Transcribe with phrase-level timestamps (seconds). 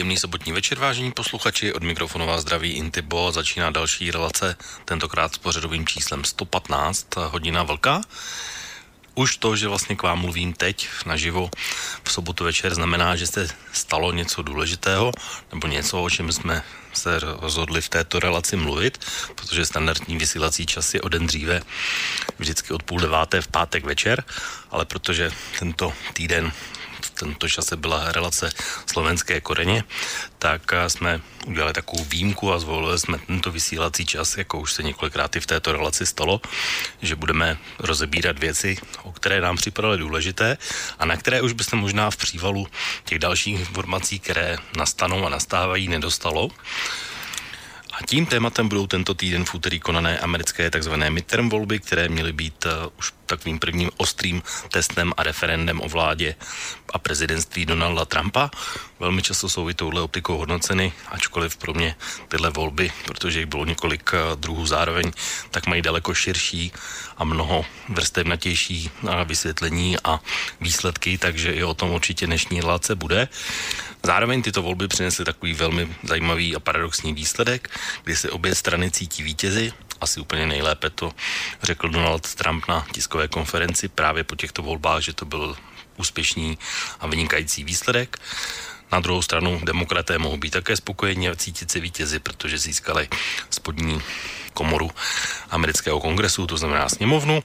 [0.00, 5.38] Příjemný sobotní večer, vážení posluchači, od mikrofonu vás zdraví Intibo, začíná další relace, tentokrát s
[5.38, 8.00] pořadovým číslem 115, hodina vlka.
[9.14, 11.50] Už to, že vlastně k vám mluvím teď naživo
[12.04, 15.12] v sobotu večer, znamená, že se stalo něco důležitého,
[15.52, 18.98] nebo něco, o čem jsme se rozhodli v této relaci mluvit,
[19.34, 21.62] protože standardní vysílací čas je o den dříve,
[22.38, 24.24] vždycky od půl deváté v pátek večer,
[24.70, 26.52] ale protože tento týden
[27.20, 28.52] tomto čase byla relace
[28.86, 29.84] slovenské koreně,
[30.38, 35.36] tak jsme udělali takovou výjimku a zvolili jsme tento vysílací čas, jako už se několikrát
[35.36, 36.40] i v této relaci stalo,
[37.02, 40.58] že budeme rozebírat věci, o které nám připadaly důležité
[40.98, 42.66] a na které už byste možná v přívalu
[43.04, 46.48] těch dalších informací, které nastanou a nastávají, nedostalo.
[48.06, 50.92] Tím tématem budou tento týden v úterý konané americké tzv.
[51.08, 56.34] midterm volby, které měly být uh, už takovým prvním ostrým testem a referendem o vládě
[56.92, 58.50] a prezidentství Donalda Trumpa.
[59.00, 61.96] Velmi často jsou i touhle optikou hodnoceny, ačkoliv pro mě
[62.28, 65.12] tyhle volby, protože jich bylo několik uh, druhů zároveň,
[65.50, 66.72] tak mají daleko širší
[67.16, 70.20] a mnoho vrstevnatější uh, vysvětlení a
[70.60, 73.28] výsledky, takže i o tom určitě dnešní relace bude.
[74.02, 77.70] Zároveň tyto volby přinesly takový velmi zajímavý a paradoxní výsledek,
[78.04, 79.72] kdy se obě strany cítí vítězi.
[80.00, 81.12] Asi úplně nejlépe to
[81.62, 85.56] řekl Donald Trump na tiskové konferenci právě po těchto volbách, že to byl
[85.96, 86.58] úspěšný
[87.00, 88.18] a vynikající výsledek.
[88.92, 93.08] Na druhou stranu demokraté mohou být také spokojení a cítit se vítězi, protože získali
[93.50, 94.02] spodní
[94.54, 94.90] komoru
[95.50, 97.42] amerického kongresu, to znamená sněmovnu,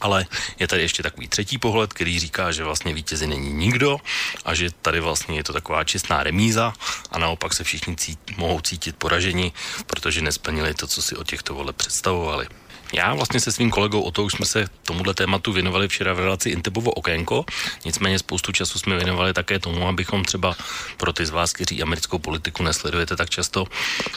[0.00, 0.26] ale
[0.58, 3.98] je tady ještě takový třetí pohled, který říká, že vlastně vítězi není nikdo
[4.44, 6.74] a že tady vlastně je to taková čistá remíza
[7.10, 9.52] a naopak se všichni cít, mohou cítit poraženi,
[9.86, 12.46] protože nesplnili to, co si o těchto voleb představovali.
[12.94, 16.18] Já vlastně se svým kolegou o to už jsme se tomuhle tématu věnovali včera v
[16.18, 17.44] relaci Intebovo okénko,
[17.84, 20.56] nicméně spoustu času jsme věnovali také tomu, abychom třeba
[20.96, 23.66] pro ty z vás, kteří americkou politiku nesledujete tak často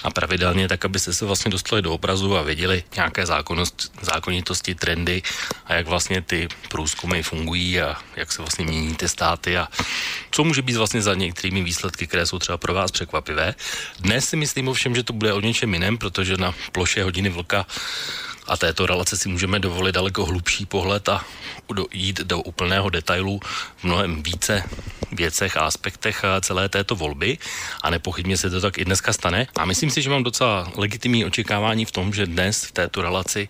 [0.03, 5.21] a pravidelně, tak abyste se vlastně dostali do obrazu a věděli nějaké zákonnost, zákonitosti, trendy
[5.65, 9.67] a jak vlastně ty průzkumy fungují a jak se vlastně mění ty státy a
[10.31, 13.55] co může být vlastně za některými výsledky, které jsou třeba pro vás překvapivé.
[13.99, 17.65] Dnes si myslím ovšem, že to bude o něčem jiném, protože na ploše hodiny vlka
[18.47, 21.25] a této relace si můžeme dovolit daleko hlubší pohled a
[21.91, 23.40] jít do úplného detailu
[23.78, 24.63] v mnohem více
[25.12, 27.38] věcech a aspektech celé této volby
[27.81, 29.47] a nepochybně se to tak i dneska stane.
[29.56, 33.50] A myslím si, že mám docela legitimní očekávání v tom, že dnes v této relaci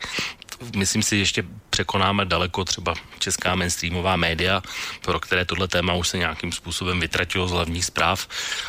[0.76, 4.62] myslím si, ještě překonáme daleko třeba česká mainstreamová média,
[5.02, 8.28] pro které tohle téma už se nějakým způsobem vytratilo z hlavních zpráv,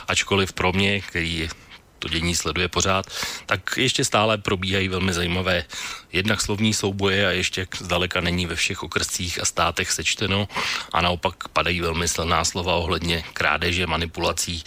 [0.08, 1.48] ačkoliv pro mě, který
[1.98, 3.06] to dění sleduje pořád,
[3.46, 5.64] tak ještě stále probíhají velmi zajímavé
[6.12, 10.48] jednak slovní souboje a ještě zdaleka není ve všech okrscích a státech sečteno.
[10.92, 14.64] A naopak padají velmi silná slova ohledně krádeže, manipulací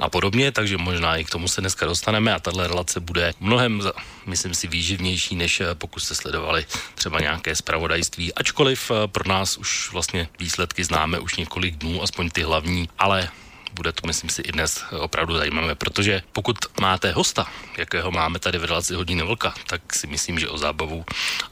[0.00, 2.34] a podobně, takže možná i k tomu se dneska dostaneme.
[2.34, 3.82] A tahle relace bude mnohem,
[4.26, 9.56] myslím si, výživnější, než eh, pokud jste sledovali třeba nějaké zpravodajství, ačkoliv eh, pro nás
[9.56, 13.30] už vlastně výsledky známe už několik dnů, aspoň ty hlavní, ale
[13.72, 17.46] bude to, myslím si, i dnes opravdu zajímavé, protože pokud máte hosta,
[17.78, 21.04] jakého máme tady v relaci hodiny vlka, tak si myslím, že o zábavu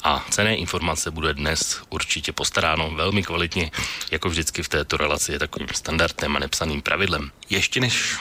[0.02, 3.70] a cené informace bude dnes určitě postaráno velmi kvalitně,
[4.10, 7.30] jako vždycky v této relaci je takovým standardem a nepsaným pravidlem.
[7.50, 8.18] Ještě než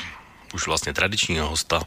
[0.54, 1.82] už vlastně tradičního hosta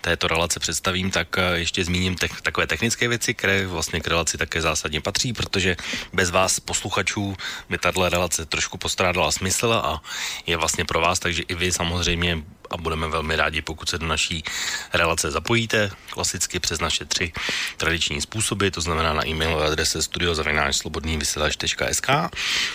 [0.00, 4.38] této relace představím, tak eh, ještě zmíním te- takové technické věci, které vlastně k relaci
[4.38, 5.76] také zásadně patří, protože
[6.12, 7.36] bez vás posluchačů
[7.70, 10.02] by tato relace trošku postrádala smysl a
[10.46, 14.06] je vlastně pro vás, takže i vy samozřejmě a budeme velmi rádi, pokud se do
[14.06, 14.44] naší
[14.92, 17.32] relace zapojíte, klasicky přes naše tři
[17.76, 22.08] tradiční způsoby, to znamená na e-mailové adrese studiozavináčslobodnývysílač.sk,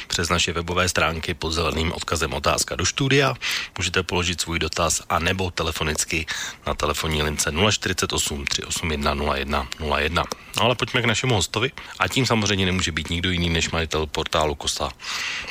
[0.07, 3.35] přes naše webové stránky pod zeleným odkazem otázka do studia,
[3.77, 6.25] můžete položit svůj dotaz a nebo telefonicky
[6.67, 9.67] na telefonní lince 048 381 01
[9.97, 10.23] 01.
[10.57, 11.71] No ale pojďme k našemu hostovi.
[11.99, 14.89] A tím samozřejmě nemůže být nikdo jiný než majitel portálu Kosa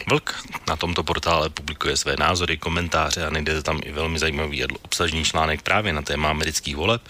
[0.09, 0.45] Vlk.
[0.69, 5.25] Na tomto portále publikuje své názory, komentáře a najde tam i velmi zajímavý a obsažný
[5.25, 7.03] článek právě na téma amerických voleb.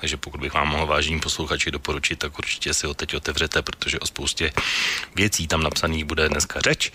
[0.00, 3.98] Takže pokud bych vám mohl vážení posluchači doporučit, tak určitě si ho teď otevřete, protože
[3.98, 4.52] o spoustě
[5.14, 6.92] věcí tam napsaných bude dneska řeč.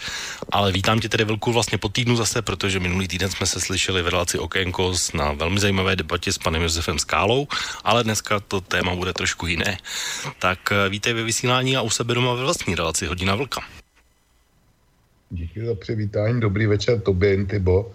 [0.51, 4.01] Ale vítám tě tedy velkou vlastně po týdnu zase, protože minulý týden jsme se slyšeli
[4.01, 7.47] v relaci Okénko na velmi zajímavé debatě s panem Josefem Skálou,
[7.83, 9.77] ale dneska to téma bude trošku jiné
[10.39, 10.59] Tak
[10.89, 13.61] vítej ve vysílání a u sebe doma ve vlastní relaci Hodina Vlka.
[15.29, 17.91] Díky za přivítání, dobrý večer tobě, Intibo.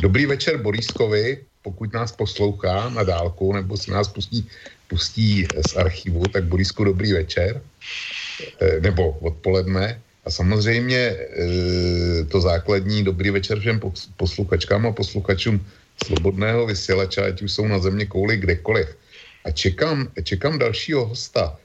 [0.00, 4.48] Dobrý večer Boriskovi, pokud nás poslouchá na dálku, nebo se nás pustí,
[4.88, 7.62] pustí z archivu, tak Borisku dobrý večer,
[8.60, 10.00] e, nebo odpoledne.
[10.24, 11.16] A samozřejmě e,
[12.28, 13.80] to základní dobrý večer všem
[14.16, 15.66] posluchačkám a posluchačům
[16.04, 18.96] slobodného vysílača, ať už jsou na země kouli kdekoliv.
[19.44, 21.56] A čekám, čekám dalšího hosta,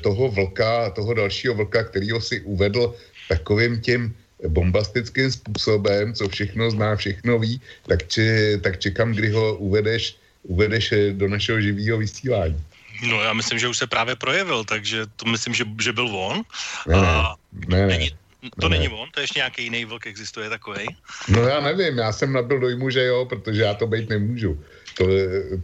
[0.00, 2.94] toho vlka, toho dalšího vlka, kterýho si uvedl
[3.28, 4.16] takovým tím
[4.48, 10.94] bombastickým způsobem, co všechno zná, všechno ví, tak, či, tak čekám, kdy ho uvedeš, uvedeš
[11.12, 12.58] do našeho živého vysílání.
[13.08, 16.42] No já myslím, že už se právě projevil, takže to myslím, že, že byl on.
[16.86, 17.34] Ne, a
[17.68, 17.86] ne, ne.
[17.86, 18.10] Není,
[18.60, 20.86] to ne, není on, to je ještě nějaký jiný vlk, existuje takový.
[21.28, 25.06] No já nevím, já jsem nabil dojmu, že jo, protože já to být nemůžu to,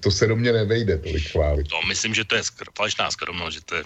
[0.00, 1.66] to se do mě nevejde tolik chválit.
[1.72, 3.82] No, myslím, že to je skr- falešná skromnost, že, to je,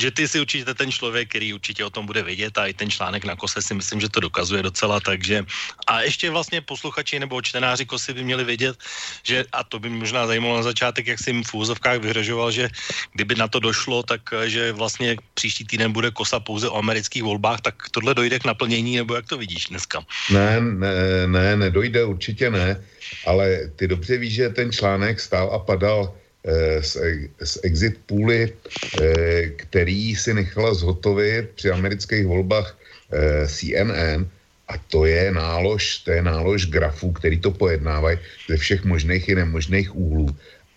[0.00, 2.90] že ty si určitě ten člověk, který určitě o tom bude vědět a i ten
[2.90, 5.44] článek na kose si myslím, že to dokazuje docela, takže
[5.86, 8.76] a ještě vlastně posluchači nebo čtenáři kosy by měli vědět,
[9.22, 12.68] že a to by možná zajímalo na začátek, jak si jim v úzovkách vyhrožoval, že
[13.12, 17.60] kdyby na to došlo, tak že vlastně příští týden bude kosa pouze o amerických volbách,
[17.60, 20.04] tak tohle dojde k naplnění, nebo jak to vidíš dneska?
[20.30, 22.84] Ne, ne, ne, nedojde, určitě ne
[23.26, 26.14] ale ty dobře víš, že ten článek stál a padal
[26.44, 26.96] eh, z,
[27.44, 32.78] z exit půly, eh, který si nechala zhotovit při amerických volbách
[33.12, 34.28] eh, CNN
[34.68, 38.18] a to je nálož, to je nálož grafů, který to pojednávají
[38.48, 40.28] ze všech možných i nemožných úhlů.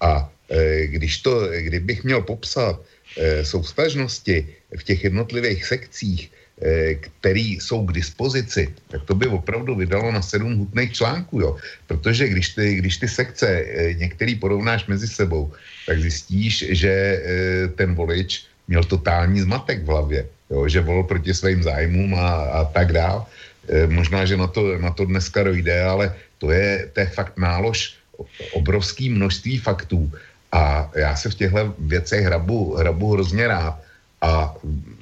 [0.01, 0.31] A
[0.85, 2.79] když to, kdybych měl popsat
[3.43, 4.47] soustažnosti
[4.77, 6.31] v těch jednotlivých sekcích,
[7.01, 11.57] který jsou k dispozici, tak to by opravdu vydalo na sedm hutných článků, jo.
[11.87, 15.51] Protože když ty, když ty sekce eh, některý porovnáš mezi sebou,
[15.85, 21.33] tak zjistíš, že eh, ten volič měl totální zmatek v hlavě, jo, že volil proti
[21.33, 23.25] svým zájmům a, a tak dál.
[23.87, 27.93] Možná, že na to, na to dneska dojde, ale to je, to je fakt nálož
[28.51, 30.11] obrovský množství faktů
[30.51, 33.79] a já se v těchto věcech hrabu, hrabu hrozně rád
[34.21, 34.55] a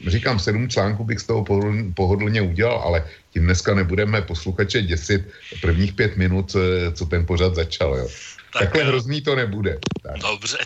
[0.07, 1.45] říkám, sedm článků bych z toho
[1.93, 5.27] pohodlně udělal, ale tím dneska nebudeme posluchače děsit
[5.61, 6.55] prvních pět minut,
[6.93, 7.95] co ten pořad začal.
[7.95, 8.07] Jo.
[8.51, 9.79] Tak, Takhle eh, hrozný to nebude.
[10.03, 10.17] Tak.
[10.17, 10.57] Dobře,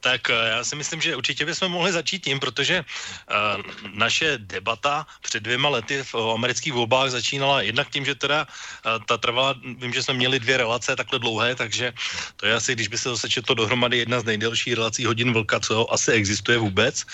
[0.00, 3.62] tak eh, já si myslím, že určitě bychom mohli začít tím, protože uh,
[3.94, 9.16] naše debata před dvěma lety v amerických volbách začínala jednak tím, že teda uh, ta
[9.16, 11.92] trvala, vím, že jsme měli dvě relace takhle dlouhé, takže
[12.36, 15.60] to je asi, když by se zase četlo dohromady jedna z nejdelších relací hodin vlka,
[15.60, 17.04] co asi existuje vůbec.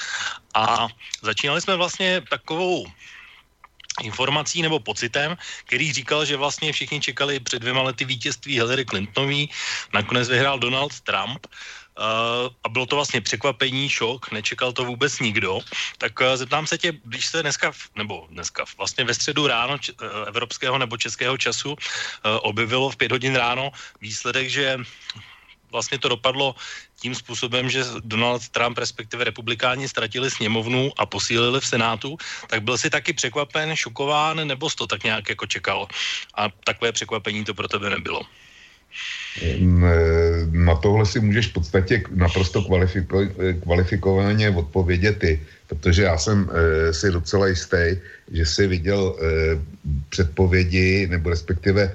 [0.54, 0.88] A
[1.22, 2.86] začínali jsme vlastně takovou
[4.00, 9.50] informací nebo pocitem, který říkal, že vlastně všichni čekali před dvěma lety vítězství Hillary Clintonový,
[9.92, 11.46] nakonec vyhrál Donald Trump,
[11.92, 15.60] Uh, a bylo to vlastně překvapení, šok, nečekal to vůbec nikdo.
[15.98, 19.92] Tak uh, zeptám se tě, když se dneska, nebo dneska, vlastně ve středu ráno č-
[19.92, 21.76] uh, evropského nebo českého času uh,
[22.48, 23.70] objevilo v pět hodin ráno
[24.00, 24.80] výsledek, že
[25.72, 26.54] vlastně to dopadlo
[27.00, 32.78] tím způsobem, že Donald Trump, respektive republikáni, ztratili sněmovnu a posílili v Senátu, tak byl
[32.78, 35.88] si taky překvapen, šokován, nebo jsi to tak nějak jako čekal?
[36.34, 38.22] A takové překvapení to pro tebe nebylo.
[40.52, 43.24] Na tohle si můžeš v podstatě naprosto kvalifiko,
[43.62, 47.96] kvalifikovaně odpovědět ty, protože já jsem e, si docela jistý,
[48.32, 49.22] že si viděl e,
[50.08, 51.92] předpovědi nebo respektive e,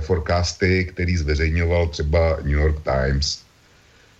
[0.00, 3.46] forecasty, který zveřejňoval třeba New York Times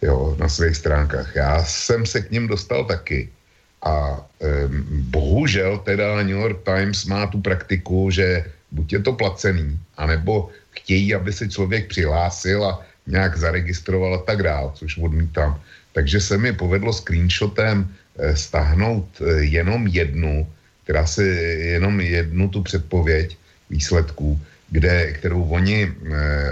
[0.02, 1.36] jo, na svých stránkách.
[1.36, 3.28] Já jsem se k ním dostal taky.
[3.82, 4.46] A e,
[5.14, 11.14] bohužel teda New York Times má tu praktiku, že buď je to placený, anebo chtějí,
[11.14, 15.60] aby se člověk přihlásil a nějak zaregistroval a tak dál, což odmítám.
[15.92, 20.46] Takže se mi povedlo screenshotem e, stáhnout e, jenom jednu,
[20.84, 21.24] která se
[21.78, 23.36] jenom jednu tu předpověď
[23.70, 25.92] výsledků, kde, kterou oni e,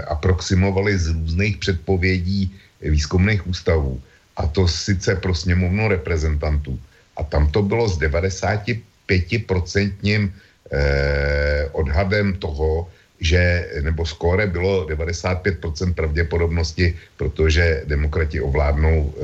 [0.01, 4.01] aproximovali z různých předpovědí výzkumných ústavů,
[4.35, 6.79] a to sice pro sněmovnu reprezentantů.
[7.17, 10.31] A tam to bylo s 95%
[10.71, 19.19] eh, odhadem toho, že, nebo skóre bylo 95% pravděpodobnosti, protože demokrati ovládnou eh,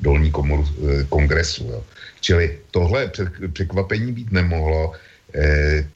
[0.00, 1.64] dolní komoru eh, kongresu.
[1.70, 1.84] Jo.
[2.20, 3.10] Čili tohle
[3.52, 4.92] překvapení být nemohlo.
[5.34, 5.86] Eh,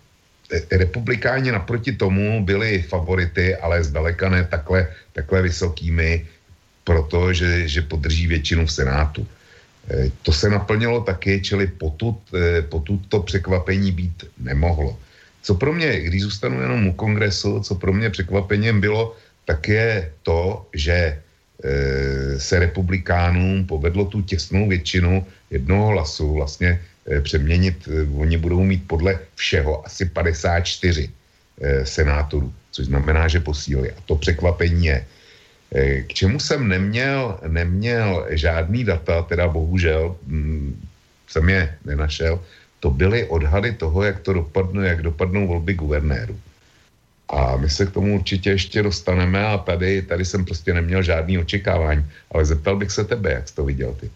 [0.70, 6.26] republikáni naproti tomu byli favority, ale zdaleka ne takhle, takhle vysokými
[6.84, 9.26] proto, že, podrží většinu v Senátu.
[9.90, 14.98] E, to se naplnilo taky, čili potud, e, potud to překvapení být nemohlo.
[15.42, 20.12] Co pro mě, když zůstanu jenom u kongresu, co pro mě překvapením bylo, tak je
[20.22, 21.20] to, že
[22.38, 26.80] se republikánům povedlo tu těsnou většinu jednoho hlasu vlastně
[27.23, 31.11] přeměnit, oni budou mít podle všeho asi 54
[31.84, 33.92] senátorů, což znamená, že posílili.
[33.92, 35.04] A to překvapení je,
[36.06, 40.80] k čemu jsem neměl, neměl žádný data, teda bohužel hm,
[41.28, 42.40] jsem je nenašel,
[42.80, 46.38] to byly odhady toho, jak to dopadne, jak dopadnou volby guvernéru.
[47.28, 51.38] A my se k tomu určitě ještě dostaneme a tady, tady jsem prostě neměl žádný
[51.38, 52.04] očekávání.
[52.33, 54.11] Ale zeptal bych se tebe, jak jsi to viděl ty.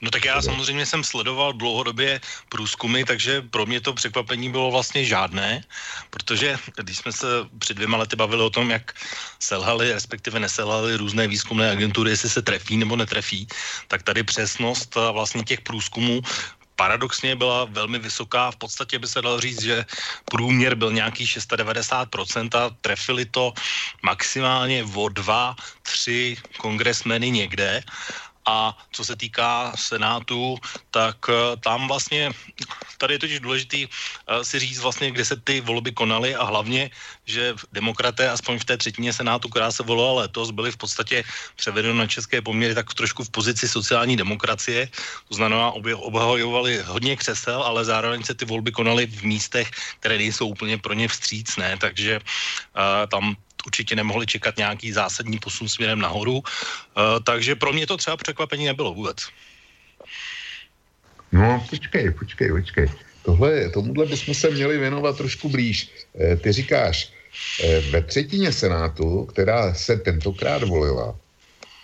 [0.00, 5.04] No tak já samozřejmě jsem sledoval dlouhodobě průzkumy, takže pro mě to překvapení bylo vlastně
[5.04, 5.64] žádné,
[6.10, 7.26] protože když jsme se
[7.58, 8.92] před dvěma lety bavili o tom, jak
[9.40, 13.48] selhali, respektive neselhali různé výzkumné agentury, jestli se trefí nebo netrefí,
[13.88, 16.20] tak tady přesnost vlastně těch průzkumů
[16.76, 18.50] paradoxně byla velmi vysoká.
[18.50, 19.84] V podstatě by se dalo říct, že
[20.24, 23.52] průměr byl nějaký 690% a trefili to
[24.02, 27.82] maximálně o dva, tři kongresmeny někde.
[28.46, 30.58] A co se týká Senátu,
[30.90, 32.30] tak uh, tam vlastně,
[32.98, 36.90] tady je totiž důležitý uh, si říct vlastně, kde se ty volby konaly a hlavně,
[37.24, 41.24] že demokraté, aspoň v té třetině Senátu, která se volila letos, byli v podstatě
[41.56, 44.88] převedeni na české poměry tak trošku v pozici sociální demokracie.
[45.28, 49.70] To znamená, obhajovali hodně křesel, ale zároveň se ty volby konaly v místech,
[50.00, 53.36] které nejsou úplně pro ně vstřícné, takže uh, tam
[53.66, 56.42] určitě nemohli čekat nějaký zásadní posun směrem nahoru, uh,
[57.24, 59.16] takže pro mě to třeba překvapení nebylo vůbec.
[61.32, 62.86] No, počkej, počkej, počkej.
[63.24, 65.90] Tohle, tomuhle bychom se měli věnovat trošku blíž.
[66.20, 67.12] E, ty říkáš,
[67.64, 71.16] e, ve třetině Senátu, která se tentokrát volila,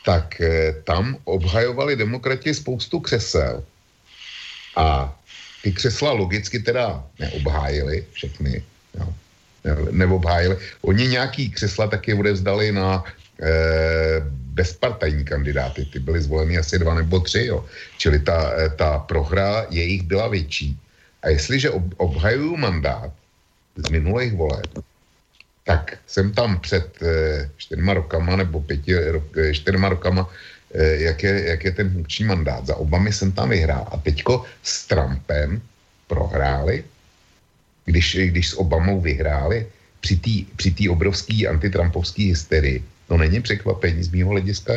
[0.04, 0.42] tak
[0.84, 3.64] tam obhajovali demokrati spoustu křesel
[4.76, 5.18] a
[5.62, 8.64] ty křesla logicky teda neobhájili všechny.
[8.94, 9.14] Jo
[9.90, 10.56] neobhájili.
[10.82, 13.04] Oni nějaký křesla taky odevzdali na
[13.42, 15.84] e, bezpartajní kandidáty.
[15.84, 17.64] Ty byly zvoleny asi dva nebo tři, jo.
[17.98, 20.76] Čili ta, eh, ta prohra jejich byla větší.
[21.22, 23.12] A jestliže ob, obhajují mandát
[23.76, 24.68] z minulých voleb,
[25.64, 26.98] tak jsem tam před
[27.56, 30.24] čtyřma rokama nebo pěti, rok, čtyřma rokama,
[30.74, 32.66] jak, je, jak je ten funkční mandát.
[32.66, 33.86] Za Obamy jsem tam vyhrál.
[33.92, 35.60] A teďko s Trumpem
[36.08, 36.84] prohráli
[37.84, 39.66] když, když s Obamou vyhráli
[40.00, 42.84] při té při obrovské antitrampovské hysterii.
[43.08, 44.72] To není překvapení z mého hlediska.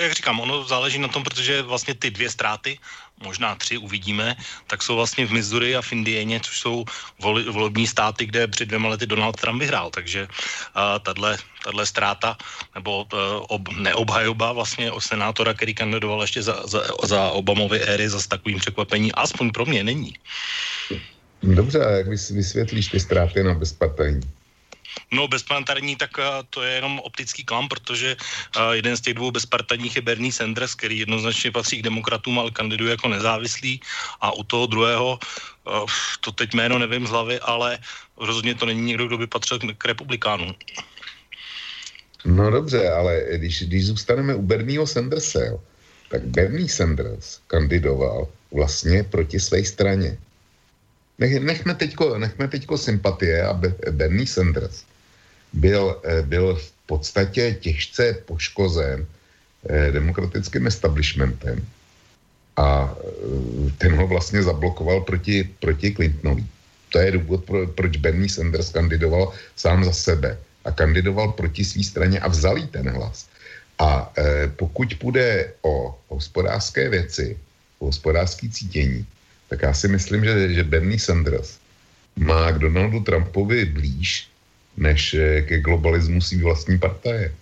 [0.00, 2.78] Jak říkám, ono záleží na tom, protože vlastně ty dvě ztráty,
[3.22, 6.84] možná tři uvidíme, tak jsou vlastně v Missouri a v Indieně, což jsou
[7.18, 9.90] voli, volební státy, kde před dvěma lety Donald Trump vyhrál.
[9.90, 10.98] Takže uh,
[11.62, 12.36] tahle ztráta
[12.74, 18.08] nebo uh, ob, neobhajoba vlastně o senátora, který kandidoval ještě za, za, za Obamovy éry,
[18.08, 20.14] zase takovým překvapení, aspoň pro mě není.
[21.42, 24.20] Dobře, a jak vysvětlíš ty ztráty na bezpartajní?
[25.10, 29.30] No bezpartajní, tak uh, to je jenom optický klam, protože uh, jeden z těch dvou
[29.30, 33.80] bezpartajních je Bernie Sanders, který jednoznačně patří k demokratům, ale kandiduje jako nezávislý
[34.20, 35.18] a u toho druhého,
[35.66, 35.86] uh,
[36.20, 37.78] to teď jméno nevím z hlavy, ale
[38.16, 40.54] rozhodně to není někdo, kdo by patřil k, k republikánům.
[42.24, 45.60] No dobře, ale když, když zůstaneme u Bernieho Sandersa, jo,
[46.08, 50.18] tak Bernie Sanders kandidoval vlastně proti své straně.
[51.22, 53.54] Nech, nechme, teďko, nechme teďko sympatie a
[53.94, 54.82] Bernie Sanders
[55.54, 61.62] byl, eh, byl v podstatě těžce poškozen eh, demokratickým establishmentem
[62.58, 66.42] a eh, ten ho vlastně zablokoval proti, proti Clintonovi.
[66.90, 70.34] To je důvod, pro, proč Bernie Sanders kandidoval sám za sebe
[70.66, 73.30] a kandidoval proti své straně a vzal jí ten hlas.
[73.78, 77.38] A e, pokud půjde o hospodářské věci,
[77.78, 79.06] o hospodářské cítění,
[79.52, 81.60] tak já si myslím, že, že Bernie Sanders
[82.16, 84.32] má k Donaldu Trumpovi blíž
[84.76, 87.36] než eh, ke globalismu svý vlastní partaje.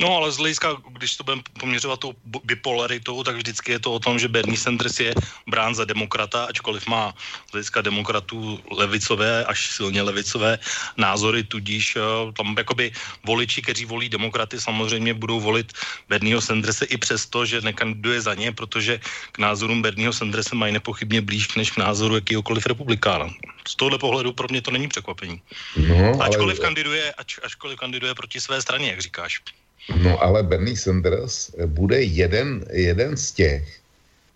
[0.00, 2.12] No ale z hlediska, když to budeme poměřovat tou
[2.44, 5.14] bipolaritou, tak vždycky je to o tom, že Bernie Sanders je
[5.48, 7.14] brán za demokrata, ačkoliv má
[7.48, 10.58] z hlediska demokratů levicové, až silně levicové
[10.96, 12.92] názory, tudíž uh, tam jakoby
[13.24, 15.72] voliči, kteří volí demokraty, samozřejmě budou volit
[16.08, 19.00] Bernieho Sanderse i přesto, že nekandiduje za ně, protože
[19.32, 23.32] k názorům Bernieho Sanderse mají nepochybně blíž než k názoru jakýhokoliv republikána.
[23.68, 25.42] Z tohle pohledu pro mě to není překvapení.
[25.76, 26.66] No, ačkoliv, ale...
[26.66, 29.40] kandiduje, ač, ačkoliv kandiduje proti své straně, jak říkáš.
[30.02, 33.78] No ale Bernie Sanders bude jeden, jeden z těch,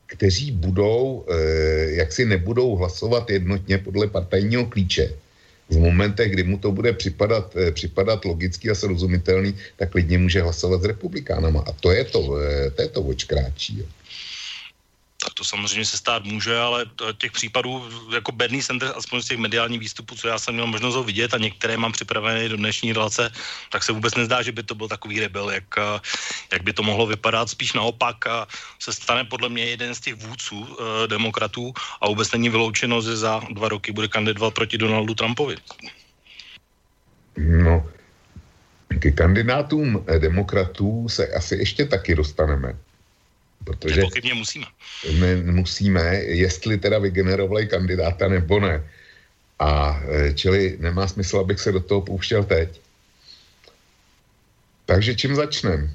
[0.06, 5.14] kteří budou, eh, jak si nebudou hlasovat jednotně podle partajního klíče.
[5.70, 10.42] V momentech, kdy mu to bude připadat, eh, připadat logický a srozumitelný, tak klidně může
[10.42, 11.62] hlasovat s republikánama.
[11.66, 13.78] A to je to, eh, to, je to očkráčí.
[13.78, 13.86] Jo.
[15.30, 16.86] Tak to samozřejmě se stát může, ale
[17.18, 20.94] těch případů, jako Bernie Sanders, aspoň z těch mediálních výstupů, co já jsem měl možnost
[20.94, 23.30] ho vidět a některé mám připravené do dnešní relace,
[23.70, 25.70] tak se vůbec nezdá, že by to byl takový rebel, jak,
[26.52, 27.46] jak by to mohlo vypadat.
[27.46, 28.46] Spíš naopak a
[28.82, 30.66] se stane podle mě jeden z těch vůdců uh,
[31.06, 35.56] demokratů a vůbec není vyloučeno, že za dva roky bude kandidovat proti Donaldu Trumpovi.
[37.38, 37.86] No,
[38.98, 42.89] ke kandidátům eh, demokratů se asi ještě taky dostaneme.
[43.64, 44.66] Protože Nepochybně musíme.
[45.12, 48.90] My musíme, jestli teda vygenerovali kandidáta nebo ne.
[49.58, 52.80] A eh, čili nemá smysl, abych se do toho pouštěl teď.
[54.86, 55.90] Takže čím začneme?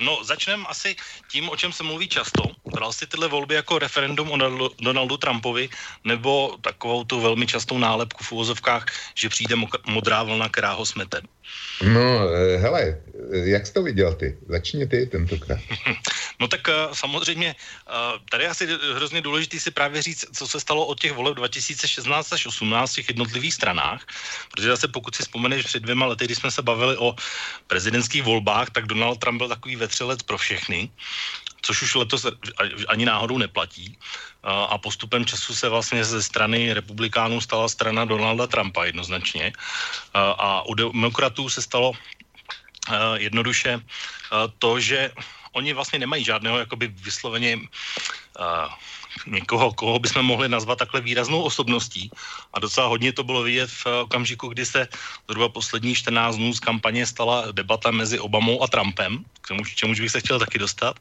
[0.00, 0.96] no, začneme asi
[1.30, 2.42] tím, o čem se mluví často.
[2.64, 5.68] Bral jsi tyhle volby jako referendum o Donaldu Trumpovi,
[6.04, 9.56] nebo takovou tu velmi častou nálepku v úvozovkách, že přijde
[9.86, 11.20] modrá vlna, která ho smete?
[11.82, 12.82] No, eh, hele,
[13.32, 14.38] eh, jak jsi to viděl ty?
[14.48, 15.60] Začni ty tentokrát.
[16.40, 17.54] no tak uh, samozřejmě,
[18.30, 22.46] tady asi hrozně důležitý si právě říct, co se stalo od těch voleb 2016 až
[22.46, 24.06] 18 v těch jednotlivých stranách,
[24.50, 27.14] protože zase pokud si vzpomeneš před dvěma lety, když jsme se bavili o
[27.66, 30.90] prezidentských volbách, tak Donald Trump byl takový vetřelec pro všechny,
[31.62, 32.26] což už letos
[32.88, 33.98] ani náhodou neplatí
[34.42, 39.52] a postupem času se vlastně ze strany republikánů stala strana Donalda Trumpa jednoznačně.
[40.14, 41.92] A u demokratů se stalo
[43.14, 43.80] jednoduše
[44.58, 45.10] to, že
[45.52, 47.58] oni vlastně nemají žádného jakoby vysloveně
[49.26, 52.10] někoho, koho bychom mohli nazvat takhle výraznou osobností.
[52.52, 54.88] A docela hodně to bylo vidět v okamžiku, kdy se
[55.28, 60.00] zhruba poslední 14 dnů z kampaně stala debata mezi Obamou a Trumpem, k tomu, čemuž
[60.00, 61.00] bych se chtěl taky dostat.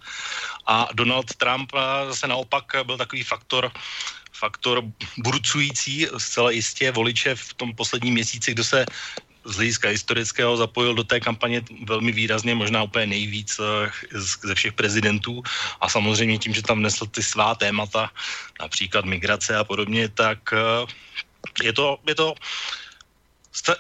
[0.68, 1.72] A Donald Trump
[2.08, 3.72] zase naopak byl takový faktor,
[4.32, 4.84] faktor
[5.18, 8.86] burcující zcela jistě voliče v tom posledním měsíci, kdo se
[9.46, 14.74] z hlediska historického zapojil do té kampaně velmi výrazně, možná úplně nejvíc eh, ze všech
[14.74, 15.44] prezidentů.
[15.82, 18.12] A samozřejmě tím, že tam nesl ty svá témata,
[18.62, 20.86] například migrace a podobně, tak eh,
[21.64, 22.34] je to, je to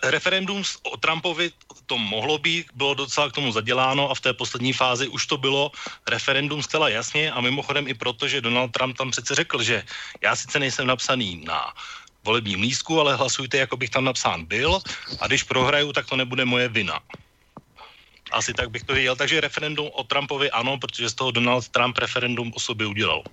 [0.03, 1.51] referendum o Trumpovi
[1.85, 5.37] to mohlo být, bylo docela k tomu zaděláno a v té poslední fázi už to
[5.37, 5.71] bylo
[6.07, 9.83] referendum zcela jasně a mimochodem i proto, že Donald Trump tam přece řekl, že
[10.21, 11.73] já sice nejsem napsaný na
[12.25, 14.79] volebním lístku, ale hlasujte, jako bych tam napsán byl
[15.19, 16.99] a když prohraju, tak to nebude moje vina.
[18.31, 19.15] Asi tak bych to viděl.
[19.15, 23.23] Takže referendum o Trumpovi ano, protože z toho Donald Trump referendum o sobě udělal.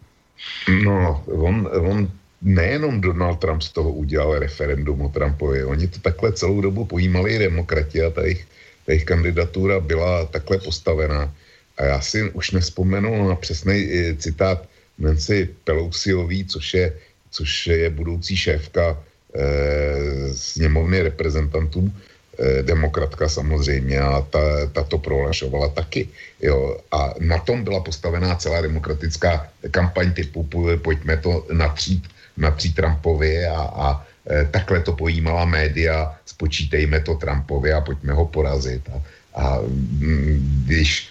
[0.85, 2.11] No, on, on
[2.43, 7.39] nejenom Donald Trump z toho udělal referendum o Trumpovi, oni to takhle celou dobu pojímali
[7.39, 8.47] demokrati a ta jejich,
[8.87, 11.35] ta jejich kandidatura byla takhle postavená.
[11.79, 16.93] A já si už nespomenu na přesný eh, citát Nancy Pelosiový, což je
[17.31, 18.97] což je budoucí šéfka
[19.35, 21.93] eh, sněmovny reprezentantů,
[22.39, 26.09] eh, demokratka samozřejmě a ta, ta to prohlašovala taky.
[26.41, 26.81] Jo.
[26.93, 30.49] A na tom byla postavená celá demokratická kampaň typu
[30.83, 33.87] pojďme to natřít, natřít Trumpovi a, a
[34.31, 38.83] eh, takhle to pojímala média, spočítejme to Trumpovi a pojďme ho porazit.
[38.89, 38.99] A,
[39.35, 41.09] a mm, když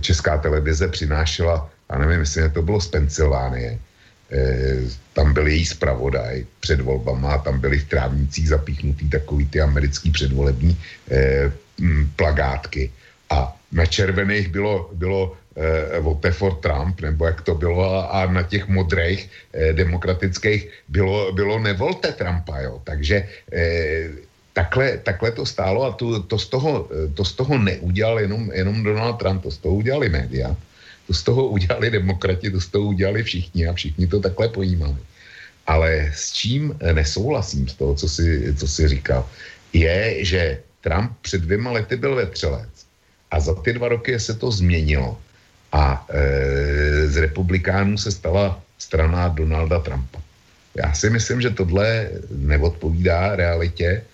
[0.00, 3.78] česká televize přinášela, a nevím, jestli to bylo z Pensylvánie,
[5.12, 10.76] tam byl její zpravodaj před volbama, tam byly v trávnicích zapíchnutý takový ty americký předvolební
[11.10, 11.52] eh,
[12.16, 12.92] plagátky.
[13.30, 18.42] A na červených bylo, bylo eh, vote for Trump, nebo jak to bylo, a na
[18.42, 22.80] těch modrých eh, demokratických bylo, bylo nevolte Trumpa, jo.
[22.84, 24.08] Takže eh,
[24.52, 28.82] takhle, takhle to stálo a to, to, z toho, to z toho neudělal jenom, jenom
[28.82, 30.56] Donald Trump, to z toho udělali média.
[31.08, 35.00] To z toho udělali demokrati, to z toho udělali všichni a všichni to takhle pojímali.
[35.66, 39.24] Ale s čím nesouhlasím z toho, co si, co si říkal,
[39.72, 42.68] je, že Trump před dvěma lety byl vetřelec
[43.30, 45.16] a za ty dva roky se to změnilo
[45.72, 50.20] a e, z republikánů se stala strana Donalda Trumpa.
[50.76, 54.04] Já si myslím, že tohle neodpovídá realitě.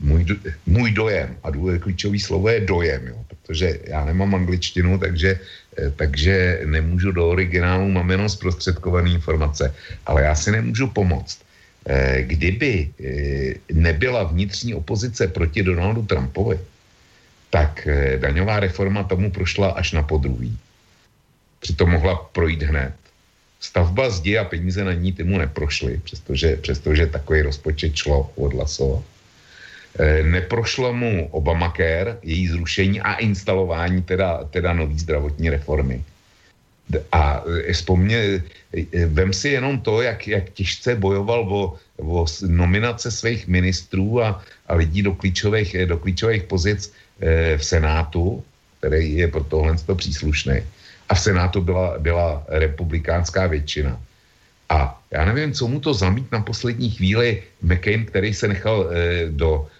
[0.00, 0.26] Můj,
[0.66, 5.63] můj dojem, a klíčový slovo je dojem, jo, protože já nemám angličtinu, takže Eh,
[5.96, 9.74] takže nemůžu do originálu, mám jenom zprostředkované informace,
[10.06, 11.38] ale já si nemůžu pomoct.
[11.86, 16.58] Eh, kdyby eh, nebyla vnitřní opozice proti Donaldu Trumpovi,
[17.50, 20.58] tak daňová reforma tomu prošla až na podruhý.
[21.60, 22.94] Přitom mohla projít hned.
[23.60, 29.13] Stavba zdi a peníze na ní tomu neprošly, přestože, přestože takový rozpočet šlo odhlasovat.
[29.94, 36.02] Eh, neprošlo mu Obamacare, její zrušení a instalování teda, teda nový zdravotní reformy.
[37.12, 38.42] A eh, vzpomně,
[38.74, 41.62] eh, vem si jenom to, jak, jak těžce bojoval o,
[42.02, 46.92] o nominace svých ministrů a, a lidí do klíčových, do klíčových pozic
[47.56, 48.42] v Senátu,
[48.78, 50.66] který je pro tohle příslušný.
[51.08, 53.94] A v Senátu byla, byla republikánská většina.
[54.68, 58.90] A já nevím, co mu to zamít na poslední chvíli McCain, který se nechal
[59.30, 59.70] do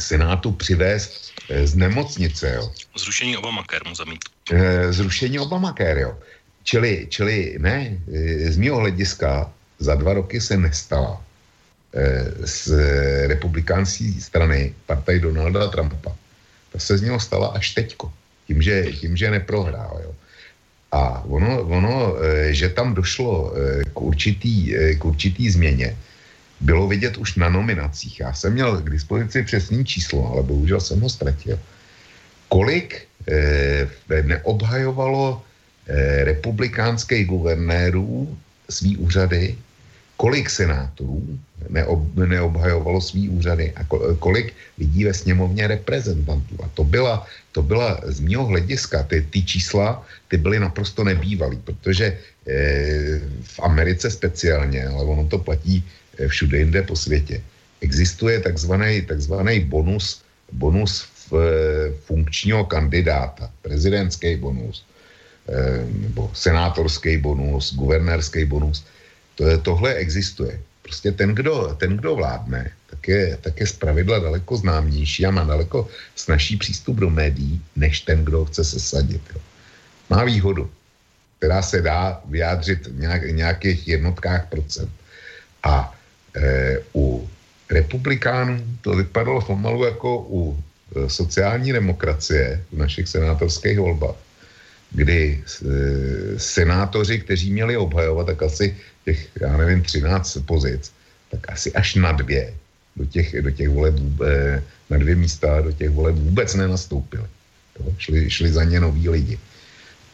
[0.00, 2.54] Senátu přivést eh, z nemocnice.
[2.54, 2.72] Jo.
[2.98, 4.24] Zrušení Obamacare mu zamít.
[4.52, 6.18] Eh, zrušení Obamacare, jo.
[6.62, 11.22] Čili, čili ne, eh, z mého hlediska za dva roky se nestala
[12.44, 12.68] z
[13.32, 16.12] republikánské strany partaj Donalda Trumpa.
[16.72, 18.12] Ta se z něho stala až teďko,
[18.46, 20.00] tím, že, tím, že neprohrál.
[20.04, 20.12] Jo.
[20.92, 22.14] A ono, ono,
[22.52, 23.56] že tam došlo
[23.88, 25.96] k určitý, k určitý změně,
[26.60, 28.20] bylo vidět už na nominacích.
[28.20, 31.58] Já jsem měl k dispozici přesný číslo, ale bohužel jsem ho ztratil.
[32.48, 33.06] Kolik
[34.22, 35.42] neobhajovalo
[36.24, 38.36] republikánských guvernérů
[38.70, 39.56] svý úřady,
[40.16, 43.84] kolik senátorů neob, neobhajovalo svý úřady a
[44.18, 46.58] kolik lidí ve sněmovně reprezentantů.
[46.64, 51.56] A to byla, to byla z mého hlediska, ty, ty čísla, ty byly naprosto nebývalý,
[51.64, 52.18] protože e,
[53.42, 57.42] v Americe speciálně, ale ono to platí eh, všude jinde po světě,
[57.80, 64.84] existuje takzvaný, takzvaný bonus, bonus v, eh, funkčního kandidáta, prezidentský bonus,
[65.48, 68.84] e, nebo senátorský bonus, guvernérský bonus.
[69.34, 74.56] To tohle existuje prostě ten, kdo, ten, kdo vládne, tak je, tak je zpravidla daleko
[74.56, 79.20] známější a má daleko snažší přístup do médií, než ten, kdo chce sesadit.
[79.34, 79.40] Jo.
[80.10, 80.70] Má výhodu,
[81.38, 84.90] která se dá vyjádřit v nějak, nějakých jednotkách procent.
[85.62, 85.94] A
[86.94, 87.28] u
[87.70, 94.16] republikánů to vypadalo pomalu jako u e, sociální demokracie v našich senátorských volbách,
[94.90, 95.68] kdy e,
[96.38, 100.92] senátoři, kteří měli obhajovat, tak asi těch, já nevím, 13 pozic,
[101.30, 102.54] tak asi až na dvě
[102.98, 103.94] do těch, do těch voleb,
[104.26, 107.28] eh, na dvě místa do těch voleb vůbec nenastoupili.
[107.78, 107.86] Jo?
[107.98, 109.38] Šli, šli za ně noví lidi.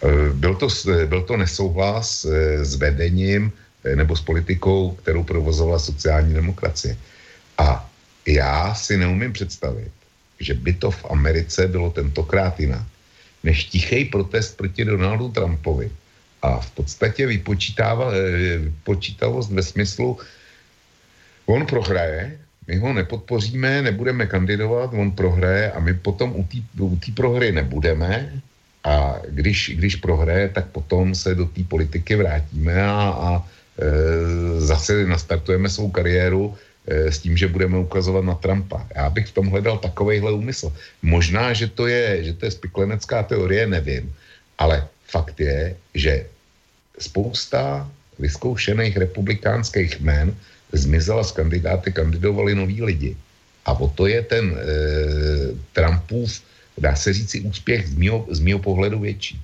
[0.05, 0.69] Eh, byl to,
[1.07, 3.53] byl to nesouhlas eh, s vedením
[3.94, 6.97] nebo s politikou, kterou provozovala sociální demokracie.
[7.59, 7.90] A
[8.27, 9.92] já si neumím představit,
[10.40, 12.87] že by to v Americe bylo tentokrát jinak,
[13.44, 15.90] než tichý protest proti Donaldu Trumpovi,
[16.44, 20.18] a v podstatě vypočítavost ve smyslu,
[21.47, 26.47] on prohraje, my ho nepodpoříme, nebudeme kandidovat, on prohraje a my potom
[26.81, 28.33] u té prohry nebudeme
[28.85, 33.49] a když, když prohraje, tak potom se do té politiky vrátíme a, a
[34.59, 36.55] zase nastartujeme svou kariéru
[36.87, 38.87] e, s tím, že budeme ukazovat na Trumpa.
[38.95, 40.73] Já bych v tom hledal takovejhle úmysl.
[41.03, 44.15] Možná, že to je, že to je spiklenecká teorie, nevím,
[44.59, 46.27] ale fakt je, že
[46.99, 50.37] spousta vyzkoušených republikánských jmen
[50.73, 53.17] zmizela z kandidáty, kandidovali noví lidi.
[53.67, 54.57] A o to je ten e,
[55.73, 56.43] Trumpův,
[56.79, 59.41] dá se říci, úspěch z mýho, z mýho pohledu větší.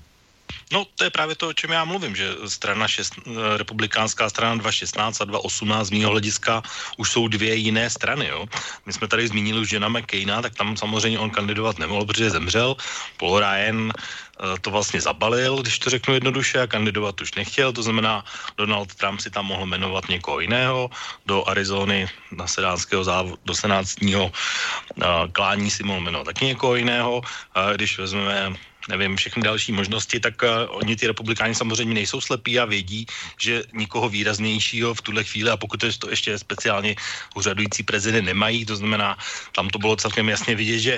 [0.73, 3.19] No, to je právě to, o čem já mluvím, že strana šest,
[3.57, 6.63] republikánská strana 216 a 218 z mého hlediska
[6.97, 8.27] už jsou dvě jiné strany.
[8.27, 8.47] Jo?
[8.87, 12.77] My jsme tady zmínili už Jena McCaina, tak tam samozřejmě on kandidovat nemohl, protože zemřel.
[13.17, 17.83] Paul Ryan eh, to vlastně zabalil, když to řeknu jednoduše, a kandidovat už nechtěl, to
[17.83, 18.25] znamená,
[18.57, 20.91] Donald Trump si tam mohl jmenovat někoho jiného,
[21.27, 27.19] do Arizony na senátského závodu, do senátního uh, klání si mohl jmenovat taky někoho jiného,
[27.19, 28.55] uh, když vezmeme
[28.91, 33.07] nevím, všechny další možnosti, tak uh, oni ty republikáni samozřejmě nejsou slepí a vědí,
[33.39, 36.97] že nikoho výraznějšího v tuhle chvíli, a pokud je to ještě speciálně
[37.35, 39.17] úřadující prezident nemají, to znamená,
[39.55, 40.95] tam to bylo celkem jasně vidět, že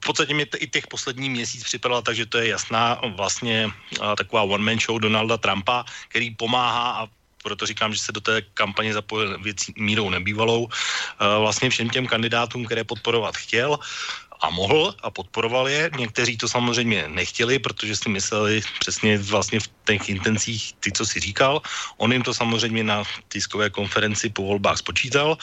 [0.00, 4.42] v podstatě mi i těch poslední měsíc připadala, takže to je jasná vlastně uh, taková
[4.42, 7.08] one-man show Donalda Trumpa, který pomáhá a
[7.42, 10.70] proto říkám, že se do té kampaně zapojil věcí mírou nebývalou, uh,
[11.40, 13.78] vlastně všem těm kandidátům, které podporovat chtěl
[14.40, 15.90] a mohl a podporoval je.
[15.98, 21.20] Někteří to samozřejmě nechtěli, protože si mysleli přesně vlastně v těch intencích ty, co si
[21.20, 21.62] říkal.
[21.96, 25.38] On jim to samozřejmě na tiskové konferenci po volbách spočítal,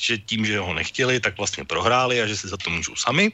[0.00, 3.32] že tím, že ho nechtěli, tak vlastně prohráli a že si za to můžou sami.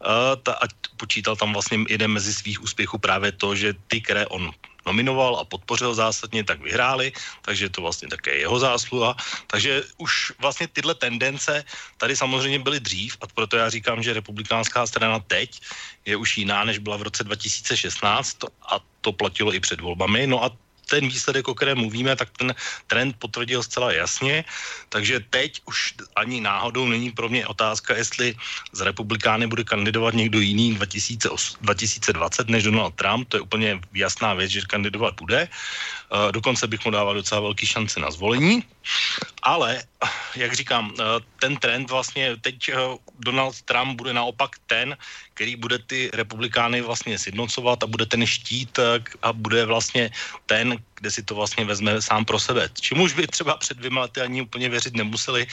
[0.00, 0.66] A, ta, a
[0.96, 4.50] počítal tam vlastně jeden mezi svých úspěchů právě to, že ty, které on
[4.86, 7.12] nominoval a podpořil zásadně, tak vyhráli,
[7.42, 9.16] takže to vlastně také jeho zásluha.
[9.46, 11.64] Takže už vlastně tyhle tendence
[11.96, 15.60] tady samozřejmě byly dřív a proto já říkám, že republikánská strana teď
[16.04, 18.36] je už jiná, než byla v roce 2016
[18.68, 20.26] a to platilo i před volbami.
[20.26, 20.50] No a
[20.88, 22.54] ten výsledek, o kterém mluvíme, tak ten
[22.86, 24.44] trend potvrdil zcela jasně.
[24.88, 28.34] Takže teď už ani náhodou není pro mě otázka, jestli
[28.72, 33.28] z republikány bude kandidovat někdo jiný 2020 než Donald Trump.
[33.28, 35.48] To je úplně jasná věc, že kandidovat bude.
[36.30, 38.64] Dokonce bych mu dával docela velký šance na zvolení.
[39.42, 39.82] Ale,
[40.36, 41.02] jak říkám, eh,
[41.40, 42.76] ten trend vlastně, teď eh,
[43.18, 44.96] Donald Trump bude naopak ten,
[45.34, 50.10] který bude ty republikány vlastně sjednocovat a bude ten štít eh, a bude vlastně
[50.46, 52.68] ten, kde si to vlastně vezme sám pro sebe.
[52.80, 55.46] Čemu už by třeba před dvěma lety ani úplně věřit nemuseli,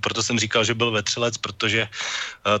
[0.00, 1.88] proto jsem říkal, že byl vetřelec, protože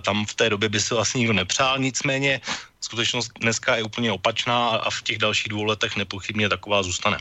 [0.02, 2.40] tam v té době by se vlastně nikdo nepřál, nicméně
[2.84, 7.18] skutečnost dneska je úplně opačná a v těch dalších dvou letech nepochybně taková zůstane.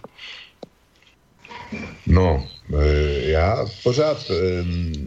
[2.08, 4.34] No, e, já pořád e,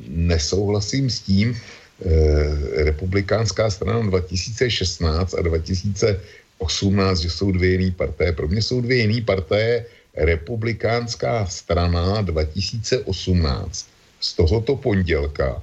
[0.08, 8.32] nesouhlasím s tím, e, republikánská strana 2016 a 2018, že jsou dvě jiné partaje.
[8.32, 9.86] Pro mě jsou dvě jiné partaje.
[10.16, 13.86] Republikánská strana 2018
[14.20, 15.62] z tohoto pondělka,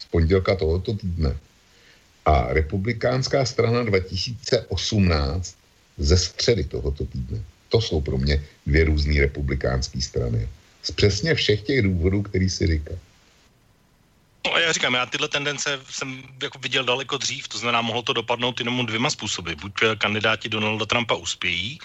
[0.00, 1.34] z pondělka tohoto týdne,
[2.26, 5.56] a republikánská strana 2018
[5.98, 7.38] ze středy tohoto týdne.
[7.68, 10.48] To jsou pro mě dvě různé republikánské strany.
[10.82, 12.94] Z přesně všech těch důvodů, který si říká.
[14.46, 18.02] No a já říkám, já tyhle tendence jsem jako viděl daleko dřív, to znamená, mohlo
[18.02, 19.52] to dopadnout jenom dvěma způsoby.
[19.52, 21.78] Buď kandidáti Donalda Trumpa uspějí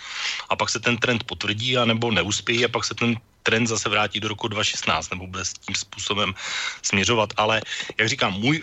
[0.49, 4.19] a pak se ten trend potvrdí, anebo neuspějí a pak se ten trend zase vrátí
[4.19, 6.33] do roku 2016, nebo bude s tím způsobem
[6.81, 7.33] směřovat.
[7.37, 7.61] Ale
[7.97, 8.61] jak říkám, můj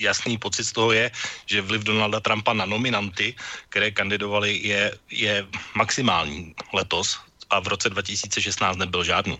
[0.00, 1.10] jasný pocit z toho je,
[1.46, 3.34] že vliv Donalda Trumpa na nominanty,
[3.68, 7.18] které kandidovali, je, je maximální letos
[7.50, 9.38] a v roce 2016 nebyl žádný.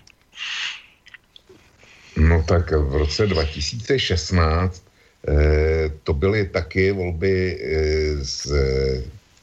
[2.16, 4.82] No tak v roce 2016
[5.28, 8.46] eh, to byly taky volby eh, z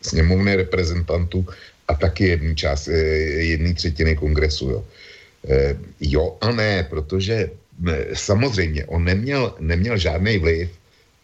[0.01, 1.47] sněmovny reprezentantů
[1.87, 4.69] a taky jedný čas, eh, třetiny kongresu.
[4.69, 4.85] Jo.
[5.49, 7.51] Eh, jo a ne, protože
[7.87, 10.69] eh, samozřejmě on neměl, neměl žádný vliv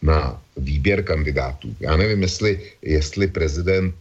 [0.02, 1.76] na výběr kandidátů.
[1.80, 3.94] Já nevím, jestli, jestli prezident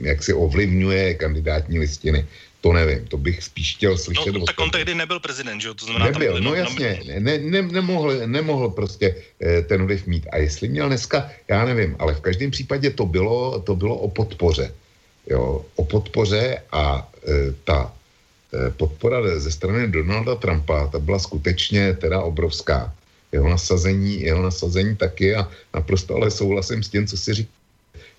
[0.00, 2.26] jak si ovlivňuje kandidátní listiny.
[2.60, 4.34] To nevím, to bych spíš chtěl slyšet.
[4.34, 5.74] No, tak on tehdy nebyl prezident, že jo?
[5.74, 10.26] To znamená, nebyl, tam no jasně, ne, ne, nemohl, nemohl prostě eh, ten vliv mít.
[10.32, 14.10] A jestli měl dneska, já nevím, ale v každém případě to bylo, to bylo o
[14.10, 14.72] podpoře.
[15.30, 17.92] Jo, o podpoře a e, ta
[18.52, 22.94] e, podpora ze strany Donalda Trumpa, ta byla skutečně teda obrovská
[23.32, 27.52] jeho nasazení, jeho nasazení taky a naprosto ale souhlasím s tím, co si říká,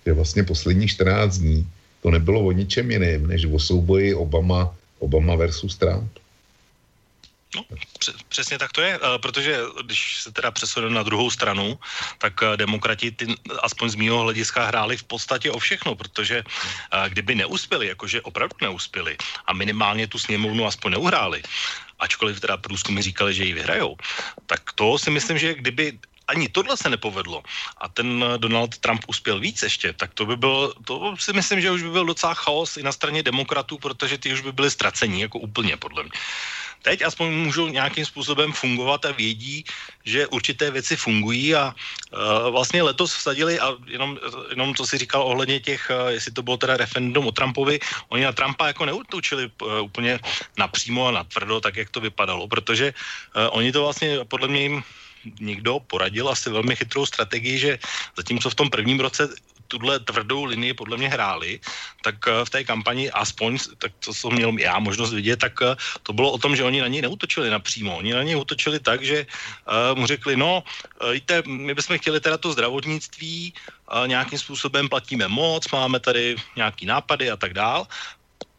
[0.06, 1.68] že vlastně poslední 14 dní
[2.02, 6.10] to nebylo o ničem jiném, než o souboji Obama, Obama versus Trump.
[7.56, 7.64] No,
[8.28, 11.78] přesně tak to je, eh, protože když se teda přesuneme na druhou stranu,
[12.18, 13.26] tak eh, demokrati, ty,
[13.62, 18.56] aspoň z mého hlediska, hráli v podstatě o všechno, protože eh, kdyby neuspěli, jakože opravdu
[18.60, 21.42] neuspěli a minimálně tu sněmovnu aspoň neuhráli,
[22.02, 23.96] ačkoliv teda průzkumy říkali, že ji vyhrajou,
[24.46, 27.42] tak to si myslím, že kdyby ani tohle se nepovedlo
[27.80, 31.70] a ten Donald Trump uspěl víc ještě, tak to by bylo, to si myslím, že
[31.70, 35.20] už by byl docela chaos i na straně demokratů, protože ty už by byly ztracení,
[35.20, 36.12] jako úplně podle mě
[36.82, 39.64] teď aspoň můžou nějakým způsobem fungovat a vědí,
[40.04, 44.18] že určité věci fungují a uh, vlastně letos vsadili a jenom,
[44.50, 48.24] jenom co si říkal ohledně těch, uh, jestli to bylo teda referendum o Trumpovi, oni
[48.24, 50.20] na Trumpa jako neutočili uh, úplně
[50.58, 52.94] napřímo a natvrdo, tak jak to vypadalo, protože
[53.36, 54.82] uh, oni to vlastně podle mě jim
[55.40, 57.78] někdo poradil asi velmi chytrou strategii, že
[58.16, 59.28] zatímco v tom prvním roce
[59.72, 61.60] tuhle tvrdou linii podle mě hráli,
[62.04, 65.72] tak eh, v té kampani aspoň, tak co jsem měl já možnost vidět, tak eh,
[66.04, 67.96] to bylo o tom, že oni na něj neutočili napřímo.
[67.96, 70.62] Oni na něj utočili tak, že uh, mu řekli, no,
[71.12, 73.54] víte, my bychom chtěli teda to zdravotnictví,
[74.06, 77.86] nějakým způsobem platíme moc, máme tady nějaký nápady a tak dál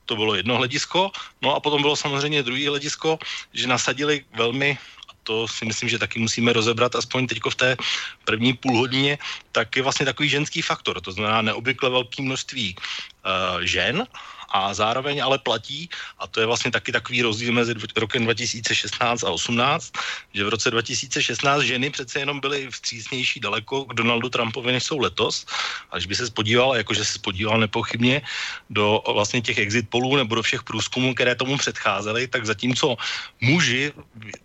[0.05, 1.11] to bylo jedno hledisko.
[1.41, 3.19] No a potom bylo samozřejmě druhé hledisko,
[3.53, 4.77] že nasadili velmi
[5.23, 7.77] to si myslím, že taky musíme rozebrat aspoň teď v té
[8.25, 9.17] první půlhodině,
[9.51, 11.01] tak je vlastně takový ženský faktor.
[11.01, 14.07] To znamená neobvykle velké množství uh, žen
[14.53, 15.89] a zároveň ale platí,
[16.19, 19.91] a to je vlastně taky takový rozdíl mezi rokem 2016 a 18,
[20.33, 24.99] že v roce 2016 ženy přece jenom byly vstřícnější daleko k Donaldu Trumpovi, než jsou
[24.99, 25.45] letos.
[25.91, 28.21] A když by se spodíval, jakože se spodíval nepochybně
[28.69, 32.95] do vlastně těch exit polů nebo do všech průzkumů, které tomu předcházely, tak zatímco
[33.41, 33.91] muži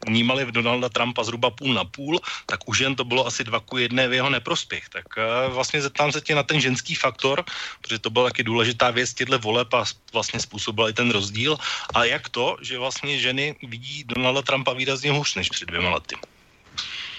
[0.07, 3.61] vnímali v Donalda Trumpa zhruba půl na půl, tak u žen to bylo asi dva
[3.61, 4.89] ku jedné v jeho neprospěch.
[4.89, 7.45] Tak uh, vlastně zeptám se tě na ten ženský faktor,
[7.81, 11.57] protože to byla taky důležitá věc těchto voleb a vlastně způsobil i ten rozdíl.
[11.95, 16.17] A jak to, že vlastně ženy vidí Donalda Trumpa výrazně hůř než před dvěma lety?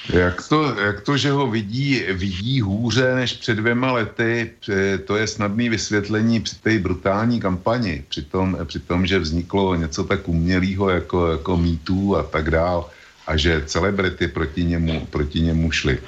[0.10, 4.52] Jak to, jak to, že ho vidí, vidí hůře než před dvěma lety,
[5.06, 10.04] to je snadné vysvětlení při té brutální kampani, při tom, při tom že vzniklo něco
[10.04, 12.90] tak umělého jako, jako mýtů a tak dál
[13.28, 16.00] a že celebrity proti němu, proti němu šly.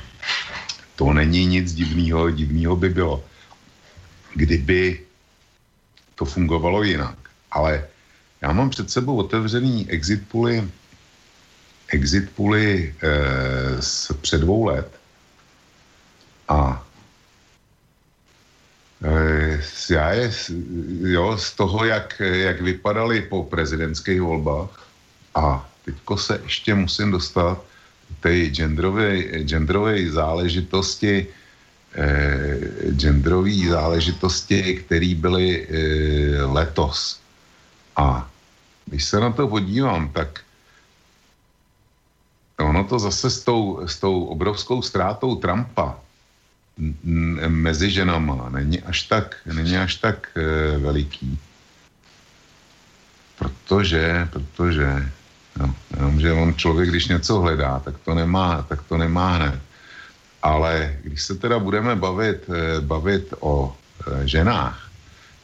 [0.95, 3.23] To není nic divného, divného by bylo,
[4.33, 4.99] kdyby
[6.21, 7.17] to fungovalo jinak.
[7.51, 7.89] Ale
[8.41, 10.65] Já mám před sebou otevřený exit pooly,
[11.93, 14.89] exit pooly eh, z před dvou let.
[16.49, 16.85] A
[19.05, 20.31] eh, já je,
[21.05, 24.73] jo, z toho, jak, jak vypadaly po prezidentských volbách.
[25.37, 27.61] A teďko se ještě musím dostat
[28.25, 31.27] té genderové, genderové záležitosti
[32.95, 37.19] genderové záležitosti, které byly eh, letos.
[37.95, 38.29] A
[38.85, 40.39] když se na to podívám, tak
[42.59, 45.99] ono to zase s tou, s tou obrovskou ztrátou Trumpa
[47.47, 50.41] mezi ženama není až tak, není až tak e,
[50.77, 51.39] veliký.
[53.39, 55.11] Protože, protože,
[55.57, 55.75] no,
[56.19, 59.61] že on člověk, když něco hledá, tak to nemá, tak to nemá hned.
[60.41, 63.75] Ale když se teda budeme bavit, e, bavit o
[64.07, 64.89] e, ženách,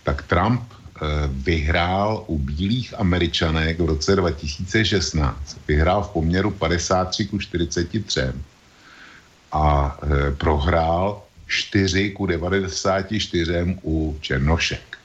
[0.04, 0.62] tak Trump
[0.98, 5.58] Eh, vyhrál u bílých američanek v roce 2016.
[5.68, 8.22] Vyhrál v poměru 53 ku 43
[9.52, 9.98] a
[10.38, 14.98] prohrál 4 ku 94 u Černošek.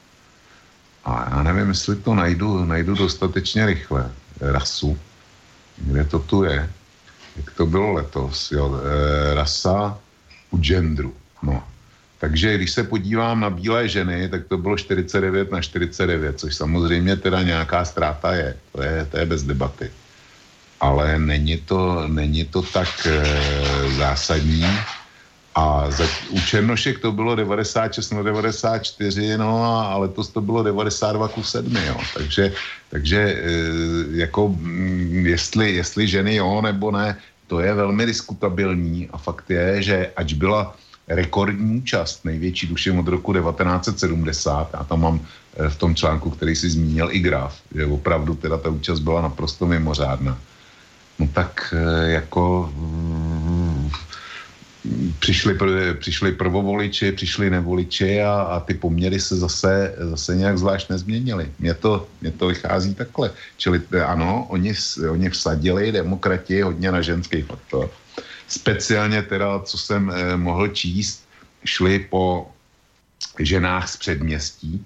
[1.05, 4.11] A já nevím, jestli to najdu, najdu dostatečně rychle.
[4.41, 4.97] Rasu,
[5.77, 6.69] kde to tu je,
[7.37, 9.97] jak to bylo letos, jo, e, rasa
[10.51, 11.13] u genderu.
[11.43, 11.63] No,
[12.19, 17.15] takže když se podívám na bílé ženy, tak to bylo 49 na 49, což samozřejmě
[17.15, 18.55] teda nějaká ztráta je.
[18.71, 19.91] To je, to je bez debaty.
[20.79, 23.23] Ale není to, není to tak e,
[23.97, 24.67] zásadní.
[25.55, 31.27] A za, u Černošek to bylo 96 na 94, no a, letos to bylo 92
[31.27, 31.97] ku 7, jo.
[32.13, 32.53] Takže,
[32.89, 33.37] takže e,
[34.11, 39.81] jako mm, jestli, jestli ženy jo nebo ne, to je velmi diskutabilní a fakt je,
[39.81, 40.75] že ač byla
[41.07, 44.69] rekordní účast, největší duším od roku 1970.
[44.73, 45.19] Já tam mám
[45.57, 49.21] eh, v tom článku, který si zmínil i graf, že opravdu teda ta účast byla
[49.21, 50.37] naprosto mimořádná.
[51.19, 53.91] No tak eh, jako mm,
[55.19, 55.57] přišli,
[55.99, 61.51] přišli prvovoliči, přišli nevoliči a, a ty poměry se zase, zase nějak zvlášť nezměnily.
[61.59, 63.31] Mně to, mně to vychází takhle.
[63.57, 64.73] Čili ano, oni,
[65.09, 67.89] oni vsadili demokrati hodně na ženský faktor
[68.53, 71.25] speciálně teda, co jsem eh, mohl číst,
[71.65, 72.51] šli po
[73.39, 74.85] ženách z předměstí,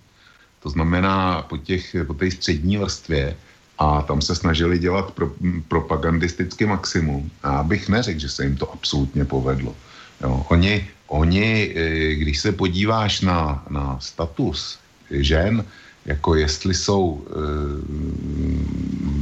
[0.59, 3.35] to znamená po, těch, po té střední vrstvě
[3.77, 5.31] a tam se snažili dělat pro,
[5.67, 7.31] propagandisticky maximum.
[7.43, 9.75] A abych neřekl, že se jim to absolutně povedlo.
[10.21, 14.79] Jo, oni, oni, eh, když se podíváš na, na status
[15.11, 15.65] žen,
[16.07, 17.31] jako jestli jsou e,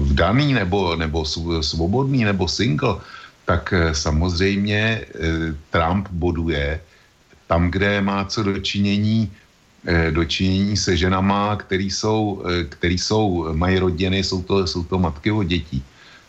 [0.06, 1.26] vdaný nebo, nebo
[1.62, 3.02] svobodný nebo single,
[3.46, 5.06] tak eh, samozřejmě eh,
[5.70, 6.82] Trump boduje
[7.48, 9.32] tam, kde má co dočinění,
[10.12, 15.44] dočinění se ženama, který jsou, který jsou, mají rodiny, jsou to, jsou to matky o
[15.44, 15.84] dětí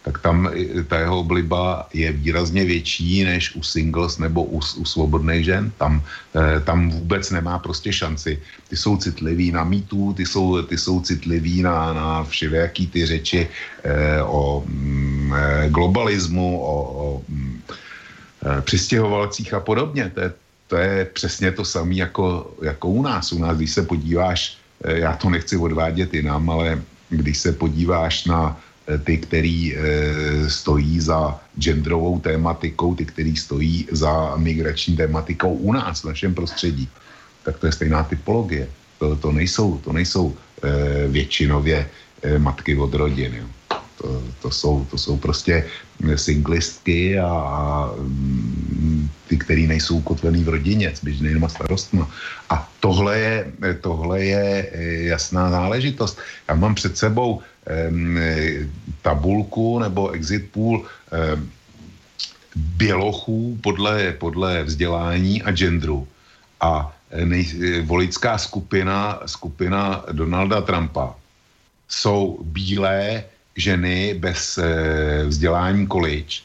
[0.06, 0.46] tak tam
[0.86, 5.74] ta jeho obliba je výrazně větší než u singles nebo u, u svobodných žen.
[5.82, 8.38] Tam, eh, tam vůbec nemá prostě šanci.
[8.70, 13.40] Ty jsou citliví na mýtu, ty jsou, ty jsou citliví na, na všelijaký ty řeči
[13.82, 17.58] eh, o mm, eh, globalismu, o, o mm,
[18.46, 20.14] eh, přistěhovalcích a podobně.
[20.14, 20.30] To je,
[20.66, 23.32] to je přesně to samé jako, jako u nás.
[23.32, 28.24] U nás, když se podíváš, eh, já to nechci odvádět jinam, ale když se podíváš
[28.24, 29.80] na Eh, ty, který e,
[30.50, 36.88] stojí za genderovou tématikou, ty, který stojí za migrační tématikou u nás, v našem prostředí,
[37.42, 38.68] tak to je stejná typologie.
[38.98, 40.30] To, to nejsou, to nejsou
[40.62, 41.90] e, většinově
[42.22, 43.42] e, matky od rodiny.
[43.98, 45.66] To, to, jsou, to jsou prostě
[46.16, 52.10] singlistky a, a mm, ty, který nejsou ukotvený v rodině s běžnýma starostma.
[52.50, 54.70] A tohle je, tohle je
[55.08, 56.18] jasná záležitost.
[56.48, 57.42] Já mám před sebou
[59.02, 60.86] tabulku nebo exit pool
[62.56, 66.08] bělochů podle, podle vzdělání a genderu.
[66.60, 67.46] A nej,
[67.82, 71.14] volická skupina, skupina Donalda Trumpa
[71.88, 73.24] jsou bílé
[73.56, 76.44] ženy bez eh, vzdělání college,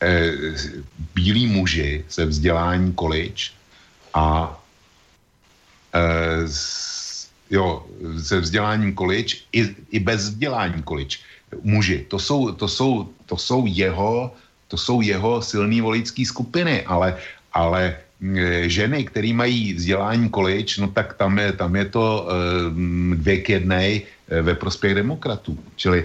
[0.00, 0.32] eh,
[1.14, 3.50] bílí muži se vzdělání college
[4.14, 4.54] a
[5.94, 6.46] eh,
[7.50, 7.86] jo,
[8.22, 11.18] se vzděláním college i, i bez vzdělání college.
[11.62, 14.34] Muži, to jsou, to jsou, to jsou jeho,
[14.68, 17.18] to jsou jeho silné voličské skupiny, ale,
[17.52, 17.98] ale
[18.66, 22.28] ženy, které mají vzdělání college, no tak tam je, tam je to
[23.14, 25.58] dvě k jednej e, ve prospěch demokratů.
[25.76, 26.04] Čili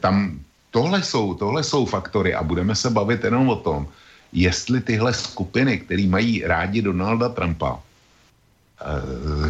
[0.00, 0.40] tam
[0.70, 3.88] tohle jsou, tohle jsou faktory a budeme se bavit jenom o tom,
[4.32, 7.80] jestli tyhle skupiny, které mají rádi Donalda Trumpa,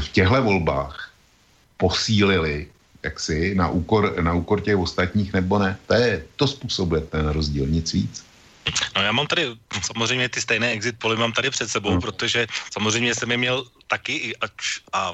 [0.01, 1.11] v těchto volbách
[1.77, 2.67] posílili
[3.03, 5.77] jaksi na úkor, na úkor těch ostatních nebo ne.
[5.87, 8.25] To, je, to způsobuje ten rozdíl, nic víc.
[8.97, 9.47] No já mám tady
[9.83, 12.01] samozřejmě ty stejné exit poly mám tady před sebou, no.
[12.01, 15.13] protože samozřejmě jsem je měl taky ač, a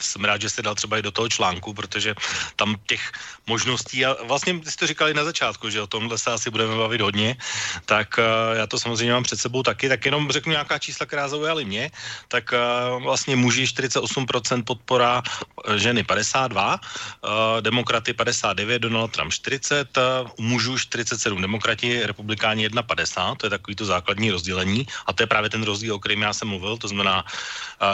[0.00, 2.14] jsem rád, že jste dal třeba i do toho článku, protože
[2.56, 3.12] tam těch
[3.46, 7.00] možností, a vlastně jste to říkali na začátku, že o tomhle se asi budeme bavit
[7.00, 7.36] hodně,
[7.84, 11.28] tak uh, já to samozřejmě mám před sebou taky, tak jenom řeknu nějaká čísla, která
[11.28, 11.90] zaujaly mě,
[12.28, 19.96] tak uh, vlastně muži 48% podpora, eh, ženy 52, uh, demokraty 59, Donald Trump 40,
[19.96, 20.02] uh,
[20.38, 24.86] mužů 47, demokrati, republikáni 1,50, to je takový to základní rozdělení.
[25.06, 27.24] A to je právě ten rozdíl, o kterém já jsem mluvil, to znamená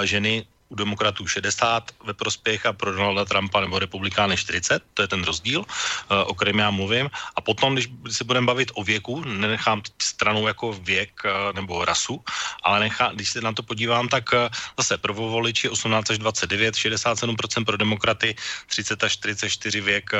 [0.05, 5.09] ženy u demokratů 60 ve prospěch a pro Donalda Trumpa nebo republikány 40, to je
[5.09, 7.11] ten rozdíl, eh, o kterém já mluvím.
[7.37, 12.23] A potom, když se budeme bavit o věku, nenechám stranou jako věk eh, nebo rasu,
[12.62, 14.49] ale nechá, když se na to podívám, tak eh,
[14.79, 18.35] zase prvovoliči 18 až 29, 67% pro demokraty,
[18.66, 20.11] 30 až 44 věk,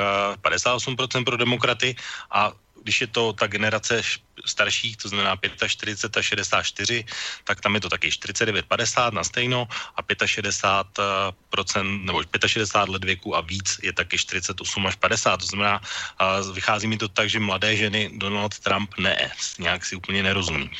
[0.43, 1.97] 58% pro demokraty
[2.31, 2.53] a
[2.83, 4.03] když je to ta generace
[4.47, 7.05] starších, to znamená 45 a 64,
[7.45, 13.41] tak tam je to taky 49-50 na stejno a 65% nebo 65 let věku a
[13.41, 15.37] víc je taky 48 až 50.
[15.37, 15.81] To znamená,
[16.53, 20.71] vychází mi to tak, že mladé ženy Donald Trump ne, nějak si úplně nerozumí.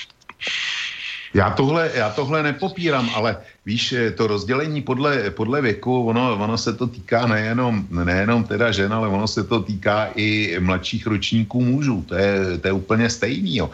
[1.35, 6.73] Já tohle, já tohle nepopírám, ale víš, to rozdělení podle, podle věku, ono, ono se
[6.73, 12.05] to týká nejenom, nejenom teda žen, ale ono se to týká i mladších ročníků mužů.
[12.09, 13.57] To je, to je úplně stejný.
[13.57, 13.71] Jo.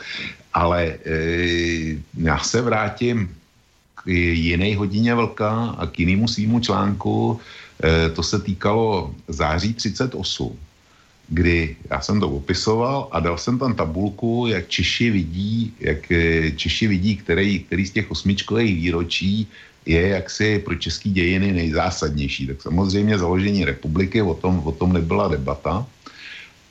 [0.52, 1.16] Ale e,
[2.18, 3.28] já se vrátím
[3.94, 7.40] k jiné hodině vlka a k jinému svýmu článku.
[7.84, 10.58] E, to se týkalo září 38
[11.28, 16.50] kdy já jsem to opisoval a dal jsem tam tabulku, jak Češi vidí, jak eh,
[16.50, 19.48] Češi vidí, který, který z těch osmičkových výročí
[19.86, 22.46] je jaksi pro český dějiny nejzásadnější.
[22.46, 25.86] Tak samozřejmě založení republiky, o tom, o tom nebyla debata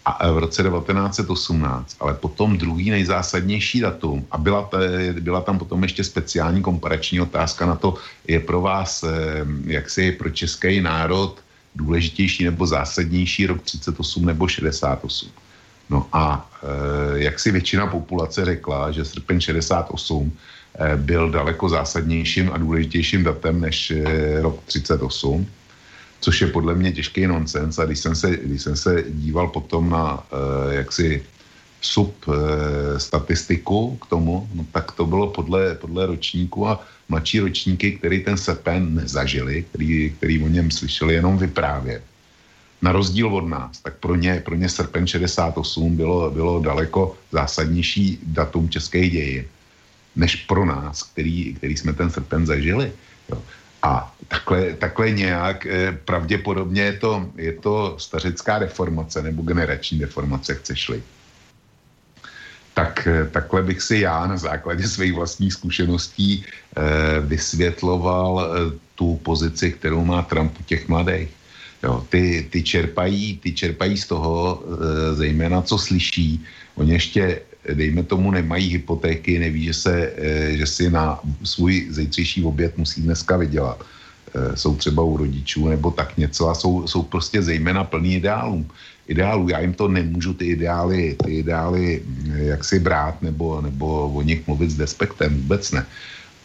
[0.05, 4.77] a v roce 1918, ale potom druhý nejzásadnější datum a byla, t,
[5.19, 7.95] byla tam potom ještě speciální komparační otázka na to,
[8.27, 9.09] je pro vás eh,
[9.65, 11.44] jaksi pro český národ
[11.75, 15.29] důležitější nebo zásadnější rok 38 nebo 68.
[15.89, 20.31] No a e, jak si většina populace řekla, že srpen 68
[20.79, 25.47] e, byl daleko zásadnějším a důležitějším datem než e, rok 38,
[26.19, 27.79] což je podle mě těžký nonsens.
[27.79, 30.23] A když jsem se, když jsem se díval potom na
[30.71, 31.23] e, jaksi
[31.85, 37.91] sub e, statistiku k tomu, no, tak to bylo podle, podle ročníku a mladší ročníky,
[37.91, 42.03] který ten sepen nezažili, který, který o něm slyšeli jenom vyprávět.
[42.81, 48.19] Na rozdíl od nás, tak pro ně, pro ně srpen 68 bylo, bylo daleko zásadnější
[48.23, 49.49] datum české ději,
[50.15, 52.91] než pro nás, který, který jsme ten srpen zažili.
[53.29, 53.41] Jo.
[53.83, 60.55] A takhle, takhle nějak eh, pravděpodobně je to, je to stařická deformace nebo generační deformace,
[60.55, 61.03] chceš-li
[62.75, 69.15] tak eh, takhle bych si já na základě svých vlastních zkušeností eh, vysvětloval eh, tu
[69.23, 71.31] pozici, kterou má Trump u těch mladých.
[71.83, 76.43] Jo, ty, ty, čerpají, ty čerpají z toho, eh, zejména co slyší.
[76.75, 77.41] Oni ještě,
[77.73, 83.01] dejme tomu, nemají hypotéky, neví, že, se, eh, že si na svůj zítřejší oběd musí
[83.01, 83.79] dneska vydělat.
[84.35, 88.65] Eh, jsou třeba u rodičů nebo tak něco a jsou, jsou prostě zejména plný ideálů
[89.07, 89.49] ideálů.
[89.49, 94.21] Já jim to nemůžu ty ideály, ty ideály mm, jak si brát nebo, nebo o
[94.21, 95.85] nich mluvit s despektem, vůbec ne.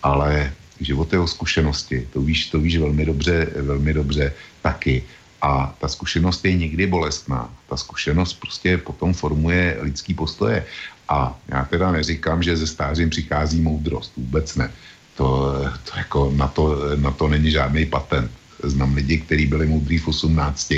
[0.03, 4.33] Ale život jeho zkušenosti, to víš, to víš velmi dobře, velmi dobře
[4.63, 5.05] taky.
[5.43, 7.51] A ta zkušenost je někdy bolestná.
[7.69, 10.65] Ta zkušenost prostě potom formuje lidský postoje.
[11.09, 14.13] A já teda neříkám, že ze stářím přichází moudrost.
[14.17, 14.71] Vůbec ne.
[15.17, 15.55] To,
[15.85, 18.31] to jako na to, na to není žádný patent.
[18.63, 20.73] Znám lidi, kteří byli moudrý v 18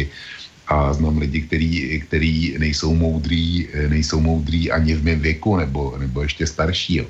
[0.68, 6.22] a znám lidi, který, který nejsou moudrý, nejsou moudrý ani v mém věku nebo, nebo
[6.22, 6.96] ještě starší.
[6.96, 7.06] Jo.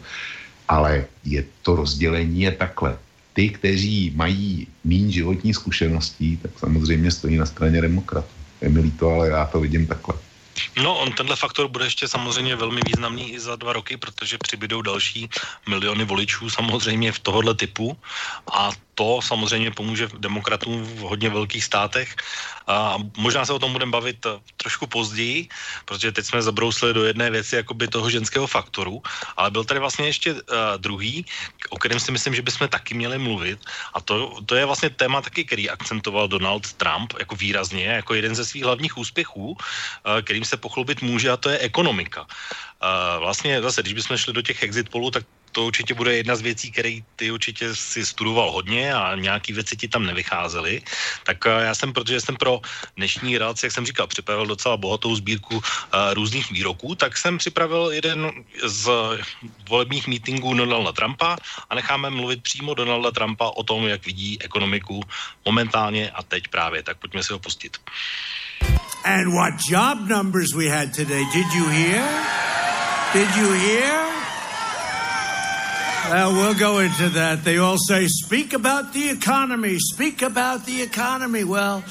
[0.69, 2.99] Ale je to rozdělení je takhle.
[3.33, 8.35] Ty, kteří mají méně životní zkušeností, tak samozřejmě stojí na straně demokratů.
[8.61, 10.15] Je mi líto, ale já to vidím takhle.
[10.83, 14.83] No, on tenhle faktor bude ještě samozřejmě velmi významný i za dva roky, protože přibydou
[14.83, 15.29] další
[15.69, 17.97] miliony voličů samozřejmě v tohohle typu
[18.53, 18.71] a
[19.03, 22.15] to samozřejmě pomůže demokratům v hodně velkých státech.
[22.71, 25.51] A možná se o tom budeme bavit eh, trošku později,
[25.85, 29.03] protože teď jsme zabrousili do jedné věci jakoby toho ženského faktoru,
[29.35, 30.39] ale byl tady vlastně ještě uh,
[30.79, 31.27] druhý,
[31.75, 33.59] o kterém si myslím, že bychom taky měli mluvit
[33.95, 38.39] a to, to je vlastně téma taky, který akcentoval Donald Trump jako výrazně, jako jeden
[38.39, 39.59] ze svých hlavních úspěchů, uh,
[40.23, 42.23] kterým se pochlubit může a to je ekonomika.
[42.23, 46.37] Uh, vlastně zase, když bychom šli do těch exit polů, tak to určitě bude jedna
[46.37, 50.83] z věcí, které ty určitě si studoval hodně a nějaký věci ti tam nevycházely.
[51.25, 52.61] Tak eh, já jsem, protože jsem pro
[52.97, 55.63] dnešní relaci, jak jsem říkal, připravil docela bohatou sbírku uh,
[56.13, 58.33] různých výroků, tak jsem připravil jeden
[58.65, 58.91] z
[59.69, 61.37] volebních mítinků Donalda Trumpa
[61.71, 65.03] a necháme mluvit přímo Donalda Trumpa o tom, jak vidí ekonomiku
[65.45, 66.83] momentálně a teď právě.
[66.83, 67.77] Tak pojďme si ho pustit.
[69.05, 71.25] And what job numbers we had today.
[71.33, 72.03] Did you hear?
[73.13, 74.12] Did you hear?
[76.11, 77.45] Well, we'll go into that.
[77.45, 81.45] They all say, speak about the economy, speak about the economy.
[81.45, 81.85] Well,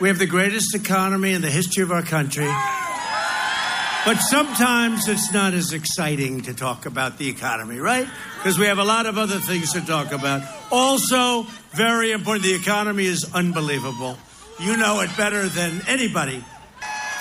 [0.00, 2.48] we have the greatest economy in the history of our country.
[4.04, 8.06] But sometimes it's not as exciting to talk about the economy, right?
[8.36, 10.42] Because we have a lot of other things to talk about.
[10.70, 14.18] Also, very important, the economy is unbelievable.
[14.60, 16.44] You know it better than anybody.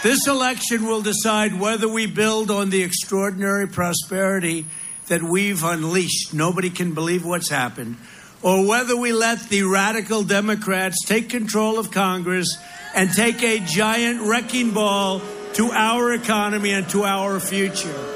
[0.03, 4.65] This election will decide whether we build on the extraordinary prosperity
[5.07, 6.33] that we've unleashed.
[6.33, 7.97] Nobody can believe what's happened.
[8.41, 12.57] Or whether we let the radical Democrats take control of Congress
[12.93, 15.21] and take a giant wrecking ball
[15.53, 18.13] to our economy and to our future.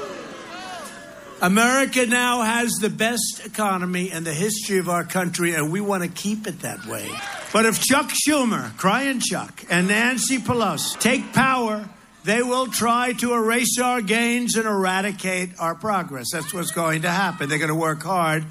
[1.40, 6.02] America now has the best economy in the history of our country, and we want
[6.02, 7.08] to keep it that way.
[7.52, 11.88] But if Chuck Schumer, crying Chuck, and Nancy Pelosi take power,
[12.28, 16.26] they will try to erase our gains and eradicate our progress.
[16.30, 17.48] That's what's going to happen.
[17.48, 18.44] They're going to work hard.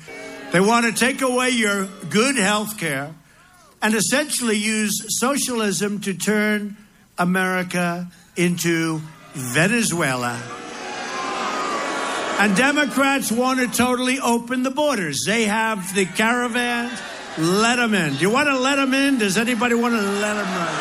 [0.51, 3.13] They want to take away your good health care
[3.79, 6.75] and essentially use socialism to turn
[7.19, 8.99] America into
[9.33, 10.41] Venezuela.
[12.39, 15.23] And Democrats want to totally open the borders.
[15.23, 16.99] They have the caravans.
[17.37, 18.15] Let them in.
[18.15, 19.19] Do you want to let them in?
[19.19, 20.75] Does anybody want to let them in?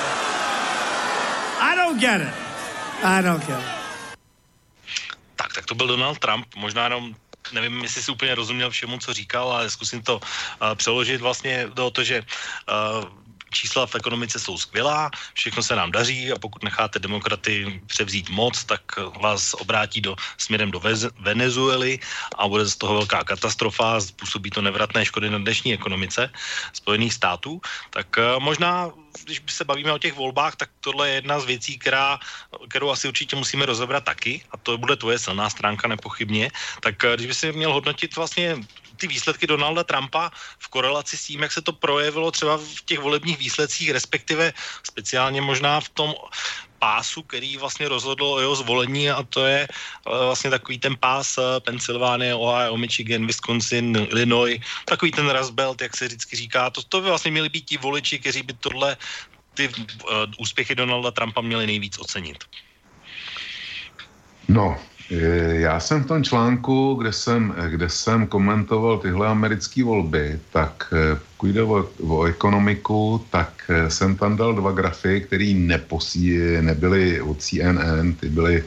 [1.60, 2.45] I don't get it.
[3.02, 3.64] I don't it.
[5.36, 6.46] Tak, tak to byl Donald Trump.
[6.56, 7.14] Možná jenom
[7.52, 11.90] nevím, jestli si úplně rozuměl všemu, co říkal, ale zkusím to uh, přeložit vlastně do
[11.90, 13.04] to, že uh,
[13.50, 18.64] čísla v ekonomice jsou skvělá, všechno se nám daří a pokud necháte demokraty převzít moc,
[18.64, 18.80] tak
[19.20, 20.80] vás obrátí do, směrem do
[21.18, 21.98] Venezuely
[22.38, 26.30] a bude z toho velká katastrofa, způsobí to nevratné škody na dnešní ekonomice
[26.72, 28.92] Spojených států, tak uh, možná
[29.24, 32.18] když se bavíme o těch volbách, tak tohle je jedna z věcí, která,
[32.68, 36.50] kterou asi určitě musíme rozebrat taky, a to bude tvoje silná stránka nepochybně.
[36.80, 38.56] Tak eh, když by si měl hodnotit vlastně
[38.96, 42.98] ty výsledky Donalda Trumpa v korelaci s tím, jak se to projevilo třeba v těch
[42.98, 46.14] volebních výsledcích, respektive speciálně možná v tom
[46.78, 51.38] pásu, který vlastně rozhodl o jeho zvolení a to je eh, vlastně takový ten pás
[51.38, 56.70] eh, Pensylvánie, Ohio, Michigan, Wisconsin, Illinois, takový ten Rust jak se vždycky říká.
[56.70, 58.96] To, to by vlastně měli být ti voliči, kteří by tohle
[59.56, 62.44] ty uh, úspěchy Donalda Trumpa měli nejvíc ocenit.
[64.48, 64.78] No,
[65.10, 71.18] já jsem v tom článku, kde jsem, kde jsem komentoval tyhle americké volby, tak eh,
[71.36, 75.54] pokud jde o, o ekonomiku, tak eh, jsem tam dal dva grafy, které
[76.60, 78.64] nebyly od CNN, ty byly,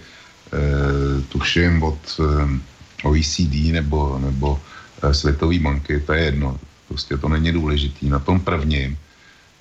[0.54, 2.60] eh, tuším, od eh,
[3.04, 4.60] OECD nebo, nebo
[5.04, 8.10] eh, Světové banky, to je jedno, prostě to není důležitý.
[8.10, 8.98] Na tom prvním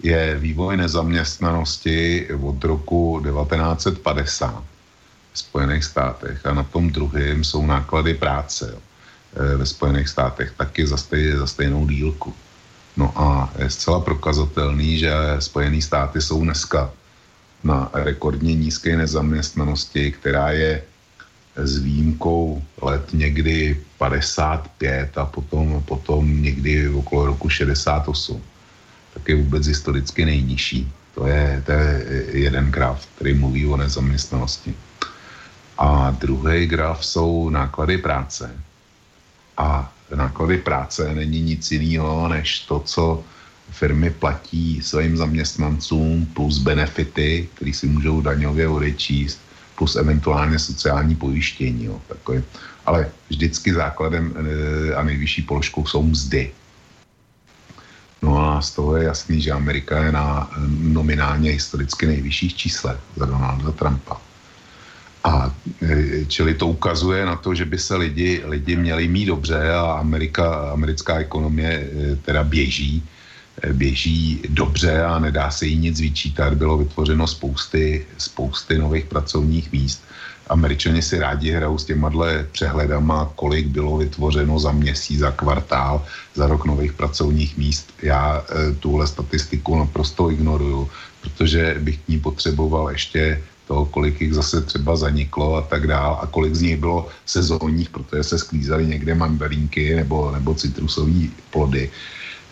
[0.03, 4.78] je vývoj nezaměstnanosti od roku 1950
[5.39, 8.79] Spojených státech a na tom druhém jsou náklady práce jo,
[9.37, 12.35] e, ve Spojených státech taky za, stej, za stejnou dílku.
[12.97, 16.91] No a je zcela prokazatelný, že Spojené státy jsou dneska
[17.65, 20.83] na rekordně nízké nezaměstnanosti, která je
[21.57, 28.43] s výjimkou let někdy 55 a potom, potom někdy okolo roku 68,
[29.15, 30.93] tak je vůbec historicky nejnižší.
[31.15, 34.75] To je, to je jeden graf, který mluví o nezaměstnanosti.
[35.79, 38.51] A druhý graf jsou náklady práce.
[39.57, 43.25] A náklady práce není nic jiného, než to, co
[43.71, 49.41] firmy platí svým zaměstnancům plus benefity, které si můžou daňově odečíst,
[49.75, 51.85] plus eventuálně sociální pojištění.
[51.85, 52.43] Jo, takové.
[52.87, 56.51] Ale vždycky základem e, a nejvyšší položkou jsou mzdy.
[58.23, 63.27] No a z toho je jasný, že Amerika je na nominálně historicky nejvyšších číslech za
[63.27, 64.28] Donalda Trumpa.
[65.25, 69.73] A e, čili to ukazuje na to, že by se lidi, lidi měli mít dobře
[69.73, 73.03] a Amerika, americká ekonomie e, teda běží,
[73.63, 76.55] e, běží dobře a nedá se jí nic vyčítat.
[76.55, 80.03] Bylo vytvořeno spousty, spousty nových pracovních míst.
[80.49, 82.11] Američani si rádi hrajou s těma
[82.53, 86.05] přehledama, kolik bylo vytvořeno za měsíc, za kvartál,
[86.35, 87.93] za rok nových pracovních míst.
[88.03, 90.89] Já e, tuhle statistiku naprosto ignoruju,
[91.21, 96.19] protože bych k ní potřeboval ještě toho, kolik jich zase třeba zaniklo a tak dál
[96.23, 101.91] a kolik z nich bylo sezónních, protože se sklízely někde mandarinky nebo, nebo citrusové plody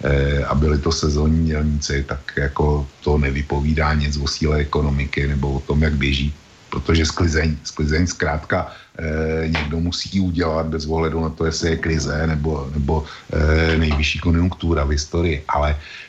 [0.05, 5.57] e, a byly to sezónní dělníci, tak jako to nevypovídá nic o síle ekonomiky nebo
[5.57, 6.35] o tom, jak běží,
[6.71, 12.27] protože sklizeň, sklizeň zkrátka e, někdo musí udělat bez ohledu na to, jestli je krize
[12.27, 16.06] nebo, nebo e, nejvyšší konjunktura v historii, ale Eh,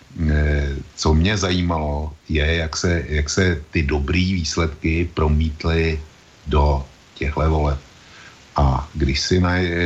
[0.95, 6.01] co mě zajímalo, je, jak se, jak se ty dobré výsledky promítly
[6.47, 7.80] do těchto voleb.
[8.55, 9.39] A když si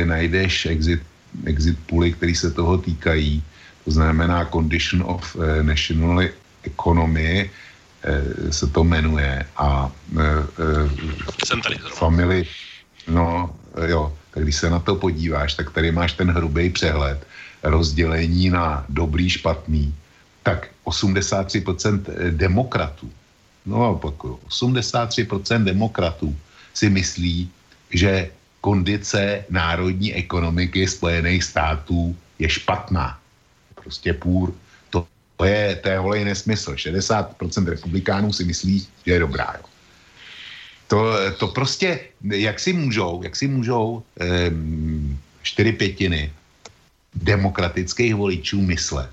[0.04, 1.02] najdeš exit,
[1.44, 3.42] exit pooly, které se toho týkají,
[3.84, 6.22] to znamená Condition of eh, National
[6.62, 7.50] Economy,
[8.04, 9.92] eh, se to jmenuje, a
[11.44, 12.46] Jsem tady family,
[13.08, 13.50] no
[13.86, 17.26] jo, tak když se na to podíváš, tak tady máš ten hrubý přehled
[17.62, 19.94] rozdělení na dobrý, špatný
[20.42, 23.10] tak 83% eh, demokratů,
[23.66, 26.36] no opakuju, 83% demokratů
[26.74, 27.50] si myslí,
[27.90, 28.30] že
[28.60, 33.18] kondice národní ekonomiky Spojených států je špatná.
[33.74, 34.54] Prostě půr.
[34.90, 36.72] To, to je, to je holej nesmysl.
[36.72, 37.34] 60%
[37.66, 39.54] republikánů si myslí, že je dobrá.
[39.58, 39.64] Jo.
[40.88, 46.32] To, to prostě, jak si můžou, jak si můžou um, čtyři pětiny
[47.14, 49.10] demokratických voličů myslet,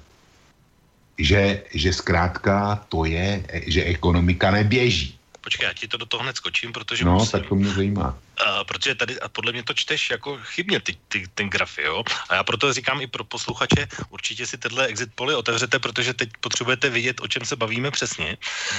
[1.19, 5.19] že, že zkrátka to je, že ekonomika neběží.
[5.41, 8.17] Počkej, já ti to do toho hned skočím, protože No, musím, tak to mě zajímá.
[8.39, 12.03] Uh, protože tady, a podle mě to čteš jako chybně ty, ty, ten grafy, jo.
[12.29, 16.29] A já proto říkám i pro posluchače, určitě si tyhle exit poly otevřete, protože teď
[16.39, 18.37] potřebujete vidět, o čem se bavíme přesně.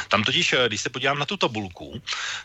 [0.09, 2.01] Tam totiž, eh, když se podívám na tu tabulku,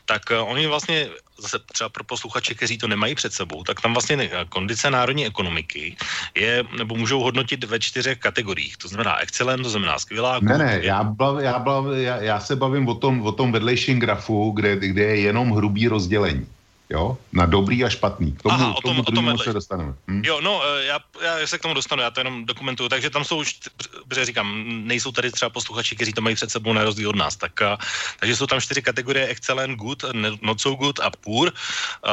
[0.05, 1.07] tak uh, oni vlastně,
[1.37, 5.95] zase třeba pro posluchače, kteří to nemají před sebou, tak tam vlastně kondice národní ekonomiky
[6.35, 8.77] je, nebo můžou hodnotit ve čtyřech kategoriích.
[8.77, 10.39] To znamená excellent, to znamená skvělá.
[10.41, 13.99] Ne, ne, já, bav, já, bav, já, já se bavím o tom, o tom vedlejším
[13.99, 16.54] grafu, kde, kde je jenom hrubý rozdělení.
[16.89, 17.17] Jo?
[17.33, 18.31] Na dobrý a špatný.
[18.31, 19.93] K tomu, Aha, o tom, tomu o tom se dostaneme.
[20.07, 20.21] Hm?
[20.25, 22.89] Jo, no, eh, já, já se k tomu dostanu, já to jenom dokumentuju.
[22.89, 23.59] Takže tam jsou už,
[24.07, 27.35] protože říkám, nejsou tady třeba posluchači, kteří to mají před sebou na rozdíl od nás.
[27.35, 27.77] Tak, a,
[28.19, 30.03] takže jsou tam čtyři kategorie excellent, good,
[30.41, 31.47] not so good a poor.
[31.47, 32.11] Uh,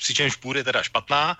[0.00, 1.36] přičemž poor je teda špatná,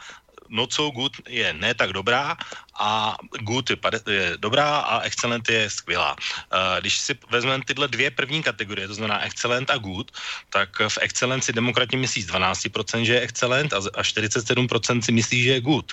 [0.49, 2.37] not so good je ne tak dobrá
[2.81, 3.71] a good
[4.07, 6.13] je, dobrá a excellent je skvělá.
[6.13, 10.13] Uh, když si vezmeme tyhle dvě první kategorie, to znamená excellent a good,
[10.51, 15.13] tak v excellent si demokrati myslí z 12%, že je excellent a, a 47% si
[15.13, 15.93] myslí, že je good.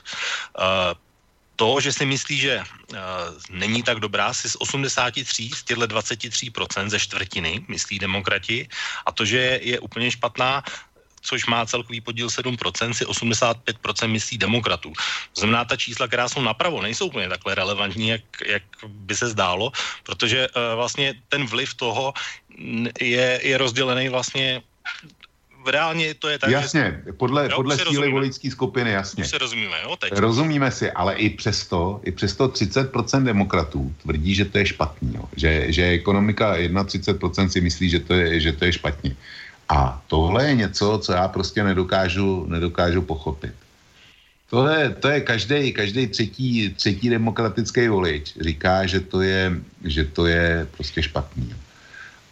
[0.60, 0.94] Uh,
[1.56, 2.98] to, že si myslí, že uh,
[3.50, 8.68] není tak dobrá, si z 83, z těchto 23% ze čtvrtiny myslí demokrati
[9.06, 10.64] a to, že je, je úplně špatná,
[11.26, 14.94] což má celkový podíl 7%, si 85% myslí demokratů.
[15.34, 19.28] To znamená, ta čísla, která jsou napravo, nejsou úplně takhle relevantní, jak, jak by se
[19.30, 19.72] zdálo,
[20.04, 22.14] protože uh, vlastně ten vliv toho
[23.02, 24.62] je, je rozdělený vlastně
[25.72, 27.14] reálně to je tak, Jasně, že...
[27.14, 29.24] podle, jo, podle síly voličské skupiny, jasně.
[29.24, 30.14] Už se rozumíme, jo, teď.
[30.14, 35.26] Rozumíme si, ale i přesto, i přesto 30% demokratů tvrdí, že to je špatný, jo.
[35.36, 39.16] Že, že ekonomika 31% si myslí, že to je, že to je špatně.
[39.70, 43.54] A tohle je něco, co já prostě nedokážu, nedokážu pochopit.
[44.50, 49.52] Tohle, to je každý, každý třetí, třetí demokratický volič říká, že to je,
[49.84, 51.56] že to je prostě špatný.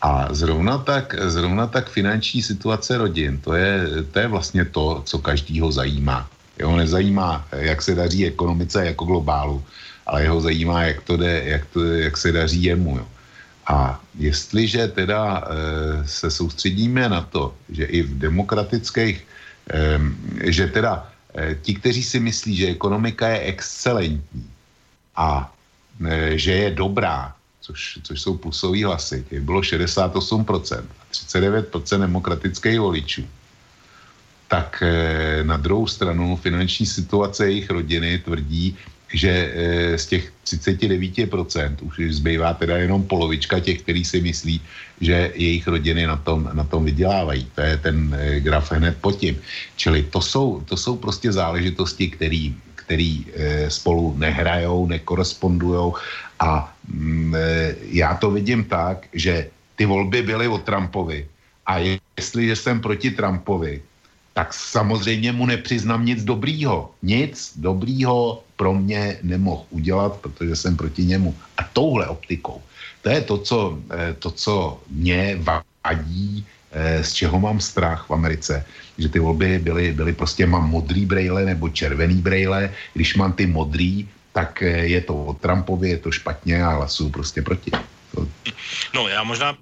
[0.02, 5.20] A zrovna tak, zrovna tak finanční situace rodin, to je, to je vlastně to, co
[5.20, 6.30] každýho zajímá.
[6.60, 9.64] Jeho nezajímá, jak se daří ekonomice jako globálu,
[10.06, 12.98] ale jeho zajímá, jak, to jde, jak, to, jak se daří jemu.
[12.98, 13.08] Jo.
[13.68, 19.28] A jestliže teda e, se soustředíme na to, že i v demokratických,
[20.44, 24.50] že teda e, ti, kteří si myslí, že ekonomika je excelentní
[25.16, 25.54] a
[26.08, 32.80] e, že je dobrá, což, což jsou plusové hlasy, těch bylo 68% a 39% demokratických
[32.80, 33.24] voličů,
[34.48, 34.84] tak
[35.44, 38.78] na druhou stranu finanční situace jejich rodiny tvrdí,
[39.14, 44.62] že e, z těch 39% už zbývá teda jenom polovička těch, kteří si myslí,
[45.02, 47.48] že jejich rodiny na tom, na tom vydělávají.
[47.56, 49.38] To je ten e, graf hned pod tím.
[49.76, 55.96] Čili to jsou, to jsou prostě záležitosti, který, který e, spolu nehrajou, nekorespondujou
[56.40, 57.36] a mm,
[57.94, 61.28] já to vidím tak, že ty volby byly o Trumpovi
[61.66, 61.78] a
[62.18, 63.82] jestliže jsem proti Trumpovi,
[64.34, 66.92] tak samozřejmě mu nepřiznám nic dobrýho.
[67.02, 71.36] Nic dobrýho pro mě nemohl udělat, protože jsem proti němu.
[71.58, 72.62] A touhle optikou,
[73.02, 73.58] to je to, co,
[73.92, 75.38] eh, to, co mě
[75.86, 78.66] vadí, eh, z čeho mám strach v Americe,
[78.98, 83.46] že ty volby byly, byly prostě, mám modrý brejle nebo červený brejle, když mám ty
[83.46, 87.72] modrý, tak eh, je to o Trumpovi, je to špatně a hlasuju prostě proti.
[88.96, 89.58] No já možná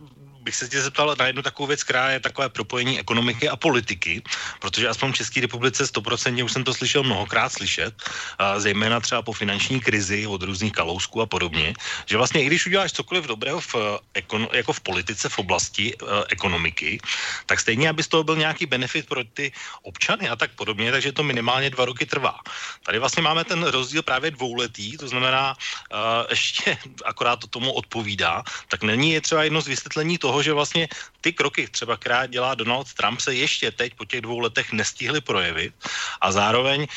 [0.51, 4.19] bych se tě zeptal na jednu takovou věc, která je takové propojení ekonomiky a politiky,
[4.59, 7.95] protože aspoň v České republice 100% už jsem to slyšel mnohokrát slyšet,
[8.35, 11.71] a zejména třeba po finanční krizi od různých kalousků a podobně,
[12.03, 13.75] že vlastně i když uděláš cokoliv dobrého v,
[14.13, 16.99] ekon, jako v politice, v oblasti uh, ekonomiky,
[17.47, 19.55] tak stejně, aby z toho byl nějaký benefit pro ty
[19.87, 22.35] občany a tak podobně, takže to minimálně dva roky trvá.
[22.83, 26.75] Tady vlastně máme ten rozdíl právě dvouletý, to znamená uh, ještě
[27.07, 30.87] akorát to tomu odpovídá, tak není je třeba jedno z vysvětlení toho, že vlastně
[31.21, 35.21] ty kroky, třeba která dělá Donald Trump, se ještě teď po těch dvou letech nestihly
[35.21, 35.73] projevit
[36.21, 36.87] a zároveň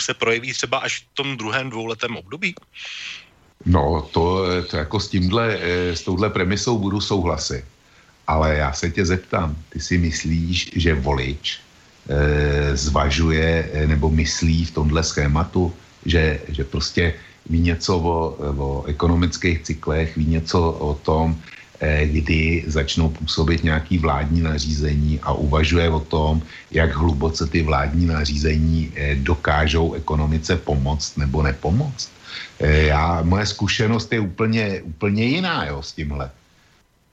[0.00, 2.54] se projeví třeba až v tom druhém dvouletém období?
[3.64, 7.64] No, to, to jako s tímhle, eh, s touhle premisou budu souhlasit.
[8.26, 11.58] Ale já se tě zeptám, ty si myslíš, že volič
[12.08, 15.74] e, zvažuje e, nebo myslí v tomhle schématu,
[16.06, 17.14] že, že prostě
[17.50, 18.14] ví něco o,
[18.58, 21.36] o ekonomických cyklech, ví něco o tom,
[22.04, 28.92] kdy začnou působit nějaký vládní nařízení a uvažuje o tom, jak hluboce ty vládní nařízení
[28.94, 32.10] e, dokážou ekonomice pomoct nebo nepomoct.
[32.60, 36.30] E, já, moje zkušenost je úplně, úplně jiná jo, s tímhle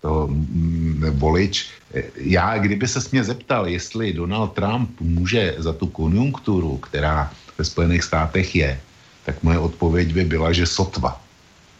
[0.01, 1.67] to mm, volič.
[2.15, 8.03] Já, kdyby se mě zeptal, jestli Donald Trump může za tu konjunkturu, která ve Spojených
[8.03, 8.79] státech je,
[9.25, 11.21] tak moje odpověď by byla, že sotva.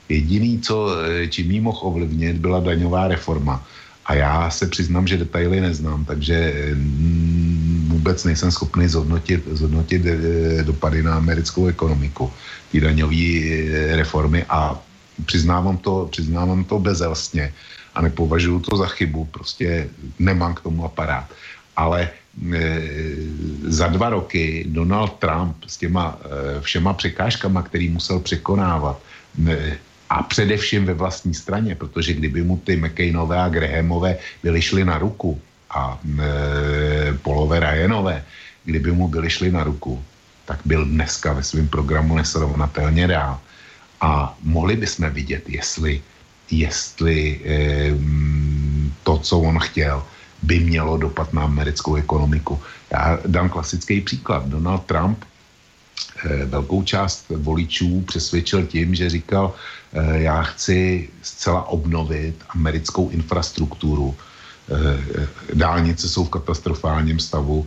[0.10, 0.90] Jediný, co,
[1.30, 3.64] čím jí mohl ovlivnit, byla daňová reforma.
[4.10, 10.64] A já se přiznám, že detaily neznám, takže mm, vůbec nejsem schopný zhodnotit, zhodnotit eh,
[10.64, 12.34] dopady na americkou ekonomiku,
[12.72, 14.82] ty daňové eh, reformy a
[15.26, 17.54] přiznávám to, přiznávám to bezelstně
[17.96, 19.90] a nepovažuji to za chybu, prostě
[20.20, 21.30] nemám k tomu aparát.
[21.76, 22.10] Ale
[23.68, 26.18] za dva roky Donald Trump s těma
[26.62, 29.02] všema překážkama, který musel překonávat,
[30.10, 34.98] a především ve vlastní straně, protože kdyby mu ty McCainové a Grahamové byly šly na
[34.98, 38.26] ruku a e, Polové Ryanové,
[38.66, 40.04] kdyby mu byly šly na ruku,
[40.46, 43.40] tak byl dneska ve svém programu nesrovnatelně reál.
[44.02, 46.02] A mohli bychom vidět, jestli
[46.52, 47.94] jestli eh,
[49.04, 50.04] to, co on chtěl,
[50.44, 52.60] by mělo dopad na americkou ekonomiku.
[52.92, 54.48] Já dám klasický příklad.
[54.48, 55.26] Donald Trump
[56.46, 59.54] velkou část voličů přesvědčil tím, že říkal,
[59.94, 64.16] eh, já chci zcela obnovit americkou infrastrukturu.
[65.54, 67.66] Dálnice jsou v katastrofálním stavu,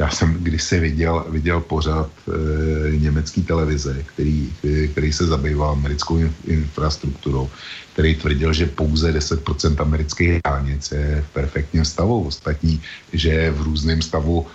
[0.00, 4.52] já jsem kdysi viděl, viděl pořád e, německý televize, který,
[4.92, 7.50] který se zabýval americkou infrastrukturou,
[7.92, 12.80] který tvrdil, že pouze 10% amerických dálnic je v perfektním stavu, ostatní,
[13.12, 14.46] že je v různém stavu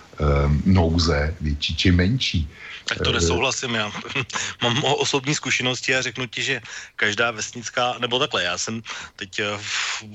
[0.65, 2.49] nouze, větší či menší.
[2.85, 3.91] Tak to nesouhlasím, já
[4.61, 6.61] mám osobní zkušenosti a řeknu ti, že
[6.95, 8.81] každá vesnická, nebo takhle, já jsem
[9.15, 9.45] teď eh,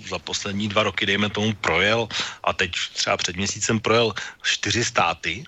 [0.08, 2.08] za poslední dva roky, dejme tomu, projel
[2.44, 5.44] a teď třeba před měsícem projel čtyři státy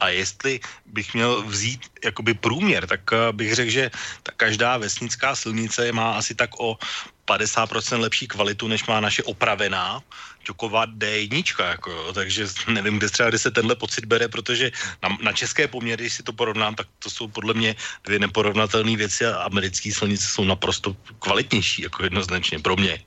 [0.00, 3.90] a jestli bych měl vzít jakoby průměr, tak eh, bych řekl, že
[4.22, 6.78] ta každá vesnická silnice má asi tak o
[7.26, 10.02] 50% lepší kvalitu, než má naše opravená
[10.42, 14.70] Ťuková D1, jako jo, takže nevím, kde třeba, kde se tenhle pocit bere, protože
[15.02, 18.96] na, na české poměry, když si to porovnám, tak to jsou podle mě dvě neporovnatelné
[18.96, 22.98] věci a americké silnice jsou naprosto kvalitnější, jako jednoznačně pro mě.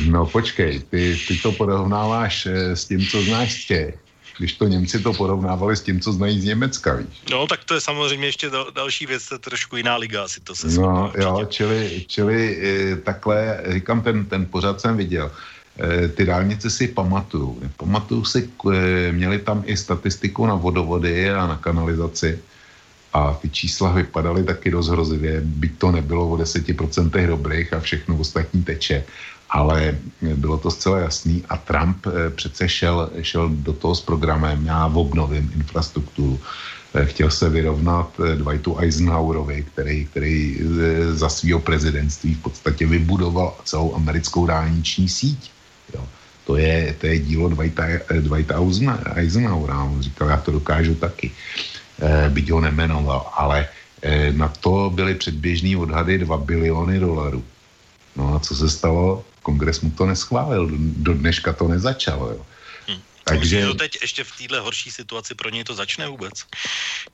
[0.00, 3.94] No počkej, ty, ty to porovnáváš eh, s tím, co znáš z těch
[4.38, 7.22] když to Němci to porovnávali s tím, co znají z Německa, víš.
[7.30, 10.40] No, tak to je samozřejmě ještě dal, další věc, to je trošku jiná liga, asi
[10.40, 15.30] to se No, jo, čili, čili e, takhle, říkám, ten, ten pořád jsem viděl.
[15.78, 17.62] E, ty dálnice si pamatuju.
[17.76, 22.38] Pamatuju si, e, měli tam i statistiku na vodovody a na kanalizaci
[23.12, 28.16] a ty čísla vypadaly taky dost hrozivě, byť to nebylo o 10% dobrých a všechno
[28.16, 29.04] ostatní teče
[29.50, 34.66] ale bylo to zcela jasný a Trump eh, přece šel, šel do toho s programem,
[34.66, 36.40] já obnovím infrastrukturu,
[36.94, 40.60] eh, chtěl se vyrovnat eh, Dwightu Eisenhowerovi, který, který
[41.12, 45.50] za svého prezidentství v podstatě vybudoval celou americkou dálniční síť.
[45.94, 46.04] Jo.
[46.46, 47.84] To, je, to je dílo Dwighta,
[48.20, 48.54] Dwighta
[49.14, 51.30] Eisenhowera, on říkal, já to dokážu taky,
[52.28, 53.68] byť ho nemenoval, ale
[54.32, 57.44] na to byly předběžný odhady 2 biliony dolarů.
[58.16, 59.24] No a co se stalo?
[59.42, 62.30] kongres mu to neschválil, do dneška to nezačalo.
[62.30, 62.40] Jo.
[63.28, 66.32] Takže to teď ještě v téhle horší situaci pro něj to začne vůbec?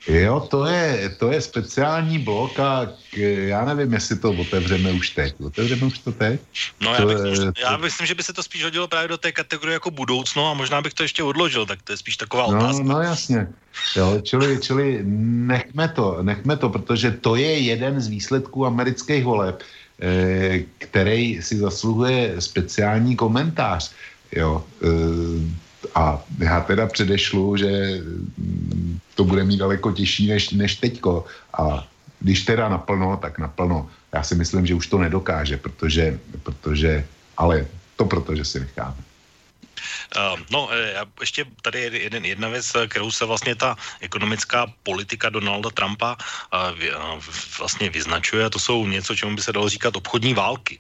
[0.09, 5.35] Jo, to je, to je speciální blok a já nevím, jestli to otevřeme už teď.
[5.41, 6.41] Otevřeme už to teď?
[6.81, 9.19] No já, to, bych, to, já myslím, že by se to spíš hodilo právě do
[9.19, 12.47] té kategorie jako budoucno a možná bych to ještě odložil, tak to je spíš taková
[12.51, 12.85] no, otázka.
[12.85, 13.49] No jasně.
[13.97, 19.63] Jo, čili, čili nechme to, nechme to, protože to je jeden z výsledků amerických voleb
[20.79, 23.93] který si zasluhuje speciální komentář.
[24.33, 24.65] Jo,
[25.95, 28.01] a já teda předešlu, že
[28.39, 31.25] mm, to bude mít daleko těžší než, než teďko.
[31.59, 31.87] A
[32.21, 33.89] když teda naplno, tak naplno.
[34.13, 37.07] Já si myslím, že už to nedokáže, protože, protože
[37.37, 37.67] ale
[37.97, 38.97] to proto, že si necháme.
[40.17, 45.29] Uh, no, eh, ještě tady je jeden, jedna věc, kterou se vlastně ta ekonomická politika
[45.29, 46.17] Donalda Trumpa
[47.59, 50.79] vlastně vyznačuje a to jsou něco, čemu by se dalo říkat obchodní války.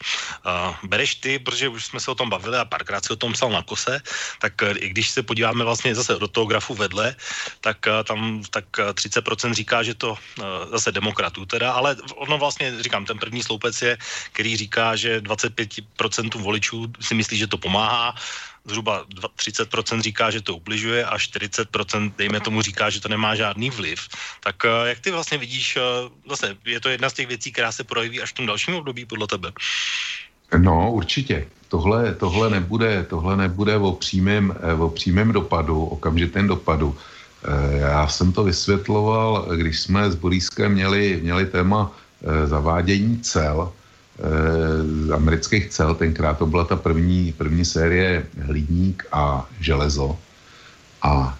[0.82, 3.50] Bereš ty, protože už jsme se o tom bavili a párkrát si o tom psal
[3.50, 4.00] na kose,
[4.40, 7.16] tak i když se podíváme vlastně zase do toho grafu vedle,
[7.60, 10.18] tak tam tak 30% říká, že to
[10.70, 13.98] zase demokratů teda, ale ono vlastně, říkám, ten první sloupec je,
[14.32, 18.14] který říká, že 25% voličů si myslí, že to pomáhá,
[18.64, 19.04] zhruba
[19.36, 24.08] 30% říká, že to ubližuje a 40% dejme tomu říká, že to nemá žádný vliv.
[24.40, 25.80] Tak eh, jak ty vlastně vidíš, eh,
[26.28, 29.04] zase je to jedna z těch věcí, která se projeví až v tom dalším období
[29.04, 29.52] podle tebe?
[30.58, 31.46] No, určitě.
[31.68, 36.96] Tohle, tohle, nebude, tohle nebude o přímém, eh, o přímém dopadu, okamžitém dopadu.
[37.76, 41.92] Já jsem to vysvětloval, když jsme s Borískem měli, měli téma
[42.44, 43.72] zavádění cel,
[44.18, 50.18] z eh, amerických cel, tenkrát to byla ta první, první série hlídník a železo.
[51.02, 51.38] A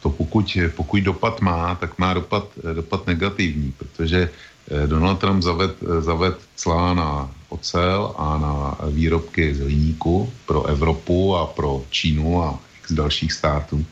[0.00, 2.44] to pokud, pokud dopad má, tak má dopad,
[2.74, 8.54] dopad negativní, protože eh, Donald Trump zaved, zaved clá na ocel a na
[8.90, 12.58] výrobky z hliníku pro Evropu a pro Čínu a
[12.88, 13.86] z dalších států.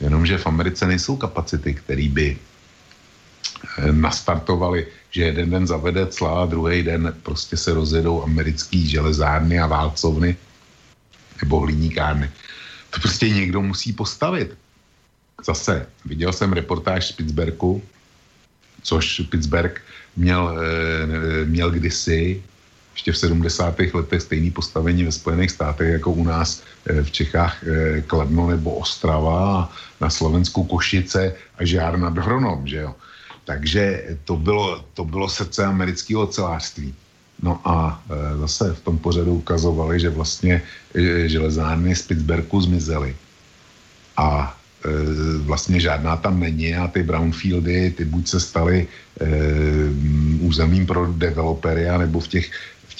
[0.00, 6.46] Jenomže v Americe nejsou kapacity, které by eh, nastartovaly že jeden den zavede cla a
[6.46, 10.36] druhý den prostě se rozjedou americký železárny a válcovny
[11.40, 12.30] nebo hliníkárny.
[12.90, 14.56] To prostě někdo musí postavit.
[15.44, 17.82] Zase, viděl jsem reportáž z Pittsburghu,
[18.82, 19.80] což Pittsburgh
[20.16, 20.58] měl,
[21.42, 22.42] e, měl kdysi,
[22.92, 23.80] ještě v 70.
[23.94, 28.74] letech stejný postavení ve Spojených státech jako u nás e, v Čechách e, Kladno nebo
[28.74, 32.94] Ostrava, na Slovensku Košice a Žár nad Hronom, že jo.
[33.44, 36.94] Takže to bylo, to bylo srdce amerického ocelářství.
[37.42, 40.62] No a e, zase v tom pořadu ukazovali, že vlastně
[40.94, 43.16] e, železárny z Pittsburghu zmizely.
[44.16, 44.88] A e,
[45.38, 48.86] vlastně žádná tam není a ty brownfieldy, ty buď se staly
[49.20, 49.26] e,
[50.40, 52.50] územím pro developery, nebo v těch,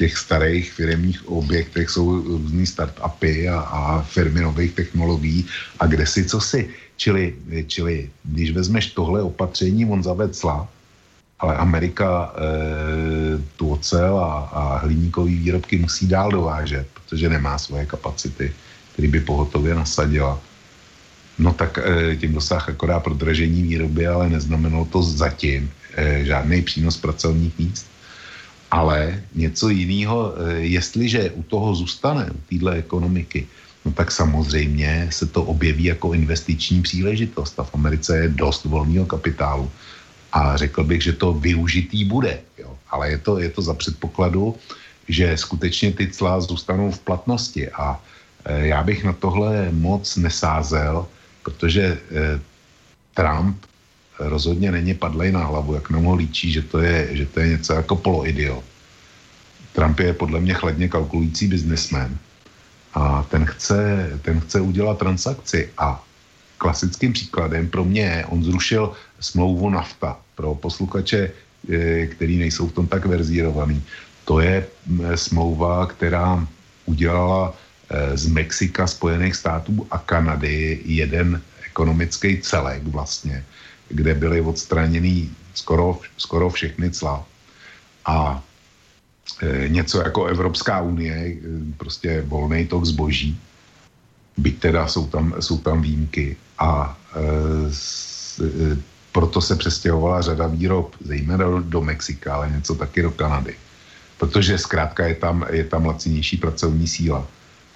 [0.03, 5.47] těch starých firmních objektech jsou různý startupy a, a firmy nových technologií
[5.79, 6.61] a kde si co si.
[6.99, 7.35] Čili,
[7.67, 10.67] čili když vezmeš tohle opatření, on zaved cla,
[11.39, 12.43] ale Amerika e,
[13.55, 18.51] tu ocel a, a hliníkové výrobky musí dál dovážet, protože nemá svoje kapacity,
[18.93, 20.35] které by pohotově nasadila.
[21.39, 26.99] No tak e, tím dosáh akorát prodražení výroby, ale neznamenalo to zatím e, žádný přínos
[26.99, 27.92] pracovních míst.
[28.73, 33.47] Ale něco jiného, e, jestliže u toho zůstane, u téhle ekonomiky,
[33.85, 37.61] no tak samozřejmě se to objeví jako investiční příležitost.
[37.61, 39.69] A v Americe je dost volného kapitálu.
[40.33, 42.41] A řekl bych, že to využitý bude.
[42.59, 42.73] Jo.
[42.89, 44.57] Ale je to, je to za předpokladu,
[45.09, 47.69] že skutečně ty cla zůstanou v platnosti.
[47.69, 48.01] A
[48.45, 51.07] e, já bych na tohle moc nesázel,
[51.45, 52.41] protože e,
[53.13, 53.57] Trump
[54.29, 57.49] rozhodně není padlej na hlavu, jak nám ho líčí, že to je, že to je
[57.49, 58.65] něco jako poloidiot.
[59.73, 62.19] Trump je podle mě chladně kalkulující biznesmen
[62.95, 66.05] a ten chce, ten chce udělat transakci a
[66.59, 72.73] klasickým příkladem pro mě je, on zrušil smlouvu nafta pro posluchače, eh, který nejsou v
[72.73, 73.83] tom tak verzírovaný.
[74.25, 76.47] To je mm, smlouva, která
[76.87, 83.45] udělala eh, z Mexika, Spojených států a Kanady jeden ekonomický celek vlastně,
[83.93, 87.25] kde byly odstraněny skoro, skoro všechny cla.
[88.05, 88.43] A
[89.43, 91.39] Eh, něco jako Evropská unie, eh,
[91.77, 93.39] prostě volný tok zboží,
[94.37, 97.21] byť teda jsou tam, jsou tam výjimky a e,
[97.69, 98.77] s, e,
[99.13, 103.55] proto se přestěhovala řada výrob, zejména do, do Mexika, ale něco taky do Kanady.
[104.19, 107.27] Protože zkrátka je tam, je tam lacinější pracovní síla.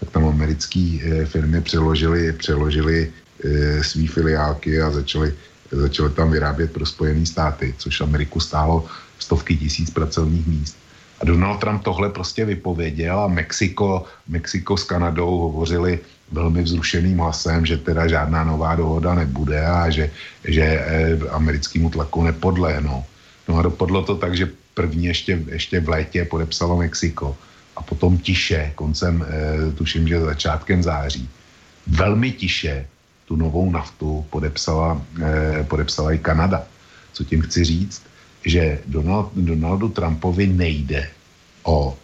[0.01, 3.13] Tak tam americké e, firmy přeložily, přeložily
[3.45, 5.35] e, své filiálky a začaly,
[5.73, 8.87] začaly tam vyrábět pro Spojené státy, což Ameriku stálo
[9.19, 10.77] stovky tisíc pracovních míst.
[11.21, 15.99] A Donald Trump tohle prostě vypověděl a Mexiko, Mexiko s Kanadou hovořili
[16.33, 20.11] velmi vzrušeným hlasem, že teda žádná nová dohoda nebude a že,
[20.45, 23.05] že eh, americkému tlaku nepodlehnou.
[23.49, 27.37] No a dopadlo to tak, že první ještě, ještě v létě podepsalo Mexiko
[27.77, 31.29] a potom tiše, koncem, eh, tuším, že začátkem září,
[31.87, 32.87] velmi tiše
[33.27, 36.67] tu novou naftu podepsala, eh, podepsala i Kanada.
[37.13, 38.03] Co tím chci říct?
[38.47, 41.11] že Donald, Donaldu Trumpovi nejde
[41.67, 41.99] o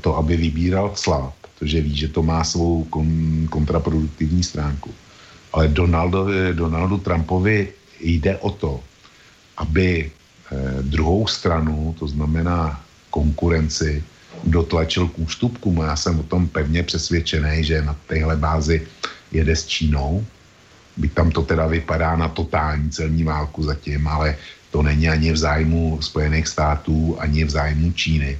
[0.00, 3.10] to, aby vybíral cla, protože ví, že to má svou kon,
[3.50, 4.94] kontraproduktivní stránku.
[5.52, 7.68] Ale Donaldovi, Donaldu Trumpovi
[8.00, 8.80] jde o to,
[9.56, 12.80] aby eh, druhou stranu, to znamená
[13.10, 14.02] konkurenci,
[14.44, 15.82] dotlačil k ústupkům.
[15.82, 18.86] Já jsem o tom pevně přesvědčený, že na téhle bázi
[19.32, 20.26] jede s Čínou,
[20.96, 24.36] by tam to teda vypadá na totální celní válku zatím, ale
[24.70, 28.38] to není ani v zájmu Spojených států, ani v zájmu Číny.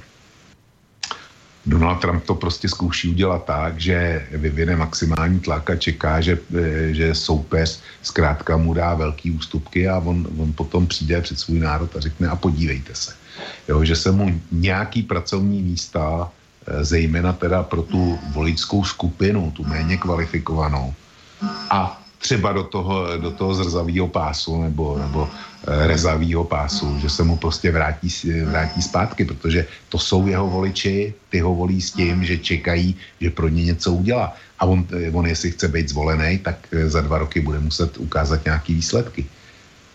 [1.65, 6.37] Donald Trump to prostě zkouší udělat tak, že vyvine maximální tlak a čeká, že,
[6.91, 11.95] že soupeř zkrátka mu dá velký ústupky a on, on potom přijde před svůj národ
[11.95, 13.13] a řekne a podívejte se.
[13.67, 16.31] Jo, že se mu nějaký pracovní místa,
[16.67, 20.93] eh, zejména teda pro tu voličskou skupinu, tu méně kvalifikovanou,
[21.69, 27.21] a třeba do toho, do toho zrzavého pásu nebo, nebo eh, rezavého pásu, že se
[27.21, 28.09] mu prostě vrátí,
[28.49, 33.29] vrátí zpátky, protože to jsou jeho voliči, ty ho volí s tím, že čekají, že
[33.29, 34.33] pro ně něco udělá.
[34.57, 37.93] A on, eh, on jestli chce být zvolený, tak eh, za dva roky bude muset
[38.01, 39.29] ukázat nějaké výsledky.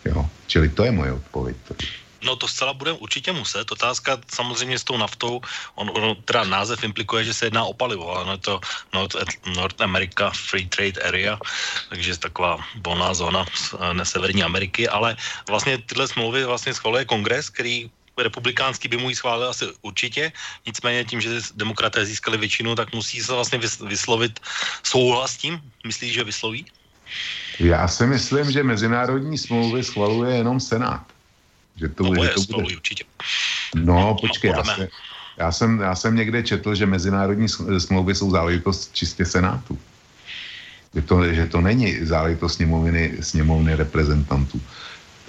[0.06, 0.22] Jo?
[0.46, 1.56] Čili to je moje odpověď.
[2.22, 3.72] No to zcela budeme určitě muset.
[3.72, 5.40] Otázka samozřejmě s tou naftou,
[5.74, 8.60] on, on teda název implikuje, že se jedná o palivo, ale no je to
[8.94, 9.16] North,
[9.56, 11.38] North America Free Trade Area,
[11.88, 13.44] takže je taková volná zóna
[13.92, 15.16] na Severní Ameriky, ale
[15.48, 17.90] vlastně tyhle smlouvy vlastně schvaluje kongres, který
[18.22, 20.32] republikánský by mu ji schválil asi určitě,
[20.66, 24.40] nicméně tím, že demokraté získali většinu, tak musí se vlastně vyslovit
[24.82, 25.60] souhlas s tím.
[25.86, 26.66] Myslíš, že vysloví?
[27.58, 31.02] Já si myslím, že mezinárodní smlouvy schvaluje jenom Senát.
[31.80, 32.76] Že to, no, že to bude.
[32.76, 33.04] určitě.
[33.74, 34.88] No, počkej, já, se,
[35.38, 39.78] já, jsem, já jsem někde četl, že mezinárodní smlouvy jsou záležitost čistě Senátu.
[40.94, 44.60] Že to, že to není záležitost sněmovny, sněmovny reprezentantů.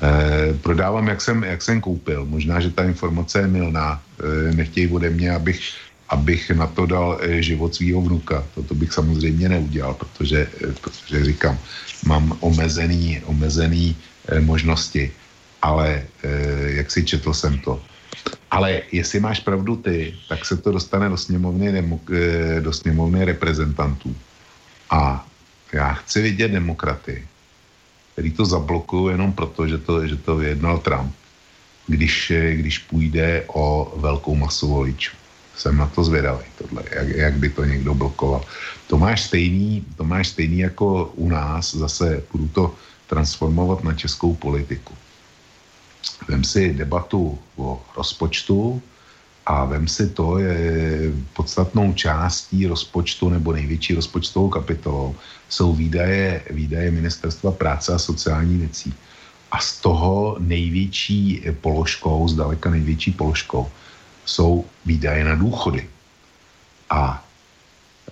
[0.01, 2.25] E, prodávám, jak jsem, jak jsem koupil.
[2.25, 4.01] Možná, že ta informace je milná.
[4.19, 5.61] E, nechtějí ode mě, abych,
[6.09, 8.43] abych na to dal e, život svého vnuka.
[8.55, 10.49] Toto bych samozřejmě neudělal, protože,
[10.81, 11.57] protože říkám,
[12.05, 13.95] mám omezený, omezený
[14.27, 15.11] e, možnosti
[15.61, 17.81] ale eh, jak si četl jsem to.
[18.51, 24.15] Ale jestli máš pravdu ty, tak se to dostane do sněmovny, eh, do sněmovny reprezentantů.
[24.89, 25.25] A
[25.73, 27.27] já chci vidět demokraty,
[28.13, 31.15] který to zablokují jenom proto, že to, že to vyjednal Trump,
[31.87, 35.15] když, eh, když půjde o velkou masu voličů.
[35.55, 38.43] Jsem na to zvědavý, tohle, jak, jak by to někdo blokoval.
[38.87, 42.63] To máš stejný, to máš stejný jako u nás, zase budu to
[43.07, 44.95] transformovat na českou politiku
[46.31, 48.81] vem si debatu o rozpočtu
[49.45, 50.55] a vem si to, je
[51.35, 55.15] podstatnou částí rozpočtu nebo největší rozpočtovou kapitolou
[55.49, 58.93] jsou výdaje, výdaje Ministerstva práce a sociální věcí.
[59.51, 63.67] A z toho největší položkou, zdaleka největší položkou,
[64.25, 65.89] jsou výdaje na důchody.
[66.89, 67.23] A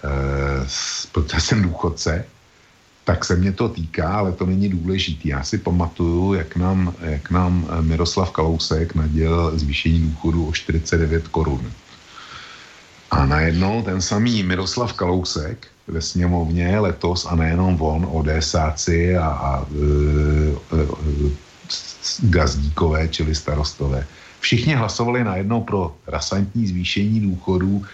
[0.03, 0.67] e,
[1.11, 2.25] protože jsem důchodce,
[3.09, 5.33] tak se mě to týká, ale to není důležitý.
[5.33, 11.27] Já si pamatuju, jak nám, jak nám eh, Miroslav Kalousek nadělal zvýšení důchodu o 49
[11.27, 11.71] korun.
[13.11, 19.65] A najednou ten samý Miroslav Kalousek ve sněmovně letos a nejenom on, ODSáci a, a
[19.65, 19.81] e,
[20.77, 20.85] e,
[22.29, 24.05] gazdíkové, čili starostové,
[24.39, 27.85] všichni hlasovali najednou pro rasantní zvýšení důchodů,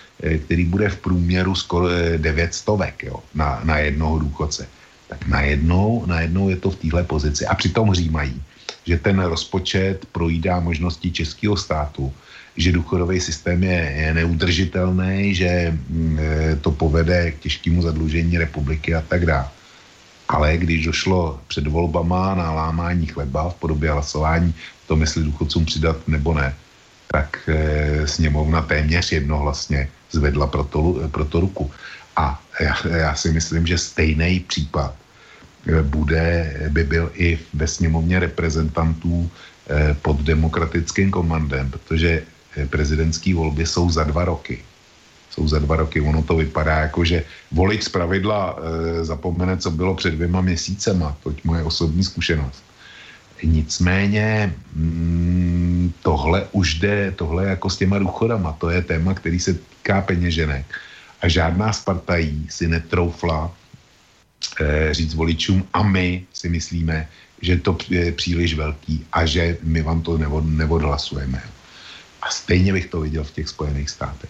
[0.46, 1.88] který bude v průměru skoro
[2.18, 4.68] 9 stovek jo, na, na jednoho důchodce
[5.08, 7.46] tak najednou, najednou je to v téhle pozici.
[7.46, 8.42] A přitom hřímají,
[8.86, 12.14] že ten rozpočet projídá možnosti českého státu,
[12.58, 19.02] že důchodový systém je, neudržitelný, že mm, e, to povede k těžkému zadlužení republiky a
[19.02, 19.48] tak dále.
[20.28, 24.54] Ale když došlo před volbama na lámání chleba v podobě hlasování,
[24.88, 26.56] to mysli důchodcům přidat nebo ne,
[27.12, 31.72] tak e, sněmovna téměř jednohlasně zvedla pro to, pro to ruku.
[32.16, 34.96] A já, já si myslím, že stejný případ
[35.68, 39.30] eh, bude, by byl i ve sněmovně reprezentantů
[39.70, 42.24] eh, pod demokratickým komandem, protože
[42.58, 44.64] eh, prezidentské volby jsou za dva roky.
[45.30, 46.02] Jsou za dva roky.
[46.02, 48.56] Ono to vypadá jako, že volič z pravidla
[49.02, 51.18] zapomene, co bylo před dvěma měsícema.
[51.24, 52.64] To je moje osobní zkušenost.
[53.44, 59.54] Nicméně mm, tohle už jde, tohle jako s těma důchodama, to je téma, který se
[59.54, 60.66] týká peněženek
[61.26, 61.82] a žádná z
[62.50, 63.50] si netroufla
[64.62, 67.10] eh, říct voličům a my si myslíme,
[67.42, 71.42] že to je příliš velký a že my vám to nevod, neodhlasujeme.
[72.22, 74.30] A stejně bych to viděl v těch Spojených státech.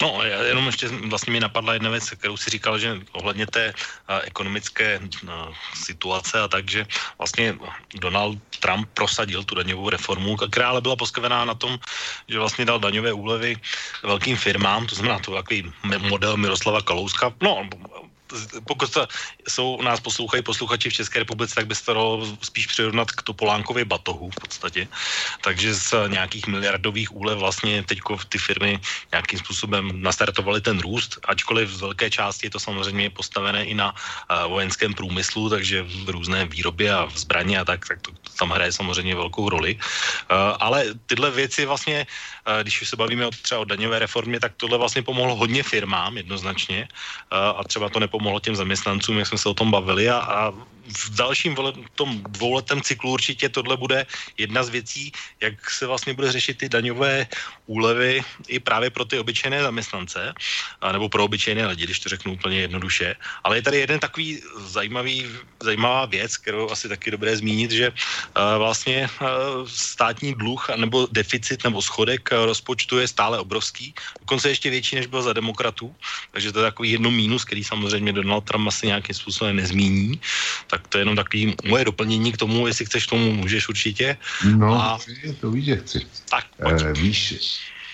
[0.00, 4.20] No, jenom ještě vlastně mi napadla jedna věc, kterou si říkal, že ohledně té uh,
[4.24, 5.30] ekonomické uh,
[5.74, 6.86] situace a tak, že
[7.18, 7.58] vlastně
[7.94, 11.78] Donald Trump prosadil tu daňovou reformu, která ale byla poskavená na tom,
[12.28, 13.56] že vlastně dal daňové úlevy
[14.02, 17.68] velkým firmám, to znamená to takový model Miroslava Kalouska, no
[18.64, 19.08] pokud to
[19.48, 23.84] jsou nás poslouchají posluchači v České republice, tak by se to spíš přirovnat k Topolánkově
[23.84, 24.88] batohu v podstatě.
[25.40, 28.80] Takže z nějakých miliardových úlev vlastně teď ty firmy
[29.12, 33.92] nějakým způsobem nastartovaly ten růst, ačkoliv z velké části je to samozřejmě postavené i na
[33.92, 38.50] uh, vojenském průmyslu, takže v různé výrobě a v zbraně a tak, tak to tam
[38.50, 39.74] hraje samozřejmě velkou roli.
[39.74, 44.52] Uh, ale tyhle věci vlastně, uh, když už se bavíme třeba o daňové reformě, tak
[44.56, 46.88] tohle vlastně pomohlo hodně firmám jednoznačně
[47.30, 50.52] a třeba to nepomohlo pomohlo těm zaměstnancům, jak jsme se o tom bavili a, a
[50.86, 54.06] v dalším vole, tom dvouletém cyklu určitě tohle bude
[54.38, 57.26] jedna z věcí, jak se vlastně bude řešit ty daňové
[57.66, 60.34] úlevy i právě pro ty obyčejné zaměstnance,
[60.92, 63.16] nebo pro obyčejné lidi, když to řeknu úplně jednoduše.
[63.44, 65.26] Ale je tady jeden takový zajímavý,
[65.62, 67.94] zajímavá věc, kterou asi taky dobré zmínit, že uh,
[68.58, 69.28] vlastně uh,
[69.66, 75.22] státní dluh nebo deficit nebo schodek rozpočtu je stále obrovský, dokonce ještě větší, než byl
[75.22, 75.94] za demokratů,
[76.30, 80.20] takže to je takový jedno mínus, který samozřejmě Donald Trump asi nějakým způsobem nezmíní.
[80.70, 84.16] Tak to je jenom takový moje doplnění k tomu, jestli chceš k tomu, můžeš určitě.
[84.56, 84.98] No, a...
[85.40, 85.98] to víš, že chci.
[86.30, 86.82] Tak, pojď.
[86.82, 87.34] E, víš,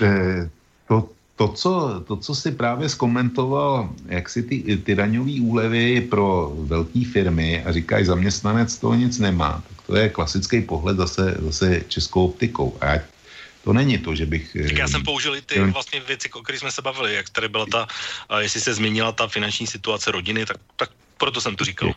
[0.03, 0.51] e,
[0.89, 1.70] to, to, co,
[2.07, 7.72] to, co si právě zkomentoval, jak si ty, ty daňové úlevy pro velké firmy a
[7.72, 12.79] říkají, zaměstnanec toho nic nemá, tak to je klasický pohled zase, zase českou optikou.
[12.81, 13.01] A
[13.64, 14.57] to není to, že bych...
[14.62, 17.49] Tak já jsem použil i ty vlastně věci, o kterých jsme se bavili, jak tady
[17.49, 17.87] byla ta,
[18.39, 21.95] jestli se změnila ta finanční situace rodiny, tak, tak proto jsem to říkal.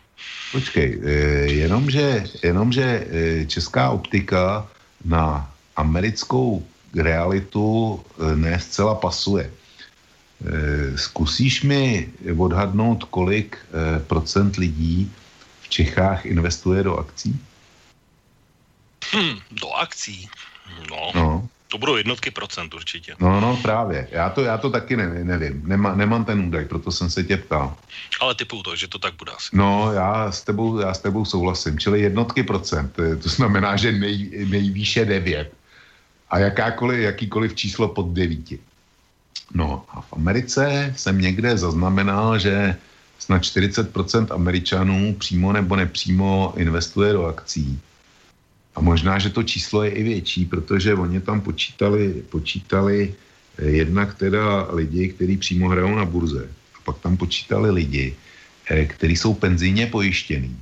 [0.51, 1.09] Počkej, eh,
[1.45, 4.67] jenomže, jenomže eh, česká optika
[5.05, 6.65] na americkou
[6.95, 9.51] realitu eh, ne zcela pasuje.
[10.95, 12.07] Zkusíš mi
[12.37, 13.59] odhadnout, kolik
[14.07, 15.11] procent lidí
[15.61, 17.35] v Čechách investuje do akcí?
[19.11, 20.29] Hmm, do akcí?
[20.89, 21.11] No.
[21.15, 21.49] no.
[21.71, 23.15] To budou jednotky procent určitě.
[23.19, 24.07] No, no, právě.
[24.11, 25.27] Já to, já to taky nevím.
[25.27, 25.61] nevím.
[25.65, 27.77] Nemá, nemám ten údaj, proto jsem se tě ptal.
[28.21, 29.49] Ale typu to, že to tak bude asi.
[29.53, 31.79] No, já s tebou, já s tebou souhlasím.
[31.79, 32.95] Čili jednotky procent.
[33.23, 35.53] To znamená, že nej, nejvýše devět.
[36.29, 38.59] A jakákoliv, jakýkoliv číslo pod devíti.
[39.53, 42.75] No a v Americe jsem někde zaznamenal, že
[43.19, 47.79] snad 40% Američanů přímo nebo nepřímo investuje do akcí.
[48.79, 54.15] A možná, že to číslo je i větší, protože oni tam počítali, počítali eh, jednak
[54.15, 56.47] teda lidi, kteří přímo hrajou na burze.
[56.47, 58.15] A pak tam počítali lidi,
[58.71, 60.55] eh, kteří jsou penzijně pojištění.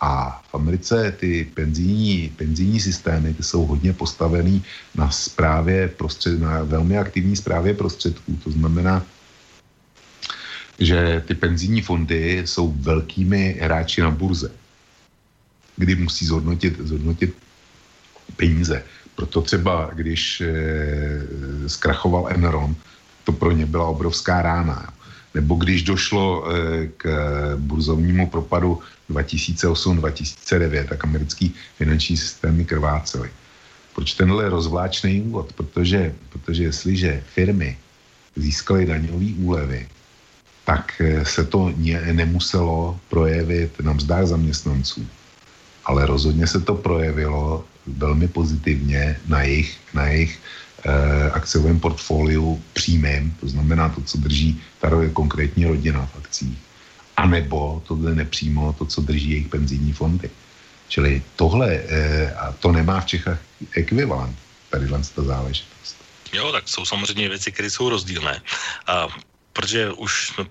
[0.00, 4.62] A v Americe ty penzijní, penzijní systémy ty jsou hodně postavený
[4.94, 8.38] na správě prostřed, na velmi aktivní správě prostředků.
[8.44, 9.02] To znamená,
[10.78, 14.50] že ty penzijní fondy jsou velkými hráči na burze,
[15.76, 17.43] kdy musí zhodnotit, zhodnotit
[18.36, 18.82] peníze.
[19.16, 20.52] Proto třeba, když e,
[21.66, 22.76] zkrachoval Enron,
[23.24, 24.94] to pro ně byla obrovská rána.
[25.34, 27.04] Nebo když došlo e, k
[27.58, 33.30] burzovnímu propadu 2008-2009, tak americký finanční systémy krvácely.
[33.94, 35.52] Proč tenhle rozvláčný úvod?
[35.52, 37.78] Protože, protože jestliže firmy
[38.36, 39.88] získaly daňové úlevy,
[40.64, 45.06] tak eh, se to ne, nemuselo projevit na mzdách zaměstnanců.
[45.84, 50.40] Ale rozhodně se to projevilo velmi pozitivně na jejich, na jejich
[50.84, 56.58] eh, akciovém portfoliu přímém, to znamená to, co drží ta konkrétní rodina v akcích,
[57.16, 60.30] anebo to nepřímo to, co drží jejich penzijní fondy.
[60.88, 63.40] Čili tohle, eh, a to nemá v Čechách
[63.76, 64.36] ekvivalent,
[64.70, 65.96] tady ta záležitost.
[66.32, 68.42] Jo, tak jsou samozřejmě věci, které jsou rozdílné.
[68.86, 69.08] A
[69.52, 70.44] protože už jsme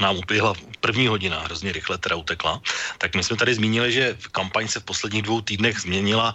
[0.00, 2.60] nám uběhla první hodina, hrozně rychle teda utekla,
[2.98, 6.34] tak my jsme tady zmínili, že kampaň se v posledních dvou týdnech změnila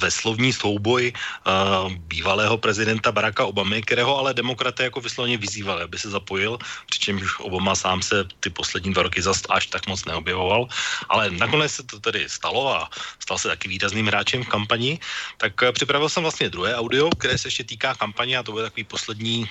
[0.00, 5.98] ve slovní souboj uh, bývalého prezidenta Baracka Obamy, kterého ale demokraté jako vyslovně vyzývali, aby
[5.98, 10.68] se zapojil, přičemž Obama sám se ty poslední dva roky zast až tak moc neobjevoval,
[11.08, 12.88] ale nakonec se to tedy stalo a
[13.20, 14.98] stal se taky výrazným hráčem v kampani,
[15.36, 18.64] tak uh, připravil jsem vlastně druhé audio, které se ještě týká kampaně a to bude
[18.64, 19.50] takový poslední,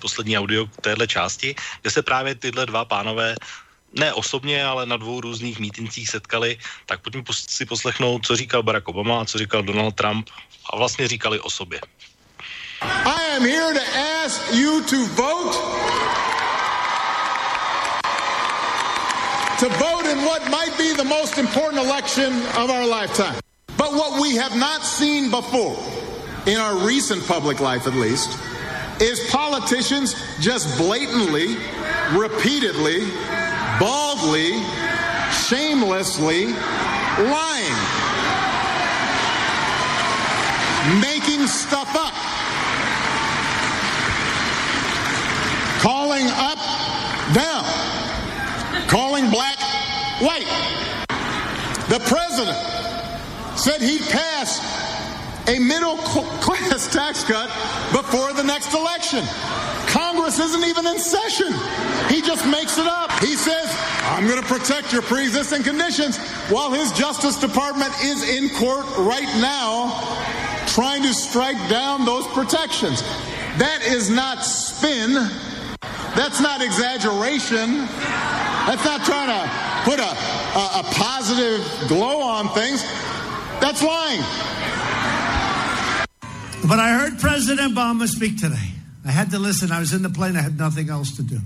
[0.00, 3.34] poslední audio téhle části, kde se právě tyhle dva pánové
[3.92, 8.88] ne osobně, ale na dvou různých mítincích setkali, tak pojďme si poslechnout, co říkal Barack
[8.88, 10.30] Obama a co říkal Donald Trump
[10.72, 11.80] a vlastně říkali o sobě.
[13.04, 13.84] I am here to
[14.24, 15.56] ask you to vote
[19.60, 23.40] to vote in what might be the most important election of our lifetime.
[23.78, 25.76] But what we have not seen before,
[26.44, 28.28] in our recent public life at least,
[29.00, 31.56] is politicians just blatantly,
[32.12, 33.00] repeatedly,
[33.78, 34.62] baldly,
[35.30, 36.46] shamelessly
[37.18, 37.76] lying,
[41.00, 42.14] making stuff up,
[45.82, 46.58] calling up
[47.34, 47.64] down,
[48.88, 49.58] calling black
[50.20, 50.46] white.
[51.88, 52.56] The president
[53.58, 54.85] said he'd pass
[55.48, 55.96] a middle
[56.44, 57.48] class tax cut
[57.92, 59.24] before the next election.
[59.86, 61.52] Congress isn't even in session.
[62.08, 63.12] He just makes it up.
[63.20, 66.18] He says, I'm going to protect your pre existing conditions
[66.50, 69.90] while his Justice Department is in court right now
[70.66, 73.02] trying to strike down those protections.
[73.58, 75.14] That is not spin.
[76.14, 77.86] That's not exaggeration.
[78.66, 79.50] That's not trying to
[79.88, 80.12] put a,
[80.58, 82.82] a, a positive glow on things.
[83.60, 84.20] That's lying.
[86.64, 88.70] But I heard President Obama speak today.
[89.04, 89.70] I had to listen.
[89.70, 90.36] I was in the plane.
[90.36, 91.38] I had nothing else to do.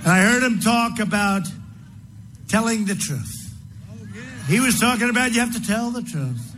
[0.00, 1.42] And I heard him talk about
[2.48, 3.36] telling the truth.
[4.46, 6.56] He was talking about you have to tell the truth.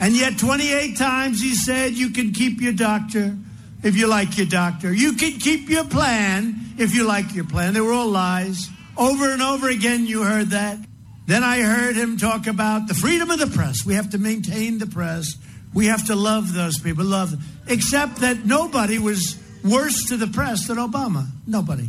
[0.00, 3.36] And yet, 28 times he said you can keep your doctor
[3.82, 4.92] if you like your doctor.
[4.92, 7.74] You can keep your plan if you like your plan.
[7.74, 8.68] They were all lies.
[8.96, 10.78] Over and over again, you heard that.
[11.26, 13.86] Then I heard him talk about the freedom of the press.
[13.86, 15.34] We have to maintain the press.
[15.74, 17.34] We have to love those people, love.
[17.66, 21.26] Except that nobody was worse to the press than Obama.
[21.46, 21.88] Nobody.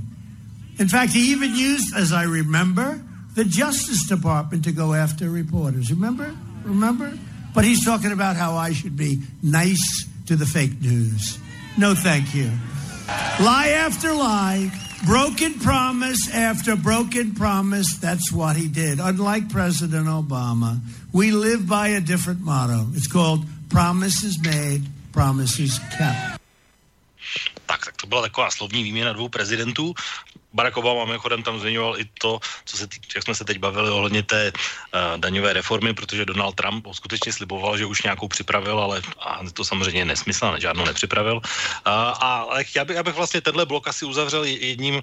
[0.80, 3.02] In fact, he even used, as I remember,
[3.36, 5.92] the Justice Department to go after reporters.
[5.92, 6.36] Remember?
[6.64, 7.18] Remember?
[7.54, 11.38] But he's talking about how I should be nice to the fake news.
[11.78, 12.50] No, thank you.
[13.40, 14.72] Lie after lie,
[15.06, 17.98] broken promise after broken promise.
[17.98, 19.00] That's what he did.
[19.00, 20.80] Unlike President Obama,
[21.14, 22.88] we live by a different motto.
[22.94, 23.46] It's called
[23.76, 26.40] promises made, promises kept.
[27.66, 29.94] Tak, tak to byla taková slovní výměna dvou prezidentů.
[30.54, 33.92] Barack Obama mimochodem tam zmiňoval i to, co se tý, jak jsme se teď bavili
[33.92, 39.02] ohledně té uh, daňové reformy, protože Donald Trump skutečně sliboval, že už nějakou připravil, ale
[39.20, 41.36] a to samozřejmě nesmysl, ne, žádnou nepřipravil.
[41.36, 41.42] Uh,
[41.84, 45.02] a ale já, bych, já bych vlastně tenhle blok asi uzavřel jedním,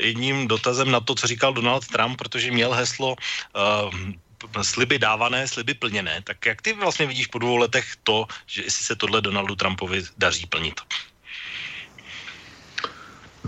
[0.00, 4.14] jedním dotazem na to, co říkal Donald Trump, protože měl heslo uh,
[4.62, 6.20] sliby dávané, sliby plněné.
[6.24, 10.02] Tak jak ty vlastně vidíš po dvou letech to, že jestli se tohle Donaldu Trumpovi
[10.18, 10.80] daří plnit?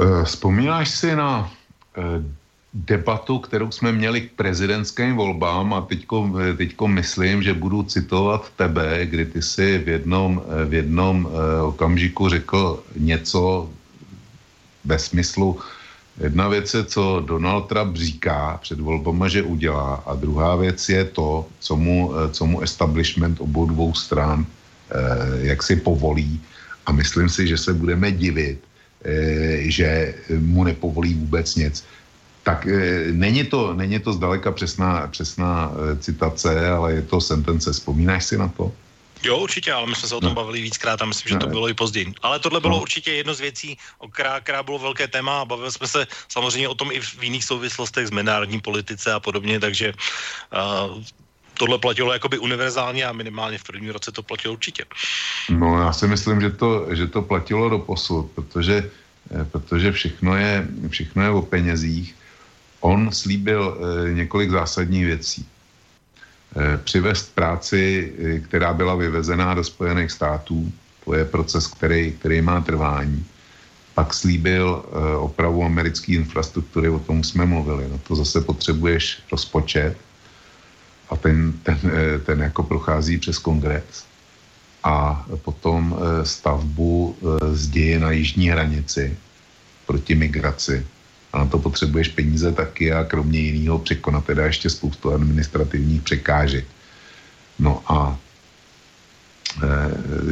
[0.01, 1.51] Eh, vzpomínáš si na
[1.97, 2.03] eh,
[2.75, 8.51] debatu, kterou jsme měli k prezidentským volbám a teďko, eh, teďko myslím, že budu citovat
[8.57, 11.29] tebe, kdy ty si v jednom, v jednom
[11.63, 13.71] okamžiku řekl něco
[14.85, 15.61] ve smyslu,
[16.21, 21.05] jedna věc je, co Donald Trump říká před volbama, že udělá a druhá věc je
[21.05, 24.47] to, co mu, co mu establishment obou dvou stran
[25.43, 26.41] jak si povolí
[26.87, 28.59] a myslím si, že se budeme divit,
[29.05, 31.85] Eh, že mu nepovolí vůbec nic.
[32.43, 37.73] Tak eh, není to, není to zdaleka přesná, přesná eh, citace, ale je to sentence.
[37.73, 38.73] Vzpomínáš si na to?
[39.25, 40.35] Jo, určitě, ale my jsme se o tom no.
[40.35, 42.15] bavili víckrát a myslím, že to bylo i později.
[42.23, 42.83] Ale tohle bylo no.
[42.83, 46.69] určitě jedno z věcí, o která, která bylo velké téma a bavili jsme se samozřejmě
[46.69, 51.03] o tom i v jiných souvislostech z mezinárodní politice a podobně, takže uh,
[51.55, 54.85] tohle platilo jakoby univerzálně a minimálně v prvním roce to platilo určitě.
[55.51, 58.91] No já si myslím, že to, že to platilo do posud, protože,
[59.31, 62.15] eh, protože všechno, je, všechno je o penězích.
[62.81, 65.47] On slíbil eh, několik zásadních věcí.
[66.57, 68.13] Eh, přivést práci,
[68.49, 70.73] která byla vyvezená do Spojených států,
[71.05, 73.27] to je proces, který, který má trvání.
[73.95, 74.85] Pak slíbil
[75.19, 77.87] opravu americké infrastruktury, o tom jsme mluvili.
[77.91, 79.97] No to zase potřebuješ rozpočet,
[81.11, 84.07] a ten, ten, eh, ten jako prochází přes kongres
[84.85, 89.17] a potom eh, stavbu eh, zděje na jižní hranici
[89.87, 90.87] proti migraci.
[91.35, 96.65] A na to potřebuješ peníze taky a kromě jiného překonat teda ještě spoustu administrativních překážek.
[97.59, 98.19] No a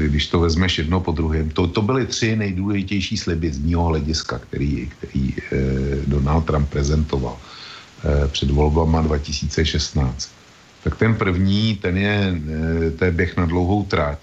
[0.06, 4.38] když to vezmeš jedno po druhém, to, to byly tři nejdůležitější sliby z mého hlediska,
[4.38, 5.34] který, který
[6.06, 7.38] Donald Trump prezentoval
[8.32, 10.30] před volbama 2016
[10.82, 14.18] tak ten první, ten je, eh, to je běh na dlouhou trať.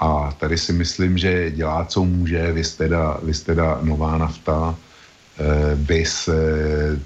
[0.00, 4.76] A tady si myslím, že dělá, co může, vys teda, vys teda nová nafta,
[5.40, 7.00] eh, vys eh,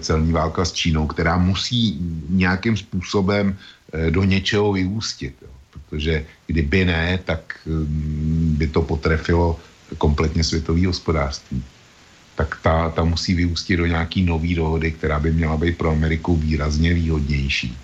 [0.00, 1.98] celní válka s Čínou, která musí
[2.28, 3.56] nějakým způsobem
[4.10, 5.34] do něčeho vyústit.
[5.42, 5.48] Jo.
[5.70, 9.60] Protože kdyby ne, tak mm, by to potrefilo
[9.98, 11.64] kompletně světové hospodářství
[12.40, 16.36] tak ta, ta musí vyústit do nějaký nový dohody, která by měla být pro Ameriku
[16.36, 17.76] výrazně výhodnější.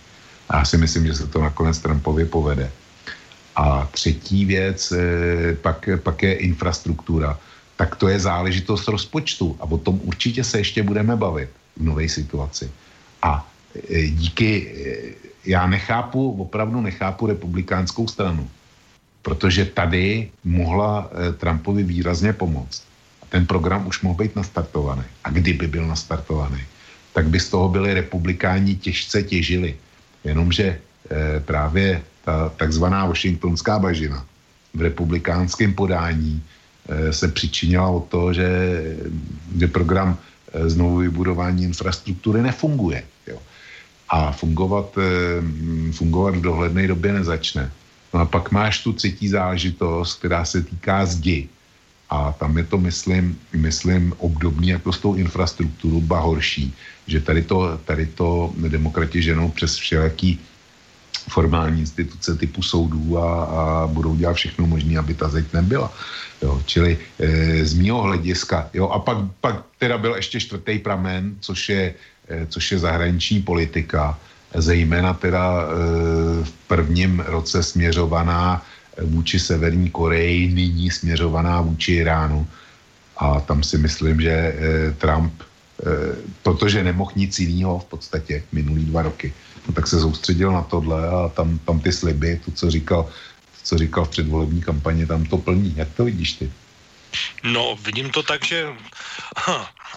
[0.49, 2.71] A já si myslím, že se to nakonec Trumpovi povede.
[3.57, 4.93] A třetí věc,
[5.61, 7.39] pak, pak je infrastruktura.
[7.77, 12.09] Tak to je záležitost rozpočtu a o tom určitě se ještě budeme bavit v nové
[12.09, 12.71] situaci.
[13.23, 13.49] A
[14.09, 14.75] díky,
[15.45, 18.51] já nechápu, opravdu nechápu republikánskou stranu,
[19.23, 22.83] protože tady mohla Trumpovi výrazně pomoct.
[23.29, 25.03] Ten program už mohl být nastartovaný.
[25.25, 26.61] A kdyby byl nastartovaný,
[27.13, 29.77] tak by z toho byli republikáni těžce těžili.
[30.25, 30.81] Jenomže
[31.45, 34.27] právě ta takzvaná washingtonská bažina
[34.75, 36.43] v republikánském podání
[37.11, 38.49] se přičinila o to, že,
[39.59, 43.03] že program eh, znovu vybudování infrastruktury nefunguje.
[43.27, 43.39] Jo.
[44.09, 45.43] A fungovat, eh,
[45.93, 47.71] fungovat v dohledné době nezačne.
[48.15, 51.49] No a pak máš tu třetí záležitost, která se týká zdi.
[52.11, 56.71] A tam je to, myslím, myslím obdobný jako s tou infrastrukturou, ba horší,
[57.07, 60.39] že tady to, tady to demokrati ženou přes všelijaký
[61.29, 65.93] formální instituce typu soudů a, a budou dělat všechno možné, aby ta zeď nebyla.
[66.43, 68.69] Jo, čili e, z mýho hlediska.
[68.75, 71.95] Jo, a pak, pak teda byl ještě čtvrtý pramen, což je,
[72.29, 74.19] e, což je zahraniční politika,
[74.55, 75.65] zejména teda e,
[76.45, 78.63] v prvním roce směřovaná
[79.03, 82.47] vůči Severní Koreji, nyní směřovaná vůči Iránu.
[83.17, 84.55] A tam si myslím, že e,
[84.93, 85.45] Trump, e,
[86.43, 89.33] protože nemohl nic jiného v podstatě minulý dva roky,
[89.75, 93.09] tak se soustředil na tohle a tam, tam ty sliby, to, co říkal,
[93.63, 95.75] co říkal v předvolební kampani, tam to plní.
[95.77, 96.53] Jak to vidíš ty?
[97.43, 98.67] No, vidím to tak, že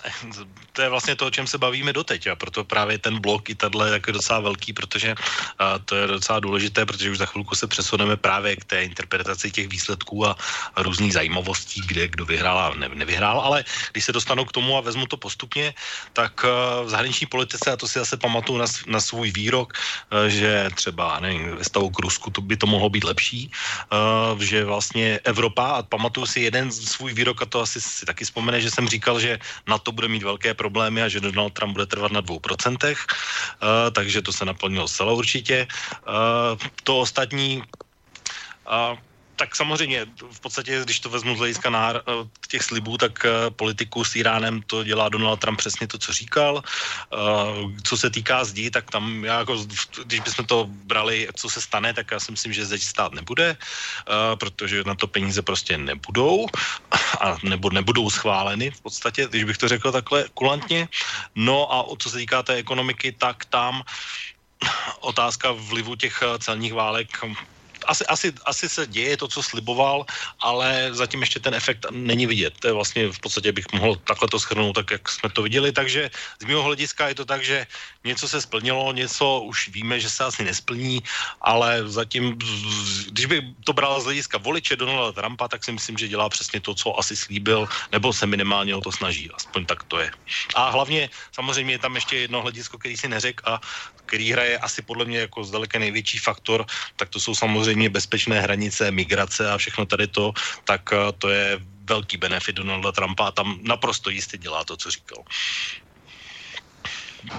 [0.73, 3.55] to je vlastně to, o čem se bavíme doteď a proto právě ten blok i
[3.55, 5.15] tato je jako docela velký, protože
[5.59, 9.51] a to je docela důležité, protože už za chvilku se přesuneme právě k té interpretaci
[9.51, 10.37] těch výsledků a,
[10.75, 14.77] a různých zajímavostí, kde kdo vyhrál a ne, nevyhrál, ale když se dostanu k tomu
[14.77, 15.73] a vezmu to postupně,
[16.13, 16.43] tak
[16.83, 19.73] v zahraniční politice, a to si zase pamatuju na, na svůj výrok,
[20.27, 23.51] že třeba nevím, ve stavu k Rusku to by to mohlo být lepší,
[24.39, 28.61] že vlastně Evropa, a pamatuju si jeden svůj výrok, a to asi si taky vzpomene,
[28.61, 31.85] že jsem říkal, že na to bude mít velké problémy a že Donald Trump bude
[31.85, 35.67] trvat na dvou procentech, uh, takže to se naplnilo zcela určitě.
[36.07, 37.63] Uh, to ostatní
[38.67, 38.97] uh,
[39.39, 43.47] tak samozřejmě v podstatě, když to vezmu z hlediska nár, eh, těch slibů, tak eh,
[43.55, 46.59] politiku s Iránem to dělá Donald Trump přesně to, co říkal.
[46.59, 47.15] Eh,
[47.87, 49.63] co se týká zdí, tak tam já jako,
[50.03, 53.55] když bychom to brali, co se stane, tak já si myslím, že zeď stát nebude,
[54.35, 56.47] protože na to peníze prostě nebudou
[57.21, 60.89] a nebo nebudou schváleny v podstatě, když bych to řekl takhle kulantně.
[61.35, 63.85] No a co se týká té ekonomiky, tak tam
[64.99, 67.07] otázka vlivu těch celních válek
[67.89, 70.05] asi, asi, asi se děje to, co sliboval,
[70.39, 72.53] ale zatím ještě ten efekt není vidět.
[72.61, 75.71] To je vlastně v podstatě bych mohl takhle to schrnout, tak jak jsme to viděli.
[75.73, 77.67] Takže z mého hlediska je to tak, že
[78.05, 81.01] něco se splnilo, něco už víme, že se asi nesplní,
[81.41, 82.37] ale zatím,
[83.09, 86.61] když by to bral z hlediska voliče Donalda Trumpa, tak si myslím, že dělá přesně
[86.61, 89.31] to, co asi slíbil, nebo se minimálně o to snaží.
[89.33, 90.11] Aspoň tak to je.
[90.55, 93.61] A hlavně samozřejmě je tam ještě jedno hledisko, který si neřekl a
[94.09, 96.65] který hraje asi podle mě jako zdaleka největší faktor,
[96.97, 100.33] tak to jsou samozřejmě bezpečné hranice, migrace a všechno tady to,
[100.67, 104.91] tak eh, to je velký benefit Donalda Trumpa a tam naprosto jistě dělá to, co
[104.91, 105.23] říkal.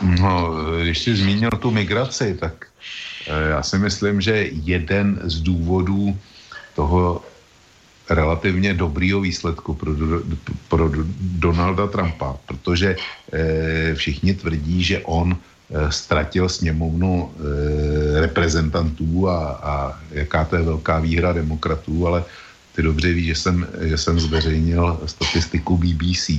[0.03, 0.53] No,
[0.83, 2.67] když jsi zmínil tu migraci, tak
[3.27, 6.19] eh, já si myslím, že jeden z důvodů
[6.75, 7.25] toho
[8.11, 9.93] relativně dobrýho výsledku pro,
[10.69, 10.91] pro
[11.21, 15.39] Donalda Trumpa, protože eh, všichni tvrdí, že on
[15.91, 22.25] ztratil sněmovnu e, reprezentantů a, a jaká to je velká výhra demokratů, ale
[22.77, 26.31] ty dobře víš, že jsem, že jsem zveřejnil statistiku BBC,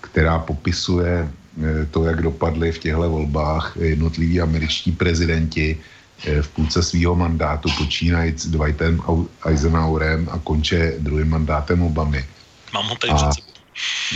[0.00, 1.30] která popisuje
[1.62, 5.78] e, to, jak dopadly v těchto volbách jednotliví američtí prezidenti
[6.18, 9.02] v půlce svého mandátu, počínajíc Dwightem
[9.46, 12.24] Eisenhowerem a konče druhým mandátem Obamy.
[12.74, 13.30] Mám ho tady a,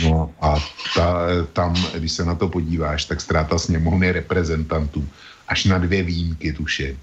[0.03, 0.59] No a
[0.95, 5.07] ta, tam, když se na to podíváš, tak ztráta sněmovny reprezentantů,
[5.47, 6.95] až na dvě výjimky tuše,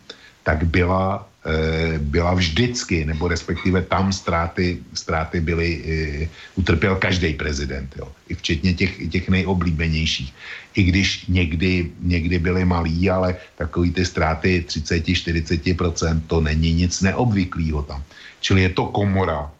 [0.42, 7.94] tak byla, e, byla vždycky, nebo respektive tam ztráty, ztráty byly, e, utrpěl každý prezident,
[7.96, 10.34] jo, i včetně těch, těch nejoblíbenějších.
[10.74, 17.82] I když někdy, někdy byly malý, ale takový ty ztráty 30-40%, to není nic neobvyklého
[17.82, 18.02] tam.
[18.40, 19.50] Čili je to komora,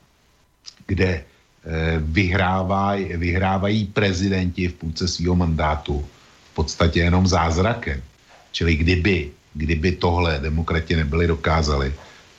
[0.87, 1.25] kde
[1.61, 6.01] Eh, vyhrávají, vyhrávají prezidenti v půlce svého mandátu
[6.53, 8.01] v podstatě jenom zázrakem.
[8.53, 11.93] Čili kdyby, kdyby tohle demokrati nebyli dokázali,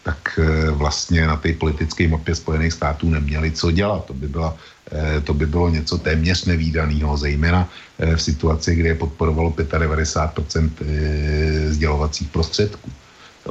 [0.03, 4.09] tak eh, vlastně na té politické mapě Spojených států neměli co dělat.
[4.09, 4.57] To by, byla,
[4.89, 7.69] eh, to by bylo něco téměř nevýdaného, zejména
[8.01, 10.81] v situaci, kdy je podporovalo 95%
[11.69, 12.89] sdělovacích prostředků.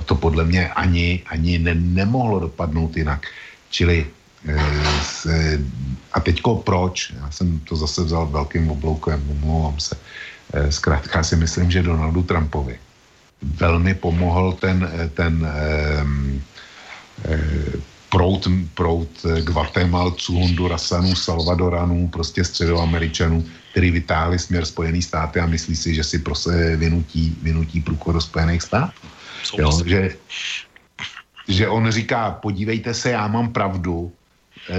[0.02, 3.22] To podle mě ani, ani ne, nemohlo dopadnout jinak.
[3.70, 4.06] Čili
[4.48, 5.58] e,
[6.12, 7.12] a teďko proč?
[7.20, 9.96] Já jsem to zase vzal velkým obloukem, omlouvám se.
[10.52, 12.78] E, zkrátka si myslím, že Donaldu Trumpovi
[13.42, 16.04] velmi pomohl ten, ten e,
[17.34, 17.40] e,
[18.10, 19.08] prout, prout
[19.40, 26.18] Guatemalců, Hondurasanů, Salvadoranů, prostě středoameričanů, který vytáhli směr Spojený státy a myslí si, že si
[26.18, 29.06] prostě vynutí, vynutí průchod do Spojených států.
[29.58, 30.16] Jo, že,
[31.48, 34.19] že on říká, podívejte se, já mám pravdu, eh,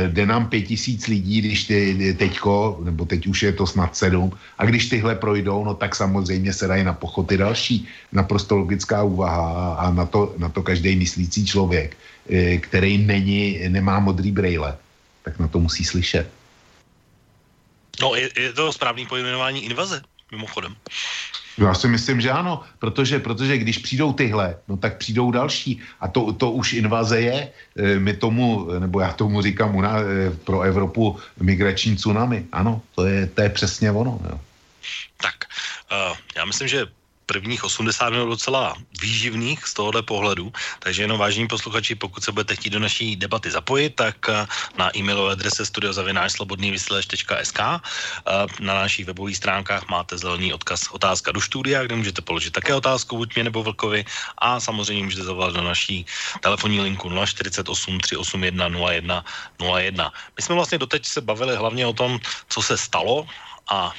[0.07, 4.31] jde nám pět tisíc lidí, když ty teďko, nebo teď už je to snad sedm,
[4.57, 7.87] a když tyhle projdou, no tak samozřejmě se dají na pochoty další.
[8.11, 11.97] Naprosto logická úvaha a na to, na to každý myslící člověk,
[12.29, 14.77] eh, který není, nemá modrý brejle,
[15.23, 16.29] tak na to musí slyšet.
[18.01, 20.01] No, je, je to správný pojmenování invaze,
[20.31, 20.75] mimochodem.
[21.57, 25.79] Já si myslím, že ano, protože, protože když přijdou tyhle, no tak přijdou další.
[25.99, 27.49] A to, to už invaze je.
[27.77, 32.45] E, my tomu, nebo já tomu říkám u nás, e, pro Evropu migrační tsunami.
[32.51, 34.19] Ano, to je, to je přesně ono.
[34.29, 34.39] Jo.
[35.17, 35.35] Tak,
[35.91, 36.85] uh, já myslím, že
[37.31, 40.51] prvních 80 minut docela výživných z tohohle pohledu,
[40.83, 44.43] takže jenom vážení posluchači, pokud se budete chtít do naší debaty zapojit, tak eh,
[44.75, 47.79] na e-mailové adrese studiozavináčslobodnývysílač.sk eh,
[48.59, 53.15] na našich webových stránkách máte zelený odkaz otázka do studia, kde můžete položit také otázku
[53.23, 54.03] buď mě nebo Vlkovi
[54.43, 56.03] a samozřejmě můžete zavolat do naší
[56.43, 57.63] telefonní linku 048
[57.99, 59.23] 381 01
[59.55, 60.11] 01.
[60.35, 62.19] My jsme vlastně doteď se bavili hlavně o tom,
[62.51, 63.23] co se stalo
[63.71, 63.93] a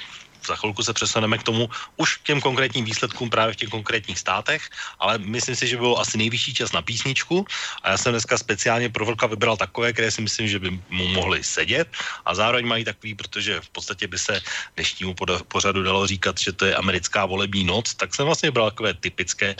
[0.46, 4.18] za chvilku se přesuneme k tomu už k těm konkrétním výsledkům právě v těch konkrétních
[4.18, 7.46] státech, ale myslím si, že bylo asi nejvyšší čas na písničku
[7.82, 11.08] a já jsem dneska speciálně pro Vlka vybral takové, které si myslím, že by mu
[11.08, 11.88] mohly sedět
[12.24, 14.40] a zároveň mají takový, protože v podstatě by se
[14.76, 15.14] dnešnímu
[15.48, 19.56] pořadu dalo říkat, že to je americká volební noc, tak jsem vlastně vybral takové typické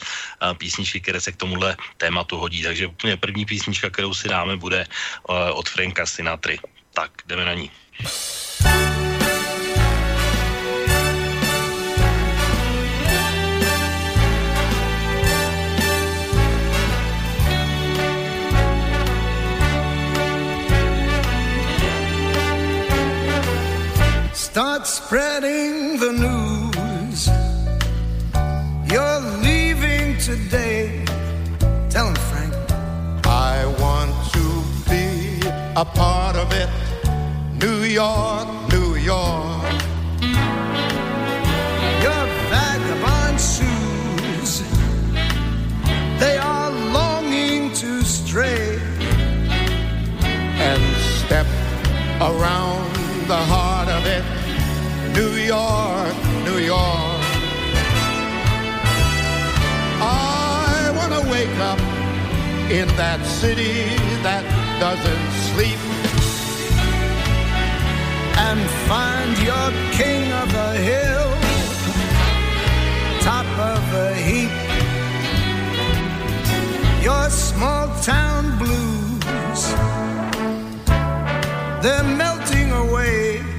[0.58, 2.62] písničky, které se k tomuhle tématu hodí.
[2.62, 4.86] Takže úplně první písnička, kterou si dáme, bude
[5.52, 6.58] od Franka Sinatry.
[6.94, 7.70] Tak, jdeme na ní.
[8.06, 9.01] Start
[24.92, 27.20] spreading the news.
[28.92, 31.02] You're leaving today.
[31.88, 32.52] Tell him, Frank.
[33.24, 34.44] I want to
[34.90, 35.06] be
[35.76, 36.68] a part of it.
[37.62, 38.31] New York,
[55.46, 56.14] York,
[56.44, 57.20] New York.
[60.00, 61.80] I want to wake up
[62.70, 64.44] in that city that
[64.78, 65.80] doesn't sleep
[68.46, 71.30] and find your king of the hill,
[73.20, 74.52] top of the heap.
[77.02, 79.62] Your small town blues,
[81.82, 83.51] they're melting away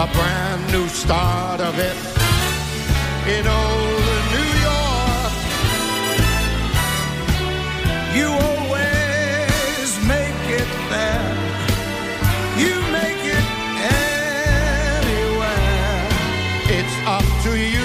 [0.00, 1.96] a brand new start of it
[3.36, 5.32] in old New York.
[8.16, 11.32] You always make it there.
[12.62, 13.46] You make it
[14.88, 15.60] anywhere.
[16.78, 17.79] It's up to you,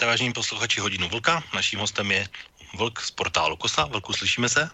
[0.00, 1.44] Posloucháte, vážení posluchači, hodinu Vlka.
[1.54, 2.24] Naším hostem je
[2.78, 3.84] Vlk z portálu Kosa.
[3.84, 4.68] Vlku, slyšíme se?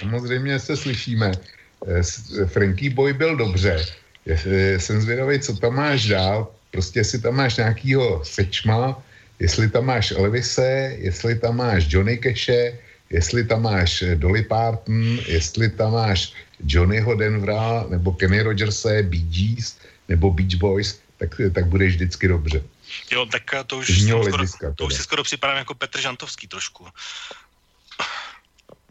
[0.00, 1.32] Samozřejmě se slyšíme.
[1.32, 3.86] Eh, Frankie Boy byl dobře.
[4.28, 6.52] Eh, jsem zvědavý, co tam máš dál.
[6.70, 9.00] Prostě jestli tam máš nějakýho sečma,
[9.40, 12.76] jestli tam máš Elvise, jestli tam máš Johnny Cache,
[13.10, 19.24] jestli tam máš eh, Dolly Parton, jestli tam máš Johnnyho Denvera, nebo Kenny Rogerse, Bee
[19.24, 22.75] Gees, nebo Beach Boys, tak, tak bude vždycky dobře.
[23.10, 24.44] Jo, tak to už, skoro,
[24.74, 26.88] to už si skoro připadám jako Petr Žantovský trošku.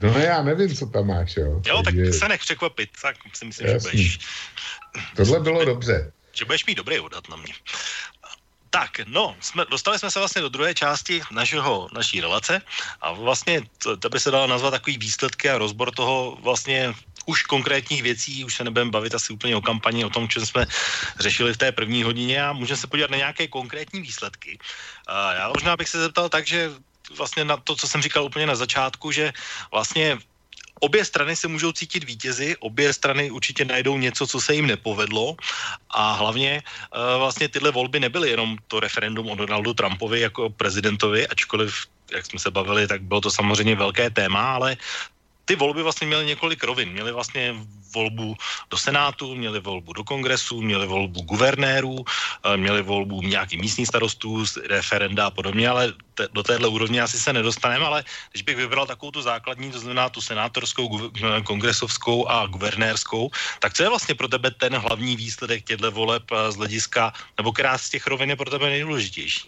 [0.01, 1.61] No já nevím, co tam máš, jo.
[1.65, 2.03] Jo, Takže...
[2.03, 3.89] tak se nech překvapit, tak si myslím, Jasný.
[3.91, 4.19] že budeš...
[5.15, 6.11] Tohle bylo dobře.
[6.33, 7.53] Že budeš mít dobrý odhad na mě.
[8.69, 12.61] Tak, no, jsme, dostali jsme se vlastně do druhé části našeho, naší relace
[13.01, 16.93] a vlastně to, to by se dalo nazvat takový výsledky a rozbor toho vlastně
[17.25, 20.65] už konkrétních věcí, už se nebudeme bavit asi úplně o kampani, o tom, co jsme
[21.19, 24.59] řešili v té první hodině a můžeme se podívat na nějaké konkrétní výsledky.
[25.07, 26.71] A já možná bych se zeptal tak, že
[27.17, 29.33] vlastně na to, co jsem říkal úplně na začátku, že
[29.71, 30.17] vlastně
[30.79, 35.35] obě strany se můžou cítit vítězi, obě strany určitě najdou něco, co se jim nepovedlo
[35.89, 41.27] a hlavně uh, vlastně tyhle volby nebyly jenom to referendum o Donaldu Trumpovi jako prezidentovi,
[41.27, 44.77] ačkoliv jak jsme se bavili, tak bylo to samozřejmě velké téma, ale
[45.45, 46.89] ty volby vlastně měly několik rovin.
[46.89, 47.55] Měly vlastně
[47.95, 48.35] volbu
[48.69, 54.43] do Senátu, měly volbu do kongresu, měly volbu guvernérů, eh, měly volbu nějakých místních starostů,
[54.67, 58.85] referenda a podobně, ale te, do téhle úrovně asi se nedostaneme, ale když bych vybral
[58.85, 63.31] takovou tu základní, to znamená tu senátorskou, eh, kongresovskou a guvernérskou,
[63.63, 67.55] tak co je vlastně pro tebe ten hlavní výsledek těchto voleb eh, z hlediska, nebo
[67.55, 69.47] která z těch rovin je pro tebe nejdůležitější?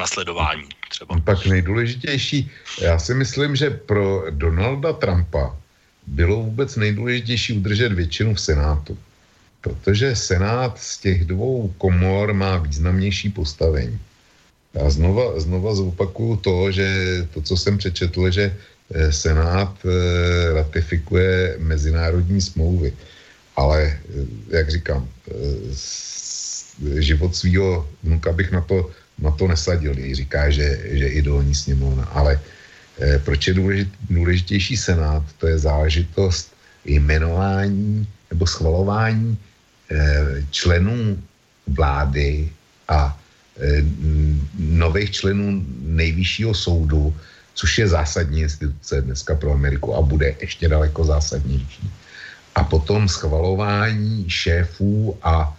[0.00, 1.14] Nasledování třeba.
[1.14, 2.50] No tak nejdůležitější,
[2.80, 5.56] já si myslím, že pro Donalda Trumpa
[6.06, 8.98] bylo vůbec nejdůležitější udržet většinu v Senátu.
[9.60, 13.98] Protože Senát z těch dvou komor má významnější postavení.
[14.74, 16.86] Já znova, znova zopakuju to, že
[17.34, 18.56] to, co jsem přečetl, že
[18.94, 22.92] eh, Senát eh, ratifikuje mezinárodní smlouvy.
[23.56, 25.08] Ale, eh, jak říkám,
[26.98, 28.90] život svého vnuka bych na to
[29.20, 32.04] na to nesadil, když říká, že, že i dolní sněmovna.
[32.04, 32.40] Ale
[33.00, 35.22] eh, proč je důležit, důležitější senát?
[35.38, 36.52] To je záležitost
[36.84, 39.38] jmenování nebo schvalování
[39.90, 41.18] eh, členů
[41.66, 42.48] vlády
[42.88, 43.18] a
[43.60, 43.82] eh,
[44.58, 47.14] nových členů nejvyššího soudu,
[47.54, 51.90] což je zásadní instituce dneska pro Ameriku a bude ještě daleko zásadnější.
[52.54, 55.56] A potom schvalování šéfů a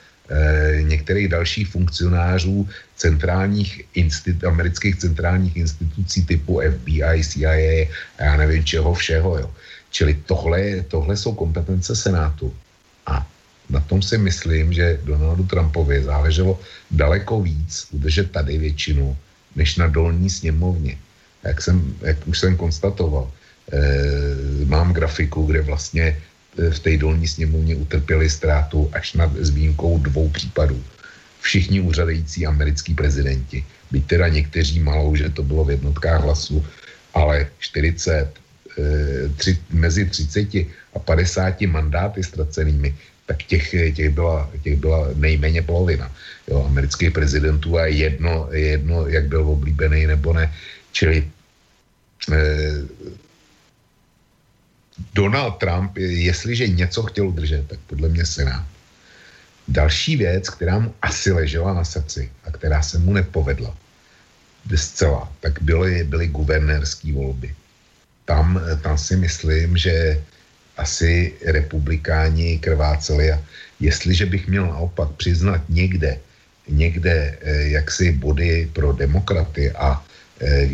[0.81, 7.87] některých dalších funkcionářů centrálních instit, amerických centrálních institucí typu FBI, CIA
[8.17, 9.37] a já nevím čeho všeho.
[9.37, 9.49] Jo.
[9.89, 12.53] Čili tohle, tohle jsou kompetence Senátu.
[13.05, 13.27] A
[13.69, 16.59] na tom si myslím, že Donaldu Trumpovi záleželo
[16.91, 19.17] daleko víc udržet tady většinu,
[19.55, 20.97] než na dolní sněmovně.
[21.43, 23.31] Jak, jsem, jak už jsem konstatoval,
[23.71, 29.99] e, mám grafiku, kde vlastně eh, v té dolní sněmovně utrpěli ztrátu až nad výjimkou
[29.99, 30.83] dvou případů
[31.41, 33.65] všichni úřadující americký prezidenti.
[33.91, 36.65] Byť teda někteří malou, že to bylo v jednotkách hlasů,
[37.13, 38.29] ale 40,
[38.77, 40.55] e, tři, mezi 30
[40.93, 42.95] a 50 mandáty ztracenými,
[43.25, 46.11] tak těch, těch, byla, těch byla nejméně polovina
[46.47, 50.53] jo, amerických prezidentů a jedno, jedno, jak byl oblíbený nebo ne.
[50.91, 51.25] Čili
[52.31, 52.37] e,
[55.13, 58.65] Donald Trump, jestliže něco chtěl udržet, tak podle mě Senát.
[59.67, 63.75] Další věc, která mu asi ležela na srdci a která se mu nepovedla
[64.75, 67.55] zcela, tak byly, byly guvernérské volby.
[68.25, 70.21] Tam, tam si myslím, že
[70.77, 73.41] asi republikáni krváceli a
[73.79, 76.19] jestliže bych měl naopak přiznat někde,
[76.69, 80.05] někde eh, jaksi body pro demokraty a
[80.41, 80.69] eh,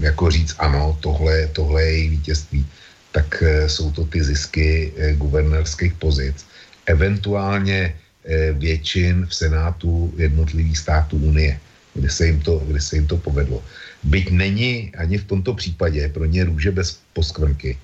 [0.00, 2.66] jako říct ano, tohle, tohle je její vítězství,
[3.14, 6.42] tak eh, jsou to ty zisky guvernérských pozic
[6.86, 11.60] eventuálně eh, většin v Senátu jednotlivých států Unie,
[11.94, 13.64] kde se jim to, kde se jim to povedlo.
[14.04, 17.78] Byť není ani v tomto případě pro ně růže bez poskvrnky.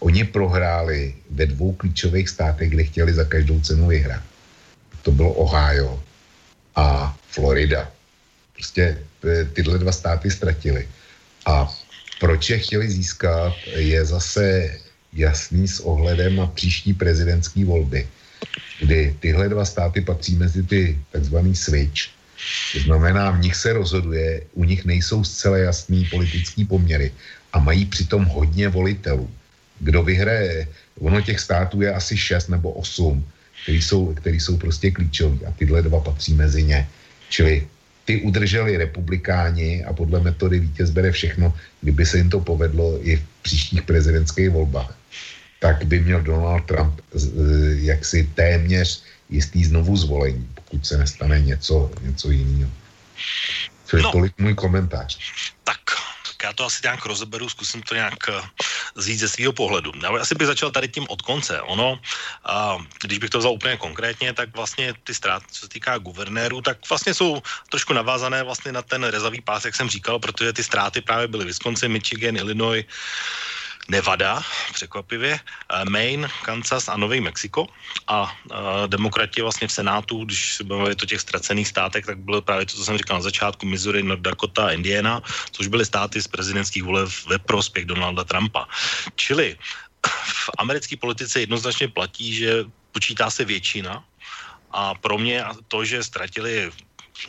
[0.00, 4.22] Oni prohráli ve dvou klíčových státech, kde chtěli za každou cenu vyhrát.
[5.02, 6.02] To bylo Ohio
[6.76, 7.90] a Florida.
[8.54, 10.88] Prostě eh, tyhle dva státy ztratili.
[11.46, 11.68] A
[12.20, 14.70] proč je chtěli získat, je zase
[15.12, 18.06] jasný s ohledem na příští prezidentské volby
[18.80, 22.02] kdy tyhle dva státy patří mezi ty takzvaný switch.
[22.72, 27.12] To znamená, v nich se rozhoduje, u nich nejsou zcela jasný politický poměry
[27.52, 29.30] a mají přitom hodně volitelů.
[29.80, 30.68] Kdo vyhraje,
[30.98, 33.24] ono těch států je asi šest nebo osm,
[33.62, 36.88] který jsou, který jsou prostě klíčoví a tyhle dva patří mezi ně.
[37.28, 37.68] Čili
[38.10, 43.16] ty udrželi republikáni a podle metody vítěz bere všechno, kdyby se jim to povedlo i
[43.16, 44.98] v příštích prezidentských volbách,
[45.62, 46.98] tak by měl Donald Trump
[47.86, 52.70] jaksi téměř jistý znovu zvolení, pokud se nestane něco, něco jiného.
[53.90, 54.12] To je no.
[54.12, 55.18] tolik můj komentář.
[55.62, 55.78] Tak
[56.42, 58.44] já to asi nějak rozeberu, zkusím to nějak uh,
[58.94, 59.92] vzít ze svého pohledu.
[60.02, 61.60] Já asi bych začal tady tím od konce.
[61.60, 65.98] Ono, uh, když bych to vzal úplně konkrétně, tak vlastně ty ztráty, co se týká
[65.98, 70.52] guvernéru, tak vlastně jsou trošku navázané vlastně na ten rezavý pás, jak jsem říkal, protože
[70.52, 72.84] ty ztráty právě byly Wisconsin, Michigan, Illinois,
[73.90, 74.42] Nevada,
[74.72, 77.66] překvapivě, eh, Maine, Kansas a Nový Mexiko.
[78.06, 82.42] A uh, demokrati vlastně v Senátu, když se bavili o těch ztracených státech, tak bylo
[82.42, 86.28] právě to, co jsem říkal na začátku, Missouri, North Dakota Indiana, což byly státy z
[86.28, 88.66] prezidentských voleb ve prospěch Donalda Trumpa.
[89.14, 89.58] Čili
[90.06, 94.04] v americké politice jednoznačně platí, že počítá se většina
[94.70, 96.70] a pro mě to, že ztratili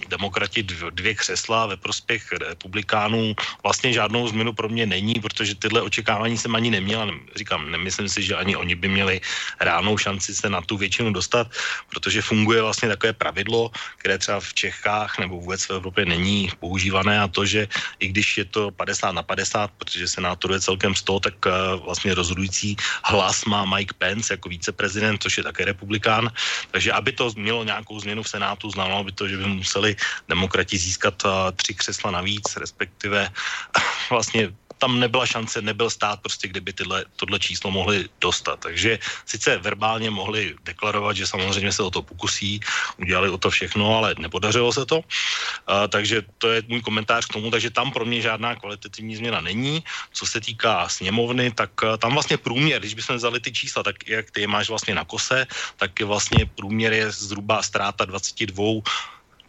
[0.07, 6.37] demokrati dvě křesla ve prospěch republikánů vlastně žádnou změnu pro mě není, protože tyhle očekávání
[6.37, 7.11] jsem ani neměl.
[7.35, 9.21] Říkám, nemyslím si, že ani oni by měli
[9.59, 11.47] reálnou šanci se na tu většinu dostat,
[11.89, 17.19] protože funguje vlastně takové pravidlo, které třeba v Čechách nebo vůbec v Evropě není používané
[17.19, 17.67] a to, že
[17.99, 21.51] i když je to 50 na 50, protože senátorů je celkem 100, tak eh,
[21.85, 26.31] vlastně rozhodující hlas má Mike Pence jako viceprezident, což je také republikán.
[26.71, 29.95] Takže aby to mělo nějakou změnu v Senátu, znamenalo by to, že by musel museli
[30.29, 33.29] demokrati získat uh, tři křesla navíc, respektive
[34.09, 38.57] vlastně tam nebyla šance, nebyl stát prostě, kdyby tyhle, tohle číslo mohli dostat.
[38.65, 42.57] Takže sice verbálně mohli deklarovat, že samozřejmě se o to pokusí,
[42.97, 45.05] udělali o to všechno, ale nepodařilo se to.
[45.05, 49.41] Uh, takže to je můj komentář k tomu, takže tam pro mě žádná kvalitativní změna
[49.41, 49.85] není.
[50.17, 54.01] Co se týká sněmovny, tak uh, tam vlastně průměr, když bychom vzali ty čísla, tak
[54.09, 55.45] jak ty je máš vlastně na kose,
[55.77, 58.81] tak je vlastně průměr je zhruba ztráta 22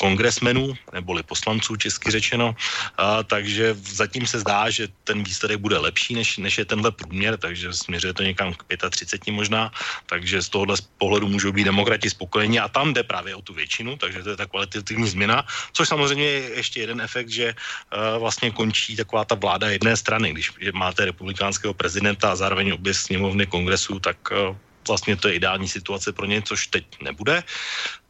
[0.02, 2.58] kongresmenů, neboli poslanců česky řečeno,
[2.98, 7.38] a, takže zatím se zdá, že ten výsledek bude lepší, než, než je tenhle průměr,
[7.38, 9.70] takže směřuje to někam k 35 možná,
[10.10, 12.58] takže z tohohle pohledu můžou být demokrati spokojeni.
[12.58, 16.24] A tam jde právě o tu většinu, takže to je ta kvalitativní změna, což samozřejmě
[16.24, 21.06] je ještě jeden efekt, že uh, vlastně končí taková ta vláda jedné strany, když máte
[21.06, 24.56] republikánského prezidenta a zároveň obě sněmovny kongresu, tak uh,
[24.88, 27.44] vlastně to je ideální situace pro ně, což teď nebude.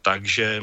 [0.02, 0.62] Takže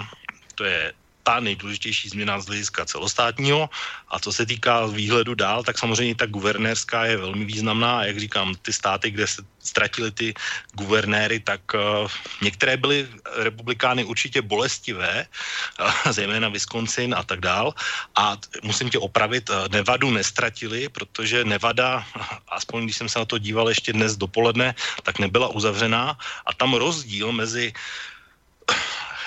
[0.56, 0.94] to je
[1.30, 3.70] ta nejdůležitější změna z hlediska celostátního.
[4.10, 8.02] A co se týká výhledu dál, tak samozřejmě ta guvernérská je velmi významná.
[8.02, 10.34] A jak říkám, ty státy, kde se ztratili ty
[10.74, 12.10] guvernéry, tak uh,
[12.42, 13.06] některé byly
[13.46, 15.30] republikány určitě bolestivé,
[15.78, 17.78] uh, zejména Wisconsin a tak dál.
[18.18, 22.02] A t- musím tě opravit, uh, Nevadu nestratili, protože Nevada,
[22.50, 24.74] aspoň když jsem se na to díval ještě dnes dopoledne,
[25.06, 27.70] tak nebyla uzavřená a tam rozdíl mezi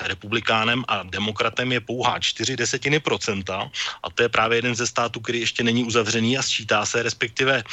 [0.08, 3.70] republikánem a demokratem je pouhá 4 desetiny procenta
[4.02, 7.64] a to je právě jeden ze států, který ještě není uzavřený a sčítá se, respektive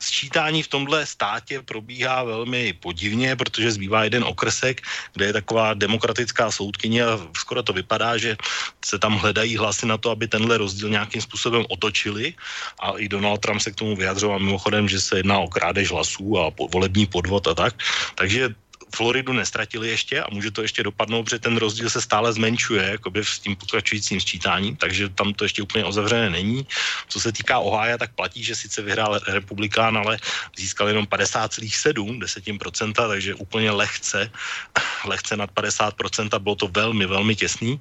[0.00, 4.80] sčítání v tomhle státě probíhá velmi podivně, protože zbývá jeden okresek,
[5.12, 8.36] kde je taková demokratická soudkyně a skoro to vypadá, že
[8.84, 12.34] se tam hledají hlasy na to, aby tenhle rozdíl nějakým způsobem otočili
[12.80, 16.38] a i Donald Trump se k tomu vyjadřoval mimochodem, že se jedná o krádež hlasů
[16.40, 17.74] a volební podvod a tak.
[18.14, 18.54] Takže
[18.94, 23.24] Floridu nestratili ještě a může to ještě dopadnout, protože ten rozdíl se stále zmenšuje jakoby
[23.24, 26.66] s tím pokračujícím sčítáním, takže tam to ještě úplně uzavřené není.
[27.08, 30.18] Co se týká Ohája, tak platí, že sice vyhrál republikán, ale
[30.56, 32.58] získal jenom 50,7 desetin
[32.94, 34.30] takže úplně lehce,
[35.04, 37.80] lehce nad 50%, bylo to velmi, velmi těsný.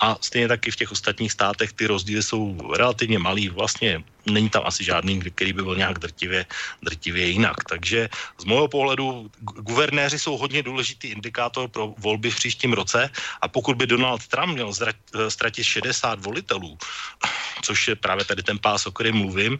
[0.00, 4.62] A stejně taky v těch ostatních státech ty rozdíly jsou relativně malý, vlastně není tam
[4.66, 6.46] asi žádný, který by byl nějak drtivě,
[6.82, 7.64] drtivě jinak.
[7.68, 8.08] Takže
[8.38, 13.10] z mého pohledu guvernéři jsou hodně důležitý indikátor pro volby v příštím roce.
[13.40, 14.72] A pokud by Donald Trump měl
[15.28, 16.78] ztratit 60 volitelů,
[17.62, 19.58] což je právě tady ten pás, o kterém mluvím,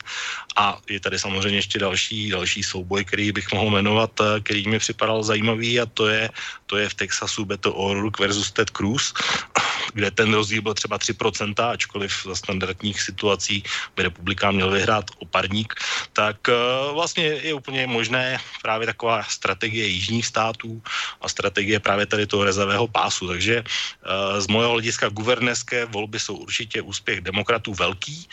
[0.56, 4.78] a je tady samozřejmě ještě další, další souboj, který bych mohl jmenovat, eh, který mi
[4.78, 6.30] připadal zajímavý a to je,
[6.66, 9.14] to je v Texasu Beto O'Rourke versus Ted Cruz,
[9.94, 13.62] kde ten rozdíl byl třeba 3%, ačkoliv za standardních situací
[13.96, 15.74] by republikán měl vyhrát oparník,
[16.12, 20.77] tak uh, vlastně je úplně možné právě taková strategie jižních států
[21.20, 23.28] a strategie právě tady toho rezavého pásu.
[23.28, 28.28] Takže uh, z mojeho hlediska guvernérské volby jsou určitě úspěch demokratů velký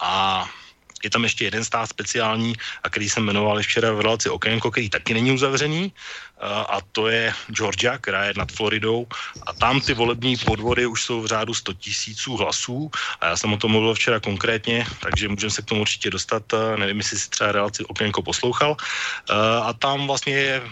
[0.00, 0.44] a
[1.04, 4.90] je tam ještě jeden stát speciální, a který jsem jmenoval včera v relaci Okénko, který
[4.90, 5.92] taky není uzavřený,
[6.42, 9.06] a to je Georgia, která je nad Floridou.
[9.46, 12.90] A tam ty volební podvody už jsou v řádu 100 tisíců hlasů.
[13.20, 16.42] A já jsem o tom mluvil včera konkrétně, takže můžeme se k tomu určitě dostat,
[16.76, 18.76] nevím, jestli si třeba relaci Okénko poslouchal.
[19.62, 20.62] A tam vlastně je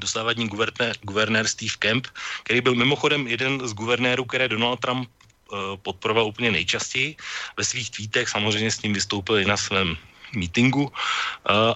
[0.00, 2.06] dostávadní guvernér, guvernér Steve Kemp,
[2.42, 5.08] který byl mimochodem jeden z guvernérů, které Donald Trump
[5.82, 7.16] podporoval úplně nejčastěji.
[7.56, 9.96] Ve svých tweetech samozřejmě s ním vystoupil i na svém
[10.32, 10.92] meetingu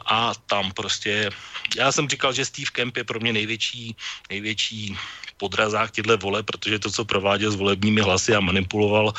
[0.06, 1.30] a tam prostě,
[1.76, 3.96] já jsem říkal, že Steve Kemp je pro mě největší,
[4.30, 4.96] největší
[5.36, 9.12] podrazách těchto vole, protože to, co prováděl s volebními hlasy a manipuloval,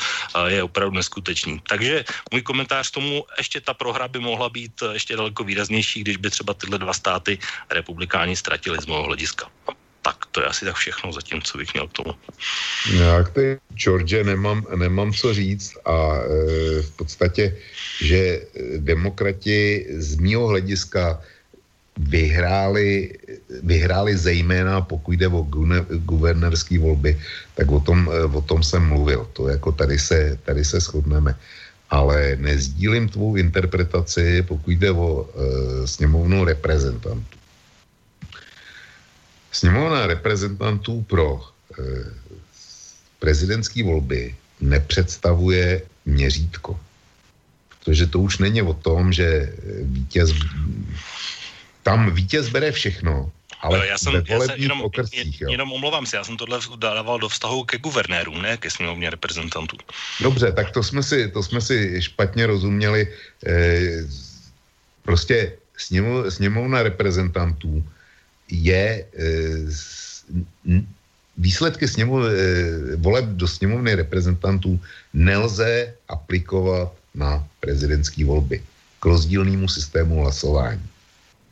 [0.46, 1.60] je opravdu neskutečný.
[1.68, 6.30] Takže můj komentář tomu, ještě ta prohra by mohla být ještě daleko výraznější, když by
[6.30, 7.38] třeba tyhle dva státy
[7.70, 9.50] republikáni ztratili z mého hlediska.
[10.06, 12.12] Tak to je asi tak všechno zatím, co bych měl k tomu.
[12.94, 17.56] Já k té George nemám, nemám co říct a e, v podstatě,
[17.98, 18.46] že
[18.78, 21.18] demokrati z mého hlediska
[21.98, 23.18] vyhráli,
[23.62, 25.42] vyhráli zejména, pokud jde o
[26.06, 27.18] guvernérské volby,
[27.54, 29.28] tak o tom, eh, o tom jsem mluvil.
[29.32, 31.34] To jako tady se, tady se shodneme.
[31.90, 37.35] Ale nezdílím tvou interpretaci, pokud jde o e, sněmovnu reprezentantů.
[39.56, 41.82] Sněmovna reprezentantů pro e,
[43.18, 46.80] prezidentské volby nepředstavuje měřítko.
[47.68, 49.52] Protože to už není o tom, že
[49.82, 50.36] vítěz
[51.82, 55.48] tam vítěz bere všechno, ale já jsem, ve já jsem jenom, okrscích, jo.
[55.50, 59.76] jenom omlouvám se, já jsem tohle dával do vztahu ke guvernérům, ne ke sněmovně reprezentantů.
[60.20, 63.08] Dobře, tak to jsme si, to jsme si špatně rozuměli.
[63.46, 63.80] E,
[65.02, 67.84] prostě sněmov, sněmovna reprezentantů
[68.50, 69.26] je e,
[71.38, 74.80] výsledky sněmov, e, voleb do sněmovny reprezentantů
[75.14, 78.62] nelze aplikovat na prezidentské volby
[79.00, 80.82] k rozdílnému systému hlasování.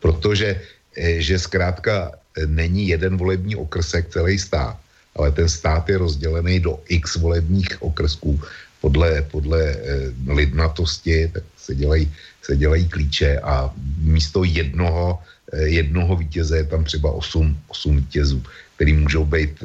[0.00, 0.60] Protože
[0.96, 4.76] eh, že zkrátka eh, není jeden volební okrsek celý stát,
[5.16, 8.40] ale ten stát je rozdělený do x volebních okrsků
[8.80, 12.12] podle, podle eh, lidnatosti, tak se dělají,
[12.42, 15.18] se dělají klíče a místo jednoho,
[15.52, 18.42] jednoho vítěze je tam třeba 8, 8 vítězů,
[18.76, 19.64] který můžou být,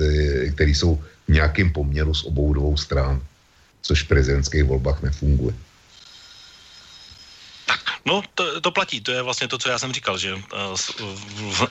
[0.56, 0.96] který jsou
[1.28, 3.22] v nějakém poměru s obou dvou stran,
[3.82, 5.56] což v prezidentských volbách nefunguje.
[8.06, 10.42] No, to, to platí, to je vlastně to, co já jsem říkal, že uh,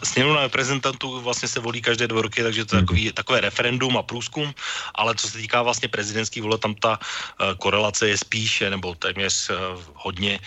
[0.02, 2.86] sněmovna reprezentantů vlastně se volí každé dva roky, takže to je mhm.
[2.86, 4.55] takový, takové referendum a průzkum,
[4.94, 9.50] ale co se týká vlastně prezidentský vole, tam ta uh, korelace je spíše, nebo téměř
[9.50, 9.56] uh,
[9.94, 10.40] hodně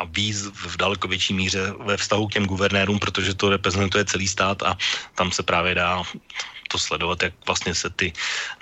[0.00, 4.28] a víc v daleko větší míře ve vztahu k těm guvernérům, protože to reprezentuje celý
[4.28, 4.76] stát a
[5.14, 6.02] tam se právě dá
[6.70, 8.12] to sledovat, jak vlastně se ty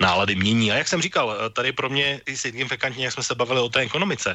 [0.01, 0.73] nálady mění.
[0.73, 3.69] A jak jsem říkal, eh, tady pro mě i signifikantně, jak jsme se bavili o
[3.69, 4.33] té ekonomice,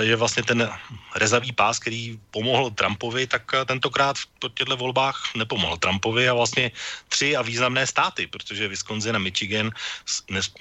[0.00, 0.70] je eh, vlastně ten
[1.18, 6.70] rezavý pás, který pomohl Trumpovi, tak eh, tentokrát v těchto volbách nepomohl Trumpovi a vlastně
[7.10, 9.74] tři a významné státy, protože Wisconsin a Michigan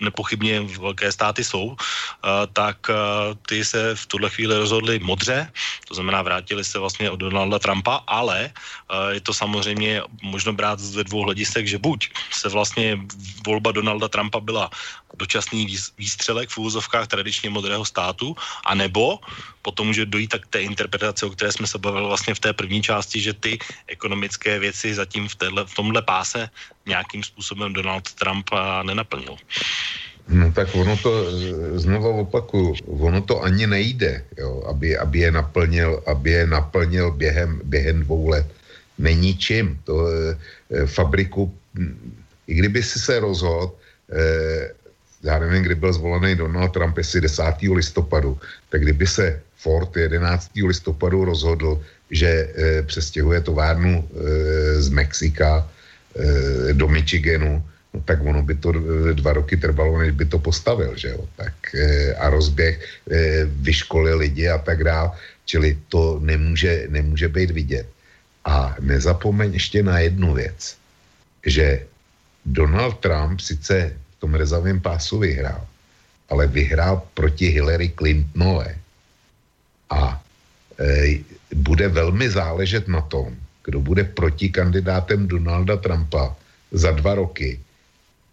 [0.02, 1.76] nepochybně velké státy jsou,
[2.54, 2.78] tak
[3.48, 5.52] ty se v tuhle chvíli rozhodli modře,
[5.88, 8.52] to znamená vrátili se vlastně od Donalda Trumpa, ale
[9.12, 13.00] je to samozřejmě možno brát ze dvou hledisek, že buď se vlastně
[13.46, 14.70] volba Donalda Trumpa byla
[15.18, 15.68] dočasný
[15.98, 18.36] výstřelek v úvozovkách tradičně modrého státu,
[18.66, 19.20] anebo
[19.62, 22.82] potom může dojít tak té interpretaci, o které jsme se bavili vlastně v té první
[22.82, 26.50] části, že ty ekonomické věci zatím v, téhle, v tomhle páse
[26.86, 28.50] nějakým způsobem Donald Trump
[28.84, 29.38] nenaplnil.
[30.32, 31.12] No tak ono to,
[31.76, 37.62] znovu opakuju, ono to ani nejde, jo, aby, aby, je naplnil, aby je naplnil během,
[37.64, 38.48] během dvou let.
[38.98, 39.82] Není čím.
[39.84, 40.38] To e,
[40.86, 41.52] fabriku
[42.48, 43.72] i kdyby si se rozhodl,
[44.12, 44.72] eh,
[45.24, 47.74] já nevím, kdy byl zvolený Donald Trump, jestli 10.
[47.74, 48.40] listopadu,
[48.70, 50.66] tak kdyby se Ford 11.
[50.66, 51.82] listopadu rozhodl,
[52.12, 55.70] že eh, přestěhuje továrnu eh, z Mexika
[56.18, 57.64] eh, do Michiganu,
[57.94, 61.28] no tak ono by to eh, dva roky trvalo, než by to postavil, že jo,
[61.36, 62.80] tak eh, a rozběh,
[63.12, 65.12] eh, vyškolil lidi a tak dále,
[65.46, 67.88] čili to nemůže, nemůže být vidět.
[68.46, 70.78] A nezapomeň ještě na jednu věc,
[71.46, 71.86] že
[72.46, 75.68] Donald Trump sice v tom rezavém pásu vyhrál,
[76.30, 78.78] ale vyhrál proti Hillary Clintonové.
[79.90, 80.24] A
[80.80, 81.20] e,
[81.56, 83.36] bude velmi záležet na tom,
[83.66, 86.36] kdo bude proti kandidátem Donalda Trumpa
[86.72, 87.60] za dva roky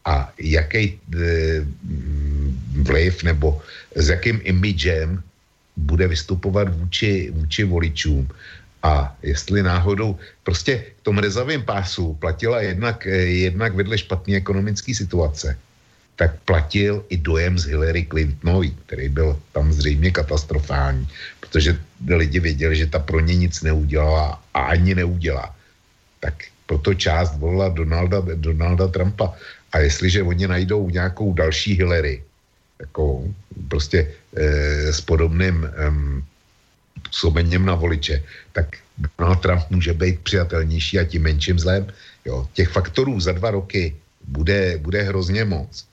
[0.05, 0.99] a jaký e,
[2.83, 3.61] vliv nebo
[3.95, 5.23] s jakým imidžem
[5.77, 8.29] bude vystupovat vůči, vůči voličům
[8.83, 14.95] a jestli náhodou, prostě v tom rezavém pásu platila jednak, eh, jednak vedle špatné ekonomické
[14.95, 15.59] situace,
[16.19, 21.07] tak platil i dojem z Hillary Clintonový, který byl tam zřejmě katastrofální,
[21.41, 25.55] protože lidi věděli, že ta pro ně nic neudělala a ani neudělá.
[26.21, 26.35] Tak
[26.67, 29.33] proto část volila Donalda, Donalda Trumpa.
[29.73, 32.23] A jestliže oni najdou nějakou další Hillary,
[32.81, 33.25] jako
[33.69, 35.71] prostě e, s podobným e,
[37.03, 38.23] působením na voliče,
[38.59, 38.83] tak
[39.19, 41.87] Donald Trump může být přijatelnější a tím menším zlem.
[42.27, 42.49] Jo.
[42.53, 43.95] Těch faktorů za dva roky
[44.27, 45.87] bude, bude hrozně moc.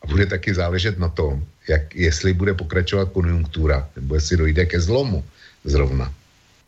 [0.00, 4.80] A bude taky záležet na tom, jak, jestli bude pokračovat konjunktura, nebo jestli dojde ke
[4.80, 5.24] zlomu
[5.64, 6.08] zrovna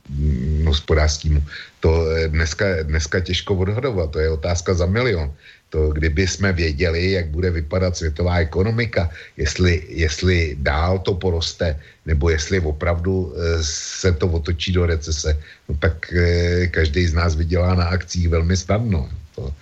[0.09, 1.41] mm, hospodářskému.
[1.81, 5.33] To eh, dneska, dneska těžko odhadovat, to je otázka za milion
[5.71, 12.31] to kdyby jsme věděli, jak bude vypadat světová ekonomika, jestli, jestli dál to poroste, nebo
[12.31, 15.39] jestli opravdu e, se to otočí do recese,
[15.69, 19.09] no tak e, každý z nás vydělá na akcích velmi snadno.
[19.35, 19.55] To,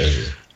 [0.00, 0.47] e,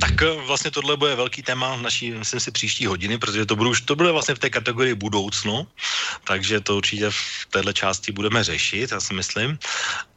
[0.00, 3.72] tak eh, vlastně tohle bude velký téma naší, myslím si, příští hodiny, protože to, budu,
[3.84, 5.66] to bude vlastně v té kategorii budoucnu,
[6.24, 9.58] takže to určitě v této části budeme řešit, já si myslím.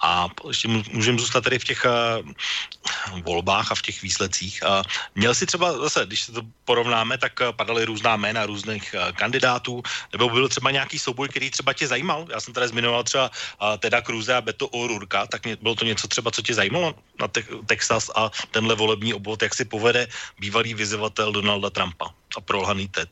[0.01, 4.63] A ještě můžeme zůstat tady v těch uh, volbách a v těch výsledcích.
[4.65, 4.83] A
[5.15, 9.83] měl si třeba zase, když se to porovnáme, tak uh, padaly různá jména různých kandidátů,
[10.11, 12.27] nebo byl třeba nějaký souboj, který třeba tě zajímal.
[12.29, 13.31] Já jsem tady zmiňoval třeba
[13.79, 17.45] Teda Cruze a Beto O'Rourke, tak bylo to něco třeba, co tě zajímalo na te-
[17.65, 20.09] Texas a tenhle volební obvod, jak si povede
[20.41, 23.09] bývalý vyzývatel Donalda Trumpa a prolhaný Ted.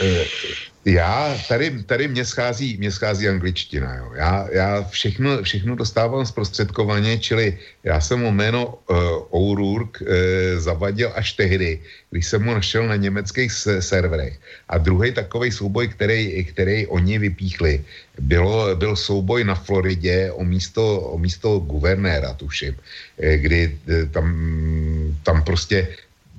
[0.00, 0.24] Eh,
[0.84, 4.12] já, tady, tady mě schází, mě schází angličtina, jo.
[4.14, 8.96] Já, já všechno, všechno dostávám zprostředkovaně, čili já jsem mu jméno uh,
[9.30, 10.08] O'Rourke uh,
[10.56, 11.80] zavadil až tehdy,
[12.10, 14.40] když jsem mu našel na německých serverech.
[14.68, 17.84] A druhý takový souboj, který, který oni vypíchli,
[18.20, 22.76] bylo, byl souboj na Floridě o místo, o místo guvernéra, tuším,
[23.36, 23.78] kdy
[24.10, 24.26] tam,
[25.22, 25.88] tam prostě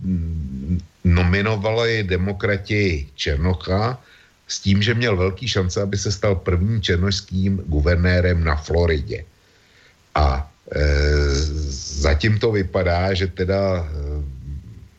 [0.02, 4.02] mm, nominovali demokrati Černocha
[4.48, 9.26] s tím, že měl velký šance, aby se stal prvním černožským guvernérem na Floridě.
[10.16, 10.82] A e,
[12.04, 13.88] zatím to vypadá, že teda e,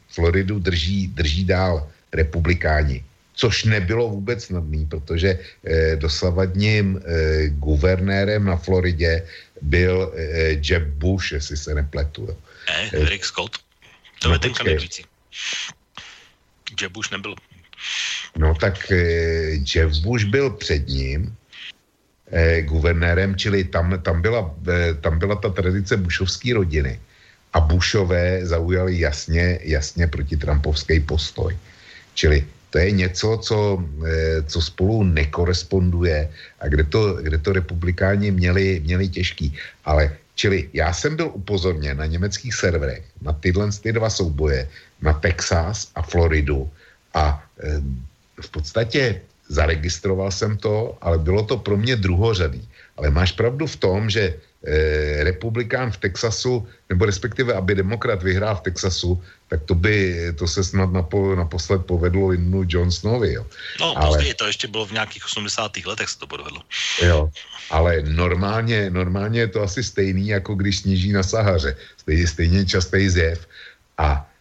[0.09, 3.05] Floridu drží, drží dál republikáni.
[3.35, 9.27] Což nebylo vůbec snadný, protože e, dosavadním e, guvernérem na Floridě
[9.63, 10.23] byl e,
[10.65, 12.29] Jeb Bush, jestli se nepletu.
[12.93, 13.53] Ne, Rick Scott.
[14.21, 15.05] To no, je ten kandidující.
[16.81, 17.35] Jeb Bush nebyl.
[18.37, 21.37] No tak eh, Jeff Bush byl před ním
[22.33, 27.01] eh, guvernérem, čili tam, tam, byla, eh, tam byla ta tradice Bushovské rodiny.
[27.53, 31.59] A Bushové zaujali jasně, jasně proti Trumpovský postoj.
[32.15, 33.57] Čili to je něco, co,
[34.09, 39.53] eh, co spolu nekoresponduje a kde to, kde to republikáni měli, měli těžký.
[39.85, 44.69] Ale čili já jsem byl upozorněn na německých serverech na tyhle ty dva souboje,
[45.03, 46.71] na Texas a Floridu
[47.15, 47.83] a e,
[48.43, 52.69] v podstatě zaregistroval jsem to, ale bylo to pro mě druhořadý.
[52.97, 54.23] Ale máš pravdu v tom, že
[54.65, 60.49] e, republikán v Texasu, nebo respektive, aby demokrat vyhrál v Texasu, tak to by, to
[60.49, 63.47] se snad napo, naposled povedlo Innu Johnsonovi, jo.
[63.81, 65.73] No, ale, později, to ještě bylo v nějakých 80.
[65.87, 66.63] letech se to podvedlo.
[67.03, 67.31] Jo,
[67.71, 71.77] ale normálně, normálně je to asi stejný, jako když sníží na Sahaře.
[71.97, 73.49] Stejně, stejně častý zjev.
[73.99, 74.32] A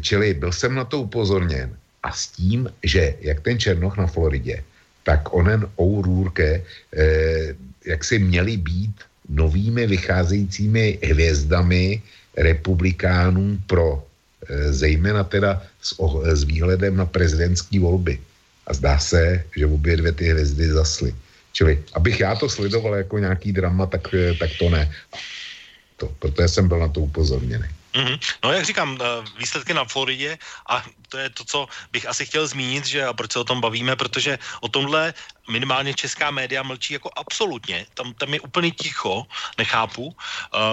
[0.00, 4.64] čili byl jsem na to upozorněn a s tím, že jak ten Černoch na Floridě,
[5.02, 6.64] tak onen O'Rourke,
[6.96, 7.54] eh,
[7.84, 8.96] jak si měli být
[9.28, 12.02] novými vycházejícími hvězdami
[12.36, 18.20] republikánů pro eh, zejména teda s, oh, s výhledem na prezidentské volby.
[18.66, 21.14] A zdá se, že obě dvě ty hvězdy zasly.
[21.52, 24.86] Čili, abych já to sledoval jako nějaký drama, tak, tak to ne.
[25.96, 27.66] To, protože jsem byl na to upozorněný.
[27.94, 28.18] Mm-hmm.
[28.44, 30.38] No jak říkám, eh, výsledky na Floridě
[30.68, 31.58] a to je to, co
[31.92, 35.14] bych asi chtěl zmínit, že a proč se o tom bavíme, protože o tomhle
[35.50, 37.86] minimálně česká média mlčí jako absolutně.
[37.94, 39.26] Tam, tam je úplně ticho,
[39.58, 40.14] nechápu, uh,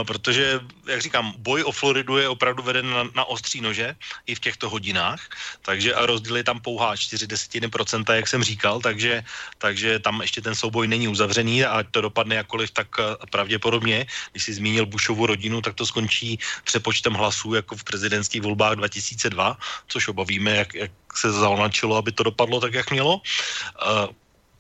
[0.05, 3.95] protože, jak říkám, boj o Floridu je opravdu veden na, na ostří nože
[4.29, 5.19] i v těchto hodinách,
[5.65, 9.23] takže a rozdíl je tam pouhá 4 desetiny procenta, jak jsem říkal, takže,
[9.57, 14.43] takže tam ještě ten souboj není uzavřený a to dopadne jakkoliv, tak uh, pravděpodobně, když
[14.43, 19.57] si zmínil Bushovu rodinu, tak to skončí přepočtem hlasů jako v prezidentských volbách 2002,
[19.87, 23.17] což oba víme, jak, jak se zaonačilo, aby to dopadlo tak, jak mělo.
[23.17, 24.11] Uh,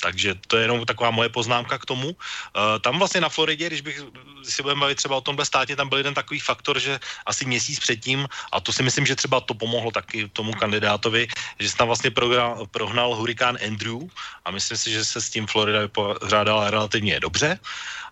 [0.01, 2.07] takže to je jenom taková moje poznámka k tomu.
[2.07, 3.97] Uh, tam vlastně na Floridě, když bych
[4.43, 7.79] si budeme bavit třeba o tomhle státě, tam byl jeden takový faktor, že asi měsíc
[7.79, 11.27] předtím, a to si myslím, že třeba to pomohlo taky tomu kandidátovi,
[11.59, 14.05] že se tam vlastně prohnal, prohnal hurikán Andrew
[14.45, 17.59] a myslím si, že se s tím Florida vypořádala relativně dobře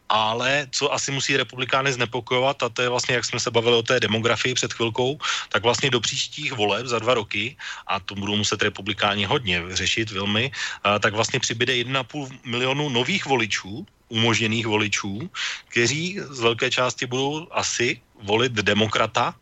[0.09, 3.83] ale co asi musí republikány znepokojovat, a to je vlastně, jak jsme se bavili o
[3.83, 5.17] té demografii před chvilkou,
[5.49, 7.57] tak vlastně do příštích voleb za dva roky,
[7.87, 10.51] a to budou muset republikáni hodně řešit velmi,
[10.99, 15.29] tak vlastně přibyde 1,5 milionu nových voličů, umožněných voličů,
[15.67, 19.35] kteří z velké části budou asi volit demokrata,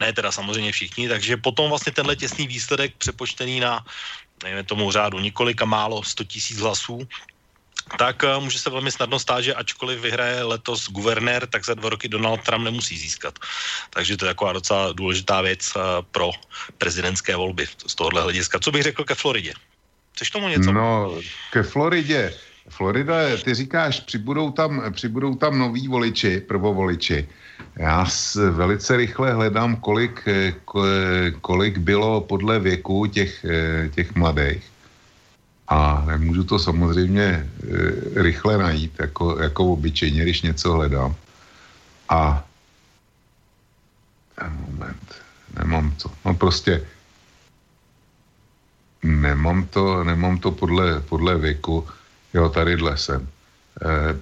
[0.00, 3.84] ne teda samozřejmě všichni, takže potom vlastně tenhle těsný výsledek přepočtený na,
[4.44, 7.08] nevím tomu řádu, několika málo 100 tisíc hlasů,
[7.98, 11.90] tak uh, může se velmi snadno stát, že ačkoliv vyhraje letos guvernér, tak za dva
[11.90, 13.38] roky Donald Trump nemusí získat.
[13.90, 16.30] Takže to je taková docela důležitá věc uh, pro
[16.78, 18.58] prezidentské volby z tohohle hlediska.
[18.58, 19.52] Co bych řekl ke Floridě?
[20.12, 20.72] Chceš tomu něco?
[20.72, 21.14] No,
[21.52, 22.34] ke Floridě.
[22.68, 23.14] Florida,
[23.44, 27.28] ty říkáš, přibudou tam, přibudou tam noví voliči, prvovoliči.
[27.76, 28.06] Já
[28.50, 30.24] velice rychle hledám, kolik,
[31.40, 33.46] kolik bylo podle věku těch,
[33.94, 34.64] těch mladých.
[35.68, 37.48] A nemůžu to samozřejmě e,
[38.22, 41.14] rychle najít, jako, jako obyčejně, když něco hledám.
[42.08, 42.44] A
[44.44, 45.14] moment,
[45.58, 46.10] nemám to.
[46.24, 46.86] No prostě
[49.02, 51.88] nemám to, nemám to podle, podle věku.
[52.34, 53.28] Jo, tadyhle jsem.
[53.82, 54.18] E,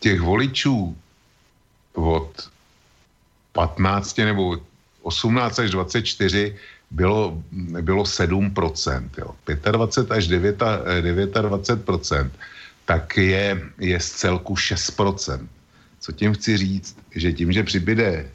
[0.00, 0.96] těch voličů
[1.92, 2.50] od
[3.52, 4.60] 15 nebo
[5.02, 6.56] 18 až 24
[6.94, 7.42] bylo,
[7.80, 9.34] bylo 7%, jo.
[9.72, 12.30] 25 až 9, 29%,
[12.84, 15.46] tak je, je z celku 6%.
[16.00, 18.26] Co tím chci říct, že tím, že přibyde e,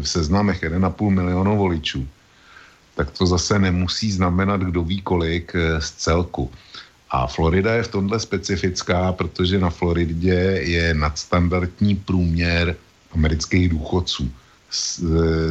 [0.00, 2.08] v seznamech 1,5 milionu voličů,
[2.94, 6.50] tak to zase nemusí znamenat kdo ví kolik e, z celku.
[7.10, 12.76] A Florida je v tomhle specifická, protože na Floridě je nadstandardní průměr
[13.12, 14.32] amerických důchodců.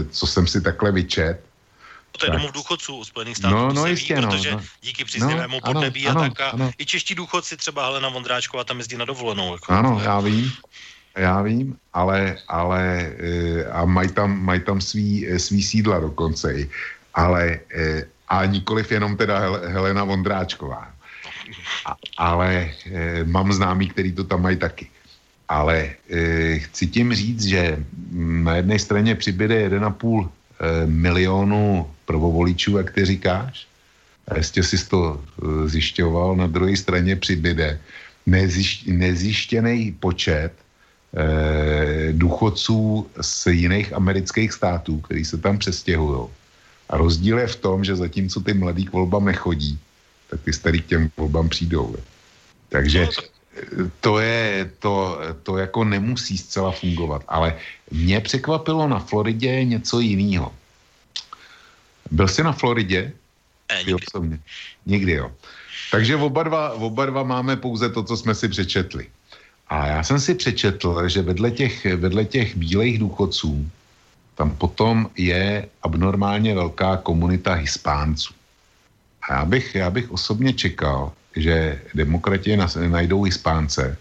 [0.09, 1.46] Co jsem si takhle vyčet,
[2.17, 3.55] to je domov důchodců Spojených států.
[3.55, 4.61] No, no to jistě, ví, no, protože no.
[4.81, 6.39] díky příznivému no, podnebí ano, a tak.
[6.39, 6.71] A ano.
[6.77, 9.53] I čeští důchodci, třeba Helena Vondráčková, tam jezdí na dovolenou.
[9.53, 9.73] Jako.
[9.73, 10.51] Ano, já vím.
[11.17, 13.11] Já vím, ale, ale
[13.71, 16.53] a mají tam, mají tam svý, svý sídla dokonce.
[17.13, 17.59] Ale
[18.27, 20.91] a nikoliv jenom teda Helena Vondráčková.
[21.85, 22.71] A, ale
[23.23, 24.89] mám známý, který to tam mají taky.
[25.49, 25.89] Ale
[26.57, 27.77] chci tím říct, že
[28.13, 30.29] na jedné straně přibyde 1,5
[30.85, 33.67] milionu prvovoličů, jak ty říkáš.
[34.27, 35.21] A jestli jsi to
[35.65, 37.79] zjišťoval, na druhé straně přibyde
[38.87, 46.27] nezjištěný počet eh, důchodců z jiných amerických států, který se tam přestěhují.
[46.89, 49.79] A rozdíl je v tom, že zatímco ty mladí k volbám nechodí,
[50.29, 51.95] tak ty starý k těm volbám přijdou.
[52.69, 53.07] Takže
[53.99, 57.23] to je, to, to jako nemusí zcela fungovat.
[57.27, 57.55] Ale
[57.91, 60.53] mě překvapilo na Floridě něco jiného.
[62.11, 63.11] Byl jsi na Floridě?
[63.69, 63.93] Ne, nikdy.
[63.93, 64.39] Osobně.
[64.85, 65.31] Nikdy, jo.
[65.91, 69.07] Takže oba dva, oba dva máme pouze to, co jsme si přečetli.
[69.67, 73.71] A já jsem si přečetl, že vedle těch, vedle těch bílejch důchodců
[74.37, 78.33] tam potom je abnormálně velká komunita hispánců.
[79.29, 82.57] A já bych, já bych osobně čekal, že demokrati
[82.87, 83.97] najdou hispánce,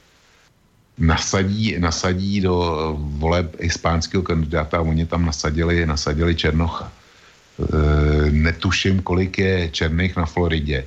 [0.99, 2.57] nasadí, nasadí do
[2.99, 6.89] voleb hispánského kandidáta a oni tam nasadili, nasadili Černocha.
[6.89, 10.85] E, netuším, kolik je černých na Floridě,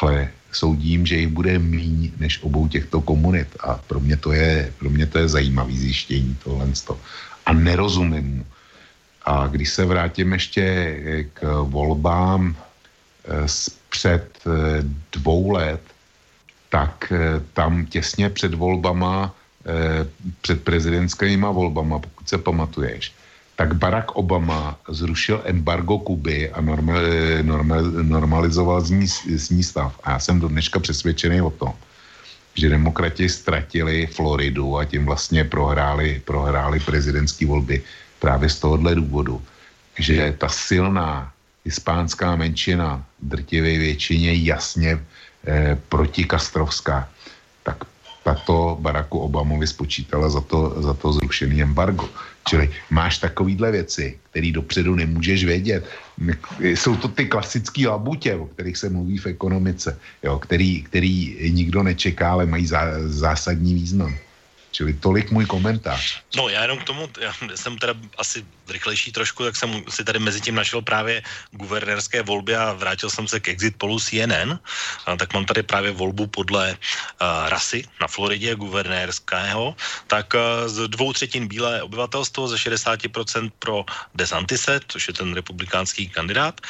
[0.00, 4.72] ale soudím, že jich bude míň než obou těchto komunit a pro mě to je,
[4.78, 6.68] pro mě to je zajímavý zjištění tohle.
[7.46, 8.46] A nerozumím mu.
[9.24, 10.64] A když se vrátím ještě
[11.32, 12.56] k volbám
[13.88, 14.44] před
[15.12, 15.80] dvou let,
[16.68, 17.12] tak
[17.52, 19.34] tam těsně před volbama,
[20.40, 23.12] před prezidentskými volbama, pokud se pamatuješ,
[23.56, 27.02] tak Barack Obama zrušil embargo Kuby a normal,
[27.42, 29.06] normal, normalizoval z ní,
[29.36, 29.98] z ní stav.
[30.04, 31.72] A já jsem do dneška přesvědčený o tom,
[32.54, 37.82] že demokrati ztratili Floridu a tím vlastně prohráli, prohráli prezidentské volby
[38.18, 39.42] právě z tohohle důvodu,
[39.98, 41.32] že ta silná
[41.64, 44.98] hispánská menšina drtivé většině jasně
[45.46, 47.08] eh, protikastrovská,
[47.62, 47.84] tak
[48.24, 52.08] tato Baracku Obamovi spočítala za to, za to zrušený embargo.
[52.48, 55.84] Čili máš takovýhle věci, které dopředu nemůžeš vědět.
[56.60, 61.82] Jsou to ty klasické labutě, o kterých se mluví v ekonomice, jo, který, který nikdo
[61.82, 64.16] nečeká, ale mají zá, zásadní význam.
[64.78, 66.22] Čili tolik můj komentář.
[66.38, 70.18] No já jenom k tomu, já jsem teda asi rychlejší trošku, tak jsem si tady
[70.18, 74.54] mezi tím našel právě guvernérské volby a vrátil jsem se k exit polu CNN,
[75.06, 79.74] a tak mám tady právě volbu podle uh, rasy na Floridě guvernérského,
[80.06, 83.82] tak uh, z dvou třetin bílé obyvatelstvo, ze 60% pro
[84.14, 86.60] DeSantise, což je ten republikánský kandidát,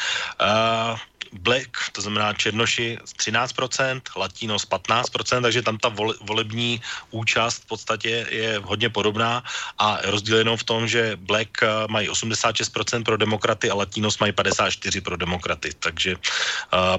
[0.41, 0.97] uh,
[1.33, 6.81] Black, to znamená Černoši z 13%, Latinos 15%, takže tam ta vole, volební
[7.11, 9.45] účast v podstatě je hodně podobná
[9.79, 11.51] a rozdíl jenom v tom, že Black
[11.89, 16.21] mají 86% pro demokraty a Latinos mají 54% pro demokraty, takže uh,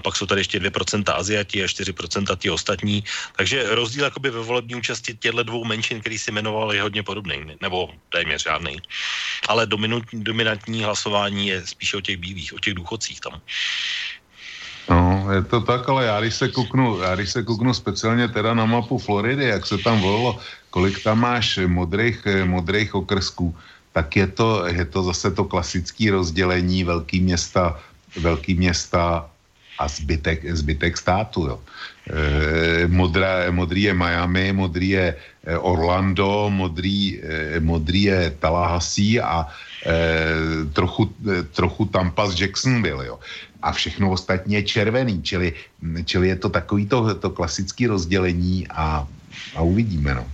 [0.01, 3.03] pak jsou tady ještě 2% Aziati a 4% ti ostatní,
[3.35, 7.57] takže rozdíl jakoby ve volební účasti těchto dvou menšin, který si jmenoval, je hodně podobný,
[7.61, 8.77] nebo téměř žádný.
[9.47, 9.67] Ale
[10.13, 13.41] dominantní hlasování je spíše o těch bílých, o těch důchodcích tam.
[14.89, 18.53] No, je to tak, ale já když se kouknu, já když se kouknu speciálně teda
[18.53, 20.39] na mapu Floridy, jak se tam volilo,
[20.69, 23.55] kolik tam máš modrých, modrých okrsků,
[23.93, 27.79] tak je to, je to zase to klasické rozdělení velký města,
[28.21, 29.29] velký města
[29.79, 31.45] a zbytek, zbytek státu.
[31.47, 31.59] Jo.
[32.09, 37.21] E, modrý je Miami, modrý je eh, Orlando, modrý,
[37.59, 39.47] modrý je Tallahassee a
[40.73, 41.13] trochu,
[41.53, 43.05] trochu Tampa z Jacksonville.
[43.05, 43.19] Jo.
[43.61, 45.53] A všechno ostatní je červený, čili,
[46.05, 49.07] čili je to takový to, to klasické rozdělení a,
[49.55, 50.15] a uvidíme.
[50.15, 50.25] No.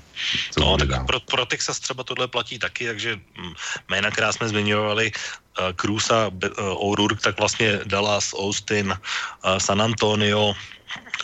[0.51, 3.53] Co no, tak pro, pro Texas třeba tohle platí taky, takže hm,
[3.89, 6.39] jména, která jsme zmiňovali, uh, Cruz a uh,
[6.91, 10.53] O'Rourke, tak vlastně Dallas, Austin, uh, San Antonio,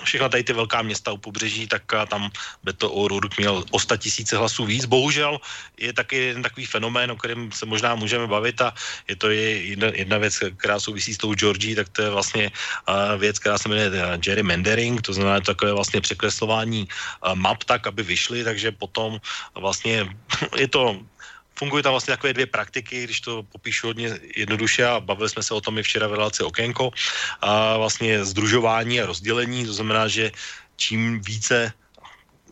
[0.03, 2.31] všechna tady ty velká města u pobřeží, tak tam
[2.63, 4.85] Beto O'Rourke měl o tisíce hlasů víc.
[4.85, 5.39] Bohužel
[5.77, 8.73] je taky jeden takový fenomén, o kterém se možná můžeme bavit a
[9.07, 12.51] je to je jedna, jedna věc, která souvisí s tou Georgií, tak to je vlastně
[13.17, 13.91] věc, která se jmenuje
[14.25, 16.87] Jerry Mendering, to znamená to takové vlastně překreslování
[17.33, 19.21] map tak, aby vyšly, takže potom
[19.55, 20.09] vlastně
[20.57, 20.99] je to
[21.61, 25.53] fungují tam vlastně takové dvě praktiky, když to popíšu hodně jednoduše a bavili jsme se
[25.53, 26.89] o tom i včera v relaci Okénko,
[27.45, 30.33] a vlastně združování a rozdělení, to znamená, že
[30.81, 31.69] čím více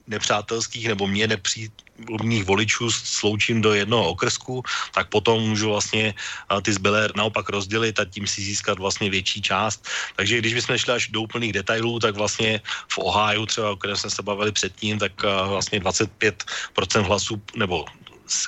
[0.10, 4.62] nepřátelských nebo mě nepříjemných voličů sloučím do jednoho okrsku,
[4.94, 6.14] tak potom můžu vlastně
[6.62, 9.86] ty zbylé naopak rozdělit a tím si získat vlastně větší část.
[10.18, 13.98] Takže když bychom šli až do úplných detailů, tak vlastně v Ohio třeba, o kterém
[13.98, 17.86] jsme se bavili předtím, tak vlastně 25% hlasů nebo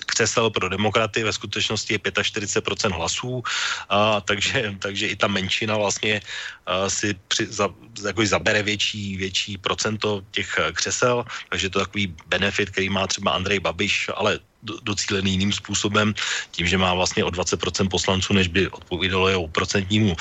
[0.06, 3.44] křesel pro demokraty ve skutečnosti je 45% hlasů,
[3.90, 6.22] a, takže, takže i ta menšina vlastně
[6.66, 7.70] a, si při, za,
[8.06, 13.32] jako zabere větší, větší procento těch křesel, takže to je takový benefit, který má třeba
[13.32, 16.14] Andrej Babiš, ale docílený jiným způsobem,
[16.52, 20.18] tím, že má vlastně o 20% poslanců, než by odpovídalo jeho procentnímu uh,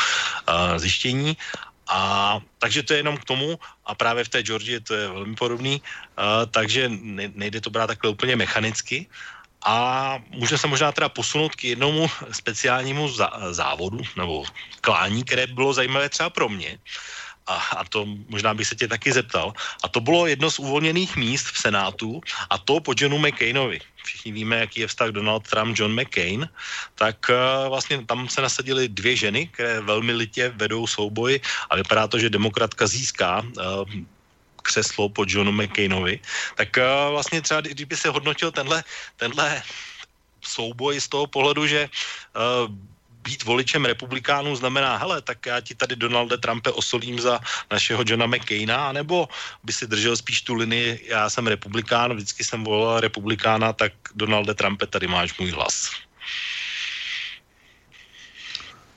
[0.77, 1.37] zjištění.
[1.91, 3.59] A takže to je jenom k tomu.
[3.85, 7.87] A právě v té Georgii to je velmi podobný, uh, takže ne, nejde to brát
[7.87, 9.07] takhle úplně mechanicky,
[9.65, 13.09] a můžeme se možná teda posunout k jednomu speciálnímu
[13.51, 14.45] závodu nebo
[14.81, 16.79] klání, které bylo zajímavé třeba pro mě.
[17.47, 19.53] A, a to možná bych se tě taky zeptal.
[19.83, 22.21] A to bylo jedno z uvolněných míst v Senátu
[22.51, 23.81] a to po Johnu McCainovi.
[24.05, 26.49] Všichni víme, jaký je vztah Donald Trump, John McCain.
[26.95, 32.07] Tak uh, vlastně tam se nasadily dvě ženy, které velmi litě vedou souboj a vypadá
[32.09, 33.85] to, že demokratka získá uh,
[34.61, 36.21] křeslo po Johnu McCainovi,
[36.57, 38.85] tak uh, vlastně třeba, kdyby se hodnotil tenhle,
[39.17, 39.63] tenhle
[40.41, 42.69] souboj z toho pohledu, že uh,
[43.23, 48.27] být voličem republikánů znamená, hele, tak já ti tady Donalde Trumpe osolím za našeho Johna
[48.27, 49.29] McCaina, nebo
[49.65, 54.55] by si držel spíš tu linii, já jsem republikán, vždycky jsem volil republikána, tak Donalde
[54.55, 55.91] Trumpe, tady máš můj hlas.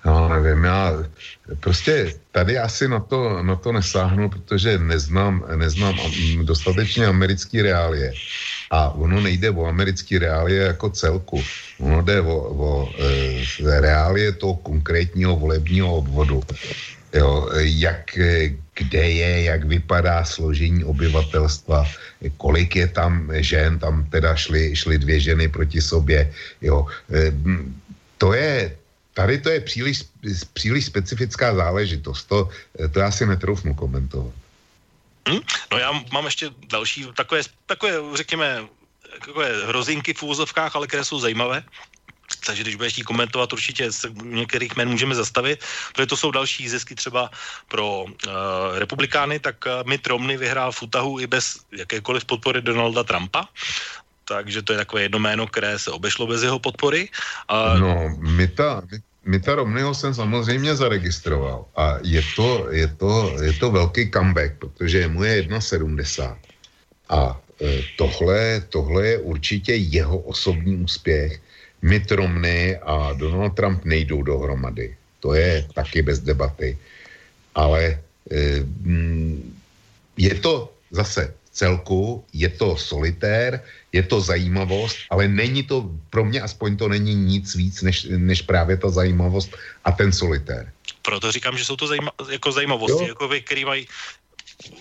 [0.06, 0.92] No, nevím, já
[1.60, 5.96] prostě tady asi na to, na to nesáhnu, protože neznám, neznám
[6.44, 8.14] dostatečně americký reálie.
[8.72, 11.44] A ono nejde o americký reálie jako celku.
[11.80, 16.44] Ono jde o, o e, reálie toho konkrétního volebního obvodu.
[17.14, 18.18] Jo, jak,
[18.74, 21.86] kde je, jak vypadá složení obyvatelstva,
[22.38, 26.34] kolik je tam žen, tam teda šly, šly dvě ženy proti sobě.
[26.62, 26.88] Jo.
[27.14, 27.30] E,
[28.18, 28.72] to je,
[29.14, 30.04] tady to je příliš,
[30.54, 32.24] příliš specifická záležitost.
[32.24, 32.50] To,
[32.94, 34.34] to já si netroufnu komentovat.
[35.28, 35.40] Hmm?
[35.72, 38.68] No já mám ještě další takové, takové řekněme,
[39.20, 41.64] takové hrozinky v úvozovkách, ale které jsou zajímavé.
[42.46, 46.96] Takže když budeš komentovat, určitě se některých jmen můžeme zastavit, protože to jsou další zisky
[46.96, 47.30] třeba
[47.68, 48.12] pro uh,
[48.74, 53.48] republikány, tak uh, Mitt Romney vyhrál v Utahu i bez jakékoliv podpory Donalda Trumpa
[54.28, 57.10] takže to je takové jedno jméno, které se obešlo bez jeho podpory.
[57.48, 57.78] A...
[57.78, 58.82] No, Mita,
[59.26, 65.08] Mita Romneyho jsem samozřejmě zaregistroval a je to, je to, je to velký comeback, protože
[65.08, 66.38] mu je 1,70
[67.10, 71.42] a e, tohle, tohle je určitě jeho osobní úspěch.
[71.82, 74.96] Mitt Romney a Donald Trump nejdou dohromady.
[75.20, 76.78] To je taky bez debaty.
[77.56, 78.00] Ale e,
[80.18, 83.62] je to zase celku, je to solitér,
[83.94, 88.42] je to zajímavost, ale není to, pro mě aspoň to není nic víc, než, než
[88.42, 89.54] právě ta zajímavost
[89.86, 90.72] a ten solitér.
[91.02, 93.08] Proto říkám, že jsou to zajíma, jako zajímavosti, jo.
[93.08, 93.88] jako vy, který mají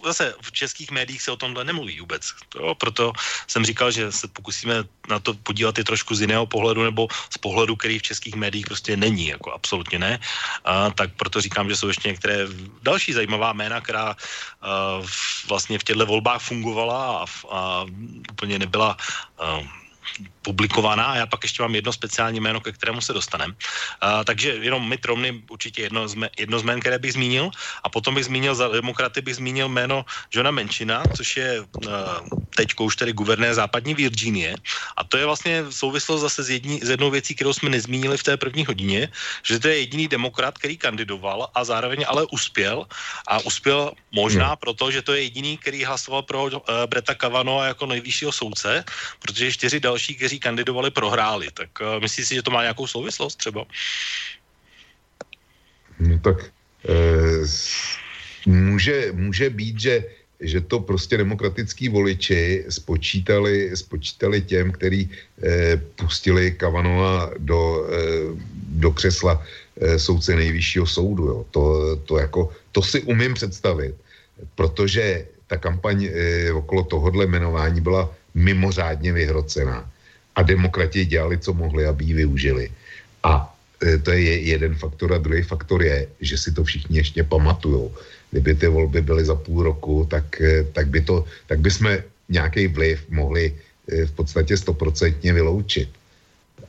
[0.05, 2.23] zase v českých médiích se o tomhle nemluví vůbec.
[2.55, 3.13] Jo, proto
[3.47, 7.39] jsem říkal, že se pokusíme na to podívat i trošku z jiného pohledu, nebo z
[7.39, 10.19] pohledu, který v českých médiích prostě není, jako absolutně ne.
[10.65, 12.47] A, tak proto říkám, že jsou ještě některé
[12.83, 14.17] další zajímavá jména, která a,
[15.49, 17.87] vlastně v těchto volbách fungovala a, a
[18.33, 18.97] úplně nebyla
[19.39, 19.82] a,
[20.43, 23.55] publikovaná a já pak ještě mám jedno speciální jméno, ke kterému se dostaneme.
[23.55, 27.51] Uh, takže jenom Mitt Romney určitě jedno z, jedno z jmén, které bych zmínil
[27.83, 30.05] a potom bych zmínil za demokraty bych zmínil jméno
[30.35, 31.67] Johna Menchina, což je uh,
[32.57, 34.57] teď už tedy guvernér západní Virginie
[34.97, 38.23] a to je vlastně souvislost zase s, jední, s jednou věcí, kterou jsme nezmínili v
[38.23, 39.09] té první hodině,
[39.43, 42.87] že to je jediný demokrat, který kandidoval a zároveň ale uspěl
[43.29, 44.61] a uspěl možná hmm.
[44.61, 46.51] proto, že to je jediný, který hlasoval pro uh,
[46.87, 48.85] Breta Kavano jako nejvyššího soudce,
[49.19, 51.49] protože čtyři další, kteří kandidovali, prohráli.
[51.53, 53.65] Tak uh, myslíš si, že to má nějakou souvislost třeba?
[56.01, 56.51] No tak
[56.89, 57.47] e,
[58.47, 59.95] může, může být, že
[60.43, 68.35] že to prostě demokratický voliči spočítali, spočítali těm, který eh, pustili Kavanova do, eh,
[68.83, 71.25] do křesla eh, soudce nejvyššího soudu.
[71.25, 71.39] Jo.
[71.51, 71.63] To,
[71.97, 73.95] to, jako, to si umím představit,
[74.59, 79.91] protože ta kampaň eh, okolo tohohle jmenování byla mimořádně vyhrocená
[80.37, 82.65] a demokrati dělali, co mohli, aby ji využili.
[83.23, 87.25] A e, to je jeden faktor a druhý faktor je, že si to všichni ještě
[87.25, 87.93] pamatujou.
[88.31, 92.05] Kdyby ty volby byly za půl roku, tak, e, tak, by, to, tak by jsme
[92.29, 95.89] nějaký vliv mohli e, v podstatě stoprocentně vyloučit.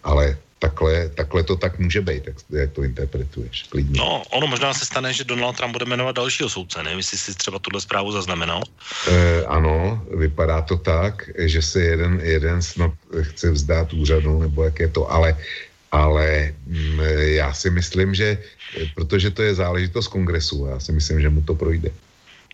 [0.03, 3.67] Ale takhle, takhle to tak může být, jak, jak to interpretuješ.
[3.69, 3.99] Klidně.
[3.99, 7.35] No, ono možná se stane, že Donald Trump bude jmenovat dalšího soudce, nevím, jestli jsi
[7.35, 8.63] třeba tuhle zprávu zaznamenal.
[9.11, 12.91] E, ano, vypadá to tak, že se jeden, jeden snad
[13.21, 15.35] chce vzdát úřadu, nebo jak je to, ale
[15.93, 16.99] ale mm,
[17.37, 18.41] já si myslím, že
[18.97, 21.93] protože to je záležitost kongresu, já si myslím, že mu to projde.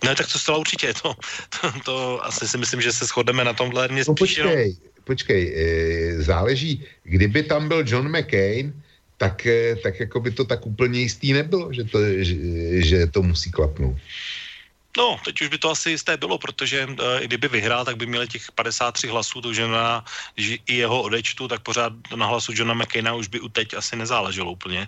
[0.03, 0.93] Ne, tak to zcela určitě.
[0.93, 1.15] To,
[1.55, 3.87] to, to asi si myslím, že se shodeme na tomhle.
[3.87, 4.75] Mě no počkej,
[5.09, 5.65] počkej, e,
[6.21, 8.69] záleží, kdyby tam byl John McCain,
[9.17, 12.35] tak, e, tak jako by to tak úplně jistý nebylo, že to, že,
[12.85, 13.97] že to musí klapnout.
[14.97, 18.27] No, teď už by to asi jisté bylo, protože uh, kdyby vyhrál, tak by měli
[18.27, 20.03] těch 53 hlasů, to na
[20.37, 23.95] že i jeho odečtu, tak pořád na hlasu Johna McCaina už by u teď asi
[23.95, 24.87] nezáleželo úplně.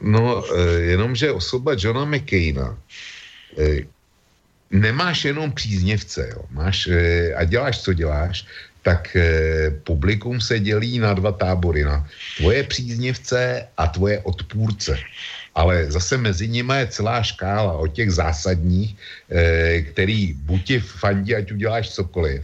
[0.00, 0.58] No, uh,
[0.90, 2.74] jenomže osoba Johna McCaina,
[3.54, 3.86] uh,
[4.70, 6.44] nemáš jenom příznivce, jo.
[6.50, 8.46] Máš, e, a děláš, co děláš,
[8.82, 9.24] tak e,
[9.84, 12.06] publikum se dělí na dva tábory, na
[12.36, 14.98] tvoje příznivce a tvoje odpůrce.
[15.54, 18.96] Ale zase mezi nimi je celá škála od těch zásadních,
[19.30, 22.42] e, který buď ti fandí, ať uděláš cokoliv,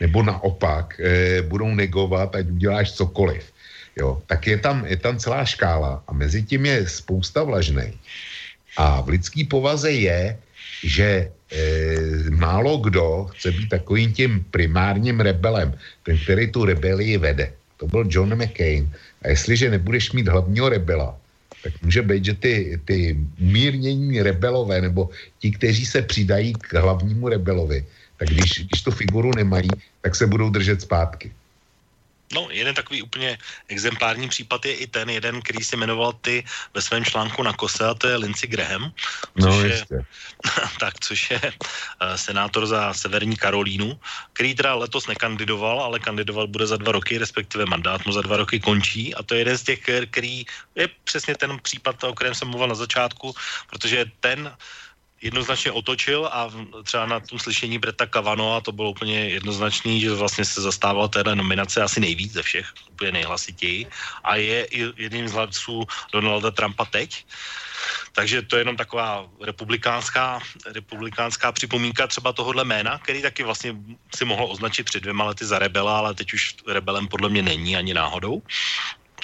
[0.00, 3.52] nebo naopak e, budou negovat, ať uděláš cokoliv.
[3.96, 7.92] Jo, tak je tam, je tam celá škála a mezi tím je spousta vlažnej.
[8.76, 10.38] A v lidský povaze je,
[10.84, 11.60] že e,
[12.30, 17.52] málo kdo chce být takovým tím primárním rebelem, ten, který tu rebelii vede.
[17.76, 18.90] To byl John McCain.
[19.22, 21.16] A jestliže nebudeš mít hlavního rebela,
[21.62, 27.28] tak může být, že ty, ty mírnění rebelové nebo ti, kteří se přidají k hlavnímu
[27.28, 27.84] rebelovi,
[28.18, 29.70] tak když, když tu figuru nemají,
[30.02, 31.30] tak se budou držet zpátky.
[32.32, 33.38] No, jeden takový úplně
[33.68, 36.44] exemplární případ je i ten jeden, který se jmenoval ty
[36.74, 38.92] ve svém článku na kose, a to je Lindsey Graham,
[39.40, 39.84] což, no, je,
[40.80, 44.00] tak, což je uh, senátor za Severní Karolínu,
[44.32, 48.36] který teda letos nekandidoval, ale kandidovat bude za dva roky, respektive mandát mu za dva
[48.36, 49.14] roky končí.
[49.14, 49.80] A to je jeden z těch,
[50.10, 50.44] který
[50.74, 53.34] je přesně ten případ, o kterém jsem mluvil na začátku,
[53.70, 54.56] protože ten
[55.20, 56.50] jednoznačně otočil a
[56.82, 61.36] třeba na tom slyšení Breta Kavanoa to bylo úplně jednoznačný, že vlastně se zastával téhle
[61.36, 63.86] nominace asi nejvíc ze všech, úplně nejhlasitěji
[64.24, 64.66] a je
[64.96, 67.24] jedním z hlasů Donalda Trumpa teď.
[68.12, 73.76] Takže to je jenom taková republikánská, republikánská připomínka třeba tohohle jména, který taky vlastně
[74.14, 77.76] si mohl označit před dvěma lety za rebela, ale teď už rebelem podle mě není
[77.76, 78.42] ani náhodou.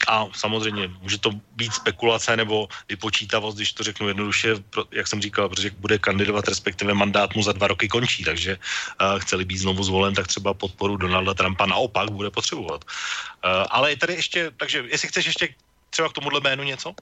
[0.08, 4.54] A samozřejmě může to být spekulace nebo vypočítavost, když to řeknu jednoduše,
[4.90, 9.18] jak jsem říkal, protože bude kandidovat, respektive mandát mu za dva roky končí, takže uh,
[9.20, 12.84] chceli být znovu zvolen, tak třeba podporu Donalda Trumpa naopak bude potřebovat.
[12.84, 15.48] Uh, ale je tady ještě, takže jestli chceš ještě
[15.90, 16.94] třeba k tomuhle jménu něco?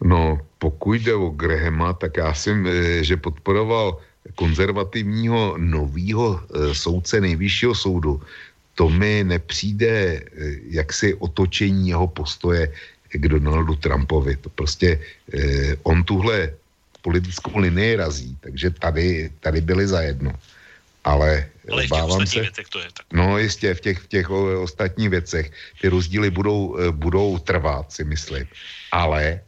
[0.00, 3.98] No, pokud jde o Grahama, tak já jsem, eh, že podporoval
[4.34, 6.40] konzervativního novýho
[6.72, 8.22] soudce nejvyššího soudu,
[8.78, 10.22] to mi nepřijde eh,
[10.70, 12.70] jaksi otočení jeho postoje
[13.10, 14.36] k Donaldu Trumpovi.
[14.38, 15.02] To prostě
[15.34, 16.54] eh, on tuhle
[17.02, 20.30] politickou linii razí, takže tady, tady byli zajedno.
[21.04, 23.06] Ale, Ale bávám se, věcech to je tak.
[23.12, 25.50] No jistě, v těch, v těch o, ostatních věcech
[25.80, 28.46] ty rozdíly budou, eh, budou trvat, si myslím.
[28.92, 29.40] Ale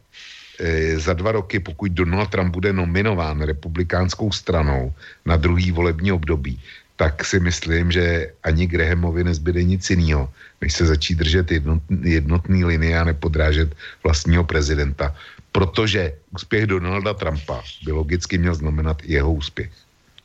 [0.59, 4.93] e, za dva roky, pokud Donald Trump bude nominován republikánskou stranou
[5.25, 6.59] na druhý volební období,
[7.01, 10.29] tak si myslím, že ani Grahamovi nezbyde nic jiného,
[10.61, 13.73] než se začít držet jednotný, jednotný linie a nepodrážet
[14.05, 15.09] vlastního prezidenta.
[15.51, 19.73] Protože úspěch Donalda Trumpa by logicky měl znamenat jeho úspěch.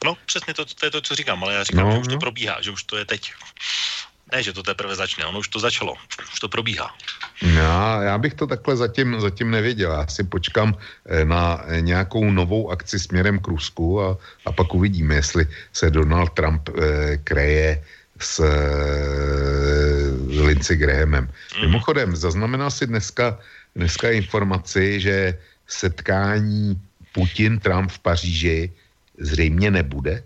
[0.05, 2.20] No, přesně to, to je to, co říkám, ale já říkám, no, že už to
[2.20, 2.20] no.
[2.20, 3.32] probíhá, že už to je teď.
[4.32, 5.94] Ne, že to teprve začne, ono už to začalo,
[6.32, 6.90] už to probíhá.
[7.43, 9.93] Já, já bych to takhle zatím, zatím nevěděl.
[9.93, 15.15] Já si počkám eh, na nějakou novou akci směrem k Rusku a, a pak uvidíme,
[15.15, 17.85] jestli se Donald Trump eh, kreje
[18.19, 21.31] s eh, Lindsey Grahamem.
[21.57, 21.61] Mm.
[21.61, 23.39] Mimochodem, zaznamenal si dneska,
[23.77, 26.81] dneska informaci, že setkání
[27.12, 28.73] Putin-Trump v Paříži
[29.19, 30.23] zřejmě nebude?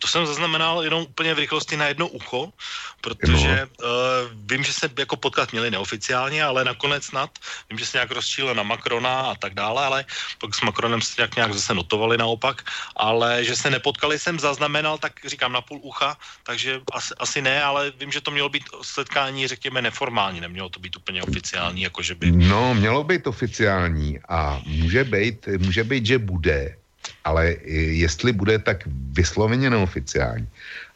[0.00, 2.52] To jsem zaznamenal jenom úplně v rychlosti na jedno ucho,
[3.00, 3.86] protože no.
[3.86, 7.30] uh, vím, že se jako potkat měli neoficiálně, ale nakonec snad,
[7.70, 10.04] vím, že se nějak rozčílil na Macrona a tak dále, ale
[10.38, 12.64] pak s Macronem se nějak, nějak zase notovali naopak,
[12.96, 17.62] ale že se nepotkali jsem zaznamenal, tak říkám na půl ucha, takže asi, asi ne,
[17.62, 22.02] ale vím, že to mělo být setkání, řekněme, neformální, nemělo to být úplně oficiální, jako
[22.02, 22.32] že by...
[22.32, 26.79] No, mělo být oficiální a může být, může být, že bude,
[27.24, 27.56] ale
[28.02, 30.48] jestli bude, tak vysloveně neoficiální.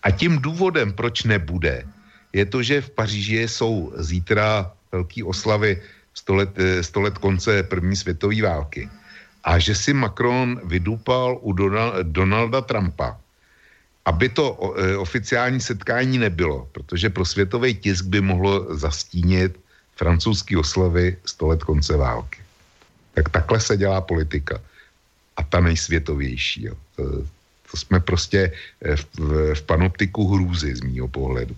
[0.02, 1.84] A tím důvodem, proč nebude,
[2.32, 5.82] je to, že v Paříži jsou zítra velký oslavy
[6.14, 6.50] 100 let,
[6.80, 8.88] 100 let konce první světové války.
[9.44, 11.52] A že si Macron vydupal u
[12.02, 13.16] Donalda Trumpa,
[14.04, 19.60] aby to e, oficiální setkání nebylo, protože pro světový tisk by mohlo zastínit
[19.96, 22.40] francouzský oslavy 100 let konce války.
[23.14, 24.60] Tak takhle se dělá politika
[25.36, 26.62] a ta nejsvětovější.
[26.62, 26.74] Jo.
[26.96, 27.02] To,
[27.70, 28.52] to jsme prostě
[28.82, 31.56] eh, v, v, v panoptiku hrůzy z mýho pohledu.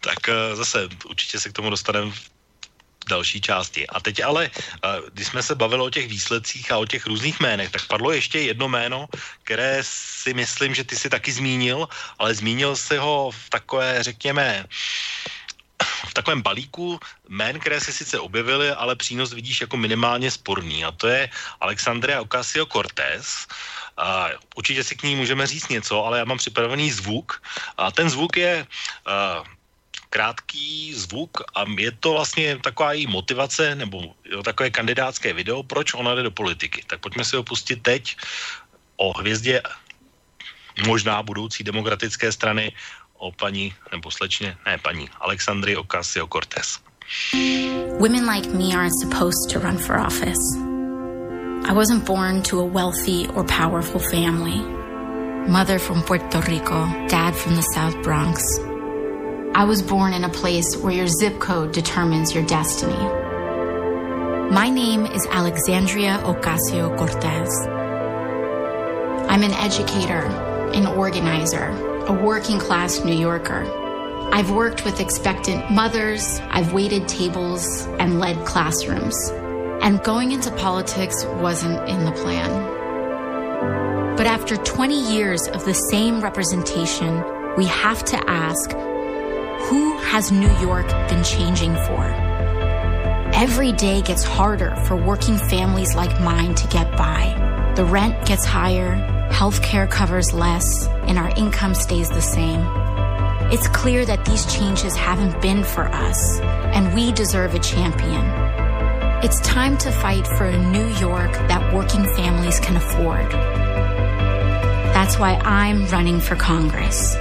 [0.00, 2.30] Tak eh, zase určitě se k tomu dostaneme v
[3.08, 3.86] další části.
[3.86, 7.40] A teď ale, eh, když jsme se bavili o těch výsledcích a o těch různých
[7.40, 9.06] jménech, tak padlo ještě jedno jméno,
[9.42, 11.88] které si myslím, že ty si taky zmínil,
[12.18, 14.66] ale zmínil si ho v takové, řekněme,
[15.82, 20.84] v takovém balíku jmén, které se sice objevily, ale přínos vidíš jako minimálně sporný.
[20.84, 21.28] A to je
[21.60, 23.46] Alexandria Ocasio-Cortez.
[23.96, 27.42] A určitě si k ní můžeme říct něco, ale já mám připravený zvuk.
[27.76, 28.66] A ten zvuk je
[29.06, 29.46] uh,
[30.10, 35.94] krátký zvuk a je to vlastně taková její motivace nebo jo, takové kandidátské video, proč
[35.94, 36.84] ona jde do politiky.
[36.86, 38.16] Tak pojďme si ho pustit teď
[38.96, 39.62] o hvězdě
[40.84, 42.72] možná budoucí demokratické strany
[43.18, 45.08] o paní, nebo slečně, ne paní,
[45.76, 46.78] Ocasio-Cortez.
[47.98, 50.56] Women like me aren't supposed to run for office.
[51.68, 54.60] I wasn't born to a wealthy or powerful family.
[55.48, 58.42] Mother from Puerto Rico, dad from the South Bronx.
[59.54, 62.98] I was born in a place where your zip code determines your destiny.
[64.50, 67.50] My name is Alexandria Ocasio Cortez.
[69.28, 70.22] I'm an educator,
[70.76, 71.68] an organizer,
[72.06, 73.64] a working class New Yorker.
[74.30, 79.16] I've worked with expectant mothers, I've waited tables and led classrooms.
[79.80, 84.16] And going into politics wasn't in the plan.
[84.16, 87.24] But after 20 years of the same representation,
[87.56, 88.72] we have to ask
[89.68, 92.04] who has New York been changing for?
[93.34, 97.72] Every day gets harder for working families like mine to get by.
[97.76, 102.60] The rent gets higher, healthcare covers less, and our income stays the same.
[103.52, 108.24] It's clear that these changes haven't been for us, and we deserve a champion.
[109.22, 113.30] It's time to fight for a New York that working families can afford.
[114.92, 117.14] That's why I'm running for Congress.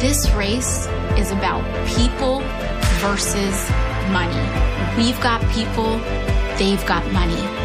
[0.00, 0.86] This race
[1.16, 1.62] is about
[1.96, 2.40] people
[3.00, 3.70] versus
[4.10, 4.42] money.
[4.96, 5.98] We've got people,
[6.58, 7.61] they've got money.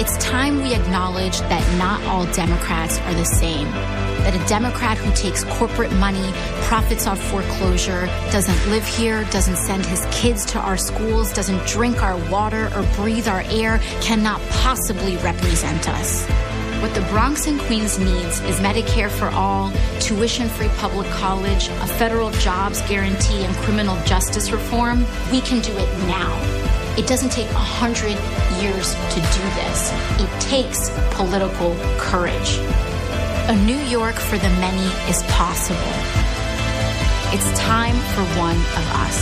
[0.00, 3.68] It's time we acknowledge that not all Democrats are the same.
[4.22, 6.30] That a Democrat who takes corporate money,
[6.68, 12.00] profits off foreclosure, doesn't live here, doesn't send his kids to our schools, doesn't drink
[12.00, 16.24] our water or breathe our air, cannot possibly represent us.
[16.80, 21.88] What the Bronx and Queens needs is Medicare for all, tuition free public college, a
[21.88, 25.00] federal jobs guarantee, and criminal justice reform.
[25.32, 26.57] We can do it now.
[26.98, 28.18] It doesn't take a hundred
[28.60, 29.78] years to do this.
[30.18, 32.58] It takes political courage.
[33.46, 35.94] A New York for the many is possible.
[37.30, 39.18] It's time for one of us.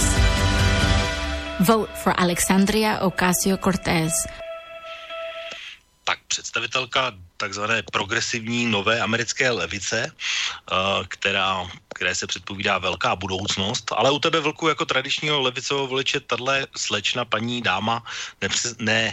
[1.61, 4.27] Vote for Alexandria Ocasio-Cortez.
[6.07, 14.11] Tak představitelka takzvané progresivní nové americké levice, uh, která, které se předpovídá velká budoucnost, ale
[14.11, 18.05] u tebe vlku jako tradičního levicového voliče tahle slečna, paní dáma,
[18.41, 19.13] nepřes, ne,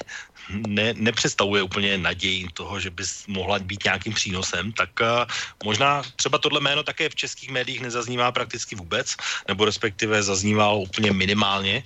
[0.50, 5.26] ne, nepředstavuje úplně naději toho, že bys mohla být nějakým přínosem, tak uh,
[5.64, 9.16] možná třeba tohle jméno také v českých médiích nezaznívá prakticky vůbec,
[9.48, 11.84] nebo respektive zaznívalo úplně minimálně,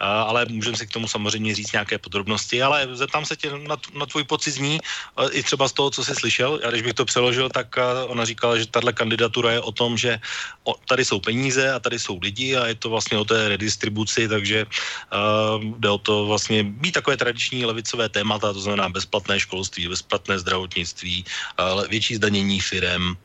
[0.00, 4.06] ale můžeme si k tomu samozřejmě říct nějaké podrobnosti, ale zeptám se tě na, na
[4.06, 4.76] tvůj pocit z ní,
[5.18, 6.60] uh, i třeba z toho, co jsi slyšel.
[6.62, 9.98] Já když bych to přeložil, tak uh, ona říkala, že tahle kandidatura je o tom,
[9.98, 10.20] že
[10.64, 14.28] o, tady jsou peníze a tady jsou lidi a je to vlastně o té redistribuci,
[14.28, 19.88] takže uh, jde o to vlastně být takové tradiční levicové témata, to znamená bezplatné školství,
[19.88, 21.24] bezplatné zdravotnictví,
[21.58, 23.16] uh, větší zdanění firem,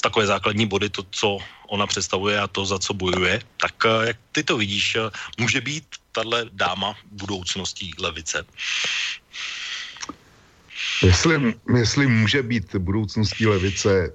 [0.00, 3.40] takové základní body, to, co ona představuje a to, za co bojuje.
[3.56, 8.44] Tak uh, jak ty to vidíš, uh, může být tahle dáma budoucností levice?
[11.02, 14.12] Jestli, jestli může být budoucností levice,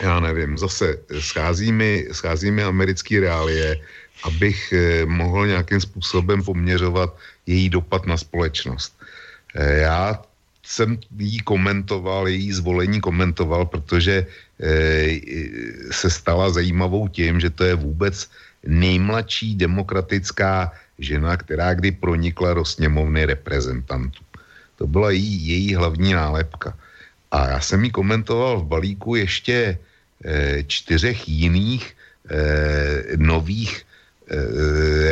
[0.00, 3.80] já nevím, zase schází mi, schází mi americký reálie,
[4.24, 7.16] abych eh, mohl nějakým způsobem poměřovat
[7.46, 8.94] její dopad na společnost.
[9.54, 10.22] Eh, já
[10.62, 14.28] jsem jí komentoval, její zvolení komentoval, protože eh,
[15.90, 18.30] se stala zajímavou tím, že to je vůbec
[18.66, 24.22] nejmladší demokratická žena, která kdy pronikla do sněmovny reprezentantů.
[24.76, 26.76] To byla její, její hlavní nálepka.
[27.30, 29.78] A já jsem ji komentoval v balíku ještě
[30.24, 31.96] e, čtyřech jiných
[32.30, 33.82] e, nových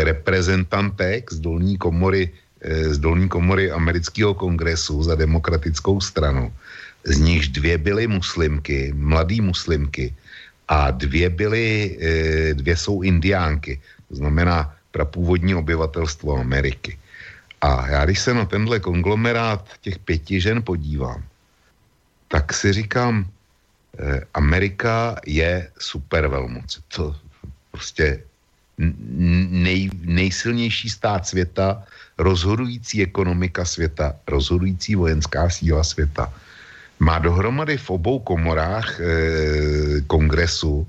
[0.03, 2.33] reprezentantek z dolní komory
[2.65, 6.53] z dolní komory amerického kongresu za demokratickou stranu.
[7.05, 10.15] Z nichž dvě byly muslimky, mladý muslimky
[10.69, 11.99] a dvě byly,
[12.53, 16.99] dvě jsou indiánky, to znamená prapůvodní obyvatelstvo Ameriky.
[17.61, 21.23] A já když se na tenhle konglomerát těch pěti žen podívám,
[22.29, 23.27] tak si říkám,
[23.99, 26.81] eh, Amerika je super velmoc.
[26.97, 27.17] To
[27.71, 28.23] prostě
[28.79, 31.85] nej, nejsilnější stát světa,
[32.19, 36.33] rozhodující ekonomika světa, rozhodující vojenská síla světa.
[37.03, 39.05] Má dohromady v obou komorách e,
[40.07, 40.87] kongresu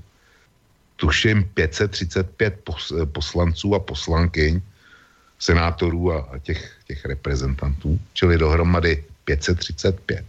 [0.96, 4.60] tuším 535 pos, poslanců a poslankyň,
[5.38, 10.24] senátorů a, a těch, těch reprezentantů, čili dohromady 535.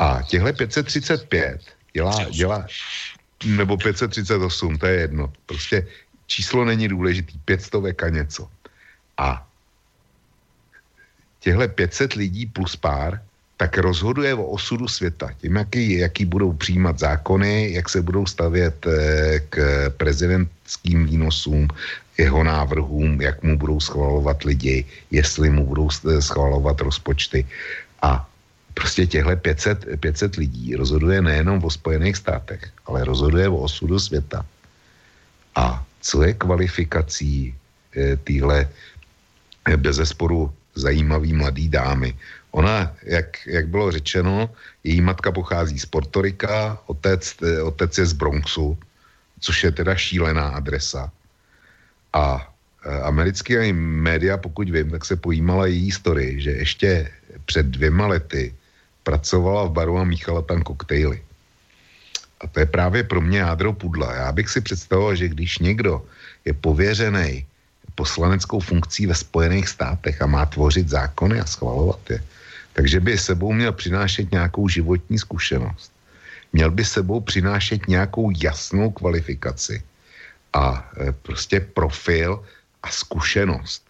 [0.00, 1.60] A těhle 535
[1.92, 2.66] dělá, dělá,
[3.44, 5.32] nebo 538, to je jedno.
[5.46, 5.86] Prostě
[6.26, 8.50] číslo není důležitý, 500 a něco.
[9.18, 9.46] A
[11.40, 13.22] těhle 500 lidí plus pár,
[13.56, 15.32] tak rozhoduje o osudu světa.
[15.40, 19.56] Tím, jaký, jaký budou přijímat zákony, jak se budou stavět eh, k
[19.96, 21.68] prezidentským výnosům,
[22.18, 27.46] jeho návrhům, jak mu budou schvalovat lidi, jestli mu budou schvalovat rozpočty.
[28.02, 28.28] A
[28.74, 34.44] prostě těchto 500, 500 lidí rozhoduje nejenom o Spojených státech, ale rozhoduje o osudu světa.
[35.56, 37.54] A co je kvalifikací
[37.96, 38.68] e, téhle
[39.76, 42.14] bezesporu zajímavý mladý dámy?
[42.56, 44.50] Ona, jak, jak bylo řečeno,
[44.84, 48.78] její matka pochází z Portorika, otec, otec je z Bronxu,
[49.40, 51.12] což je teda šílená adresa.
[52.12, 57.12] A e, americké média, pokud vím, tak se pojímala její story, že ještě
[57.44, 58.54] před dvěma lety
[59.04, 61.20] pracovala v baru a míchala tam koktejly.
[62.40, 64.14] A to je právě pro mě jádro pudla.
[64.14, 66.00] Já bych si představoval, že když někdo
[66.44, 67.46] je pověřený
[67.94, 72.24] poslaneckou funkcí ve Spojených státech a má tvořit zákony a schvalovat je,
[72.76, 75.92] takže by sebou měl přinášet nějakou životní zkušenost.
[76.52, 79.82] Měl by sebou přinášet nějakou jasnou kvalifikaci
[80.52, 82.44] a e, prostě profil
[82.82, 83.80] a zkušenost.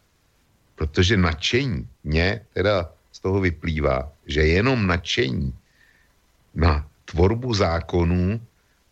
[0.79, 5.51] Protože nadšení mě teda z toho vyplývá, že jenom nadšení
[6.55, 8.39] na tvorbu zákonů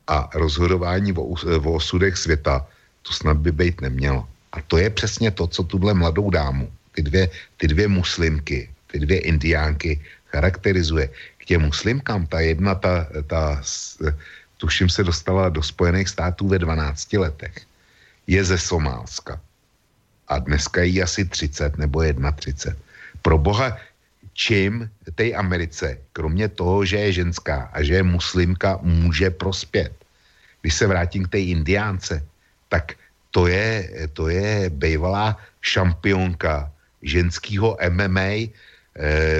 [0.06, 2.66] a rozhodování o, o osudech světa,
[3.02, 4.26] to snad by být nemělo.
[4.52, 9.02] A to je přesně to, co tuhle mladou dámu, ty dvě, ty dvě muslimky, ty
[9.02, 9.98] dvě indiánky
[10.30, 11.10] charakterizuje.
[11.42, 13.58] K těm muslimkám ta jedna, ta, ta
[14.62, 17.66] tuším se dostala do Spojených států ve 12 letech.
[18.30, 19.42] Je ze Somálska.
[20.30, 22.78] A dneska jí asi 30 nebo 31.
[23.22, 23.76] Pro boha,
[24.32, 24.86] čím
[25.18, 29.92] té Americe, kromě toho, že je ženská a že je muslimka, může prospět.
[30.62, 32.22] Když se vrátím k té indiánce,
[32.70, 32.94] tak
[33.34, 36.70] to je, to je bývalá šampionka
[37.02, 38.54] ženského MMA,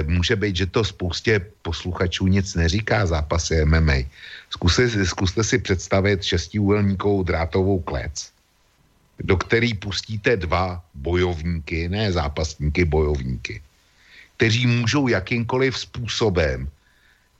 [0.07, 4.03] může být, že to spoustě posluchačů nic neříká zápasy MMA.
[4.49, 8.31] Zkuste, zkuste si představit šestiúhelníkovou drátovou klec,
[9.19, 13.61] do který pustíte dva bojovníky, ne zápasníky, bojovníky,
[14.37, 16.67] kteří můžou jakýmkoliv způsobem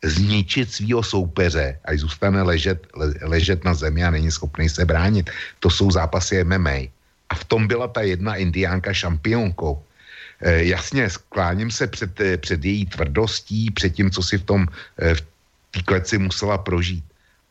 [0.04, 5.30] zničit svého soupeře, až zůstane ležet, le, ležet na zemi a není schopný se bránit.
[5.60, 6.94] To jsou zápasy MMA.
[7.30, 9.84] A v tom byla ta jedna indiánka šampionkou.
[10.41, 14.68] E, jasně, skláním se před, eh, před její tvrdostí, před tím, co si v tom
[14.98, 15.22] v
[15.72, 17.03] té kleci musela prožít.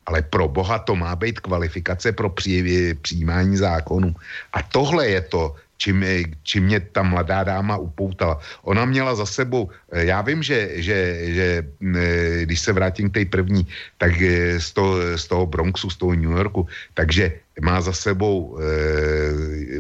[0.07, 4.15] Ale pro boha to má být kvalifikace pro při, přijímání zákonů.
[4.53, 6.05] A tohle je to, čím,
[6.43, 8.41] čím mě ta mladá dáma upoutala.
[8.63, 10.99] Ona měla za sebou, eh, já vím, že, že,
[11.35, 13.67] že eh, když se vrátím k té první,
[13.99, 18.59] tak eh, z toho, z toho Bronxu, z toho New Yorku, takže má za sebou
[18.59, 19.79] e,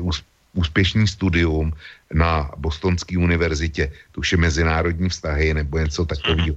[0.55, 1.72] úspěšný studium
[2.14, 3.93] na Bostonské univerzitě,
[4.32, 6.56] je mezinárodní vztahy nebo něco takového.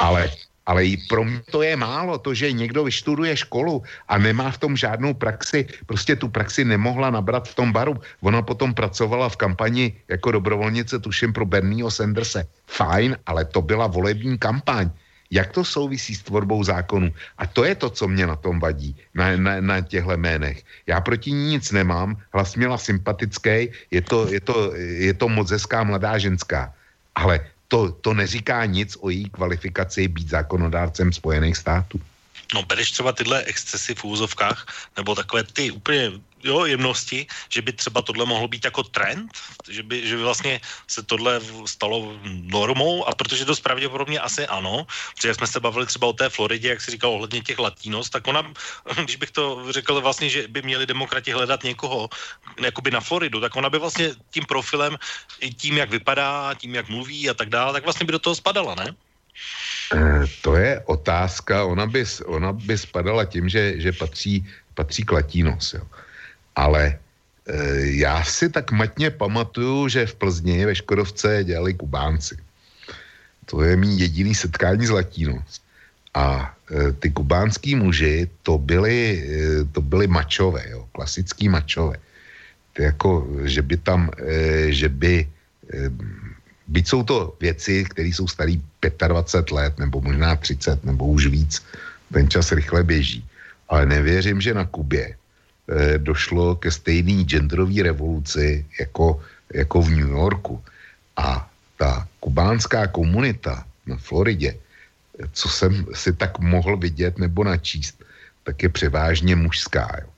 [0.00, 0.30] Ale
[0.66, 4.58] ale i pro mě to je málo, to, že někdo vyštuduje školu a nemá v
[4.58, 7.94] tom žádnou praxi, prostě tu praxi nemohla nabrat v tom baru.
[8.20, 12.46] Ona potom pracovala v kampani jako dobrovolnice, tuším pro Bernieho Sanderse.
[12.66, 14.90] Fajn, ale to byla volební kampaň.
[15.30, 17.14] Jak to souvisí s tvorbou zákonu?
[17.38, 20.62] A to je to, co mě na tom vadí, na, na, na těchto jménech.
[20.86, 25.50] Já proti ní nic nemám, hlas měla sympatický, je to, je to, je to moc
[25.50, 26.74] hezká mladá ženská.
[27.14, 32.00] Ale to, to neříká nic o její kvalifikaci být zákonodárcem Spojených států.
[32.54, 34.66] No, bereš třeba tyhle excesy v úzovkách,
[34.96, 36.12] nebo takové ty úplně
[36.46, 39.30] jo, jemnosti, že by třeba tohle mohlo být jako trend,
[39.68, 42.16] že by, že by vlastně se tohle stalo
[42.46, 46.68] normou a protože to pravděpodobně asi ano, protože jsme se bavili třeba o té Floridě,
[46.68, 48.52] jak si říkal ohledně těch latinos, tak ona,
[49.04, 52.08] když bych to řekl vlastně, že by měli demokrati hledat někoho
[52.60, 54.96] jakoby na Floridu, tak ona by vlastně tím profilem,
[55.56, 58.74] tím, jak vypadá, tím, jak mluví a tak dále, tak vlastně by do toho spadala,
[58.74, 58.94] ne?
[59.94, 65.12] Eh, to je otázka, ona by, ona by spadala tím, že, že patří, patří k
[65.12, 65.84] Latinos, jo.
[66.56, 66.96] Ale e,
[68.00, 72.36] já si tak matně pamatuju, že v Plzni ve Škodovce dělali Kubánci.
[73.46, 75.60] To je mý jediný setkání s Latinos.
[76.14, 81.96] A e, ty kubánský muži, to byli, e, to byli mačové, jo, klasický mačové.
[82.72, 85.28] To jako, že by tam, e, že by,
[85.72, 85.90] e,
[86.66, 91.62] byť jsou to věci, které jsou starý 25 let, nebo možná 30, nebo už víc,
[92.12, 93.24] ten čas rychle běží.
[93.68, 95.16] Ale nevěřím, že na Kubě
[95.98, 99.20] došlo ke stejné genderové revoluci jako,
[99.54, 100.62] jako v New Yorku.
[101.16, 104.54] A ta kubánská komunita na Floridě,
[105.32, 108.04] co jsem si tak mohl vidět nebo načíst,
[108.44, 109.90] tak je převážně mužská.
[110.02, 110.08] Jo.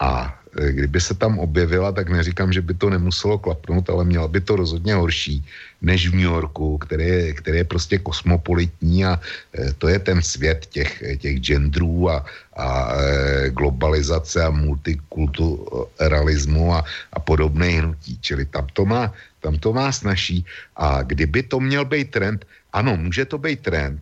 [0.00, 4.28] A Eh, kdyby se tam objevila, tak neříkám, že by to nemuselo klapnout, ale měla
[4.28, 5.44] by to rozhodně horší
[5.82, 9.20] než v New Yorku, který je, který je prostě kosmopolitní a
[9.54, 12.24] eh, to je ten svět těch, těch genderů a,
[12.56, 18.18] a eh, globalizace a multikulturalismu a, a podobné hnutí.
[18.20, 20.44] Čili tam to má, tam to má snaží
[20.76, 24.00] a kdyby to měl být trend, ano, může to být trend,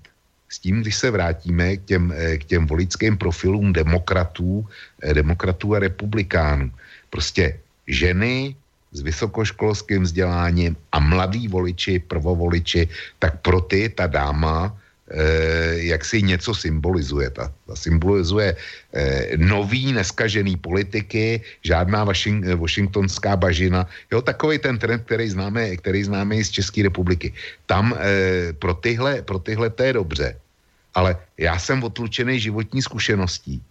[0.48, 4.66] s tím, když se vrátíme k těm, k těm volickým profilům demokratů,
[5.12, 6.70] demokratů a republikánů.
[7.11, 8.57] Prostě ženy
[8.93, 12.89] s vysokoškolským vzděláním a mladí voliči, prvovoliči,
[13.19, 14.73] tak pro ty ta dáma
[15.11, 17.31] eh, jak si něco symbolizuje.
[17.31, 23.87] Ta, ta symbolizuje eh, nový, neskažený politiky, žádná Washing, washingtonská bažina.
[24.13, 27.33] Jo, takový ten trend, který známe, který známe i z České republiky.
[27.67, 30.29] Tam eh, pro, tyhle, pro tyhle to je dobře.
[30.95, 33.63] Ale já jsem otlučený životní zkušeností.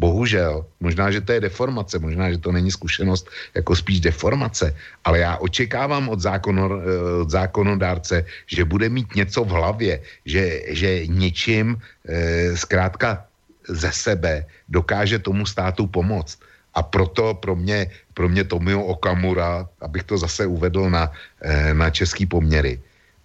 [0.00, 4.72] Bohužel, možná, že to je deformace, možná, že to není zkušenost jako spíš deformace,
[5.04, 10.72] ale já očekávám od, zákono, eh, od zákonodárce, že bude mít něco v hlavě, že,
[10.72, 13.28] že něčím e, zkrátka
[13.68, 16.40] ze sebe dokáže tomu státu pomoct.
[16.74, 21.12] A proto pro mě, pro mě Tomio Okamura, abych to zase uvedl na,
[21.42, 22.80] e, na český poměry,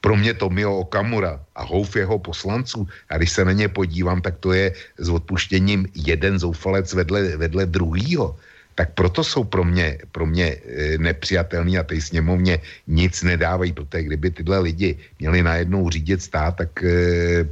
[0.06, 4.38] pro mě Tomio Okamura a houf jeho poslanců, a když se na ně podívám, tak
[4.38, 4.69] to je
[5.02, 8.38] s odpuštěním jeden zoufalec vedle, vedle druhýho.
[8.77, 14.03] Tak proto jsou pro mě, pro mě e, nepřijatelný a té sněmovně nic nedávají, protože
[14.03, 17.49] kdyby tyhle lidi měli najednou řídit stát, tak e,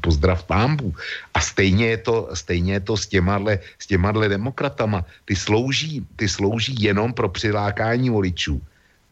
[0.00, 0.96] pozdrav pámbu.
[1.36, 5.04] A stejně je to, stejně je to s těmahle, s těmahle demokratama.
[5.28, 8.56] Ty slouží, ty slouží jenom pro přilákání voličů.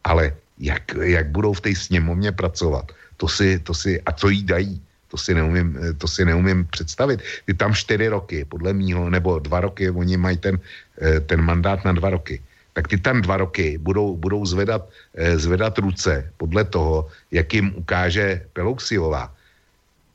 [0.01, 2.91] Ale jak, jak budou v té sněmovně pracovat.
[3.17, 7.21] To si, to si, a co jí dají, to si, neumím, to si neumím představit.
[7.45, 10.59] Ty tam čtyři roky, podle mýho, nebo dva roky, oni mají ten,
[11.01, 12.41] eh, ten mandát na dva roky.
[12.73, 14.85] Tak ty tam dva roky budou, budou zvedat,
[15.15, 19.33] eh, zvedat ruce podle toho, jak jim ukáže Pelousiová.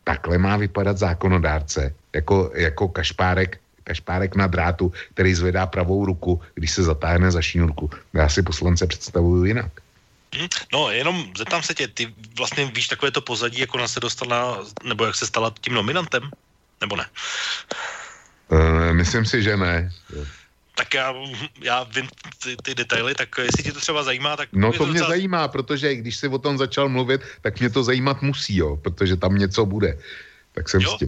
[0.05, 6.71] Takhle má vypadat zákonodárce, jako, jako kašpárek, kašpárek na drátu, který zvedá pravou ruku, když
[6.71, 7.91] se zatáhne za šňůrku.
[8.15, 9.73] Já si poslance představuju jinak.
[10.37, 10.49] Hm?
[10.73, 14.65] No, jenom zeptám se tě, ty vlastně víš takové to pozadí, jak ona se dostala,
[14.85, 16.31] nebo jak se stala tím nominantem?
[16.81, 17.07] Nebo ne?
[18.49, 19.93] Uh, myslím si, že ne.
[20.75, 21.15] tak já,
[21.61, 22.09] já vím
[22.43, 24.49] ty, ty detaily, tak jestli tě to třeba zajímá, tak...
[24.53, 25.09] No to mě docela...
[25.09, 29.17] zajímá, protože když jsi o tom začal mluvit, tak mě to zajímat musí, jo, protože
[29.17, 29.99] tam něco bude.
[30.53, 30.99] Tak jsem jo?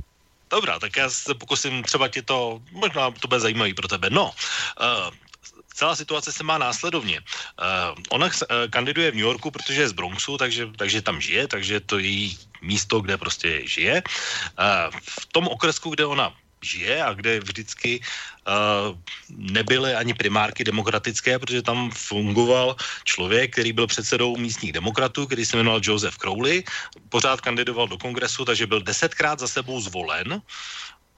[0.51, 4.11] Dobrá, tak já se pokusím třeba ti to, možná to bude zajímavý pro tebe.
[4.11, 5.15] No, uh,
[5.75, 7.21] celá situace se má následovně.
[7.21, 8.33] Uh, ona uh,
[8.71, 12.07] kandiduje v New Yorku, protože je z Bronxu, takže, takže tam žije, takže to je
[12.07, 14.03] její místo, kde prostě žije.
[14.03, 16.33] Uh, v tom okresku, kde ona
[16.65, 18.97] žije a kde vždycky uh,
[19.29, 25.57] nebyly ani primárky demokratické, protože tam fungoval člověk, který byl předsedou místních demokratů, který se
[25.57, 26.65] jmenoval Joseph Crowley,
[27.09, 30.41] pořád kandidoval do kongresu, takže byl desetkrát za sebou zvolen.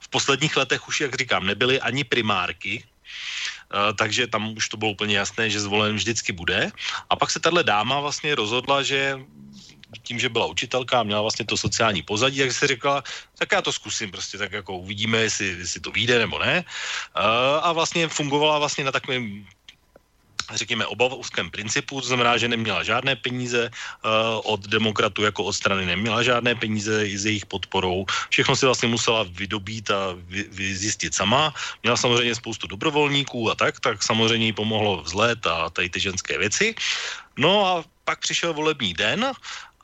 [0.01, 2.85] V posledních letech už, jak říkám, nebyly ani primárky,
[3.99, 6.71] takže tam už to bylo úplně jasné, že zvolen vždycky bude.
[7.11, 9.19] A pak se tahle dáma vlastně rozhodla, že
[10.03, 13.03] tím, že byla učitelka a měla vlastně to sociální pozadí, tak si řekla,
[13.39, 16.65] tak já to zkusím prostě, tak jako uvidíme, jestli, jestli to vyjde nebo ne.
[17.63, 19.47] A vlastně fungovala vlastně na takovém
[20.55, 24.11] řekněme, obavovském principu, to znamená, že neměla žádné peníze uh,
[24.45, 28.07] od demokratů jako od strany, neměla žádné peníze i s jejich podporou.
[28.31, 31.55] Všechno si vlastně musela vydobít a vy, vyzjistit sama.
[31.83, 36.39] Měla samozřejmě spoustu dobrovolníků a tak, tak samozřejmě jí pomohlo vzlet a tady ty ženské
[36.39, 36.75] věci.
[37.39, 39.33] No a pak přišel volební den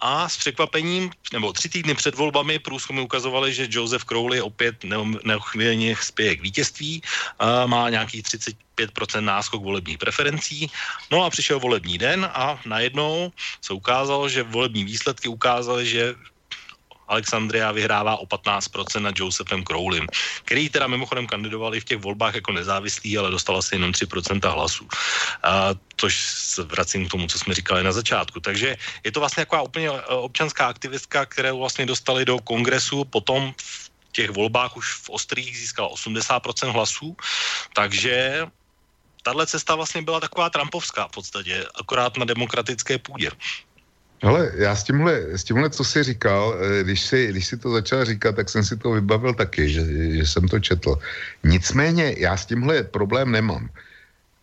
[0.02, 4.84] a s překvapením, nebo tři týdny před volbami průzkumy ukazovaly, že Joseph Crowley opět
[5.24, 7.02] neochvělně spěje k vítězství,
[7.38, 10.70] a má nějaký 35% náskok volebních preferencí.
[11.10, 16.14] No a přišel volební den a najednou se ukázalo, že volební výsledky ukázaly, že
[17.08, 20.06] Alexandria vyhrává o 15% nad Josephem Crowleym,
[20.44, 24.54] který teda mimochodem kandidoval i v těch volbách jako nezávislý, ale dostala se jenom 3%
[24.54, 24.88] hlasů.
[25.96, 26.16] Což
[26.64, 28.40] vracím k tomu, co jsme říkali na začátku.
[28.40, 33.54] Takže je to vlastně taková úplně e, občanská aktivistka, kterou vlastně dostali do kongresu, potom
[33.56, 37.16] v těch volbách už v Ostrých získala 80% hlasů,
[37.74, 38.46] takže
[39.22, 43.30] tahle cesta vlastně byla taková trampovská v podstatě, akorát na demokratické půdě.
[44.23, 47.70] Ale já s tímhle, s tímhle, co jsi říkal, eh, když si, když si to
[47.70, 49.82] začal říkat, tak jsem si to vybavil taky, že,
[50.16, 50.99] že jsem to četl.
[51.44, 53.69] Nicméně já s tímhle problém nemám.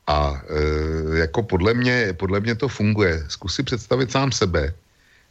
[0.10, 3.24] A e, jako podle mě, podle mě to funguje.
[3.28, 4.74] Zkus si představit sám sebe,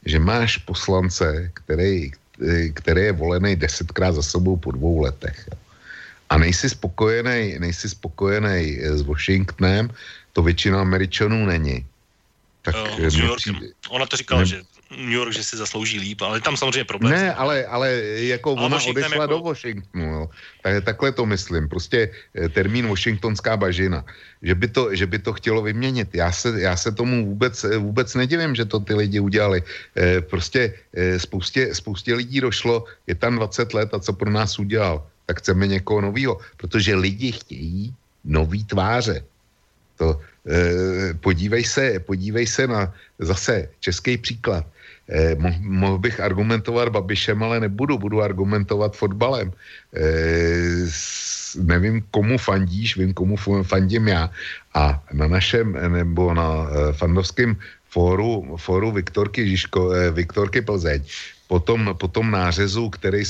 [0.06, 5.50] že máš poslance, který, eh, který je volený desetkrát za sebou po dvou letech.
[6.30, 9.90] A nejsi spokojený, nejsi spokojený s Washingtonem,
[10.32, 11.82] to většina Američanů není
[12.62, 13.60] tak uh, s New Yorkem.
[13.88, 17.12] Ona to říkala, ne, že New York, že si zaslouží líp, ale tam samozřejmě problém.
[17.12, 17.92] Ne, ale, ale
[18.32, 19.34] jako ale ona Washington odešla jako...
[19.34, 20.30] do Washingtonu, jo.
[20.62, 21.68] Tak, takhle to myslím.
[21.68, 24.04] Prostě eh, termín Washingtonská bažina.
[24.42, 26.08] Že by to, že by to chtělo vyměnit.
[26.14, 29.62] Já se, já se tomu vůbec, eh, vůbec nedivím, že to ty lidi udělali.
[30.30, 30.74] prostě
[31.16, 35.04] spoustě, spoustě lidí došlo, je tam 20 let a co pro nás udělal?
[35.26, 39.24] Tak chceme někoho nového, protože lidi chtějí nový tváře.
[39.98, 40.20] To,
[41.20, 44.66] podívej se, podívej se na zase český příklad.
[45.08, 49.52] Eh, mohl bych argumentovat Babišem, ale nebudu, budu argumentovat fotbalem.
[49.96, 50.84] Eh,
[51.56, 54.30] nevím, komu fandíš, vím, komu fandím já.
[54.74, 57.56] A na našem, nebo na fandovském
[57.88, 61.02] fóru, fóru Viktorky, Žižko, Viktorky Plzeň
[61.48, 63.24] po tom, po tom nářezu, který,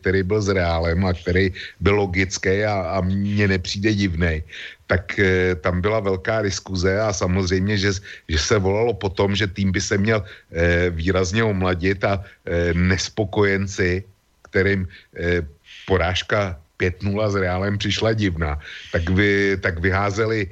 [0.00, 4.42] který byl s Reálem a který byl logický a, a mně nepřijde divný,
[4.88, 7.90] tak e, tam byla velká diskuze a samozřejmě, že,
[8.28, 12.74] že se volalo po tom, že tým by se měl e, výrazně omladit a e,
[12.74, 14.04] nespokojenci,
[14.50, 15.44] kterým e,
[15.86, 18.58] porážka 5-0 s Reálem přišla divná,
[18.92, 20.48] tak, vy, tak vyházeli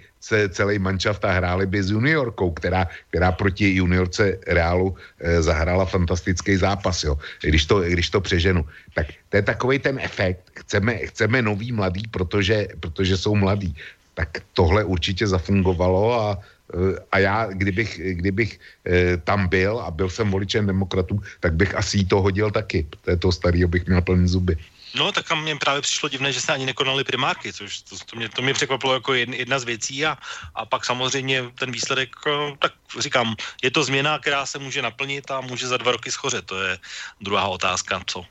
[0.48, 6.56] celý manšaft a hráli by s juniorkou, která, která proti juniorce Reálu e, zahrála fantastický
[6.56, 7.18] zápas, jo.
[7.42, 8.66] Když to, když to přeženu.
[8.94, 10.40] Tak to je takový ten efekt.
[10.54, 13.76] Chceme, chceme nový mladý, protože, protože jsou mladí.
[14.14, 16.38] Tak tohle určitě zafungovalo a
[16.74, 21.74] eh, a já, kdybych, kdybych e, tam byl a byl jsem voličem demokratů, tak bych
[21.74, 22.86] asi to hodil taky.
[23.04, 24.56] To je to starého bych měl plný zuby.
[24.94, 28.28] No, tak mě právě přišlo divné, že se ani nekonaly primárky, což to, to, mě,
[28.28, 30.18] to mě překvapilo jako jedna z věcí a,
[30.54, 35.30] a pak samozřejmě ten výsledek, eh, tak říkám, je to změna, která se může naplnit
[35.30, 36.46] a může za dva roky schořet.
[36.46, 36.78] To je
[37.20, 38.24] druhá otázka, co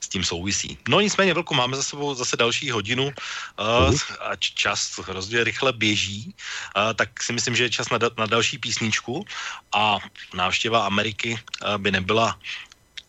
[0.00, 0.78] s tím souvisí.
[0.88, 6.34] No nicméně, Velku, máme za sebou zase další hodinu uh, a čas hrozně rychle běží,
[6.76, 9.24] uh, tak si myslím, že je čas na, na další písničku
[9.72, 9.98] a
[10.34, 12.38] návštěva Ameriky uh, by nebyla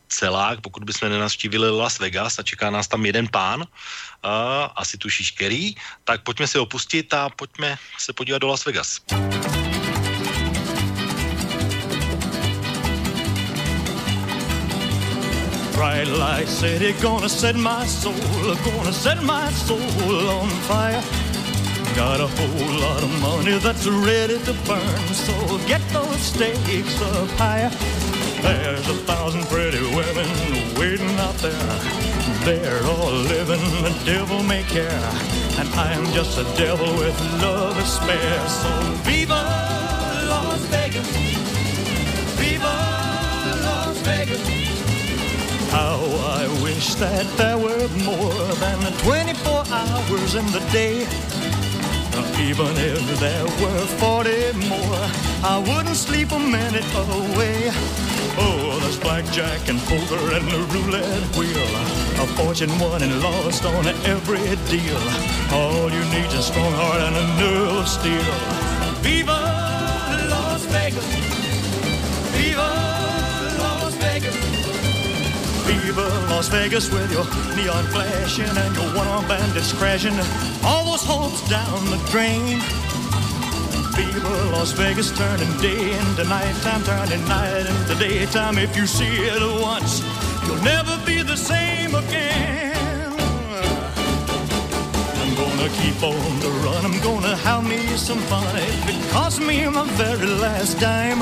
[0.08, 3.68] celák, pokud bychom nenavštívili Las Vegas a čeká nás tam jeden pán, uh,
[4.76, 9.00] asi tušíš který, tak pojďme si opustit a pojďme se podívat do Las Vegas.
[15.74, 21.02] Bright light city gonna set my soul, gonna set my soul on fire.
[21.96, 25.34] Got a whole lot of money that's ready to burn, so
[25.68, 27.72] get those stakes up higher.
[28.44, 30.28] There's a thousand pretty women
[30.78, 31.74] waiting out there.
[32.44, 35.10] They're all living the devil may care,
[35.60, 38.48] and I am just a devil with love to spare.
[38.50, 38.70] So
[39.08, 39.42] viva
[40.28, 41.10] Las Vegas,
[42.36, 42.76] viva
[43.64, 44.44] Las Vegas.
[45.72, 46.00] How
[46.42, 51.08] I wish that there were more than 24 hours in the day.
[52.44, 55.04] Even if there were 40 more,
[55.44, 57.72] I wouldn't sleep a minute away.
[58.38, 61.70] Oh, there's blackjack and poker and the roulette wheel.
[62.24, 64.98] A fortune won and lost on every deal.
[65.52, 68.24] All you need is a strong heart and a nerve of steel.
[69.02, 69.40] Viva
[70.30, 71.06] Las Vegas!
[72.34, 72.70] Viva
[73.60, 74.36] Las Vegas!
[75.68, 80.18] Viva Las Vegas with your neon flashing and your one-armed bandits crashing.
[80.64, 82.62] All those hopes down the drain.
[83.96, 88.58] Viva Las Vegas turning day into nighttime, turning night into daytime.
[88.58, 90.02] If you see it once,
[90.46, 93.14] you'll never be the same again.
[95.22, 96.86] I'm gonna keep on the run.
[96.86, 98.44] I'm gonna have me some fun.
[98.56, 101.22] If it costs me my very last dime.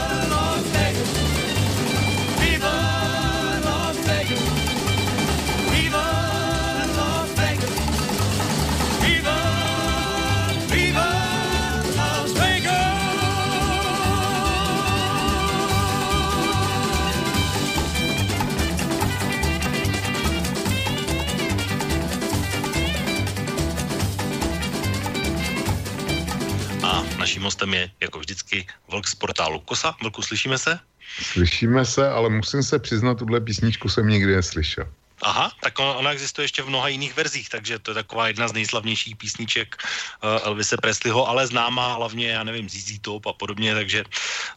[27.61, 29.95] hostem je, jako vždycky, Vlk z portálu Kosa.
[30.01, 30.79] Vlku, slyšíme se?
[31.21, 34.87] Slyšíme se, ale musím se přiznat, tuhle písničku jsem nikdy neslyšel.
[35.21, 38.47] Aha, tak ona, ona existuje ještě v mnoha jiných verzích, takže to je taková jedna
[38.47, 43.73] z nejslavnějších písniček uh, Elvise Presleyho, ale známá hlavně, já nevím, ZZ Top a podobně,
[43.73, 44.03] takže,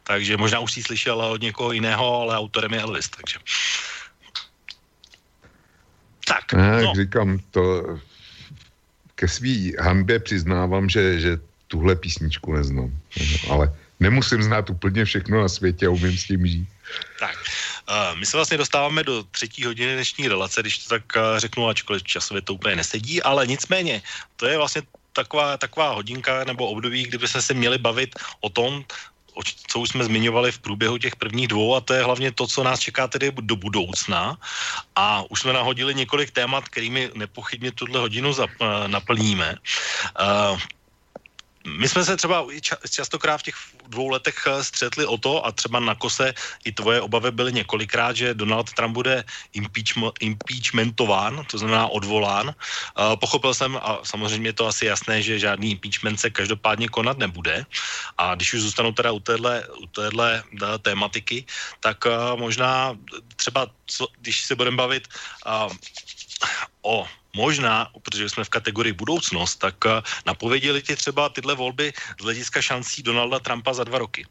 [0.03, 3.39] takže možná už si slyšel od někoho jiného, ale autorem je Elvis, takže.
[6.25, 7.85] Tak, Ne, no, jak říkám, to
[9.15, 11.39] ke svý hanbě přiznávám, že, že
[11.75, 12.95] tuhle písničku neznám.
[13.51, 16.69] Ale nemusím znát úplně všechno na světě a umím s tím žít.
[17.19, 17.35] tak.
[17.91, 21.69] Uh, my se vlastně dostáváme do třetí hodiny dnešní relace, když to tak uh, řeknu,
[21.69, 24.03] ačkoliv časově to úplně nesedí, ale nicméně,
[24.39, 28.87] to je vlastně taková, taková hodinka nebo období, kdyby jsme se měli bavit o tom,
[29.67, 32.63] co už jsme zmiňovali v průběhu těch prvních dvou a to je hlavně to, co
[32.63, 34.39] nás čeká tedy do budoucna
[34.95, 39.59] a už jsme nahodili několik témat, kterými nepochybně tuhle hodinu zap, uh, naplníme.
[40.15, 40.59] Uh,
[41.65, 42.47] my jsme se třeba
[42.91, 43.55] častokrát v těch
[43.89, 46.35] dvou letech eh, střetli o to a třeba na kose
[46.65, 49.25] i tvoje obavy byly několikrát, že Donald Trump bude
[50.21, 52.47] impeachmentován, to znamená odvolán.
[52.49, 57.19] Uh, pochopil jsem a samozřejmě je to asi jasné, že žádný impeachment se každopádně konat
[57.19, 57.67] nebude.
[58.19, 61.45] A když už zůstanou teda u téhle, u téhle eh, tématiky,
[61.81, 62.05] tak
[62.37, 62.99] možná
[63.37, 65.09] třeba, co, když se budeme bavit
[66.83, 69.93] o možná, protože jsme v kategorii budoucnost, tak uh,
[70.27, 74.27] napověděli ti třeba tyhle volby z hlediska šancí Donalda Trumpa za dva roky?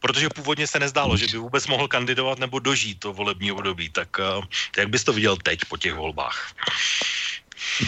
[0.00, 3.90] Protože původně se nezdálo, že by vůbec mohl kandidovat nebo dožít to volební období.
[3.90, 4.44] Tak uh,
[4.78, 6.54] jak bys to viděl teď po těch volbách?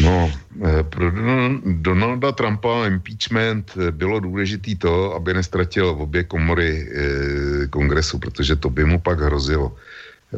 [0.02, 0.32] No,
[0.66, 7.66] eh, pro Don- Donalda Trumpa impeachment eh, bylo důležitý to, aby nestratil obě komory eh,
[7.66, 9.76] kongresu, protože to by mu pak hrozilo.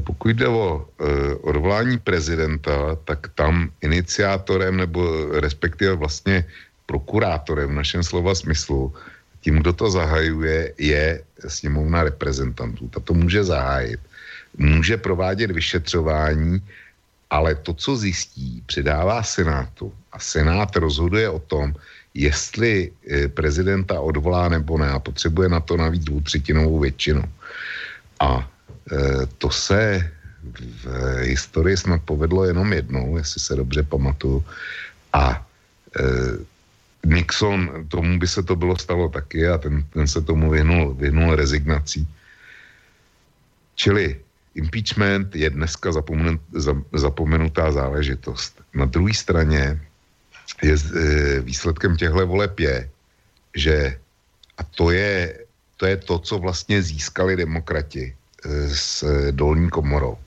[0.01, 5.05] Pokud jde o eh, odvolání prezidenta, tak tam iniciátorem nebo
[5.41, 6.45] respektive vlastně
[6.87, 8.95] prokurátorem v našem slova smyslu,
[9.41, 12.89] tím, kdo to zahajuje, je sněmovna reprezentantů.
[12.89, 14.01] Ta to může zahájit.
[14.57, 16.63] Může provádět vyšetřování,
[17.31, 21.75] ale to, co zjistí, předává Senátu a Senát rozhoduje o tom,
[22.15, 27.25] jestli eh, prezidenta odvolá nebo ne a potřebuje na to navíc dvoutřetinovou většinu.
[28.21, 28.52] A
[29.39, 30.11] to se
[30.43, 30.87] v
[31.23, 34.45] historii snad povedlo jenom jednou, jestli se dobře pamatuju.
[35.13, 35.47] A
[36.01, 36.37] eh,
[37.07, 41.35] Nixon, tomu by se to bylo stalo taky a ten, ten se tomu vyhnul, vyhnul
[41.35, 42.09] rezignací.
[43.75, 44.21] Čili
[44.55, 48.63] impeachment je dneska zapomenut, za, zapomenutá záležitost.
[48.75, 49.81] Na druhé straně
[50.63, 52.91] je e, výsledkem těchto voleb je,
[53.55, 53.99] že
[54.59, 55.39] a to je,
[55.77, 58.15] to je to, co vlastně získali demokrati
[58.69, 60.19] s dolní komorou.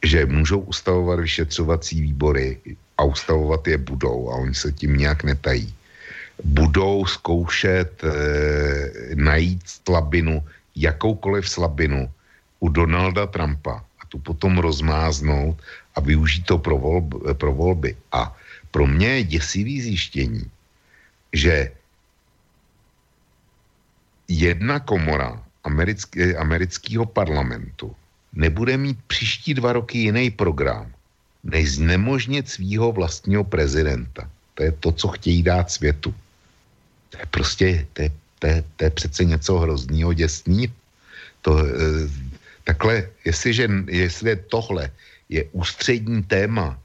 [0.00, 2.56] že můžou ustavovat vyšetřovací výbory
[2.98, 5.68] a ustavovat je budou a oni se tím nějak netají.
[6.44, 8.12] Budou zkoušet e,
[9.14, 10.40] najít slabinu,
[10.76, 12.08] jakoukoliv slabinu
[12.60, 15.60] u Donalda Trumpa a tu potom rozmáznout
[15.94, 17.96] a využít to pro, volb, pro volby.
[18.12, 18.32] A
[18.70, 20.44] pro mě je děsivý zjištění,
[21.32, 21.72] že
[24.28, 27.96] jedna komora americký, amerického parlamentu
[28.32, 30.92] nebude mít příští dva roky jiný program,
[31.44, 34.30] než znemožnit svýho vlastního prezidenta.
[34.54, 36.14] To je to, co chtějí dát světu.
[37.10, 40.72] To je prostě, to je, to je, to je přece něco hrozného, děsného.
[41.42, 41.70] To, e,
[42.64, 44.90] takhle, jestliže, jestli tohle
[45.28, 46.78] je ústřední téma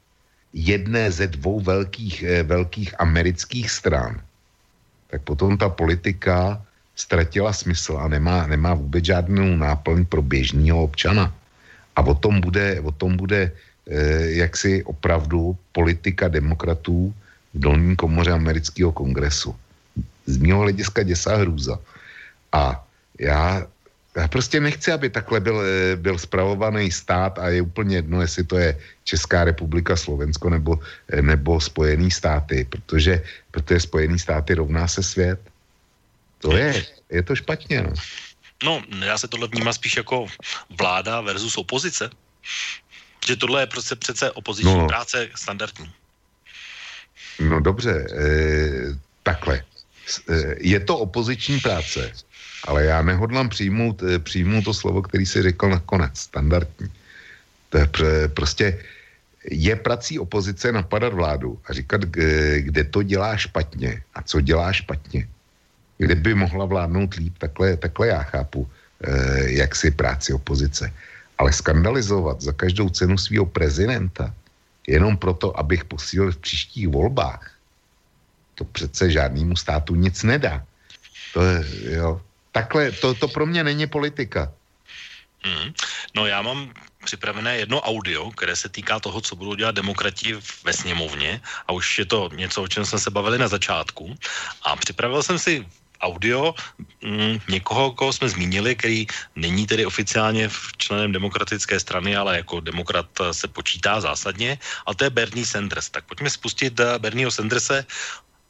[0.52, 4.20] jedné ze dvou velkých, e, velkých amerických stran,
[5.10, 6.64] tak potom ta politika
[6.96, 11.34] ztratila smysl a nemá, nemá vůbec žádnou náplň pro běžného občana.
[11.96, 17.14] A o tom bude, o tom bude eh, jaksi opravdu politika demokratů
[17.54, 19.56] v dolní komoře amerického kongresu.
[20.26, 21.78] Z mého hlediska děsá hrůza.
[22.52, 22.84] A
[23.20, 23.66] já,
[24.16, 28.44] já prostě nechci, aby takhle byl, eh, byl spravovaný stát a je úplně jedno, jestli
[28.44, 30.80] to je Česká republika, Slovensko nebo,
[31.12, 35.40] eh, nebo Spojený státy, protože, protože Spojený státy rovná se svět.
[36.38, 37.82] To je, je to špatně.
[37.82, 37.92] No.
[38.64, 40.26] No, já se tohle vnímám spíš jako
[40.78, 42.10] vláda versus opozice.
[43.26, 44.86] Že tohle je prostě přece opoziční no.
[44.86, 45.92] práce standardní.
[47.40, 48.26] No dobře, e,
[49.22, 49.64] takhle.
[50.28, 52.12] E, je to opoziční práce,
[52.64, 56.88] ale já nehodlám přijmout, e, přijmout to slovo, který si řekl nakonec, standardní.
[57.68, 58.84] To je pr- prostě
[59.50, 62.00] je prací opozice napadat vládu a říkat,
[62.58, 65.28] kde to dělá špatně a co dělá špatně
[65.98, 68.68] kdyby mohla vládnout líp, takhle, takhle já chápu,
[69.04, 70.92] eh, jak si práci opozice.
[71.38, 74.34] Ale skandalizovat za každou cenu svého prezidenta,
[74.86, 77.52] jenom proto, abych posílil v příštích volbách,
[78.54, 80.64] to přece žádnému státu nic nedá.
[81.34, 81.64] To je,
[82.00, 82.20] jo.
[82.52, 84.52] Takhle, to, to pro mě není politika.
[85.44, 85.72] Hmm.
[86.16, 86.72] No já mám
[87.04, 90.34] připravené jedno audio, které se týká toho, co budou dělat demokrati
[90.64, 94.14] ve sněmovně a už je to něco, o čem jsme se bavili na začátku
[94.62, 95.66] a připravil jsem si
[96.00, 96.54] audio
[97.04, 103.06] mm, někoho, koho jsme zmínili, který není tedy oficiálně členem demokratické strany, ale jako demokrat
[103.20, 105.90] eh, se počítá zásadně, a to je Bernie Sanders.
[105.90, 107.86] Tak pojďme spustit eh, Bernieho Sanderse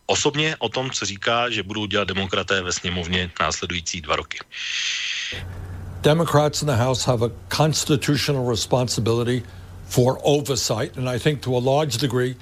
[0.07, 4.39] osobně o tom, co říká, že budou dělat demokraté ve sněmovně následující dva roky.
[6.00, 9.42] Democrats in the House have a constitutional responsibility
[9.89, 12.36] for oversight, and I think to a large degree,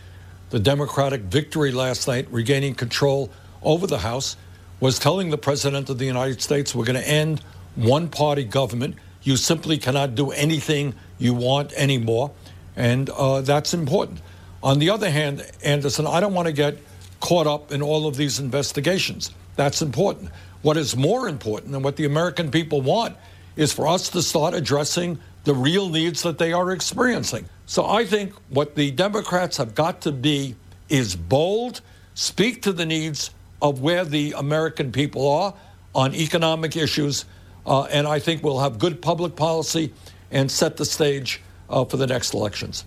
[0.51, 3.31] the Democratic victory last night, regaining control
[3.63, 4.37] over the House,
[4.85, 7.41] was telling the President of the United States, we're going to end
[7.75, 8.97] one party government.
[9.23, 12.33] You simply cannot do anything you want anymore.
[12.77, 14.21] And uh, that's important.
[14.63, 16.77] On the other hand, Anderson, I don't want to get
[17.21, 19.31] caught up in all of these investigations.
[19.57, 20.31] That's important.
[20.61, 23.17] What is more important and what the American people want
[23.57, 27.49] is for us to start addressing the real needs that they are experiencing.
[27.65, 30.57] So I think what the Democrats have got to be
[30.91, 31.81] is bold,
[32.13, 33.31] speak to the needs
[33.65, 35.55] of where the American people are
[35.95, 37.25] on economic issues.
[37.67, 39.91] Uh, and I think we'll have good public policy
[40.31, 42.85] and set the stage uh, for the next elections.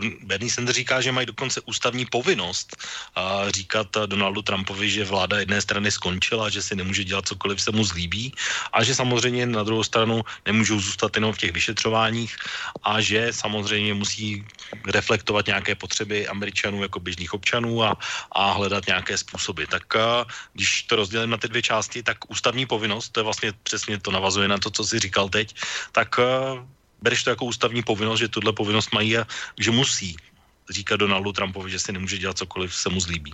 [0.00, 2.76] Bernie Sanders říká, že mají dokonce ústavní povinnost
[3.14, 7.70] a říkat Donaldu Trumpovi, že vláda jedné strany skončila, že si nemůže dělat cokoliv se
[7.70, 8.32] mu zlíbí
[8.72, 12.36] a že samozřejmě na druhou stranu nemůžou zůstat jenom v těch vyšetřováních
[12.82, 14.44] a že samozřejmě musí
[14.86, 17.96] reflektovat nějaké potřeby Američanů jako běžných občanů a,
[18.32, 19.64] a hledat nějaké způsoby.
[19.70, 23.52] Tak a, když to rozdělím na ty dvě části, tak ústavní povinnost, to je vlastně
[23.62, 25.54] přesně to navazuje na to, co jsi říkal teď,
[25.92, 26.58] tak a,
[27.04, 29.28] bereš to jako ústavní povinnost, že tuhle povinnost mají a
[29.60, 30.16] že musí
[30.70, 33.32] říkat Donaldu Trumpovi, že si nemůže dělat cokoliv se mu zlíbí.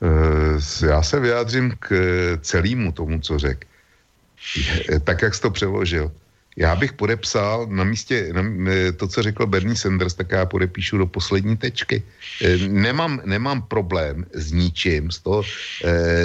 [0.00, 3.68] Eh, já se vyjádřím k eh, celému tomu, co řekl.
[5.04, 6.12] Tak, jak jsi to přeložil.
[6.56, 10.98] Já bych podepsal na místě na, eh, to, co řekl Bernie Sanders, tak já podepíšu
[10.98, 12.02] do poslední tečky.
[12.66, 15.42] Nemám, nemám problém s ničím, s, toho,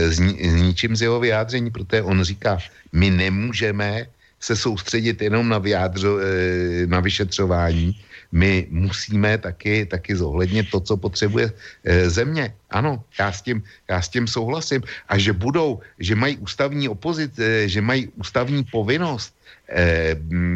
[0.09, 2.57] s, ní, s ničím z jeho vyjádření, protože on říká,
[2.93, 4.07] my nemůžeme
[4.43, 7.95] se soustředit jenom na, vyjádřo, eh, na vyšetřování.
[8.35, 12.51] My musíme taky, taky zohlednit to, co potřebuje eh, země.
[12.67, 14.83] Ano, já s tím, já s tím souhlasím.
[15.07, 19.31] A že budou, že mají ústavní opozice, eh, že mají ústavní povinnost,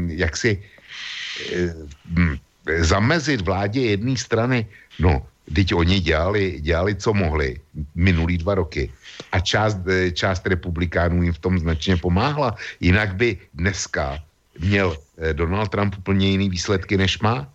[0.08, 0.60] jak si
[2.84, 4.68] zamezit vládě jedné strany,
[5.00, 5.24] no,
[5.56, 7.60] Teď oni dělali, dělali, co mohli
[7.96, 8.92] minulý dva roky.
[9.32, 9.80] A část,
[10.14, 12.56] část republikánů jim v tom značně pomáhla.
[12.80, 14.20] Jinak by dneska
[14.60, 17.48] měl eh, Donald Trump úplně jiný výsledky, než má?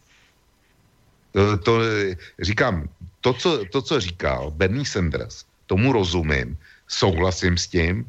[1.33, 1.81] To, to
[2.41, 2.89] říkám,
[3.21, 6.57] to co, to, co říkal Bernie Sanders, tomu rozumím,
[6.89, 8.05] souhlasím s tím,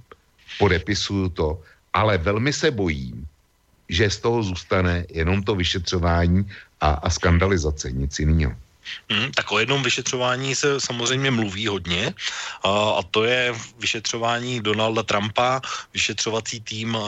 [0.60, 1.62] podepisuju to,
[1.94, 3.28] ale velmi se bojím,
[3.90, 6.50] že z toho zůstane jenom to vyšetřování
[6.82, 8.56] a, a skandalizace, nic jiného.
[9.10, 12.14] Hmm, tak o jednom vyšetřování se samozřejmě mluví hodně
[12.64, 15.62] a, a to je vyšetřování Donalda Trumpa,
[15.94, 17.00] vyšetřovací tým a,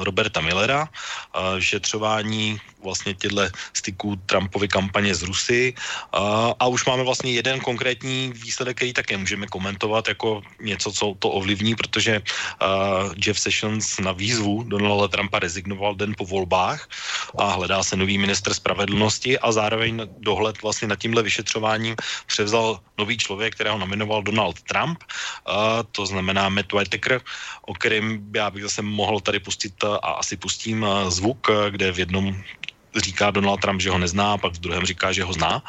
[0.00, 0.88] Roberta Millera,
[1.32, 5.74] a, vyšetřování vlastně těchto styků Trumpovy kampaně z Rusy.
[6.12, 11.14] A, a už máme vlastně jeden konkrétní výsledek, který také můžeme komentovat jako něco, co
[11.18, 16.88] to ovlivní, protože uh, Jeff Sessions na výzvu Donalda Trumpa rezignoval den po volbách
[17.38, 23.18] a hledá se nový minister spravedlnosti a zároveň dohled vlastně nad tímhle vyšetřováním převzal nový
[23.18, 25.04] člověk, kterého nominoval Donald Trump,
[25.92, 27.20] to znamená Matt Whitaker,
[27.62, 32.42] o kterém já bych zase mohl tady pustit a asi pustím zvuk, kde v jednom
[32.96, 35.62] říká Donald Trump, že ho nezná, pak v druhém říká, že ho zná.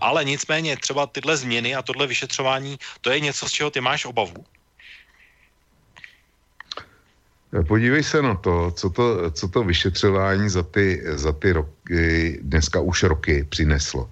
[0.00, 4.04] Ale nicméně třeba tyhle změny a tohle vyšetřování, to je něco, z čeho ty máš
[4.04, 4.44] obavu?
[7.68, 12.80] Podívej se na to, co to, co to vyšetřování za ty, za ty roky, dneska
[12.80, 14.10] už roky přineslo.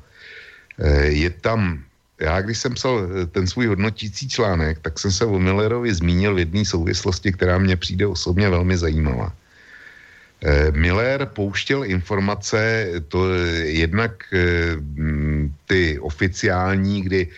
[0.81, 1.85] Eh, je tam,
[2.21, 6.35] já když jsem psal eh, ten svůj hodnotící článek, tak jsem se o Millerovi zmínil
[6.35, 9.33] v jedné souvislosti, která mě přijde osobně velmi zajímavá.
[10.41, 13.29] Eh, Miller pouštěl informace, to
[13.63, 14.25] jednak
[15.67, 17.29] ty oficiální, kdy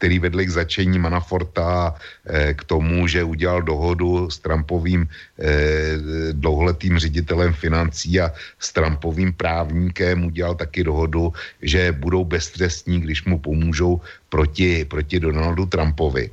[0.00, 1.92] který vedli k začení Manaforta
[2.24, 6.00] eh, k tomu, že udělal dohodu s Trumpovým eh,
[6.32, 13.44] dlouholetým ředitelem financí a s Trumpovým právníkem udělal taky dohodu, že budou beztrestní, když mu
[13.44, 14.00] pomůžou
[14.32, 16.32] proti, proti Donaldu Trumpovi.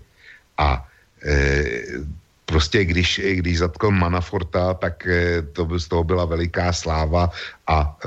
[0.55, 0.87] A
[1.27, 1.99] eh,
[2.47, 5.03] prostě když, když zatkl Manaforta, tak
[5.51, 7.35] to z toho byla veliká sláva
[7.67, 7.99] a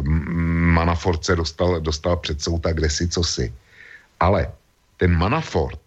[0.73, 3.53] Manafort se dostal, dostal před soud a kde si co si.
[4.21, 4.49] Ale
[5.01, 5.81] ten Manafort,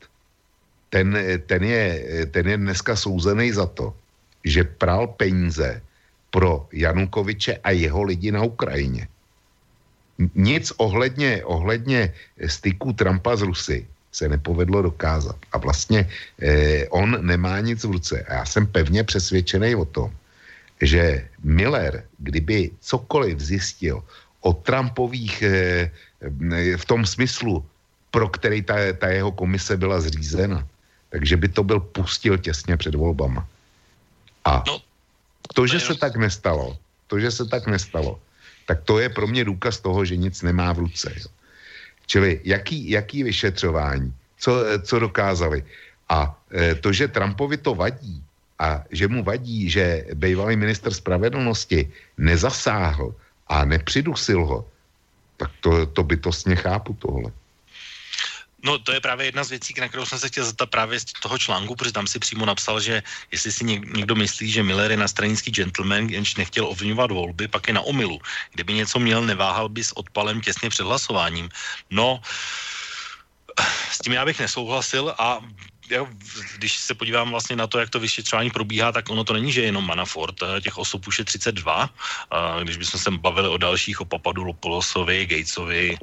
[0.89, 1.13] ten,
[1.45, 1.85] ten, je,
[2.33, 3.93] ten je dneska souzený za to,
[4.41, 5.81] že pral peníze
[6.33, 9.07] pro Janukoviče a jeho lidi na Ukrajině.
[10.33, 12.13] Nic ohledně, ohledně
[12.45, 13.79] styku Trumpa z Rusy
[14.11, 15.37] se nepovedlo dokázat.
[15.53, 16.09] A vlastně
[16.41, 18.25] eh, on nemá nic v ruce.
[18.25, 20.09] A já jsem pevně přesvědčený o tom,
[20.81, 24.01] že Miller, kdyby cokoliv zjistil
[24.41, 25.91] o Trumpových eh,
[26.77, 27.65] v tom smyslu,
[28.13, 30.61] pro který ta, ta jeho komise byla zřízena.
[31.09, 33.41] Takže by to byl pustil těsně před volbama.
[34.45, 34.81] A no,
[35.53, 36.77] to, že se tak nestalo,
[37.09, 38.21] to, že se tak nestalo,
[38.69, 41.09] tak to je pro mě důkaz toho, že nic nemá v ruce.
[41.09, 41.27] Jo.
[42.05, 44.51] Čili jaký, jaký vyšetřování, co,
[44.85, 45.65] co dokázali.
[46.09, 48.21] A e, to, že Trumpovi to vadí
[48.59, 53.15] a že mu vadí, že bývalý minister spravedlnosti nezasáhl
[53.47, 54.59] a nepřidusil ho,
[55.37, 57.31] tak to, to bytostně chápu tohle.
[58.63, 61.05] No to je právě jedna z věcí, na kterou jsem se chtěl zeptat právě z
[61.05, 64.97] toho článku, protože tam si přímo napsal, že jestli si někdo myslí, že Miller je
[64.97, 68.21] nastranický gentleman, jenž nechtěl ovlivňovat volby, pak je na omilu.
[68.51, 71.49] Kdyby něco měl, neváhal by s odpalem těsně před hlasováním.
[71.89, 72.21] No,
[73.91, 75.39] s tím já bych nesouhlasil a
[75.89, 76.07] já,
[76.57, 79.61] když se podívám vlastně na to, jak to vyšetřování probíhá, tak ono to není, že
[79.61, 81.89] jenom Manafort, eh, těch osob už je 32.
[82.63, 85.97] Když bychom se bavili o dalších, o Papadu Lopolosovi, Gatesovi,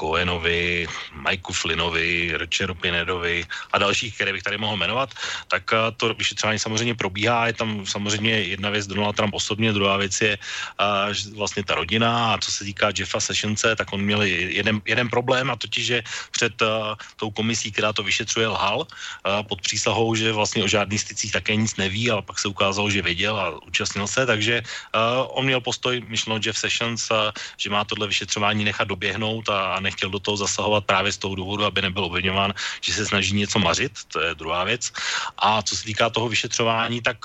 [0.00, 5.14] Cohenovi, Mikeu Flynnovi, Richardu Pinedovi a dalších, které bych tady mohl jmenovat,
[5.48, 7.46] tak eh, to vyšetřování samozřejmě probíhá.
[7.46, 12.34] Je tam samozřejmě jedna věc Donald Trump osobně, druhá věc je eh, vlastně ta rodina
[12.34, 16.02] a co se týká Jeffa Sessionse, tak on měl jeden, jeden problém a totiž, že
[16.30, 16.54] před
[17.16, 18.86] tou komisí, která to vyšetřuje, lhal
[19.48, 23.02] pod přísahou, že vlastně o žádných stycích také nic neví, ale pak se ukázalo, že
[23.02, 24.62] věděl a účastnil se, takže
[25.28, 27.12] on měl postoj, myšleno Jeff Sessions,
[27.56, 31.64] že má tohle vyšetřování nechat doběhnout a nechtěl do toho zasahovat právě z toho důvodu,
[31.64, 34.92] aby nebyl obvinován, že se snaží něco mařit, to je druhá věc.
[35.38, 37.18] A co se týká toho vyšetřování, tak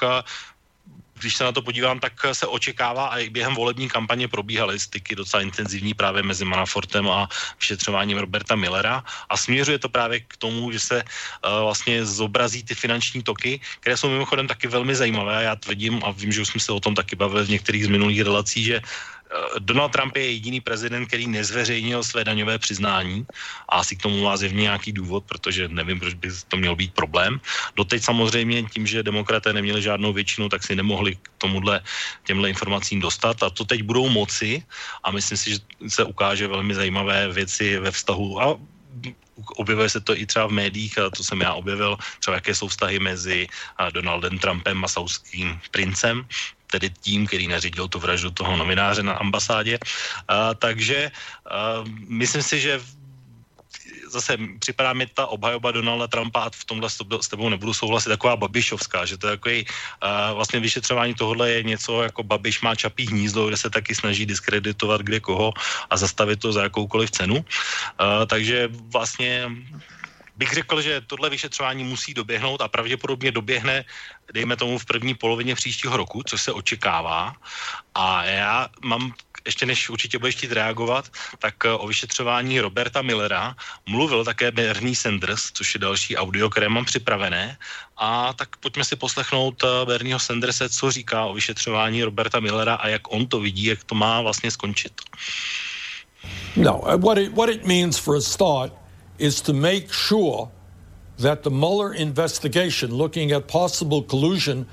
[1.20, 5.16] když se na to podívám, tak se očekává a i během volební kampaně probíhaly styky
[5.16, 7.30] docela intenzivní právě mezi Manafortem a
[7.60, 12.76] vyšetřováním Roberta Millera a směřuje to právě k tomu, že se uh, vlastně zobrazí ty
[12.76, 15.44] finanční toky, které jsou mimochodem taky velmi zajímavé.
[15.44, 17.88] Já tvrdím a vím, že už jsme se o tom taky bavili v některých z
[17.88, 19.15] minulých relací, že Eh,
[19.60, 23.26] Donald Trump je jediný prezident, který nezveřejnil své daňové přiznání.
[23.70, 26.94] A asi k tomu má zjevně nějaký důvod, protože nevím, proč by to měl být
[26.94, 27.42] problém.
[27.76, 31.82] Doteď samozřejmě tím, že demokraté neměli žádnou většinu, tak si nemohli k tomuhle
[32.24, 33.44] těmhle informacím dostat.
[33.44, 34.64] A to teď budou moci.
[35.04, 38.58] A myslím si, že se ukáže velmi zajímavé věci ve vztahu a
[39.56, 42.68] objevuje se to i třeba v médiích, a to jsem já objevil, třeba jaké jsou
[42.68, 43.48] vztahy mezi
[43.92, 46.26] Donaldem Trumpem a saudským princem,
[46.68, 49.80] tedy tím, který nařídil tu vraždu toho novináře na ambasádě.
[50.28, 51.12] A, takže
[51.50, 52.82] a, myslím si, že
[54.16, 58.36] zase připadá mi ta obhajoba Donalda Trumpa a v tomhle s tebou nebudu souhlasit, taková
[58.36, 63.08] babišovská, že to je takový uh, vlastně vyšetřování tohohle je něco jako babiš má čapí
[63.08, 65.52] hnízdo, kde se taky snaží diskreditovat kde koho
[65.90, 67.36] a zastavit to za jakoukoliv cenu.
[67.36, 67.44] Uh,
[68.26, 69.52] takže vlastně
[70.36, 73.86] bych řekl, že tohle vyšetřování musí doběhnout a pravděpodobně doběhne,
[74.34, 77.36] dejme tomu, v první polovině příštího roku, což se očekává.
[77.96, 79.14] A já mám
[79.46, 83.56] ještě než určitě budeš chtít reagovat, tak eh, o vyšetřování Roberta Millera
[83.86, 87.58] mluvil také Bernie Sanders, což je další audio, které mám připravené.
[87.98, 92.88] A tak pojďme si poslechnout eh, Bernieho Sanderse, co říká o vyšetřování Roberta Millera a
[92.88, 94.94] jak on to vidí, jak to má vlastně skončit.
[96.56, 98.85] No, what it, what it means for a start
[99.18, 100.52] is to make sure
[101.18, 104.68] that the Mueller investigation looking at possible collusion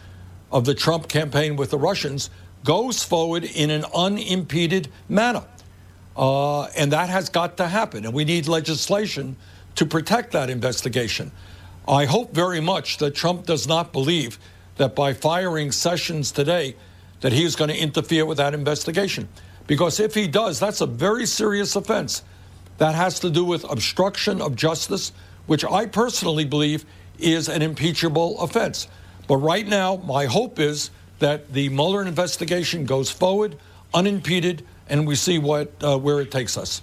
[0.51, 2.31] of the Trump campaign with the Russians
[2.65, 5.45] goes forward in an unimpeded manner.
[6.17, 8.05] Uh, and that has got to happen.
[8.05, 9.37] And we need legislation
[9.77, 11.33] to protect that investigation.
[11.89, 14.39] I hope very much that Trump does not believe
[14.77, 16.77] that by firing Sessions today,
[17.21, 19.29] that he is going to interfere with that investigation.
[19.67, 22.23] Because if he does, that's a very serious offense.
[22.79, 25.13] That has to do with obstruction of justice,
[25.47, 26.85] which I personally believe
[27.19, 28.89] is an impeachable offense.
[29.29, 33.57] But right now, my hope is that the Mueller investigation goes forward
[33.95, 36.83] unimpeded and we see what, uh, where it takes us.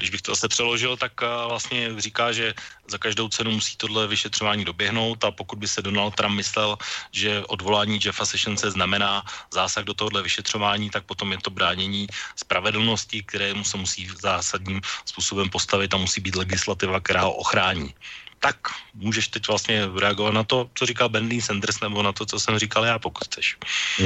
[0.00, 2.54] Když bych to zase přeložil, tak uh, vlastně říká, že
[2.88, 6.80] za každou cenu musí tohle vyšetřování doběhnout a pokud by se Donald Trump myslel,
[7.12, 9.22] že odvolání Jeffa Sessionse znamená
[9.52, 15.52] zásah do tohohle vyšetřování, tak potom je to bránění spravedlnosti, kterému se musí zásadním způsobem
[15.52, 17.92] postavit a musí být legislativa, která ho ochrání
[18.40, 18.56] tak
[18.94, 22.58] můžeš teď vlastně reagovat na to, co říkal Bentley Sanders, nebo na to, co jsem
[22.58, 23.56] říkal já, pokud chceš.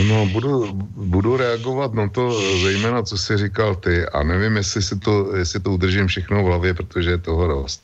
[0.08, 0.72] No, budu,
[1.14, 5.60] budu reagovat na to, zejména co jsi říkal ty, a nevím, jestli, si to, jestli
[5.60, 7.82] to udržím všechno v hlavě, protože je toho dost.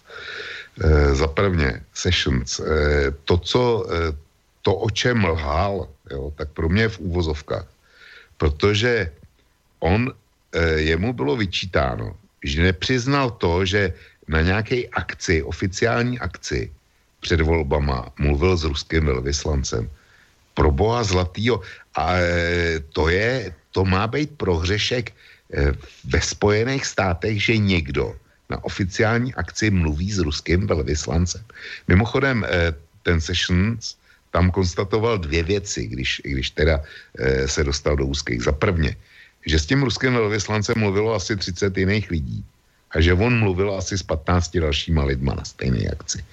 [0.80, 2.64] E, za prvně, Sessions, e,
[3.24, 4.16] to, co, e,
[4.62, 7.66] to, o čem lhal, jo, tak pro mě je v úvozovkách,
[8.36, 9.12] protože
[9.80, 10.12] on,
[10.52, 13.94] e, jemu bylo vyčítáno, že nepřiznal to, že
[14.30, 16.70] na nějaké akci, oficiální akci
[17.20, 19.90] před volbama mluvil s ruským velvyslancem.
[20.54, 21.60] Pro boha zlatýho.
[21.94, 25.14] A e, to je, to má být prohřešek e,
[26.04, 28.14] ve Spojených státech, že někdo
[28.50, 31.42] na oficiální akci mluví s ruským velvyslancem.
[31.88, 33.98] Mimochodem, e, ten Sessions
[34.30, 36.78] tam konstatoval dvě věci, když, když teda
[37.46, 38.46] se dostal do úzkých.
[38.46, 38.94] Za prvně,
[39.46, 42.44] že s tím ruským velvyslancem mluvilo asi 30 jiných lidí
[42.90, 46.24] a že on mluvil asi s 15 dalšíma lidma na stejné akci.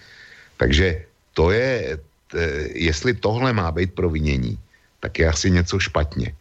[0.57, 2.37] Takže to je, t,
[2.73, 4.59] jestli tohle má být provinění,
[4.99, 6.33] tak je asi něco špatně.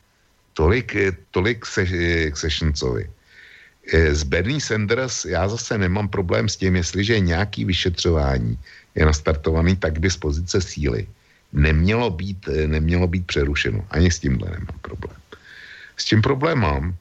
[0.54, 0.96] Tolik,
[1.30, 1.86] tolik se,
[2.30, 3.10] k Sessionsovi.
[3.92, 8.58] Z Bernie Sanders já zase nemám problém s tím, jestliže nějaký vyšetřování
[8.94, 11.06] je nastartovaný, tak by z pozice síly
[11.52, 13.86] nemělo být, nemělo být přerušeno.
[13.90, 15.16] Ani s tímhle nemám problém.
[15.96, 16.94] S tím problém mám,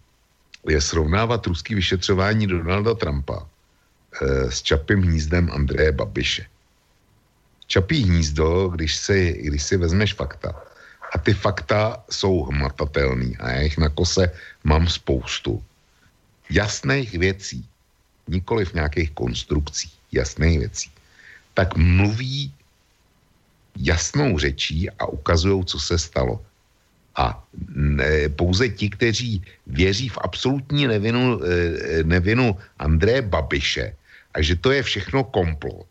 [0.68, 3.48] je srovnávat ruský vyšetřování Donalda Trumpa
[4.22, 6.45] e, s Čapým hnízdem Andreje Babiše.
[7.68, 10.53] Čapí hnízdo, když si, když si vezmeš fakta,
[11.14, 14.32] a ty fakta jsou hmatatelný a já jich na kose
[14.64, 15.64] mám spoustu.
[16.50, 17.66] Jasných věcí,
[18.27, 20.92] nikoli v nějakých konstrukcí, jasných věcí,
[21.53, 22.53] tak mluví
[23.77, 26.45] jasnou řečí a ukazují, co se stalo.
[27.16, 27.44] A
[27.76, 33.95] ne, pouze ti, kteří věří v absolutní nevinu, eh, nevinu Andreje Babiše
[34.34, 35.88] a že to je všechno komplot.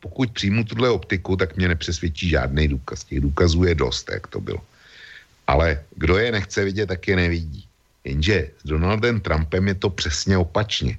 [0.00, 3.04] Pokud přijmu tuhle optiku, tak mě nepřesvědčí žádný důkaz.
[3.04, 4.60] Těch důkazů je dost, jak to bylo.
[5.46, 7.64] Ale kdo je nechce vidět, tak je nevidí.
[8.04, 10.98] Jenže s Donaldem Trumpem je to přesně opačně.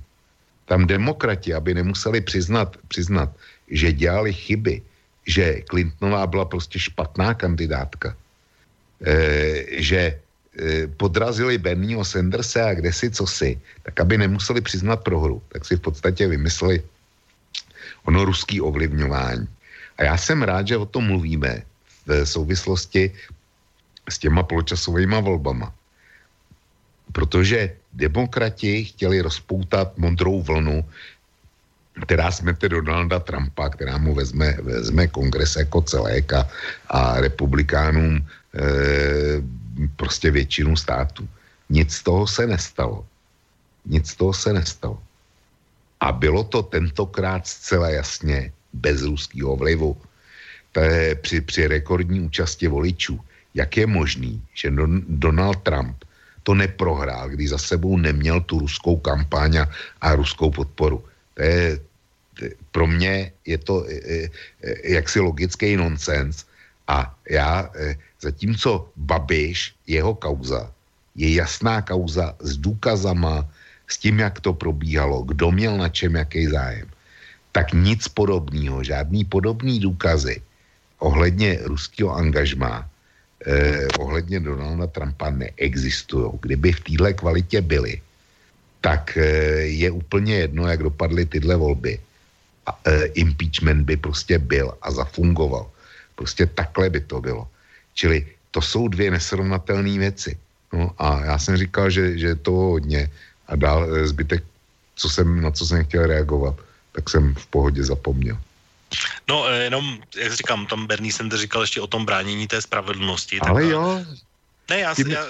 [0.66, 3.30] Tam demokrati, aby nemuseli přiznat, přiznat
[3.70, 4.82] že dělali chyby,
[5.28, 8.16] že Clintonová byla prostě špatná kandidátka,
[9.82, 15.42] že eh, podrazili Bernieho Sandersa a kde si co si, tak aby nemuseli přiznat prohru,
[15.52, 16.84] tak si v podstatě vymysleli
[18.06, 19.48] ono ruský ovlivňování.
[19.98, 21.62] A já jsem rád, že o tom mluvíme
[22.06, 23.12] v souvislosti
[24.10, 25.74] s těma poločasovými volbama.
[27.12, 30.86] Protože demokrati chtěli rozpoutat modrou vlnu,
[32.06, 36.44] která smete Donalda Trumpa, která mu vezme, vezme kongres jako celek a,
[37.24, 38.45] republikánům Eh,
[39.96, 41.28] prostě většinu států.
[41.70, 43.06] Nic z toho se nestalo.
[43.86, 45.04] Nic z toho se nestalo.
[46.00, 49.98] A bylo to tentokrát zcela jasně bez ruského vlivu.
[50.72, 53.20] To je při, při rekordní účasti voličů.
[53.56, 56.04] jak je možný, že Don, Donald Trump
[56.44, 59.66] to neprohrál, když za sebou neměl tu ruskou kampaň a,
[60.02, 61.04] a ruskou podporu.
[61.34, 61.80] To je,
[62.72, 63.88] pro mě je to
[64.84, 66.46] jaksi logický nonsens
[66.88, 67.72] a já,
[68.26, 70.72] zatímco Babiš, jeho kauza,
[71.16, 73.46] je jasná kauza s důkazama,
[73.88, 76.90] s tím, jak to probíhalo, kdo měl na čem jaký zájem,
[77.54, 80.42] tak nic podobného, žádný podobný důkazy
[81.00, 82.90] ohledně ruského angažmá,
[83.46, 86.42] eh, ohledně Donalda Trumpa neexistují.
[86.42, 88.02] Kdyby v téhle kvalitě byly,
[88.82, 89.26] tak eh,
[89.70, 92.00] je úplně jedno, jak dopadly tyhle volby.
[92.66, 95.70] A, eh, impeachment by prostě byl a zafungoval.
[96.16, 97.46] Prostě takhle by to bylo.
[97.96, 100.38] Čili to jsou dvě nesrovnatelné věci.
[100.74, 103.12] No a já jsem říkal, že, že je to hodně
[103.48, 104.44] a dál eh, zbytek,
[104.96, 106.56] co jsem, na co jsem chtěl reagovat,
[106.92, 108.38] tak jsem v pohodě zapomněl.
[109.28, 113.40] No, eh, jenom, jak říkám, tam Bernie Sanders říkal ještě o tom bránění té spravedlnosti.
[113.40, 114.06] Ale tak, jo.
[114.70, 115.12] Ne, já, tím...
[115.12, 115.26] já,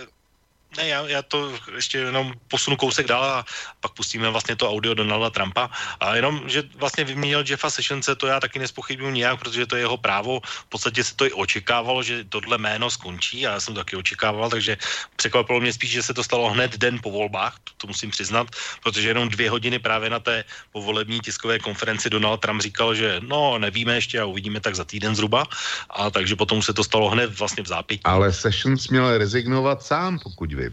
[0.77, 3.45] ne, já, já to ještě jenom posunu kousek dál a
[3.79, 5.69] pak pustíme vlastně to audio Donalda Trumpa.
[5.99, 9.81] A jenom, že vlastně vyměnil Jeffa Sessionse, to já taky nespochybnuju nijak, protože to je
[9.81, 10.39] jeho právo.
[10.45, 13.95] V podstatě se to i očekávalo, že tohle jméno skončí a já jsem to taky
[13.95, 14.77] očekával, takže
[15.15, 18.47] překvapilo mě spíš, že se to stalo hned den po volbách, to, musím přiznat,
[18.83, 23.57] protože jenom dvě hodiny právě na té povolební tiskové konferenci Donald Trump říkal, že no,
[23.59, 25.45] nevíme ještě a uvidíme tak za týden zhruba.
[25.89, 28.01] A takže potom se to stalo hned vlastně v zápětí.
[28.03, 30.64] Ale Sessions měl rezignovat sám, pokud vím.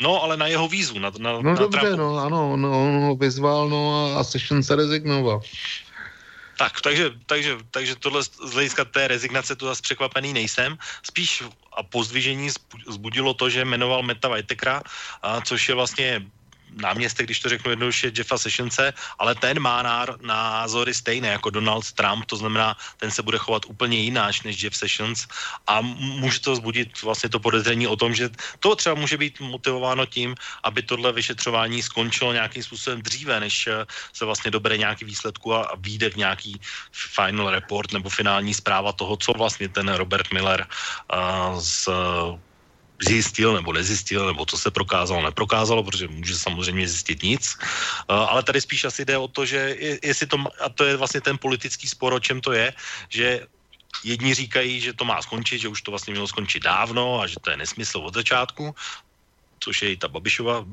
[0.00, 0.98] No, ale na jeho výzvu.
[0.98, 1.96] Na, na, no na dobře, Trumpu.
[1.96, 5.40] no, ano, no, on ho vyzval, no a, a Session se rezignoval.
[6.58, 10.78] Tak, takže, takže, takže tohle z hlediska té rezignace to zase překvapený nejsem.
[11.02, 11.42] Spíš
[11.76, 12.48] a pozdvižení
[12.88, 14.82] zbudilo to, že jmenoval Meta Whitakera,
[15.22, 16.26] a což je vlastně
[16.76, 22.24] náměstek, když to řeknu jednoduše, Jeffa Sessionse, ale ten má názory stejné jako Donald Trump,
[22.26, 25.26] to znamená, ten se bude chovat úplně jináč než Jeff Sessions
[25.66, 28.30] a může to zbudit vlastně to podezření o tom, že
[28.60, 33.86] to třeba může být motivováno tím, aby tohle vyšetřování skončilo nějakým způsobem dříve, než eh,
[34.12, 36.60] se vlastně dobere nějaký výsledku a vyjde v nějaký
[36.92, 41.88] final report nebo finální zpráva toho, co vlastně ten Robert Miller uh, z
[43.02, 47.58] zjistil nebo nezjistil, nebo co se prokázalo, neprokázalo, protože může samozřejmě zjistit nic.
[47.62, 51.20] Eh, ale tady spíš asi jde o to, že jestli to, a to je vlastně
[51.20, 52.72] ten politický spor, o čem to je,
[53.08, 53.46] že
[54.04, 57.36] jedni říkají, že to má skončit, že už to vlastně mělo skončit dávno a že
[57.40, 58.74] to je nesmysl od začátku,
[59.60, 60.64] což je i ta Babišova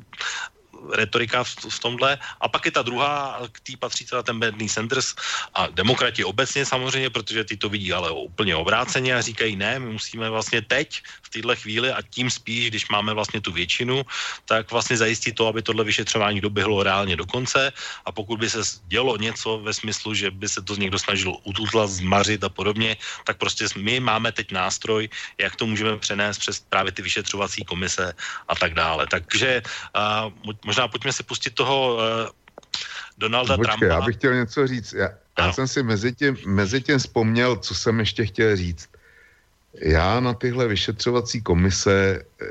[0.91, 2.17] retorika v, v tomhle.
[2.41, 5.15] A pak je ta druhá, k tý patří teda ten Bernie Sanders
[5.53, 9.91] a demokrati obecně samozřejmě, protože ty to vidí ale úplně obráceně a říkají ne, my
[9.93, 14.03] musíme vlastně teď v téhle chvíli a tím spíš, když máme vlastně tu většinu,
[14.45, 17.71] tak vlastně zajistit to, aby tohle vyšetřování doběhlo reálně do konce
[18.05, 21.89] a pokud by se dělo něco ve smyslu, že by se to někdo snažil ututlat,
[21.89, 26.91] zmařit a podobně, tak prostě my máme teď nástroj, jak to můžeme přenést přes právě
[26.91, 28.13] ty vyšetřovací komise
[28.47, 29.07] a tak dále.
[29.07, 29.61] Takže
[29.95, 30.31] uh,
[30.65, 32.01] možná pojďme si pustit toho uh,
[33.17, 33.95] Donalda Počkej, Trumpa.
[33.95, 34.93] já bych chtěl něco říct.
[34.93, 35.09] Já,
[35.39, 38.89] já jsem si mezi tím, mezi tím vzpomněl, co jsem ještě chtěl říct.
[39.81, 42.45] Já na tyhle vyšetřovací komise e,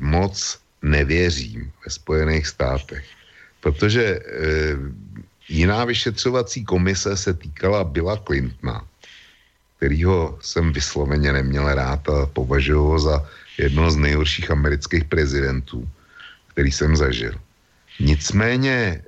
[0.00, 3.04] moc nevěřím ve Spojených státech,
[3.60, 4.20] protože e,
[5.48, 8.86] jiná vyšetřovací komise se týkala Billa Clintona,
[9.76, 15.88] kterýho jsem vysloveně neměl rád a považuji ho za jednoho z nejhorších amerických prezidentů,
[16.48, 17.32] který jsem zažil.
[18.02, 19.02] Nicméně e,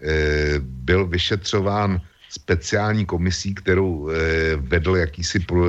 [0.58, 2.00] byl vyšetřován
[2.30, 4.14] speciální komisí, kterou e,
[4.56, 5.66] vedl jakýsi pro,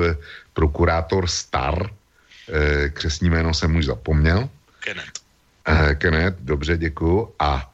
[0.54, 4.48] prokurátor Star, e, křesní jméno jsem už zapomněl.
[4.80, 5.18] Kenneth.
[5.98, 7.34] Kenneth, dobře, děkuju.
[7.38, 7.72] A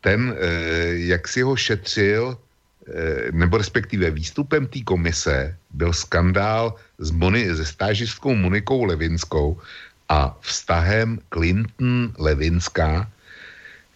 [0.00, 0.34] ten,
[0.90, 2.38] jak si ho šetřil,
[3.30, 9.60] nebo respektive výstupem té komise byl skandál s Moni, se stážistkou Monikou Levinskou
[10.08, 13.06] a vztahem Clinton-Levinská,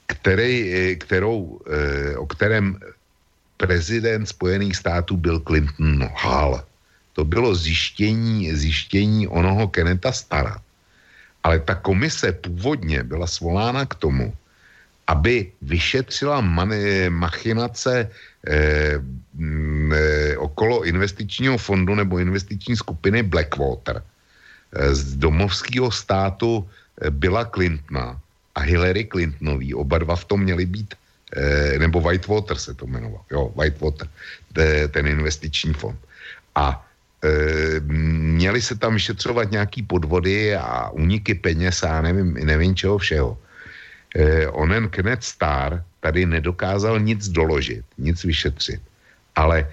[0.07, 2.79] který, eh, kterou, eh, o kterém
[3.57, 6.63] prezident Spojených států byl Clinton Hall.
[7.13, 10.59] To bylo zjištění, zjištění onoho Keneta Stara.
[11.43, 14.35] Ale ta komise původně byla svolána k tomu,
[15.07, 18.11] aby vyšetřila mani, machinace
[18.47, 18.99] eh,
[19.39, 27.45] m, eh, okolo investičního fondu nebo investiční skupiny Blackwater eh, z domovského státu eh, Billa
[27.45, 28.19] Clintona
[28.55, 30.95] a Hillary Clintonový, oba dva v tom měli být,
[31.37, 34.09] eh, nebo Whitewater se to jmenoval, jo, Whitewater,
[34.91, 35.99] ten investiční fond.
[36.55, 36.77] A
[37.25, 43.39] eh, měli se tam vyšetřovat nějaký podvody a úniky peněz a nevím, nevím čeho všeho.
[44.17, 48.81] Eh, onen Kenneth Starr tady nedokázal nic doložit, nic vyšetřit,
[49.37, 49.69] ale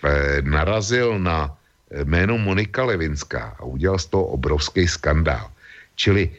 [0.40, 1.52] narazil na
[2.04, 5.52] jméno Monika Levinská a udělal z toho obrovský skandál.
[6.00, 6.32] Čili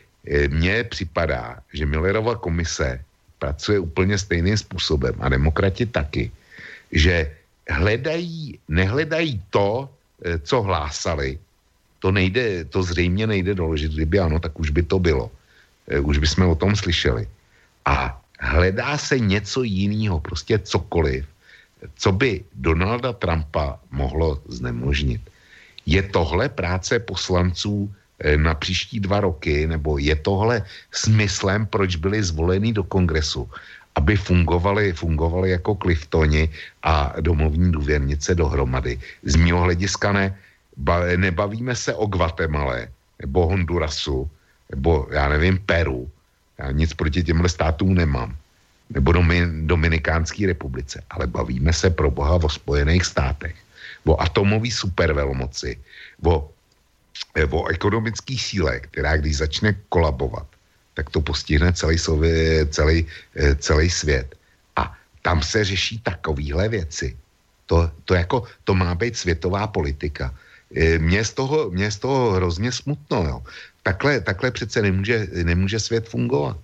[0.49, 3.01] mně připadá, že Millerova komise
[3.39, 6.31] pracuje úplně stejným způsobem a demokrati taky,
[6.91, 7.31] že
[7.69, 9.89] hledají, nehledají to,
[10.25, 11.37] e, co hlásali,
[11.99, 13.91] to nejde, to zřejmě nejde doložit.
[13.93, 15.31] Kdyby ano, tak už by to bylo.
[15.87, 17.27] E, už bychom o tom slyšeli.
[17.85, 21.25] A hledá se něco jiného, prostě cokoliv,
[21.95, 25.21] co by Donalda Trumpa mohlo znemožnit.
[25.85, 28.04] Je tohle práce poslanců eh,
[28.37, 33.49] na příští dva roky, nebo je tohle smyslem, proč byli zvoleni do kongresu,
[33.95, 36.49] aby fungovali, fungovali jako kliftoni
[36.83, 38.99] a domovní důvěrnice dohromady.
[39.23, 40.37] Z mého hlediska ne.
[40.77, 42.75] Ba, nebavíme se o Guatemala,
[43.21, 44.29] nebo Hondurasu,
[44.71, 46.09] nebo já nevím, Peru.
[46.57, 48.35] Já nic proti těmhle státům nemám
[48.89, 49.13] nebo
[49.65, 53.55] Dominikánské republice, ale bavíme se pro boha o Spojených státech,
[54.05, 55.79] o atomové supervelmoci,
[56.23, 56.49] o,
[57.43, 60.47] o ekonomické síle, která když začne kolabovat,
[60.93, 61.99] tak to postihne celý,
[62.69, 64.35] celý, eh, celý svět.
[64.75, 67.17] A tam se řeší takovéhle věci.
[67.65, 70.31] To, to, jako, to má být světová politika.
[70.75, 73.17] Eh, mně z toho, mě z toho hrozně smutno.
[73.23, 73.37] Jo.
[73.83, 76.57] Takhle, takhle přece nemůže, nemůže svět fungovat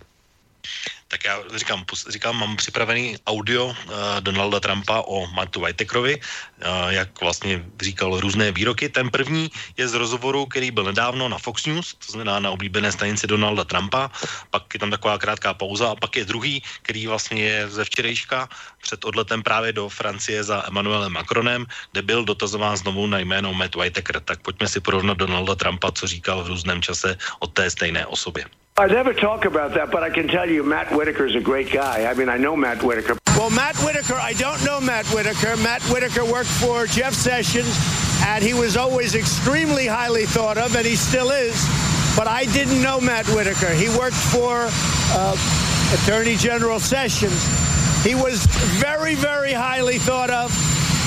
[1.11, 3.75] tak já říkám, říkám, mám připravený audio uh,
[4.19, 8.89] Donalda Trumpa o Mattu Whitakerovi, uh, jak vlastně říkal různé výroky.
[8.89, 12.91] Ten první je z rozhovoru, který byl nedávno na Fox News, to znamená na oblíbené
[12.91, 14.11] stanici Donalda Trumpa,
[14.49, 18.49] pak je tam taková krátká pauza a pak je druhý, který vlastně je ze včerejška
[18.81, 23.75] před odletem právě do Francie za Emmanuelem Macronem, kde byl dotazován znovu na jméno Matt
[23.75, 24.19] Whitaker.
[24.19, 28.45] Tak pojďme si porovnat Donalda Trumpa, co říkal v různém čase o té stejné osobě.
[28.81, 31.71] I never talk about that, but I can tell you Matt Whitaker is a great
[31.71, 32.09] guy.
[32.09, 33.15] I mean, I know Matt Whitaker.
[33.37, 35.55] Well, Matt Whitaker, I don't know Matt Whitaker.
[35.57, 37.77] Matt Whitaker worked for Jeff Sessions,
[38.25, 41.63] and he was always extremely highly thought of, and he still is.
[42.17, 43.69] But I didn't know Matt Whitaker.
[43.69, 44.65] He worked for
[45.13, 45.37] uh,
[46.01, 47.45] Attorney General Sessions.
[48.03, 48.47] He was
[48.81, 50.49] very, very highly thought of,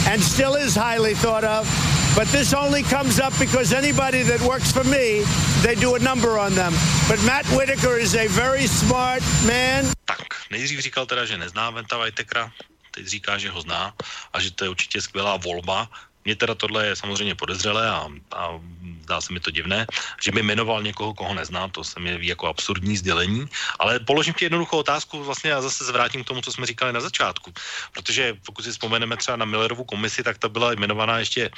[0.06, 1.66] and still is highly thought of.
[2.14, 5.26] But this only comes up because anybody that works for me,
[5.66, 6.72] they do a number on them.
[7.10, 9.90] But Matt Whitaker is a very smart man.
[10.04, 12.52] Tak, nejdřív říkal teda, že nezná Venta Whitakera,
[12.90, 13.94] teď říká, že ho zná
[14.32, 15.88] a že to je určitě skvělá volba.
[16.24, 18.60] Mně teda tohle je samozřejmě podezřelé a, a
[19.02, 19.86] zdá se mi to divné,
[20.22, 23.46] že by jmenoval někoho, koho nezná, to se mi jeví jako absurdní sdělení,
[23.78, 27.00] ale položím ti jednoduchou otázku vlastně a zase zvrátím k tomu, co jsme říkali na
[27.00, 27.52] začátku,
[27.92, 31.50] protože pokud si vzpomeneme třeba na Millerovu komisi, tak ta byla jmenovaná ještě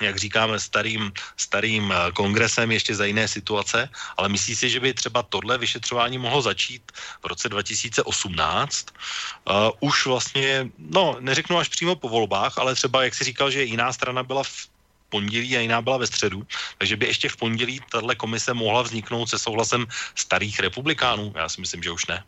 [0.00, 4.94] jak říkáme, starým, starým eh, kongresem ještě za jiné situace, ale myslí si, že by
[4.94, 6.92] třeba tohle vyšetřování mohlo začít
[7.22, 8.86] v roce 2018.
[8.90, 13.50] Uh, eh, už vlastně, no, neřeknu až přímo po volbách, ale třeba, jak si říkal,
[13.50, 14.68] že jiná strana byla v
[15.08, 16.46] pondělí a jiná byla ve středu,
[16.78, 21.32] takže by ještě v pondělí tahle komise mohla vzniknout se souhlasem starých republikánů.
[21.36, 22.24] Já si myslím, že už ne.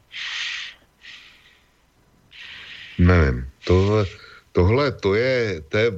[2.98, 4.04] Nevím, to
[4.58, 5.88] tohle to je, to je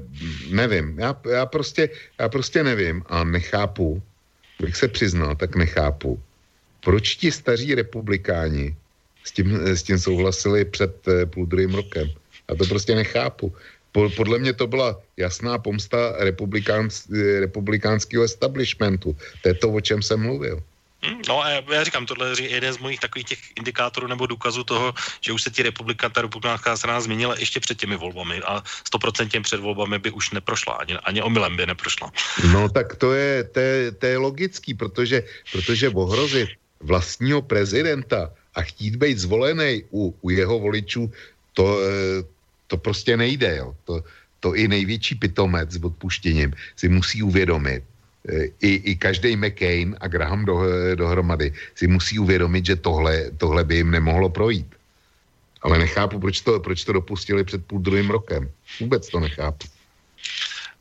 [0.53, 1.89] nevím, já, já, prostě,
[2.21, 4.03] já prostě nevím a nechápu,
[4.61, 6.21] bych se přiznal, tak nechápu,
[6.85, 8.77] proč ti staří republikáni
[9.25, 12.13] s tím, s tím souhlasili před eh, půl druhým rokem.
[12.51, 13.49] Já to prostě nechápu.
[13.97, 19.17] Podle mě to byla jasná pomsta republikánsk, republikánského establishmentu.
[19.43, 20.63] To je to, o čem jsem mluvil.
[21.01, 24.65] Hm, no a já, říkám, tohle je jeden z mojich takových těch indikátorů nebo důkazů
[24.65, 28.63] toho, že už se ti republika, ta republikánská strana změnila ještě před těmi volbami a
[28.85, 32.13] stoprocentně před volbami by už neprošla, ani, ani omylem by neprošla.
[32.53, 35.23] No tak to je, to je, to je logický, protože,
[35.53, 36.49] protože ohrozit
[36.81, 41.13] vlastního prezidenta a chtít být zvolený u, u jeho voličů,
[41.53, 42.25] to, eh,
[42.67, 43.57] to prostě nejde.
[43.57, 43.75] Jo.
[43.85, 44.05] To,
[44.41, 47.85] to i největší pitomec s odpuštěním si musí uvědomit,
[48.61, 50.61] i, i každý McCain a Graham do,
[50.95, 54.67] dohromady si musí uvědomit, že tohle, tohle by jim nemohlo projít.
[55.63, 58.51] Ale nechápu, proč to, proč to dopustili před půl druhým rokem.
[58.81, 59.67] Vůbec to nechápu.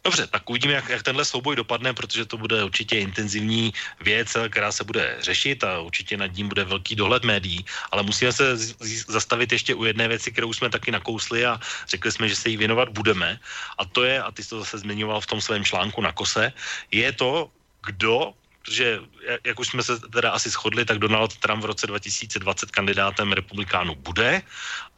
[0.03, 4.71] Dobře, tak uvidíme, jak, jak tenhle souboj dopadne, protože to bude určitě intenzivní věc, která
[4.71, 8.75] se bude řešit a určitě nad ním bude velký dohled médií, ale musíme se z,
[8.79, 12.49] z, zastavit ještě u jedné věci, kterou jsme taky nakousli a řekli jsme, že se
[12.49, 13.39] jí věnovat budeme
[13.77, 16.53] a to je, a ty jsi to zase zmiňoval v tom svém článku na kose,
[16.91, 17.51] je to,
[17.83, 18.33] kdo
[18.69, 18.99] protože
[19.43, 23.95] jak už jsme se teda asi shodli, tak Donald Trump v roce 2020 kandidátem republikánů
[23.95, 24.41] bude,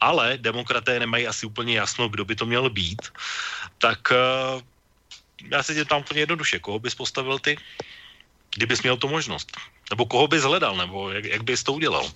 [0.00, 3.00] ale demokraté nemají asi úplně jasno, kdo by to měl být.
[3.78, 4.60] Tak uh,
[5.50, 7.56] já se tě tam úplně jednoduše, koho bys postavil ty,
[8.56, 9.56] kdybys měl tu možnost?
[9.90, 12.12] Nebo koho bys hledal, nebo jak, jak bys to udělal?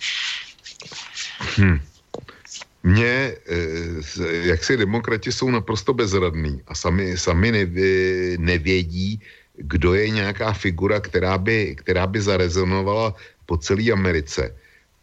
[1.56, 1.80] Hmm.
[2.82, 9.20] Mně, eh, jak si demokrati jsou naprosto bezradní a sami, sami nevě, nevědí,
[9.56, 13.14] kdo je nějaká figura, která by, která by zarezonovala
[13.46, 14.54] po celé Americe.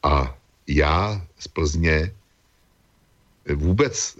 [0.03, 0.37] A
[0.67, 2.13] já z Plzně
[3.55, 4.17] vůbec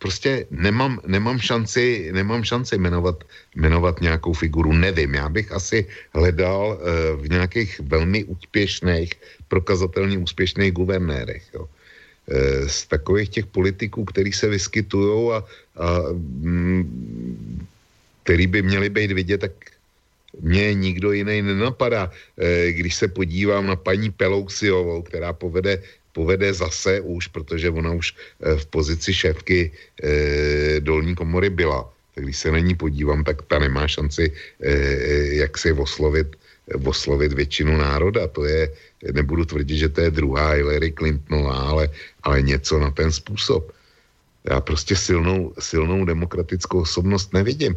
[0.00, 6.80] prostě nemám, nemám šanci, nemám šanci jmenovat, jmenovat nějakou figuru, nevím, já bych asi hledal
[6.80, 9.12] uh, v nějakých velmi úspěšných,
[9.48, 11.68] prokazatelně úspěšných guvernérech, jo.
[11.68, 15.38] Uh, z takových těch politiků, který se vyskytují a,
[15.76, 17.66] a mm,
[18.24, 19.52] který by měli být vidět, tak
[20.40, 22.08] mě nikdo jiný nenapadá.
[22.08, 28.14] Uh, když se podívám na paní Pelousiovou, která povede povede zase už, protože ona už
[28.14, 31.92] eh, v pozici šéfky eh, dolní komory byla.
[32.14, 36.36] Tak když se na ní podívám, tak ta nemá šanci eh, jak si oslovit,
[36.84, 38.26] oslovit většinu národa.
[38.28, 38.70] To je,
[39.12, 41.88] nebudu tvrdit, že to je druhá Hillary Clintonová, ale,
[42.22, 43.72] ale něco na ten způsob.
[44.44, 47.76] Já prostě silnou, silnou demokratickou osobnost nevidím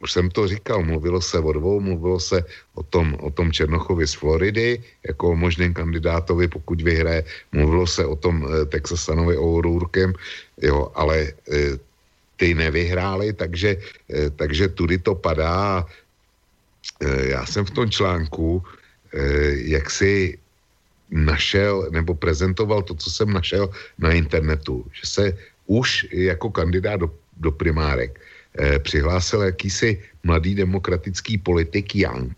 [0.00, 2.44] už jsem to říkal, mluvilo se o dvou, mluvilo se
[2.74, 8.06] o tom, o tom Černochovi z Floridy jako o možném kandidátovi, pokud vyhraje, mluvilo se
[8.06, 10.14] o tom eh, Texasanovi O'Rourkem,
[10.62, 11.78] jo, ale eh,
[12.36, 13.76] ty nevyhráli, takže,
[14.10, 15.86] eh, takže tudy to padá.
[17.02, 18.62] Já jsem v tom článku
[19.54, 20.38] jak si
[21.10, 25.24] našel nebo prezentoval to, co jsem našel na internetu, že se
[25.66, 28.18] už jako kandidát do, do primárek
[28.78, 32.34] přihlásil jakýsi mladý demokratický politik Young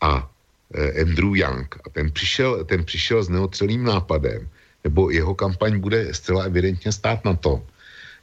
[0.00, 0.30] a
[0.74, 1.68] eh, Andrew Young.
[1.84, 4.48] A ten přišel, ten přišel s neotřelým nápadem,
[4.84, 7.62] nebo jeho kampaň bude zcela evidentně stát na tom,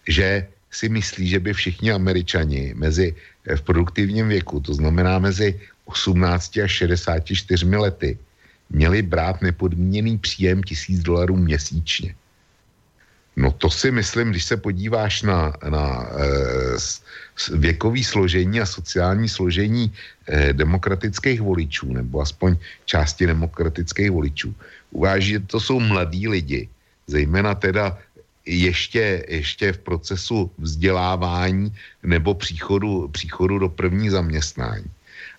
[0.08, 5.60] že si myslí, že by všichni američani mezi eh, v produktivním věku, to znamená mezi
[5.86, 8.18] 18 a 64 lety,
[8.70, 12.16] měli brát nepodmíněný příjem tisíc dolarů měsíčně.
[13.36, 16.28] No to si myslím, když se podíváš na, na e,
[17.56, 19.92] věkový složení a sociální složení
[20.28, 24.56] e, demokratických voličů, nebo aspoň části demokratických voličů,
[24.92, 26.70] uváží, že to jsou mladí lidi,
[27.08, 27.98] zejména teda
[28.46, 34.92] ještě, ještě v procesu vzdělávání nebo příchodu, příchodu do první zaměstnání.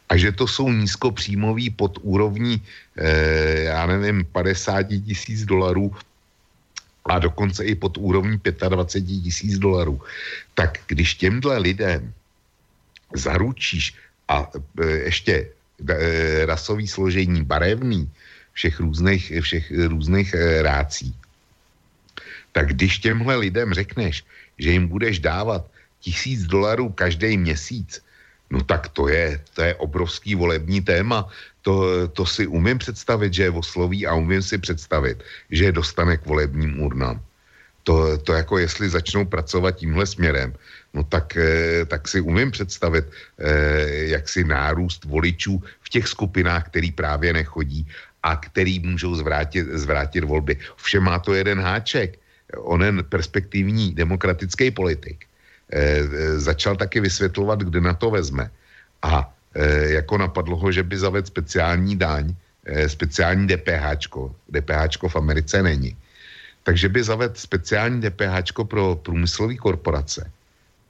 [0.09, 2.63] A že to jsou nízkopříjmoví pod úrovní,
[2.97, 5.93] e, já nevím, 50 tisíc dolarů
[7.05, 10.01] a dokonce i pod úrovní 25 tisíc dolarů,
[10.55, 12.13] tak když těmhle lidem
[13.15, 13.95] zaručíš
[14.29, 14.49] a
[14.81, 15.35] e, ještě
[15.89, 18.11] e, rasový složení barevný
[18.53, 21.15] všech různých, všech různých e, rácí,
[22.53, 24.25] tak když těmhle lidem řekneš,
[24.59, 25.67] že jim budeš dávat
[26.01, 28.05] tisíc dolarů každý měsíc,
[28.51, 31.29] no tak to je, to je obrovský volební téma
[31.63, 36.17] to, to si umím představit, že je osloví a umím si představit, že je dostane
[36.17, 37.21] k volebním urnám.
[37.83, 40.55] To, to jako jestli začnou pracovat tímhle směrem,
[40.95, 43.05] no tak, eh, tak si umím představit
[43.39, 47.87] eh, jaksi nárůst voličů v těch skupinách, který právě nechodí
[48.23, 50.59] a který můžou zvrátit, zvrátit volby.
[50.77, 52.19] Všem má to jeden háček.
[52.55, 55.27] Onen perspektivní demokratický politik
[55.73, 56.07] eh,
[56.39, 58.51] začal taky vysvětlovat, kde na to vezme.
[59.03, 59.27] A
[60.01, 64.25] jako napadlo ho, že by zavedl speciální daň, eh, speciální DPH.
[64.49, 65.97] DPH v Americe není.
[66.63, 70.31] Takže by zavedl speciální DPH pro průmyslové korporace.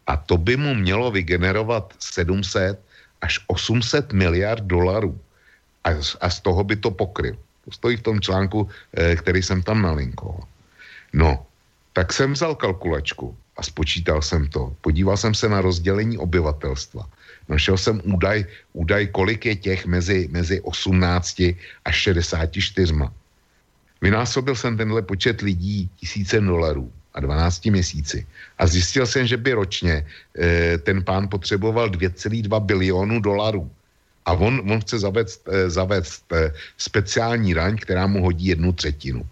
[0.06, 2.80] A to by mu mělo vygenerovat 700
[3.22, 5.18] až 800 miliard dolarů.
[5.84, 7.36] A, a z toho by to pokryl.
[7.64, 10.46] To stojí v tom článku, eh, který jsem tam nalinkoval.
[11.12, 11.46] No,
[11.92, 14.74] tak jsem vzal kalkulačku a spočítal jsem to.
[14.80, 17.06] Podíval jsem se na rozdělení obyvatelstva.
[17.52, 21.40] Našel jsem údaj, údaj kolik je těch mezi, mezi 18
[21.84, 22.94] a 64.
[24.00, 28.26] Vynásobil jsem tenhle počet lidí tisícem dolarů a 12 měsíci.
[28.58, 30.06] A zjistil jsem, že by ročně
[30.38, 33.70] e, ten pán potřeboval 2,2 bilionu dolarů.
[34.24, 39.28] A on, on chce zavést, e, zavést e, speciální daň, která mu hodí jednu třetinu.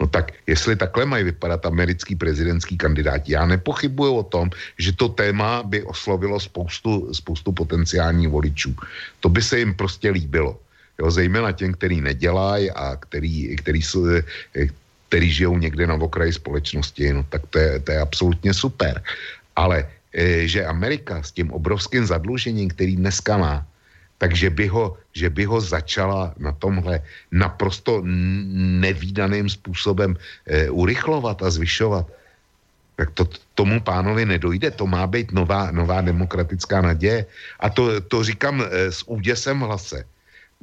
[0.00, 5.08] No tak jestli takhle mají vypadat americký prezidentský kandidáti, já nepochybuju o tom, že to
[5.08, 8.76] téma by oslovilo spoustu, spoustu potenciálních voličů.
[9.20, 10.58] To by se jim prostě líbilo.
[10.98, 14.04] Jo, zejména těm, který nedělají a který, který, jsou,
[15.08, 19.02] který žijou někde na okraji společnosti, no tak to je, to je absolutně super.
[19.56, 23.66] Ale e, že Amerika s tím obrovským zadlužením, který dneska má,
[24.18, 28.00] takže by ho, že by ho začala na tomhle naprosto
[28.80, 32.06] nevýdaným způsobem e, urychlovat a zvyšovat,
[32.96, 34.70] tak to tomu pánovi nedojde.
[34.70, 37.26] To má být nová, nová demokratická naděje.
[37.60, 40.04] A to, to říkám e, s úděsem hlase.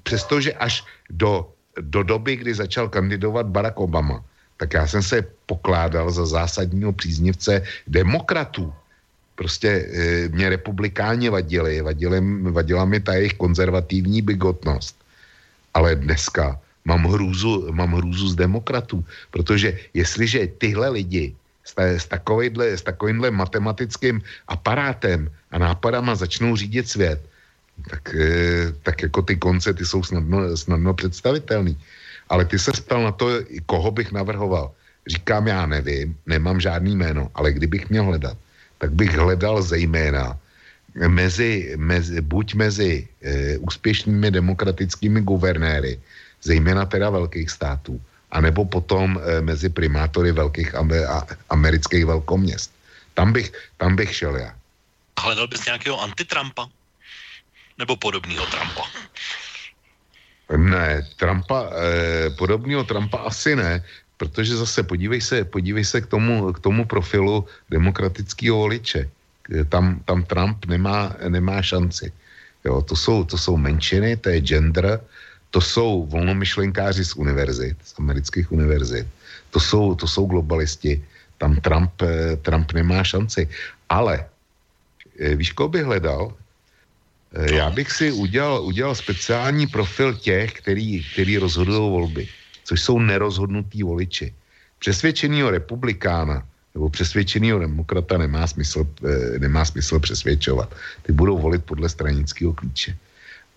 [0.03, 4.25] Přestože až do, do doby, kdy začal kandidovat Barack Obama,
[4.57, 8.73] tak já jsem se pokládal za zásadního příznivce demokratů
[9.35, 12.21] Prostě e, mě republikáni vadili, vadili,
[12.51, 14.95] vadila mi ta jejich konzervativní bigotnost.
[15.73, 22.77] Ale dneska mám hrůzu, mám hrůzu z demokratů, protože jestliže tyhle lidi s, s, takovýhle,
[22.77, 27.21] s takovýmhle matematickým aparátem a nápadama začnou řídit svět,
[27.89, 28.29] tak, e,
[28.83, 31.77] tak jako ty konce, ty jsou snadno, snadno představitelný.
[32.29, 33.29] Ale ty se ptal na to,
[33.65, 34.71] koho bych navrhoval.
[35.07, 38.37] Říkám, já nevím, nemám žádný jméno, ale kdybych měl hledat,
[38.83, 40.35] tak bych hledal zejména
[41.07, 45.95] mezi, mezi, buď mezi e, úspěšnými demokratickými guvernéry,
[46.43, 47.95] zejména teda velkých států,
[48.35, 52.75] anebo potom e, mezi primátory velkých amer, a, amerických velkoměst.
[53.15, 54.51] Tam bych, tam bych šel já.
[55.15, 56.67] Hledal bys nějakého antitrampa?
[57.79, 58.83] Nebo podobného Trumpa?
[60.57, 63.79] Ne, Trumpa, eh, podobného Trumpa asi ne,
[64.23, 69.11] protože zase podívej se, podívej se k tomu, k tomu profilu demokratického voliče.
[69.67, 72.07] Tam, tam Trump nemá, nemá šanci.
[72.63, 75.03] Jo, to, jsou, to jsou menšiny, to je gender,
[75.51, 79.03] to jsou volnomyšlenkáři z univerzit, z amerických univerzit,
[79.51, 81.03] to jsou, to jsou globalisti,
[81.35, 83.51] tam Trump, eh, Trump nemá šanci.
[83.91, 84.23] Ale
[85.19, 86.31] eh, víš, koho by hledal?
[87.35, 92.23] Eh, já bych si udělal, udělal speciální profil těch, který, který rozhodují volby,
[92.63, 94.33] což jsou nerozhodnutí voliči.
[94.79, 96.43] Přesvědčenýho republikána
[96.75, 100.75] nebo přesvědčenýho demokrata nemá smysl, eh, nemá smysl přesvědčovat.
[101.03, 102.97] Ty budou volit podle stranického klíče.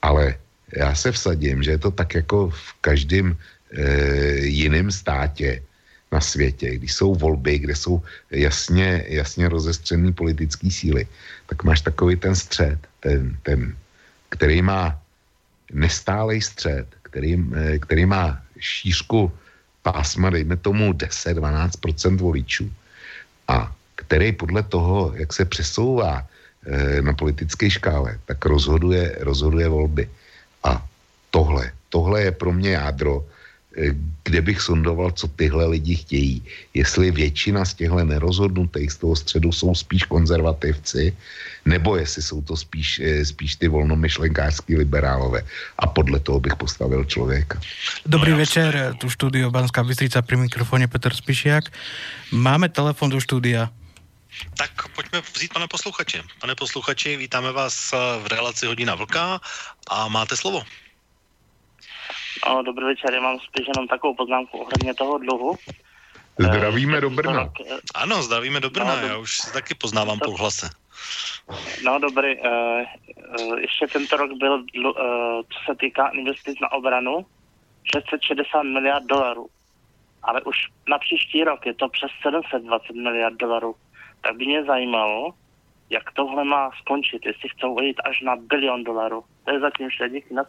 [0.02, 0.36] Ale
[0.76, 3.36] já se vsadím, že je to tak jako v každém
[3.72, 3.82] e,
[4.46, 5.62] jiném státě
[6.12, 11.06] na světě, když jsou volby, kde jsou jasně, jasně rozestřené politické síly,
[11.46, 13.76] tak máš takový ten střed, ten, ten,
[14.28, 14.98] který má
[15.72, 19.32] nestálej střed, který, eh, který má šířku
[19.82, 22.72] pásma, dejme tomu 10-12% voličů
[23.48, 26.26] a který podle toho, jak se přesouvá
[26.66, 30.10] e, na politické škále, tak rozhoduje, rozhoduje volby.
[30.64, 30.84] A
[31.30, 33.24] tohle, tohle je pro mě jádro
[34.24, 36.42] kde bych sondoval, co tyhle lidi chtějí.
[36.74, 41.16] Jestli většina z těchto nerozhodnutých z toho středu jsou spíš konzervativci,
[41.64, 45.42] nebo jestli jsou to spíš, eh, spíš ty volnomyšlenkářský liberálové.
[45.78, 47.60] A podle toho bych postavil člověka.
[48.06, 51.68] Dobrý no, večer, tu štúdio Banská Bystrica pri mikrofóne Petr Spišiak.
[52.32, 53.68] Máme telefon do štúdia.
[54.56, 56.22] Tak pojďme vzít pane posluchače.
[56.40, 59.40] Pane posluchači, vítáme vás v relaci Hodina Vlka
[59.88, 60.60] a máte slovo.
[62.48, 65.54] No, dobrý večer, já mám spíš jenom takovou poznámku ohledně toho dluhu.
[66.38, 67.42] Zdravíme do Brna.
[67.42, 67.52] Rok,
[67.94, 70.24] ano, zdravíme do Brna, no, já už se taky poznávám to...
[70.24, 70.70] po hlase.
[71.84, 72.48] No dobrý, uh,
[73.40, 74.92] uh, ještě tento rok byl, uh,
[75.42, 77.26] co se týká investic na obranu,
[77.94, 79.48] 660 miliard dolarů.
[80.22, 80.56] Ale už
[80.88, 83.74] na příští rok je to přes 720 miliard dolarů.
[84.20, 85.34] Tak by mě zajímalo,
[85.90, 89.24] jak tohle má skončit, jestli chcou jít až na bilion dolarů.
[89.44, 90.44] To je zatím vše, díky, na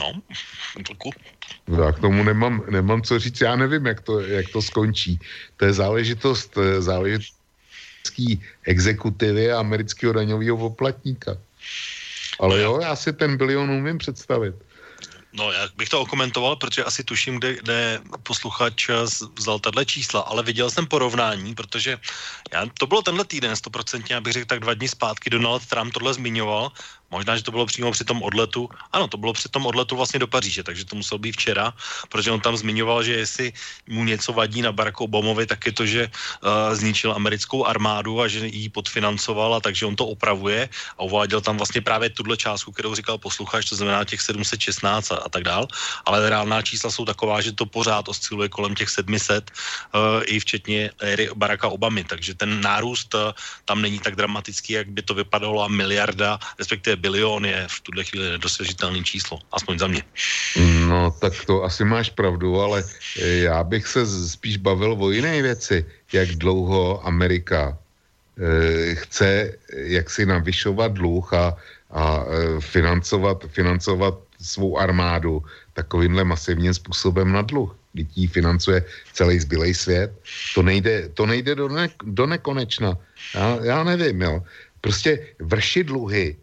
[0.00, 0.12] No,
[0.86, 1.10] trochu.
[1.82, 5.20] Já k tomu nemám, nemám co říct, já nevím, jak to, jak to skončí.
[5.56, 7.36] To je záležitost, záležitost
[8.64, 11.36] exekutivy a amerického daňového poplatníka.
[12.40, 14.54] Ale jo, já si ten bilion umím představit.
[15.32, 18.88] No, já bych to okomentoval, protože asi tuším, kde, kde posluchač
[19.36, 21.98] vzal tahle čísla, ale viděl jsem porovnání, protože
[22.52, 26.14] já, to bylo tenhle týden, stoprocentně, abych řekl tak dva dny zpátky, Donald Trump tohle
[26.14, 26.72] zmiňoval
[27.10, 28.68] Možná, že to bylo přímo při tom odletu.
[28.92, 31.72] Ano, to bylo při tom odletu vlastně do Paříže, takže to muselo být včera,
[32.08, 33.52] protože on tam zmiňoval, že jestli
[33.86, 38.28] mu něco vadí na Baracku Obamovi, tak je to, že uh, zničil americkou armádu a
[38.28, 40.68] že ji podfinancoval a takže on to opravuje
[40.98, 45.16] a uváděl tam vlastně právě tuhle částku, kterou říkal posluchač, to znamená těch 716 a,
[45.16, 45.68] a tak dál.
[46.04, 49.50] Ale reálná čísla jsou taková, že to pořád osciluje kolem těch 700
[49.94, 53.20] uh, i včetně éry Baracka Obamy, takže ten nárůst uh,
[53.64, 58.04] tam není tak dramatický, jak by to vypadalo a miliarda, respektive bilion je v tuhle
[58.04, 60.02] chvíli nedosažitelné číslo, aspoň za mě.
[60.88, 62.84] No, tak to asi máš pravdu, ale
[63.22, 65.84] já bych se spíš bavil o jiné věci.
[66.12, 67.78] Jak dlouho Amerika
[68.38, 71.56] eh, chce jaksi navyšovat dluh a,
[71.90, 75.42] a eh, financovat, financovat svou armádu
[75.72, 77.76] takovýmhle masivním způsobem na dluh.
[77.94, 80.12] Lidí financuje celý zbylej svět.
[80.54, 82.98] To nejde, to nejde do, ne, do nekonečna.
[83.34, 84.42] Já, já nevím, jo.
[84.80, 86.36] Prostě vršit dluhy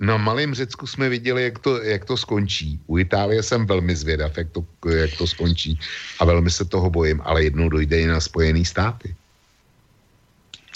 [0.00, 2.80] na Malém Řecku jsme viděli, jak to, jak to skončí.
[2.86, 5.80] U Itálie jsem velmi zvědav, jak to, jak to skončí
[6.20, 9.14] a velmi se toho bojím, ale jednou dojde i na Spojené státy.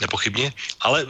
[0.01, 1.07] Nepochybně, ale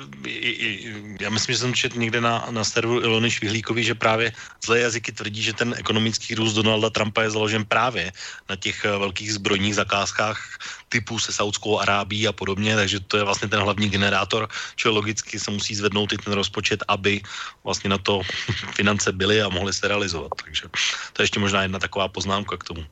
[1.20, 4.32] já myslím, že jsem četl někde na, na serveru Ilony Švihlíkovi, že právě
[4.64, 8.12] zlé jazyky tvrdí, že ten ekonomický růst Donalda Trumpa je založen právě
[8.48, 13.24] na těch eh, velkých zbrojních zakázkách typu se Saudskou Arábí a podobně, takže to je
[13.24, 17.22] vlastně ten hlavní generátor, čo logicky se musí zvednout i ten rozpočet, aby
[17.64, 18.20] vlastně na to
[18.74, 20.34] finance byly a mohly se realizovat.
[20.44, 20.68] Takže
[21.12, 22.82] to je ještě možná jedna taková poznámka k tomu.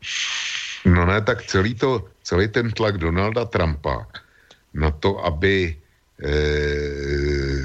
[0.85, 4.07] No ne, tak celý, to, celý ten tlak Donalda Trumpa
[4.75, 5.75] na to, aby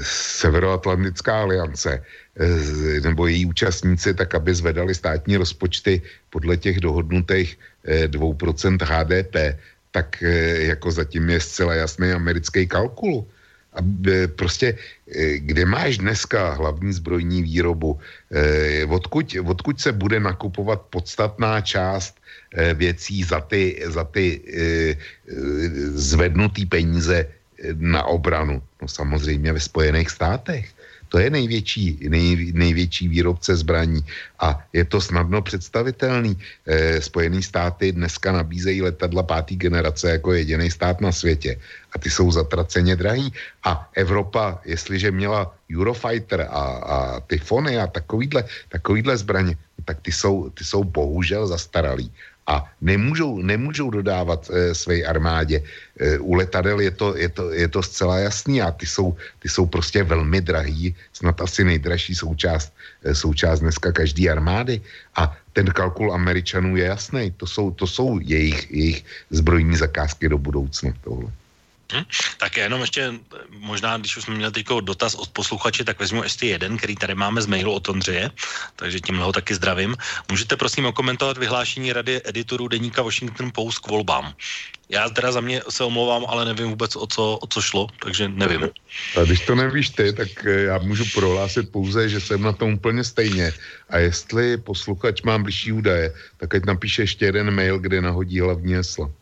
[0.02, 7.58] Severoatlantická aliance eh, nebo její účastníci, tak aby zvedali státní rozpočty podle těch dohodnutých
[8.06, 9.34] 2% eh, HDP,
[9.90, 10.22] tak
[10.58, 13.26] jako zatím je zcela jasný americký kalkul.
[13.74, 13.82] A
[14.38, 14.78] prostě,
[15.36, 17.98] kde máš dneska hlavní zbrojní výrobu,
[18.88, 22.14] odkud, odkud se bude nakupovat podstatná část
[22.74, 24.40] věcí za ty, za ty
[25.94, 27.26] zvednutý peníze
[27.78, 28.62] na obranu?
[28.82, 30.74] No samozřejmě ve Spojených státech.
[31.08, 34.02] To je největší, nej, největší výrobce zbraní
[34.40, 36.34] a je to snadno představitelný.
[36.66, 41.60] E, Spojený státy dneska nabízejí letadla pátý generace jako jediný stát na světě
[41.92, 43.30] a ty jsou zatraceně drahý.
[43.62, 50.50] A Evropa, jestliže měla Eurofighter a, a Tyfony a takovýhle, takovýhle zbraně, tak ty jsou,
[50.50, 52.10] ty jsou bohužel zastaralý
[52.46, 55.62] a nemůžou, nemůžou dodávat e, své armádě.
[56.00, 59.48] E, u letadel je to, je, to, je to zcela jasný a ty jsou, ty
[59.48, 62.72] jsou prostě velmi drahý, snad asi nejdražší součást,
[63.04, 64.80] e, součást dneska každé armády.
[65.16, 70.38] A ten kalkul Američanů je jasný, to jsou, to jsou jejich, jejich zbrojní zakázky do
[70.38, 71.32] budoucna tohle.
[71.92, 72.04] Hm?
[72.38, 73.12] Tak jenom ještě,
[73.50, 77.14] možná, když už jsme měli teď dotaz od posluchače, tak vezmu ještě jeden, který tady
[77.14, 78.30] máme z mailu od Ondřeje,
[78.76, 79.96] takže tím ho taky zdravím.
[80.30, 84.34] Můžete prosím okomentovat vyhlášení rady editorů deníka Washington Post k volbám.
[84.88, 88.28] Já teda za mě se omlouvám, ale nevím vůbec, o co, o co šlo, takže
[88.28, 88.68] nevím.
[89.16, 92.74] A když to nevíš ty, tak eh, já můžu prohlásit pouze, že jsem na tom
[92.74, 93.52] úplně stejně.
[93.88, 98.74] A jestli posluchač mám blížší údaje, tak ať napíše ještě jeden mail, kde nahodí hlavní
[98.74, 99.12] heslo.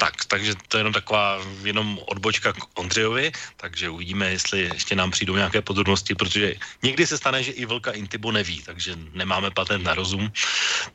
[0.00, 5.10] Tak, takže to je jenom taková jenom odbočka k Ondřejovi, takže uvidíme, jestli ještě nám
[5.12, 9.84] přijdou nějaké podrobnosti, protože někdy se stane, že i Vlka Intibo neví, takže nemáme patent
[9.84, 10.32] na rozum,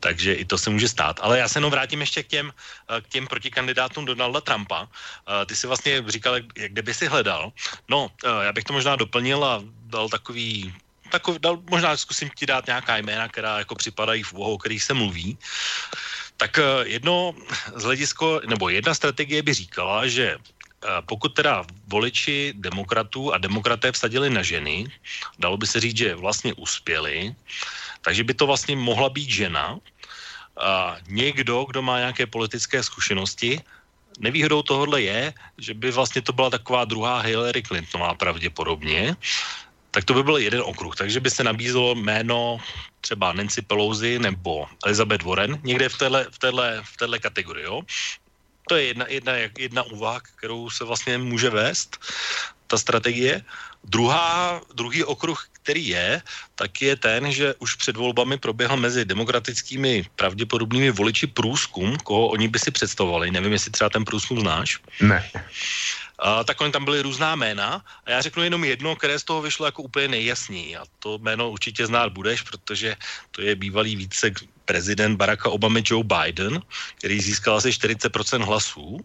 [0.02, 1.22] takže i to se může stát.
[1.22, 4.90] Ale já se jenom vrátím ještě k těm, eh, k těm protikandidátům Donalda Trumpa.
[4.90, 6.44] Eh, ty si vlastně říkal, jak,
[6.74, 7.54] kde by si hledal.
[7.86, 10.74] No, eh, já bych to možná doplnil a dal takový
[11.10, 14.82] takový, dal, možná zkusím ti dát nějaká jména, která jako připadají v úvahu, o kterých
[14.82, 15.38] se mluví.
[16.36, 17.34] Tak eh, jedno
[17.74, 23.92] z hledisko, nebo jedna strategie by říkala, že eh, pokud teda voliči demokratů a demokraté
[23.92, 24.86] vsadili na ženy,
[25.38, 27.34] dalo by se říct, že vlastně uspěli,
[28.00, 29.78] takže by to vlastně mohla být žena,
[30.56, 33.60] a někdo, kdo má nějaké politické zkušenosti,
[34.18, 39.16] nevýhodou tohohle je, že by vlastně to byla taková druhá Hillary Clintonová pravděpodobně,
[39.96, 40.96] tak to by byl jeden okruh.
[40.96, 42.60] Takže by se nabízelo jméno
[43.00, 47.64] třeba Nancy Pelosi nebo Elizabeth Warren někde v téhle, v téhle, v téhle kategorii.
[47.64, 47.82] Jo?
[48.68, 51.96] To je jedna, jedna, jedna úvaha, kterou se vlastně může vést,
[52.66, 53.40] ta strategie.
[53.84, 56.22] Druhá, druhý okruh, který je,
[56.54, 62.48] tak je ten, že už před volbami proběhl mezi demokratickými pravděpodobnými voliči průzkum, koho oni
[62.48, 63.30] by si představovali.
[63.30, 64.78] Nevím, jestli třeba ten průzkum znáš.
[65.00, 65.30] Ne.
[66.44, 69.82] Tak tam byly různá jména a já řeknu jenom jedno, které z toho vyšlo jako
[69.82, 70.76] úplně nejjasněji.
[70.76, 72.96] A to jméno určitě znát budeš, protože
[73.30, 74.30] to je bývalý více
[74.64, 76.62] prezident Baracka Obama Joe Biden,
[76.98, 79.00] který získal asi 40% hlasů,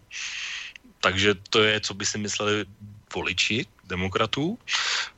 [1.00, 2.64] takže to je, co by si mysleli
[3.14, 4.58] voliči demokratů,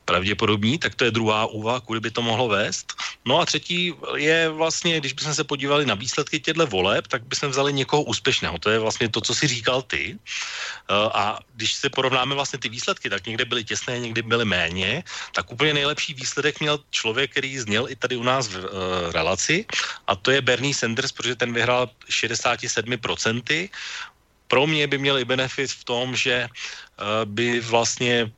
[0.05, 2.93] pravděpodobní, tak to je druhá úvaha, kudy by to mohlo vést.
[3.25, 7.49] No a třetí je vlastně, když bychom se podívali na výsledky těchto voleb, tak bychom
[7.49, 8.59] vzali někoho úspěšného.
[8.59, 10.13] To je vlastně to, co si říkal ty.
[10.13, 15.03] Eh, a když se porovnáme vlastně ty výsledky, tak někde byly těsné, někdy byly méně,
[15.33, 18.67] tak úplně nejlepší výsledek měl člověk, který zněl i tady u nás v uh,
[19.11, 19.65] relaci,
[20.07, 23.69] a to je Bernie Sanders, protože ten vyhrál 67%.
[24.47, 28.31] Pro mě by měl i benefit v tom, že uh, by vlastně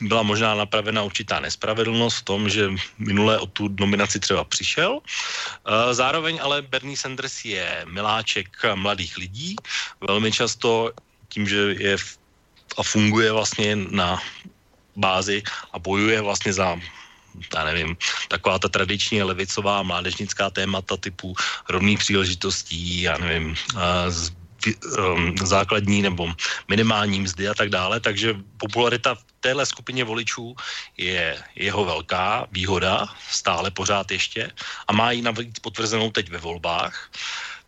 [0.00, 5.00] byla možná napravena určitá nespravedlnost v tom, že minule o tu nominaci třeba přišel.
[5.00, 9.56] Eh, zároveň ale Bernie Sanders je miláček mladých lidí.
[10.00, 10.92] Velmi často
[11.28, 11.96] tím, že je
[12.78, 14.20] a funguje vlastně na
[14.96, 16.76] bázi a bojuje vlastně za
[17.54, 17.96] já nevím,
[18.28, 21.34] taková ta tradiční levicová mládežnická témata typu
[21.68, 23.56] rovných příležitostí, já nevím,
[24.08, 24.32] z
[24.98, 26.34] um, základní nebo
[26.68, 30.54] minimální mzdy a tak dále, takže popularita v téhle skupině voličů
[30.96, 34.50] je jeho velká výhoda, stále pořád ještě,
[34.88, 37.10] a má ji navíc potvrzenou teď ve volbách,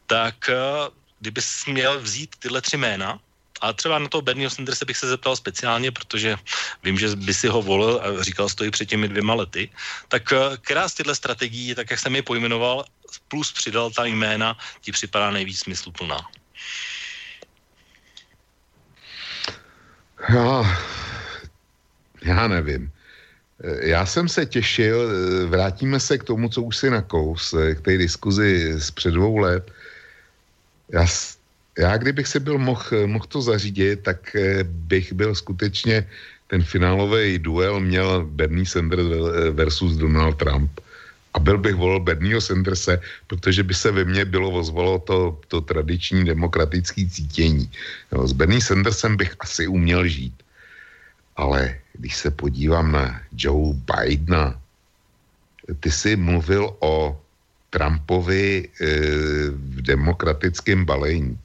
[0.06, 3.18] tak uh, kdyby měl vzít tyhle tři jména,
[3.60, 6.36] A třeba na toho Bernieho Sandersa bych se zeptal speciálně, protože
[6.82, 9.70] vím, že by si ho volil a říkal i před těmi dvěma lety.
[10.08, 12.84] Tak eh, která z těchto strategií, tak jak jsem je pojmenoval,
[13.28, 16.20] plus přidal ta jména, ti připadá nejvíc smysluplná?
[20.28, 20.78] Já,
[22.24, 22.90] já nevím.
[23.80, 25.08] Já jsem se těšil,
[25.48, 29.70] vrátíme se k tomu, co už si nakous, k té diskuzi z před dvou let.
[30.92, 31.06] Já,
[31.78, 36.08] já kdybych si byl mohl moh to zařídit, tak bych byl skutečně
[36.46, 39.08] ten finálový duel měl Bernie Sanders
[39.50, 40.70] versus Donald Trump.
[41.34, 45.60] A byl bych volil Bernieho Sanderse, protože by se ve mně bylo ozvalo to, to
[45.60, 47.70] tradiční demokratické cítění.
[48.12, 50.34] No, s Bernie Sandersem bych asi uměl žít.
[51.36, 54.60] Ale když se podívám na Joe Bidena,
[55.80, 57.20] ty jsi mluvil o
[57.70, 58.86] Trumpovi e,
[59.50, 61.38] v demokratickém balení.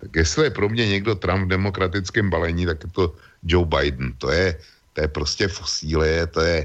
[0.00, 3.04] Tak jestli je pro mě někdo Trump v demokratickém balení, tak je to
[3.42, 4.12] Joe Biden.
[4.18, 4.56] To je,
[4.92, 6.58] to je prostě fosílie, to je,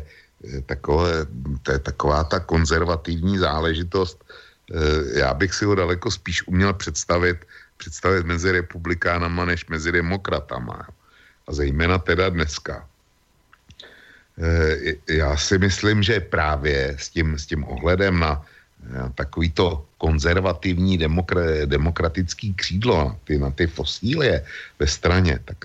[0.58, 1.26] e, takové,
[1.64, 4.24] to je taková ta konzervativní záležitost.
[4.24, 10.88] E, já bych si ho daleko spíš uměl představit, představit mezi republikánama než mezi demokratama.
[11.48, 12.88] A zejména teda dneska.
[14.38, 18.46] E, já si myslím, že právě s tím, s tím ohledem na
[19.16, 24.46] takový to konzervativní demokra- demokratický křídlo na ty, na ty fosílie
[24.80, 25.58] ve straně, tak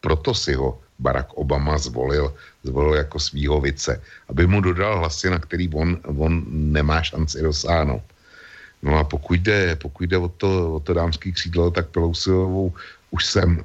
[0.00, 5.38] proto si ho Barack Obama zvolil, zvolil jako svýho vice, aby mu dodal hlasy, na
[5.38, 8.02] který on, on nemá šanci dosáhnout.
[8.82, 12.74] No a pokud jde, pokud jde o, to, o to dámský křídlo, tak Pelosiovou
[13.10, 13.64] už jsem,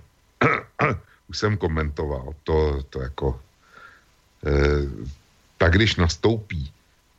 [1.29, 2.33] už jsem komentoval.
[2.43, 3.50] To, to jako, eh,
[5.57, 6.71] tak když nastoupí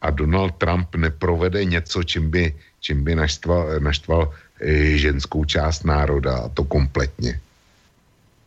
[0.03, 6.37] a Donald Trump neprovede něco, čím by, čím by naštval, naštval e, ženskou část národa,
[6.37, 7.41] a to kompletně,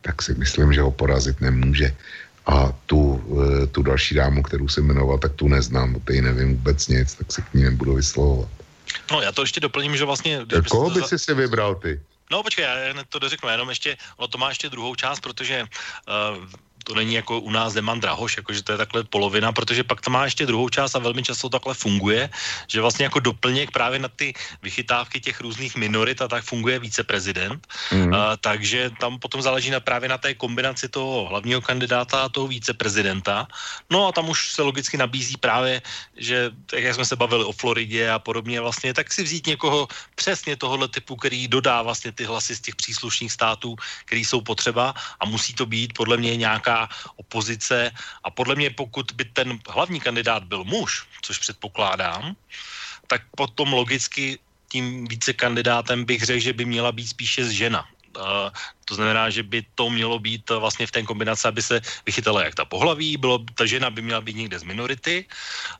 [0.02, 1.96] tak si myslím, že ho porazit nemůže.
[2.46, 6.56] A tu, e, tu další dámu, kterou jsem jmenoval, tak tu neznám, o té nevím
[6.56, 8.48] vůbec nic, tak se k ní nebudu vyslovovat.
[9.12, 10.46] No já to ještě doplním, že vlastně...
[10.70, 12.00] Koho by si si vybral ty?
[12.30, 16.44] No počkej, já to dořeknu, jenom ještě, ono to má ještě druhou část, protože uh,
[16.86, 20.10] to není jako u nás Zeman Drahoš, jakože to je takhle polovina, protože pak to
[20.10, 22.30] má ještě druhou část a velmi často takhle funguje,
[22.70, 27.66] že vlastně jako doplněk právě na ty vychytávky těch různých minorit a tak funguje viceprezident.
[27.90, 28.14] Mm.
[28.14, 32.46] A, takže tam potom záleží na, právě na té kombinaci toho hlavního kandidáta a toho
[32.46, 33.50] viceprezidenta.
[33.90, 35.82] No a tam už se logicky nabízí právě,
[36.16, 39.88] že tak jak jsme se bavili o Floridě a podobně vlastně, tak si vzít někoho
[40.14, 43.74] přesně tohohle typu, který dodá vlastně ty hlasy z těch příslušných států,
[44.04, 46.75] který jsou potřeba a musí to být podle mě nějaká
[47.16, 47.90] opozice
[48.24, 52.36] a podle mě pokud by ten hlavní kandidát byl muž, což předpokládám,
[53.06, 54.38] tak potom logicky
[54.68, 57.86] tím více kandidátem bych řekl, že by měla být spíše žena.
[58.16, 58.48] Uh,
[58.88, 62.54] to znamená, že by to mělo být vlastně v té kombinaci, aby se vychytala jak
[62.54, 65.24] ta pohlaví, bylo, ta žena by měla být někde z minority,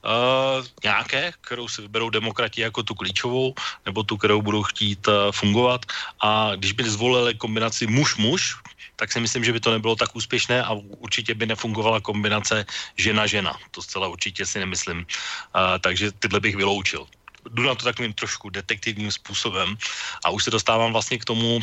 [0.04, 3.54] uh, nějaké, kterou si vyberou demokrati jako tu klíčovou,
[3.88, 5.88] nebo tu, kterou budou chtít uh, fungovat.
[6.20, 8.56] A když by zvolili kombinaci muž-muž,
[8.96, 12.66] tak si myslím, že by to nebylo tak úspěšné a určitě by nefungovala kombinace
[12.96, 13.56] žena-žena.
[13.70, 14.98] To zcela určitě si nemyslím.
[14.98, 17.06] Uh, takže tyhle bych vyloučil
[17.50, 19.76] jdu na to takovým trošku detektivním způsobem
[20.24, 21.62] a už se dostávám vlastně k tomu, uh,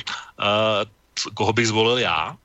[1.34, 2.32] koho bych zvolil já.
[2.32, 2.38] Uh,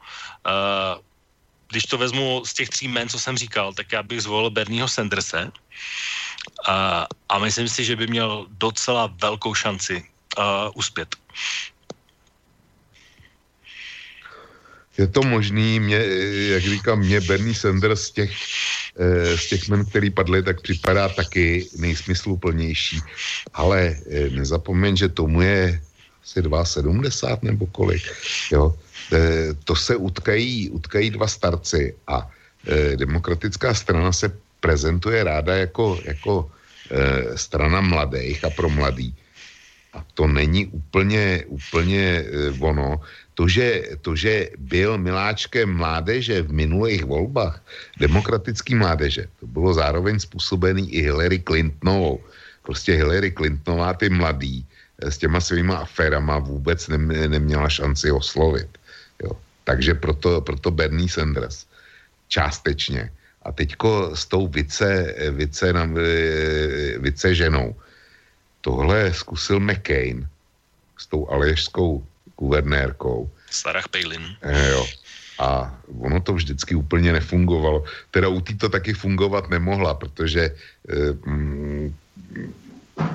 [1.68, 4.88] když to vezmu z těch tří men, co jsem říkal, tak já bych zvolil Bernieho
[4.88, 10.04] Sanderse uh, a myslím si, že by měl docela velkou šanci
[10.38, 10.44] uh,
[10.74, 11.16] uspět.
[14.98, 16.02] Je to možný, mě,
[16.48, 18.32] jak říkám, mě Bernie Sanders z těch,
[18.98, 23.00] eh, z těch men, který padly, tak připadá taky nejsmysluplnější.
[23.54, 25.80] Ale eh, nezapomeň, že tomu je
[26.22, 28.02] asi 2,70 nebo kolik.
[28.50, 28.74] Jo?
[29.14, 32.30] Eh, to se utkají, utkají dva starci a
[32.96, 34.28] demokratická strana se
[34.60, 36.50] prezentuje ráda jako, jako
[37.36, 39.14] strana mladých a pro mladý.
[39.92, 42.24] A to není úplně, úplně
[42.60, 43.00] ono
[43.38, 47.62] to, že, to, že byl miláčkem mládeže v minulých volbách,
[48.02, 52.18] demokratický mládeže, to bylo zároveň způsobený i Hillary Clintonovou.
[52.66, 56.90] Prostě Hillary Clintonová, ty mladý, eh, s těma svýma aférama vůbec
[57.30, 58.68] neměla šanci oslovit.
[59.22, 59.38] Jo.
[59.64, 61.62] Takže proto, proto Bernie Sanders.
[62.28, 63.06] Částečně.
[63.46, 67.70] A teďko s tou vice, vice, eh, vice ženou.
[68.60, 70.28] Tohle zkusil McCain
[70.98, 72.06] s tou alježskou
[72.36, 73.30] guvernérkou.
[73.50, 74.36] Sarah Palin.
[74.42, 74.86] E, jo.
[75.38, 77.84] A ono to vždycky úplně nefungovalo.
[78.10, 80.54] Teda u to taky fungovat nemohla, protože e,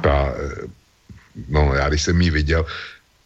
[0.02, 0.68] ta, e,
[1.48, 2.66] no já když jsem ji viděl,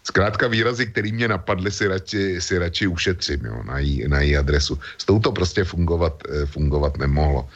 [0.07, 4.37] Zkrátka výrazy, které mě napadly, si radši, si radši ušetřím jo, na, jí, na její
[4.37, 4.79] adresu.
[4.97, 7.49] S tou to prostě fungovat, eh, fungovat nemohlo.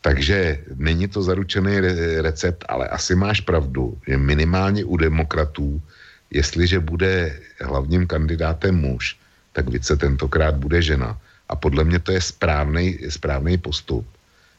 [0.00, 1.80] Takže není to zaručený
[2.22, 5.82] recept, ale asi máš pravdu, že minimálně u demokratů,
[6.30, 9.16] jestliže bude hlavním kandidátem muž,
[9.52, 11.18] tak více tentokrát bude žena.
[11.48, 14.06] A podle mě to je správný, správný postup,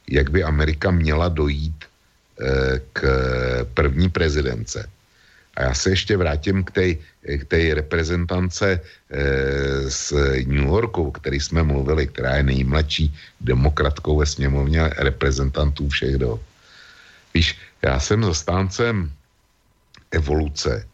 [0.10, 3.02] jak by Amerika měla dojít eh, k
[3.74, 4.90] první prezidence.
[5.60, 6.96] A já se ještě vrátím k té
[7.38, 8.80] k té reprezentance e,
[9.90, 10.12] z
[10.48, 16.40] New Yorku, o který jsme mluvili, která je nejmladší demokratkou ve sněmovně reprezentantů všech do.
[17.34, 19.12] Víš, já jsem zastáncem
[20.12, 20.88] evoluce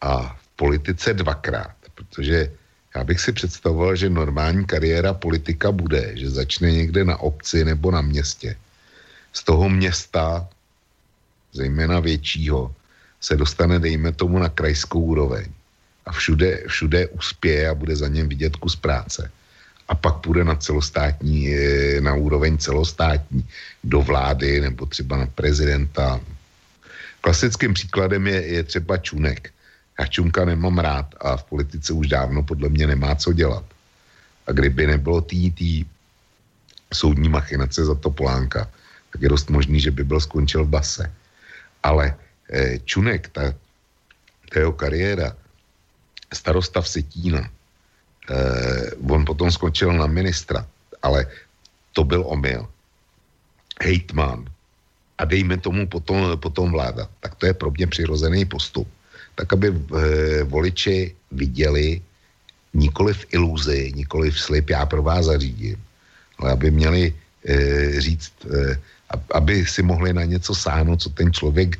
[0.00, 2.52] a v politice dvakrát, protože
[2.96, 7.90] já bych si představoval, že normální kariéra politika bude, že začne někde na obci nebo
[7.90, 8.56] na městě.
[9.32, 10.48] Z toho města,
[11.52, 12.74] zejména většího,
[13.20, 15.46] se dostane, dejme tomu, na krajskou úroveň
[16.06, 19.30] a všude, všude uspěje a bude za něm vidět kus práce.
[19.88, 23.46] A pak půjde na celostátní, eh, na úroveň celostátní,
[23.84, 26.20] do vlády nebo třeba na prezidenta.
[27.20, 29.50] Klasickým příkladem je, je třeba Čunek.
[29.98, 33.64] Já Čunka nemám rád a v politice už dávno podle mě nemá co dělat.
[34.46, 35.84] A kdyby nebylo tý, tý
[36.94, 38.70] soudní machinace za to Polánka,
[39.12, 41.10] tak je dost možný, že by byl skončil v base.
[41.82, 42.14] Ale
[42.50, 43.54] eh, Čunek, ta,
[44.52, 45.36] ta jeho kariéra,
[46.32, 50.66] starosta v Setína, eh, on potom skončil na ministra,
[51.02, 51.26] ale
[51.92, 52.68] to byl omyl.
[53.80, 54.48] Hejtman
[55.18, 57.08] a dejme tomu potom, potom vláda.
[57.20, 58.88] Tak to je pro mě přirozený postup.
[59.34, 62.00] Tak, aby eh, voliči viděli
[62.74, 65.76] nikoli v iluzi, nikoli v slib, já pro vás zařídím,
[66.38, 67.14] ale aby měli
[67.48, 68.80] eh, říct, eh,
[69.32, 71.78] aby si mohli na něco sáhnout, co ten člověk,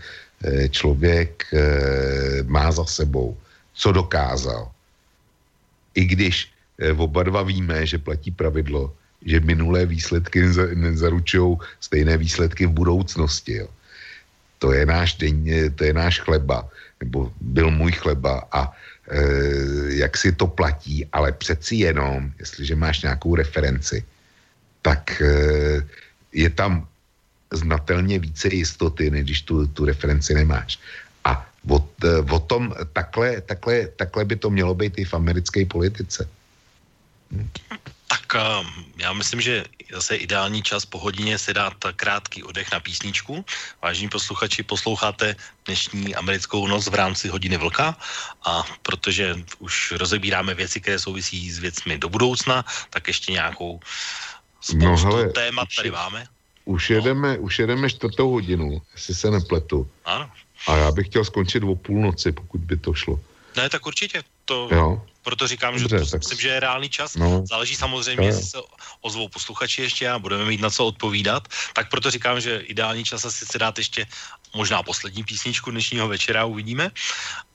[0.69, 3.37] člověk eh, má za sebou
[3.75, 4.71] co dokázal.
[5.95, 8.93] I když eh, oba dva víme, že platí pravidlo,
[9.25, 13.65] že minulé výsledky nezaručují stejné výsledky v budoucnosti.
[13.65, 13.69] Jo.
[14.59, 16.69] To je náš eh, to je náš chleba,
[17.01, 19.21] nebo byl můj chleba a e,
[20.01, 24.05] jak si to platí, ale přeci jenom, jestliže máš nějakou referenci,
[24.83, 25.29] tak e,
[26.33, 26.89] je tam
[27.53, 30.79] znatelně více jistoty, než když tu, tu referenci nemáš.
[31.25, 35.67] A o, e, o tom takhle, takhle, takhle by to mělo být i v americké
[35.67, 36.29] politice.
[38.07, 38.67] Tak uh,
[38.97, 43.45] já myslím, že zase ideální čas po hodině si dát krátký oddech na písničku.
[43.83, 47.97] Vážení posluchači, posloucháte dnešní americkou noc v rámci hodiny vlka
[48.47, 53.81] a protože už rozebíráme věci, které souvisí s věcmi do budoucna, tak ještě nějakou
[54.61, 56.27] spoustu no, hele, témat tady máme.
[56.67, 57.43] Už jedeme, no.
[57.43, 59.89] už jedeme čtvrtou hodinu, jestli se nepletu.
[60.05, 60.31] Ano.
[60.67, 63.21] A já bych chtěl skončit o půlnoci, pokud by to šlo.
[63.57, 64.23] Ne, tak určitě.
[64.45, 65.03] To, jo.
[65.23, 66.21] Proto říkám, Dobře, že to tak...
[66.21, 67.17] myslím, že je reálný čas.
[67.17, 67.45] No.
[67.49, 68.59] Záleží samozřejmě, jestli se
[69.01, 71.49] ozvou posluchači ještě a budeme mít na co odpovídat.
[71.73, 74.07] Tak proto říkám, že ideální čas asi se dát ještě
[74.57, 76.91] možná poslední písničku dnešního večera, uvidíme.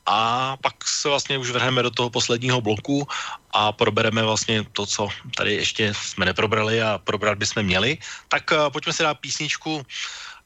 [0.06, 3.08] A pak se vlastně už vrhneme do toho posledního bloku
[3.52, 7.98] a probereme vlastně to, co tady ještě jsme neprobrali a probrat bychom měli.
[8.28, 9.86] Tak uh, pojďme si dát písničku,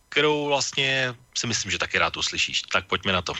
[0.10, 2.62] kterou vlastně si myslím, že taky rád uslyšíš.
[2.62, 3.34] Tak pojďme na to.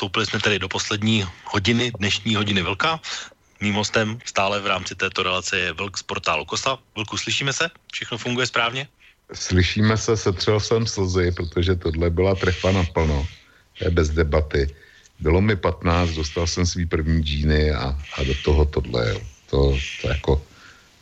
[0.00, 3.00] Vstoupili jsme tedy do poslední hodiny, dnešní hodiny Vlka.
[3.60, 6.78] Mým hostem stále v rámci této relace je Vlk z portálu Kosa.
[6.96, 7.68] Vlku, slyšíme se?
[7.92, 8.88] Všechno funguje správně?
[9.28, 13.28] Slyšíme se, setřel jsem slzy, protože tohle byla trefa naplno.
[13.80, 14.72] Je bez debaty.
[15.20, 19.20] Bylo mi 15, dostal jsem svý první džíny a, a do toho tohle, jo.
[19.50, 20.42] To, to jako,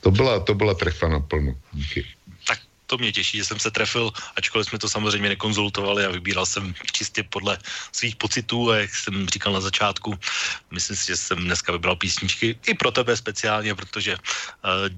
[0.00, 1.54] to byla, to byla trefa naplno.
[1.72, 2.17] Díky
[2.88, 6.74] to mě těší, že jsem se trefil, ačkoliv jsme to samozřejmě nekonzultovali a vybíral jsem
[6.92, 7.58] čistě podle
[7.92, 10.18] svých pocitů a jak jsem říkal na začátku,
[10.72, 14.88] myslím si, že jsem dneska vybral písničky i pro tebe speciálně, protože uh,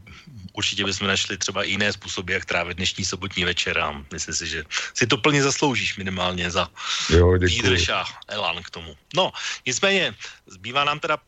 [0.52, 4.60] určitě bychom našli třeba jiné způsoby, jak trávit dnešní sobotní večer a myslím si, že
[4.94, 6.70] si to plně zasloužíš minimálně za
[7.42, 8.96] výdrž a elan k tomu.
[9.14, 9.32] No,
[9.66, 10.14] nicméně,
[10.46, 11.18] zbývá nám teda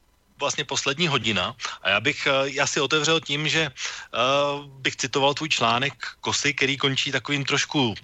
[0.43, 5.35] vlastně poslední hodina a já bych uh, já si otevřel tím, že uh, bych citoval
[5.39, 7.95] tvůj článek Kosy, který končí takovým trošku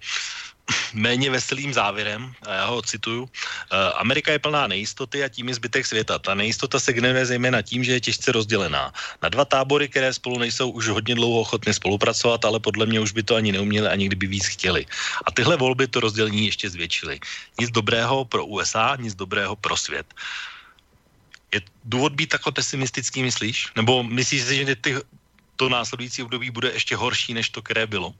[0.94, 3.28] méně veselým závěrem, a já ho cituju, uh,
[3.98, 6.18] Amerika je plná nejistoty a tím je zbytek světa.
[6.18, 8.92] Ta nejistota se generuje zejména tím, že je těžce rozdělená.
[9.22, 13.12] Na dva tábory, které spolu nejsou už hodně dlouho ochotny spolupracovat, ale podle mě už
[13.12, 14.86] by to ani neuměli, ani kdyby víc chtěli.
[15.26, 17.18] A tyhle volby to rozdělení ještě zvětšily.
[17.60, 20.06] Nic dobrého pro USA, nic dobrého pro svět.
[21.54, 23.72] Je důvod být takhle pesimistický, myslíš?
[23.76, 24.96] Nebo myslíš si, že ty,
[25.56, 28.14] to následující období bude ještě horší, než to, které bylo?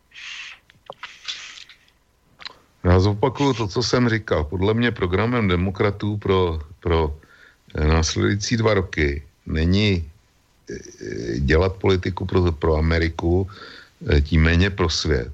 [2.85, 4.45] Já zopakuju to, co jsem říkal.
[4.45, 7.15] Podle mě programem demokratů pro, pro
[7.75, 13.51] eh, následující dva roky není eh, dělat politiku pro, pro Ameriku,
[14.09, 15.33] eh, tím méně pro svět.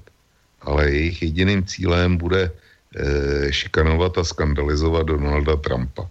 [0.61, 2.51] Ale jejich jediným cílem bude
[3.49, 6.07] šikanovat a skandalizovat Donalda Trumpa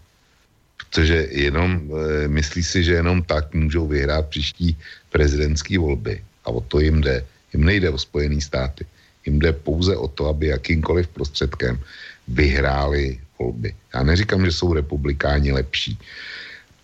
[0.95, 4.79] protože jenom, e, myslí si, že jenom tak můžou vyhrát příští
[5.11, 6.23] prezidentské volby.
[6.47, 7.27] A o to jim jde.
[7.51, 8.87] Jim nejde o Spojené státy.
[9.27, 11.83] Jim jde pouze o to, aby jakýmkoliv prostředkem
[12.31, 13.75] vyhráli volby.
[13.91, 15.99] Já neříkám, že jsou republikáni lepší,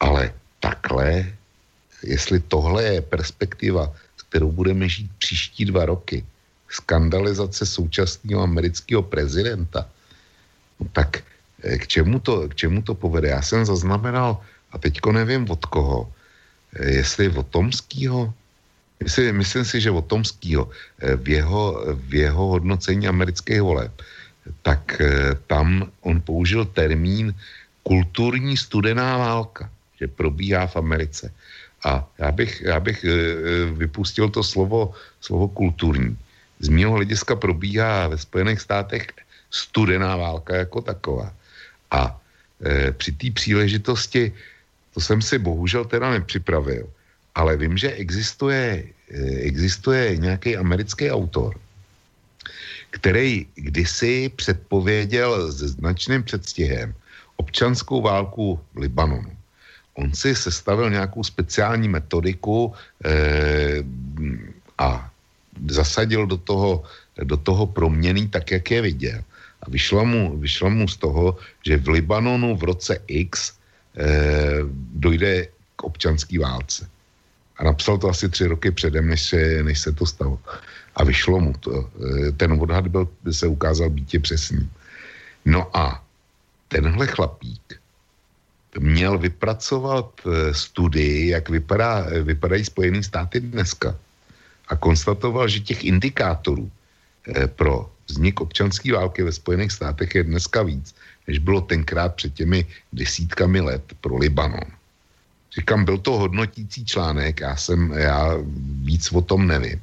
[0.03, 1.31] ale takhle,
[2.03, 6.27] jestli tohle je perspektiva, s kterou budeme žít příští dva roky,
[6.67, 9.87] skandalizace současného amerického prezidenta,
[10.81, 13.29] no tak Eh, k čemu to, k čemu to povede?
[13.29, 14.41] Já jsem zaznamenal,
[14.73, 16.13] a teďko nevím od koho,
[16.77, 18.33] eh, jestli od Tomskýho,
[19.03, 21.65] myslím, myslím si, že od Tomskýho eh, v jeho,
[22.09, 23.93] v jeho hodnocení amerických voleb,
[24.63, 24.97] tak
[25.47, 27.37] tam on použil termín
[27.85, 31.33] kulturní studená válka, že probíhá v Americe.
[31.85, 33.05] A já bych, já bych
[33.77, 36.17] vypustil to slovo, slovo kulturní.
[36.61, 39.13] Z mého hlediska probíhá ve Spojených státech
[39.51, 41.33] studená válka jako taková.
[41.91, 42.21] A
[42.65, 44.33] e, při té příležitosti,
[44.95, 46.89] to jsem si bohužel teda nepřipravil,
[47.35, 51.55] ale vím, že existuje, e, existuje nějaký americký autor,
[52.91, 56.95] který kdysi předpověděl se značným předstihem
[57.37, 59.33] občanskou válku v Libanonu.
[59.95, 62.73] On si sestavil nějakou speciální metodiku
[63.05, 63.85] e,
[64.79, 65.11] a
[65.69, 66.85] zasadil do toho,
[67.25, 69.21] do toho proměný tak, jak je viděl.
[69.63, 73.53] A vyšlo mu, vyšlo mu z toho, že v Libanonu v roce X
[73.97, 74.65] eh,
[74.97, 76.89] dojde k občanské válce.
[77.57, 80.39] A napsal to asi tři roky předem, než se, než se to stalo.
[80.97, 81.73] A vyšlo mu to.
[81.77, 84.69] Eh, ten odhad byl, se ukázal být přesný.
[85.45, 86.05] No a
[86.69, 87.81] tenhle chlapík
[88.79, 93.97] měl vypracovat eh, studii, jak vypadá, vypadají Spojené státy dneska.
[94.69, 96.71] A konstatoval, že těch indikátorů
[97.59, 100.95] pro vznik občanské války ve Spojených státech je dneska víc,
[101.29, 104.67] než bylo tenkrát před těmi desítkami let pro Libanon.
[105.55, 108.39] Říkám, byl to hodnotící článek, já jsem, já
[108.83, 109.81] víc o tom nevím.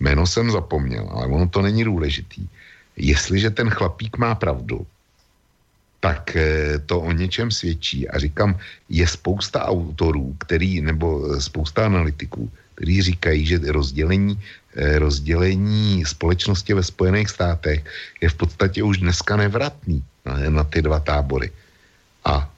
[0.00, 2.48] Jméno jsem zapomněl, ale ono to není důležitý.
[2.96, 4.86] Jestliže ten chlapík má pravdu,
[6.00, 8.08] tak eh, to o něčem svědčí.
[8.08, 14.40] A říkám, je spousta autorů, který, nebo spousta analytiků, kteří říkají, že rozdělení
[14.76, 17.84] rozdělení společnosti ve Spojených státech
[18.20, 20.04] je v podstatě už dneska nevratný
[20.48, 21.52] na, ty dva tábory.
[22.24, 22.48] A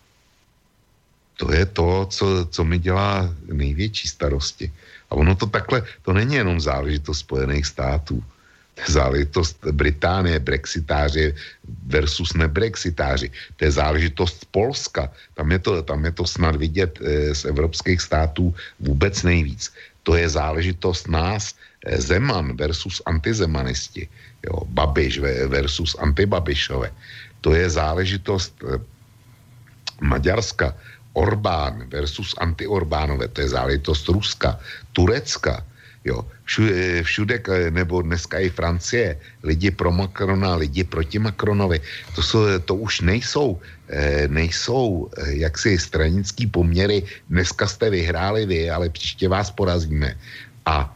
[1.36, 4.72] to je to, co, co mi dělá největší starosti.
[5.10, 8.24] A ono to takhle, to není jenom záležitost Spojených států.
[8.74, 11.34] To je záležitost Británie, brexitáři
[11.86, 13.30] versus nebrexitáři.
[13.56, 15.10] To je záležitost Polska.
[15.34, 19.72] Tam je to, tam je to snad vidět e, z evropských států vůbec nejvíc.
[20.02, 21.54] To je záležitost nás,
[21.84, 24.08] Zeman versus antizemanisti,
[24.42, 25.20] jo, Babiš
[25.52, 26.88] versus antibabišové,
[27.40, 28.80] to je záležitost eh,
[30.00, 30.74] Maďarska,
[31.14, 34.58] Orbán versus antiorbánové, to je záležitost Ruska,
[34.92, 35.62] Turecka,
[36.04, 37.36] Jo, všude, všude,
[37.72, 41.80] nebo dneska i Francie, lidi pro Macrona, lidi proti Macronovi,
[42.14, 43.60] to, jsou, to už nejsou,
[44.28, 50.12] nejsou jaksi stranický poměry, dneska jste vyhráli vy, ale příště vás porazíme.
[50.68, 50.92] A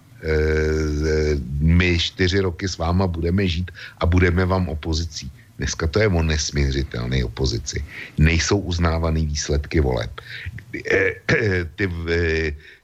[1.61, 5.31] my čtyři roky s váma budeme žít a budeme vám opozicí.
[5.59, 7.85] Dneska to je o nesměřitelné opozici.
[8.19, 10.11] Nejsou uznávaný výsledky voleb.
[11.75, 11.91] Ty,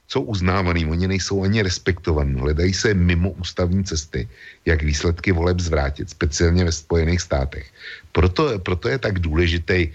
[0.07, 2.39] jsou uznávaný, oni nejsou ani respektovaní.
[2.39, 4.27] Hledají se mimo ústavní cesty,
[4.65, 7.71] jak výsledky voleb zvrátit, speciálně ve Spojených státech.
[8.11, 9.89] Proto, proto je tak důležitý,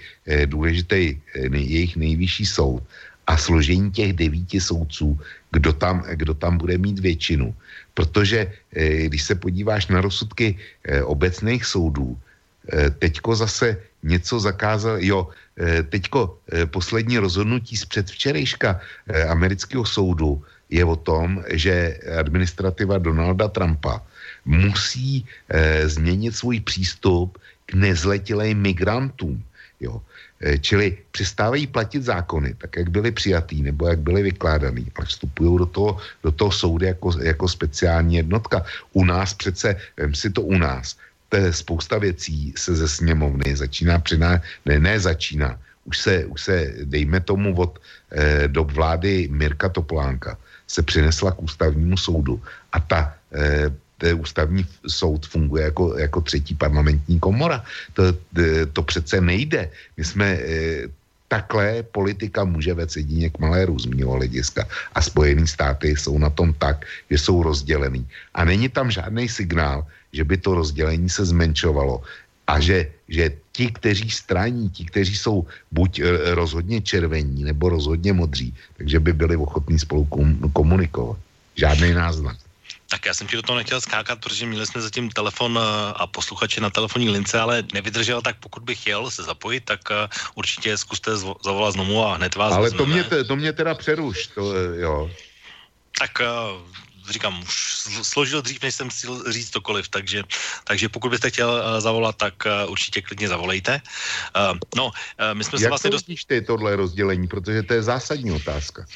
[0.47, 1.21] důležitý
[1.53, 2.83] jejich nejvyšší soud
[3.27, 5.19] a složení těch devíti soudců,
[5.53, 7.55] kdo tam, kdo tam bude mít většinu.
[7.95, 8.53] Protože
[9.07, 10.59] když se podíváš na rozsudky
[11.05, 12.19] obecných soudů,
[12.99, 15.29] teďko zase něco zakázal, jo,
[15.89, 18.81] teďko poslední rozhodnutí z předvčerejška
[19.29, 24.03] amerického soudu je o tom, že administrativa Donalda Trumpa
[24.45, 25.27] musí
[25.85, 29.43] změnit svůj přístup k nezletilým migrantům.
[29.81, 30.03] Jo.
[30.61, 35.67] Čili přestávají platit zákony, tak jak byly přijatý nebo jak byly vykládaný, ale vstupují do
[35.67, 38.65] toho, do toho soudy jako, jako speciální jednotka.
[38.93, 40.97] U nás přece, vem si to u nás,
[41.51, 47.21] spousta věcí se ze sněmovny začíná přiná, ne, ne začíná, už se, už se dejme
[47.21, 47.79] tomu od
[48.11, 52.43] eh, do vlády Mirka Topolánka se přinesla k ústavnímu soudu
[52.73, 53.71] a ta eh,
[54.15, 57.65] ústavní soud funguje jako, jako třetí parlamentní komora.
[57.93, 58.03] To,
[58.73, 59.71] to přece nejde.
[59.97, 60.89] My jsme eh,
[61.31, 64.67] takhle politika může vést jedině k maléru z hlediska.
[64.95, 68.03] A Spojené státy jsou na tom tak, že jsou rozdělený.
[68.35, 72.03] A není tam žádný signál, že by to rozdělení se zmenšovalo
[72.51, 78.11] a že, že ti, kteří straní, ti, kteří jsou buď e, rozhodně červení nebo rozhodně
[78.11, 80.03] modří, takže by byli ochotní spolu
[80.53, 81.19] komunikovat.
[81.55, 82.50] Žádný náznak.
[82.91, 85.63] Tak já jsem ti do toho nechtěl skákat, protože měli jsme zatím telefon e,
[85.95, 89.95] a posluchače na telefonní lince, ale nevydržel, tak pokud bych chtěl se zapojit, tak e,
[90.35, 94.55] určitě zkuste zavolat znovu a hned vás Ale to mě, to mě teda přeruš, to
[94.75, 95.11] jo.
[95.99, 96.11] Tak
[97.11, 97.71] říkám, už
[98.03, 100.23] složil dřív, než jsem si říct cokoliv, takže,
[100.65, 103.81] takže pokud byste chtěl uh, zavolat, tak uh, určitě klidně zavolejte.
[104.37, 104.91] Uh, no,
[105.33, 105.91] my jsme Jak se vlastně...
[105.91, 106.07] dost...
[106.27, 108.87] ty tohle rozdělení, protože to je zásadní otázka.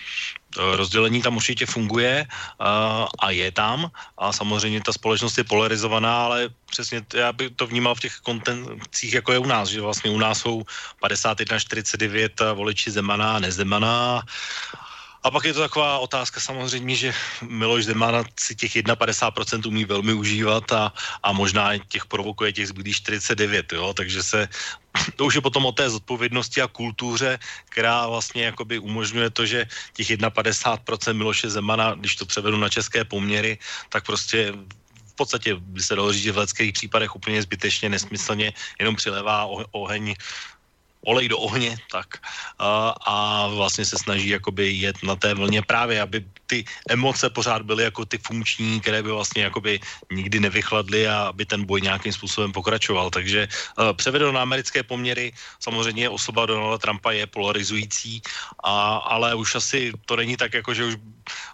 [0.57, 2.67] Rozdělení tam určitě funguje uh,
[3.19, 7.95] a je tam a samozřejmě ta společnost je polarizovaná, ale přesně já bych to vnímal
[7.95, 10.63] v těch kontencích, jako je u nás, že vlastně u nás jsou
[11.03, 14.23] 51-49 voliči Zemana a nezemaná
[15.25, 20.13] a pak je to taková otázka samozřejmě, že Miloš Zeman si těch 51% umí velmi
[20.13, 23.95] užívat a, a možná těch provokuje těch zbylých 49, jo?
[23.97, 24.49] takže se
[25.17, 27.39] to už je potom o té zodpovědnosti a kultuře,
[27.73, 33.05] která vlastně jakoby umožňuje to, že těch 51% Miloše Zemana, když to převedu na české
[33.05, 34.53] poměry, tak prostě
[35.15, 39.47] v podstatě by se dalo říct, že v leckých případech úplně zbytečně, nesmyslně jenom přilévá
[39.71, 40.15] oheň
[41.07, 42.19] olej do ohně, tak
[42.59, 47.63] a, a vlastně se snaží jakoby jet na té vlně právě, aby ty emoce pořád
[47.63, 49.81] byly jako ty funkční, které by vlastně jakoby
[50.13, 53.11] nikdy nevychladly a aby ten boj nějakým způsobem pokračoval.
[53.11, 58.23] Takže uh, převedeno na americké poměry, samozřejmě osoba Donalda Trumpa je polarizující,
[58.65, 60.95] a, ale už asi to není tak jako, že už,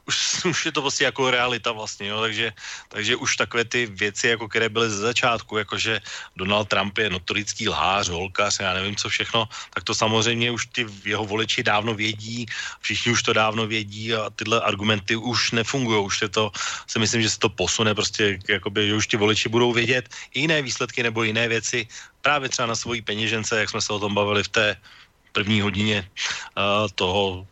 [0.07, 2.53] už, už je to vlastně jako realita vlastně, jo, takže,
[2.89, 6.01] takže už takové ty věci, jako které byly ze začátku, jakože
[6.37, 10.87] Donald Trump je notorický lhář, holkař, já nevím co všechno, tak to samozřejmě už ty
[11.05, 12.47] jeho voliči dávno vědí,
[12.81, 16.51] všichni už to dávno vědí a tyhle argumenty už nefungují, už je to,
[16.87, 20.63] si myslím, že se to posune prostě, jakoby, že už ti voliči budou vědět jiné
[20.63, 21.89] výsledky nebo jiné věci,
[22.23, 24.77] právě třeba na svojí peněžence, jak jsme se o tom bavili v té
[25.33, 26.09] první hodině
[26.59, 27.47] uh, toho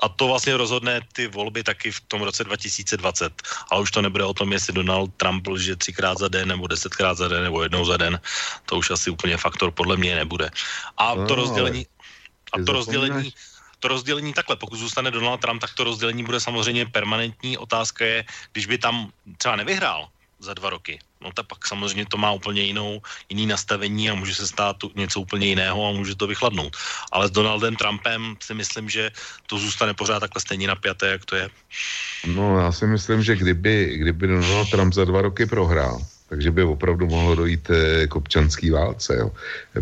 [0.00, 3.42] a to vlastně rozhodne ty volby taky v tom roce 2020.
[3.70, 7.16] Ale už to nebude o tom, jestli Donald Trump lže třikrát za den, nebo desetkrát
[7.16, 8.20] za den, nebo jednou za den.
[8.66, 10.50] To už asi úplně faktor podle mě nebude.
[10.96, 11.86] A to rozdělení...
[12.52, 13.32] A to rozdělení
[13.84, 17.58] to rozdělení takhle, pokud zůstane Donald Trump, tak to rozdělení bude samozřejmě permanentní.
[17.58, 20.08] Otázka je, když by tam třeba nevyhrál
[20.44, 24.34] za dva roky, no tak pak samozřejmě to má úplně jinou, jiný nastavení a může
[24.34, 26.76] se stát něco úplně jiného a může to vychladnout.
[27.12, 29.10] Ale s Donaldem Trumpem si myslím, že
[29.46, 31.48] to zůstane pořád takhle stejně napjaté, jak to je.
[32.26, 36.62] No já si myslím, že kdyby, kdyby Donald Trump za dva roky prohrál, takže by
[36.62, 39.30] opravdu mohlo dojít eh, k občanský válce, jo.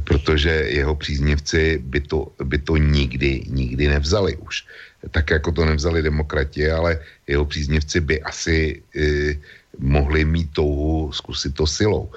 [0.05, 4.65] protože jeho příznivci by to, by to nikdy, nikdy nevzali už.
[5.11, 9.35] Tak jako to nevzali demokrati, ale jeho příznivci by asi e,
[9.79, 12.11] mohli mít touhu zkusit to silou.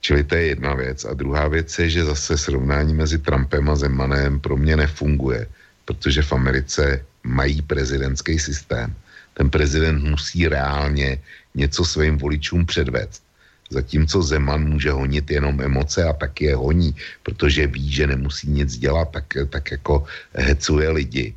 [0.00, 1.04] Čili to je jedna věc.
[1.04, 5.46] A druhá věc je, že zase srovnání mezi Trumpem a Zemanem pro mě nefunguje,
[5.84, 8.94] protože v Americe mají prezidentský systém
[9.40, 11.18] ten prezident musí reálně
[11.54, 13.22] něco svým voličům předvést.
[13.70, 18.76] Zatímco Zeman může honit jenom emoce a taky je honí, protože ví, že nemusí nic
[18.76, 21.34] dělat, tak, tak jako hecuje lidi.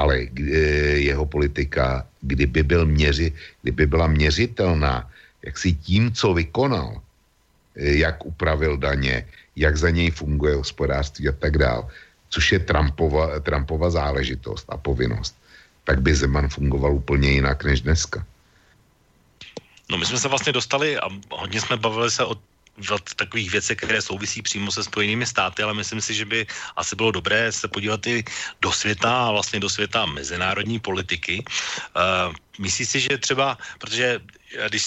[0.00, 0.56] Ale e,
[1.04, 5.04] jeho politika, kdyby, byl měři, kdyby byla měřitelná,
[5.44, 7.04] jak si tím, co vykonal,
[7.76, 11.84] e, jak upravil daně, jak za něj funguje hospodářství a tak dále,
[12.32, 15.36] což je Trumpova, Trumpova záležitost a povinnost,
[15.84, 18.24] tak by Zeman fungoval úplně jinak než dneska.
[19.90, 22.38] No my jsme se vlastně dostali a hodně jsme bavili se o
[23.16, 27.10] takových věcech, které souvisí přímo se Spojenými státy, ale myslím si, že by asi bylo
[27.10, 28.24] dobré se podívat i
[28.60, 31.44] do světa a vlastně do světa mezinárodní politiky.
[31.96, 34.20] Uh, myslíš si, že třeba, protože
[34.68, 34.82] když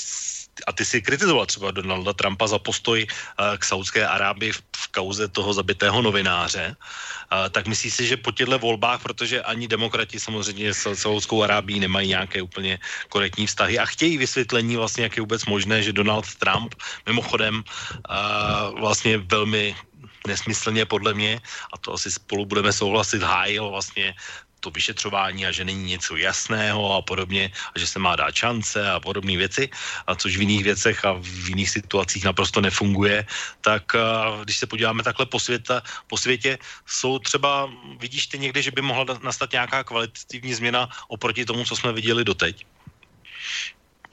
[0.67, 5.27] a ty si kritizoval třeba Donalda Trumpa za postoj uh, k Saudské Arábii v, kauze
[5.27, 10.73] toho zabitého novináře, uh, tak myslíš si, že po těchto volbách, protože ani demokrati samozřejmě
[10.73, 15.45] s Saudskou Arábií nemají nějaké úplně korektní vztahy a chtějí vysvětlení vlastně, jak je vůbec
[15.45, 16.75] možné, že Donald Trump
[17.05, 19.75] mimochodem uh, vlastně velmi
[20.27, 21.41] nesmyslně podle mě,
[21.73, 24.15] a to asi spolu budeme souhlasit, hájil vlastně
[24.63, 28.79] to vyšetřování a že není něco jasného a podobně, a že se má dát šance
[28.79, 29.67] a podobné věci,
[30.07, 33.27] a což v jiných věcech a v jiných situacích naprosto nefunguje,
[33.59, 33.83] tak
[34.43, 37.67] když se podíváme takhle po, světa, po světě, jsou třeba,
[37.99, 42.23] vidíš ty někdy, že by mohla nastat nějaká kvalitativní změna oproti tomu, co jsme viděli
[42.23, 42.65] doteď?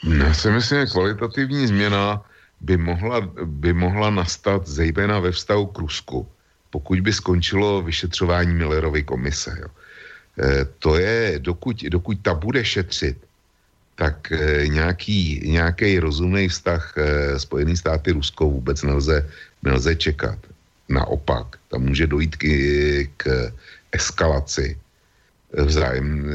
[0.02, 2.24] Já si myslím, že kvalitativní změna
[2.60, 6.28] by mohla, by mohla nastat zejména ve vztahu k Rusku,
[6.70, 9.56] pokud by skončilo vyšetřování Millerovy komise.
[9.60, 9.68] Jo.
[10.38, 13.18] Eh, to je, dokud, dokud ta bude šetřit,
[13.94, 19.28] tak eh, nějaký, nějaký rozumný vztah eh, Spojený státy Rusko vůbec nelze,
[19.62, 20.38] nelze čekat.
[20.88, 22.44] Naopak, tam může dojít k,
[23.16, 23.22] k
[23.92, 24.78] eskalaci
[25.50, 26.26] vzájem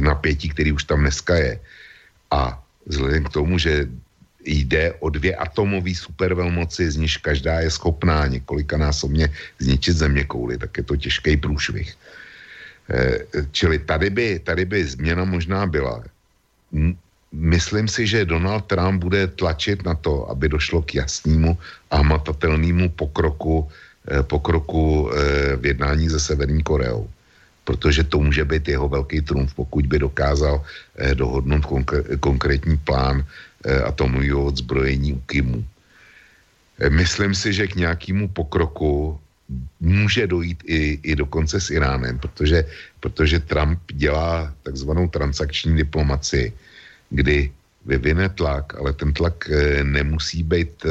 [0.00, 1.60] napětí, který už tam dneska je.
[2.30, 3.86] A vzhledem k tomu, že
[4.46, 10.76] jde o dvě atomové supervelmoci, z níž každá je schopná několikanásobně zničit země kouly, tak
[10.78, 11.94] je to těžký průšvih.
[12.86, 13.18] Eh,
[13.50, 16.04] čili tady by, tady by změna možná byla.
[17.32, 21.58] Myslím si, že Donald Trump bude tlačit na to, aby došlo k jasnému
[21.90, 23.66] a hmatatelnému pokroku,
[24.06, 27.10] eh, pokroku eh, v jednání se Severní Koreou.
[27.66, 30.62] Protože to může být jeho velký trumf, pokud by dokázal
[31.18, 31.66] dohodnout
[32.22, 33.26] konkrétní plán
[33.82, 35.66] atomového odzbrojení u Kimu.
[36.78, 39.18] Myslím si, že k nějakému pokroku
[39.80, 42.64] může dojít i, i dokonce s Iránem, protože,
[43.00, 46.52] protože Trump dělá takzvanou transakční diplomaci,
[47.10, 47.52] kdy
[47.86, 50.90] vyvine tlak, ale ten tlak e, nemusí být e,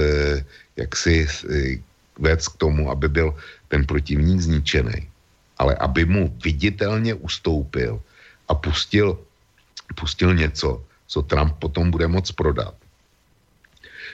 [0.75, 1.77] jaksi e,
[2.19, 3.35] vést k tomu, aby byl
[3.67, 5.09] ten protivník zničený,
[5.57, 8.01] ale aby mu viditelně ustoupil
[8.47, 9.19] a pustil,
[9.95, 12.75] pustil něco, co Trump potom bude moc prodat.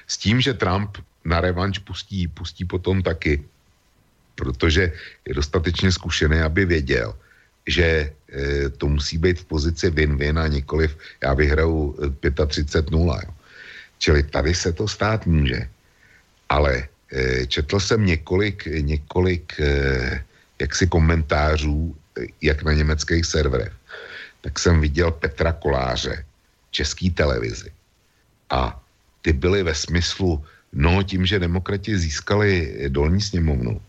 [0.08, 3.46] S tím, že Trump na revanš pustí, pustí potom taky
[4.36, 4.92] protože
[5.28, 7.16] je dostatečně zkušený, aby věděl,
[7.68, 12.90] že e, to musí být v pozici win-win a nikoliv já vyhraju 35-0.
[12.90, 13.34] E, jo.
[14.00, 15.70] Čili tady se to stát může.
[16.50, 20.24] Ale e, četl jsem několik, několik e,
[20.60, 21.96] jaksi komentářů,
[22.42, 23.74] jak na německých serverech,
[24.42, 26.26] tak jsem viděl Petra Koláře,
[26.72, 27.72] český televizi.
[28.50, 28.84] A
[29.22, 30.44] ty byly ve smyslu,
[30.74, 33.82] no tím, že demokrati získali dolní sněmovnu,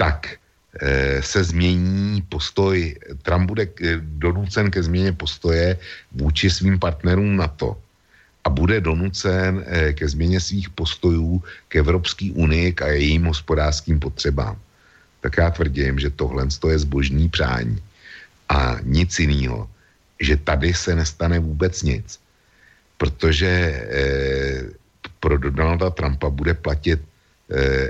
[0.00, 0.40] tak
[0.80, 3.68] eh, se změní postoj, Trump bude
[4.00, 5.76] donucen ke změně postoje
[6.16, 7.76] vůči svým partnerům NATO
[8.44, 14.56] a bude donucen eh, ke změně svých postojů k Evropské unii a jejím hospodářským potřebám.
[15.20, 17.76] Tak já tvrdím, že tohle je zbožní přání
[18.48, 19.68] a nic jiného,
[20.16, 22.08] že tady se nestane vůbec nic,
[22.96, 24.64] protože eh,
[25.20, 27.09] pro Donalda Trumpa bude platit eh,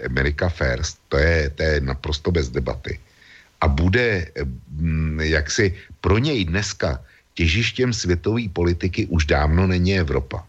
[0.07, 2.99] America First, to je, to je naprosto bez debaty.
[3.61, 4.27] A bude
[4.73, 7.01] hm, jaksi pro něj dneska
[7.35, 10.45] těžištěm světové politiky už dávno není Evropa.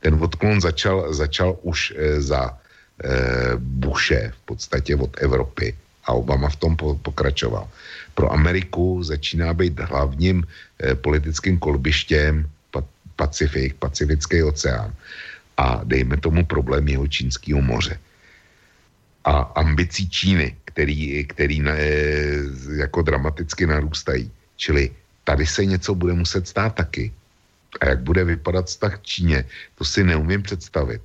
[0.00, 6.48] Ten odklon začal, začal už eh, za eh, Bushe v podstatě od Evropy a Obama
[6.48, 7.68] v tom po, pokračoval.
[8.14, 10.46] Pro Ameriku začíná být hlavním
[10.82, 12.46] eh, politickým kolbištěm
[13.16, 14.92] Pacifik, Pacifický oceán
[15.56, 17.96] a dejme tomu problém jeho čínského moře
[19.26, 21.78] a ambicí Číny, který, který ne,
[22.76, 24.30] jako dramaticky narůstají.
[24.56, 24.90] Čili
[25.24, 27.12] tady se něco bude muset stát taky.
[27.80, 31.02] A jak bude vypadat vztah k Číně, to si neumím představit.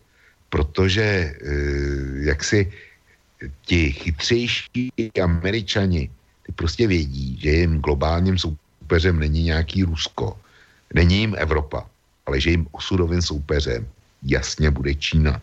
[0.50, 1.36] Protože e,
[2.30, 2.72] jak si
[3.66, 4.92] ti chytřejší
[5.24, 6.10] američani,
[6.46, 10.38] ty prostě vědí, že jim globálním soupeřem není nějaký Rusko,
[10.94, 11.88] Není jim Evropa,
[12.26, 13.88] ale že jim osudovým soupeřem
[14.24, 15.42] jasně bude Čína.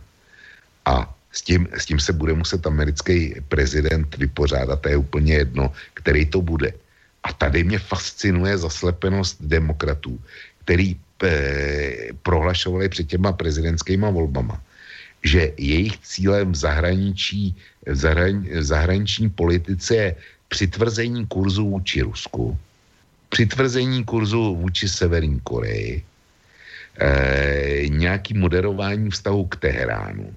[0.84, 5.70] A s tím, s tím se bude muset americký prezident vypořádat, to je úplně jedno,
[5.94, 6.74] který to bude.
[7.22, 10.18] A tady mě fascinuje zaslepenost demokratů,
[10.66, 14.58] který e, prohlašovali před těma prezidentskýma volbama,
[15.22, 17.54] že jejich cílem v zahraničí,
[17.86, 20.08] v, zahrani, v zahraniční politice je
[20.48, 22.58] přitvrzení kurzu vůči Rusku,
[23.30, 26.02] přitvrzení kurzu vůči Severní Koreji,
[26.98, 30.34] e, nějaký moderování vztahu k Teheránu,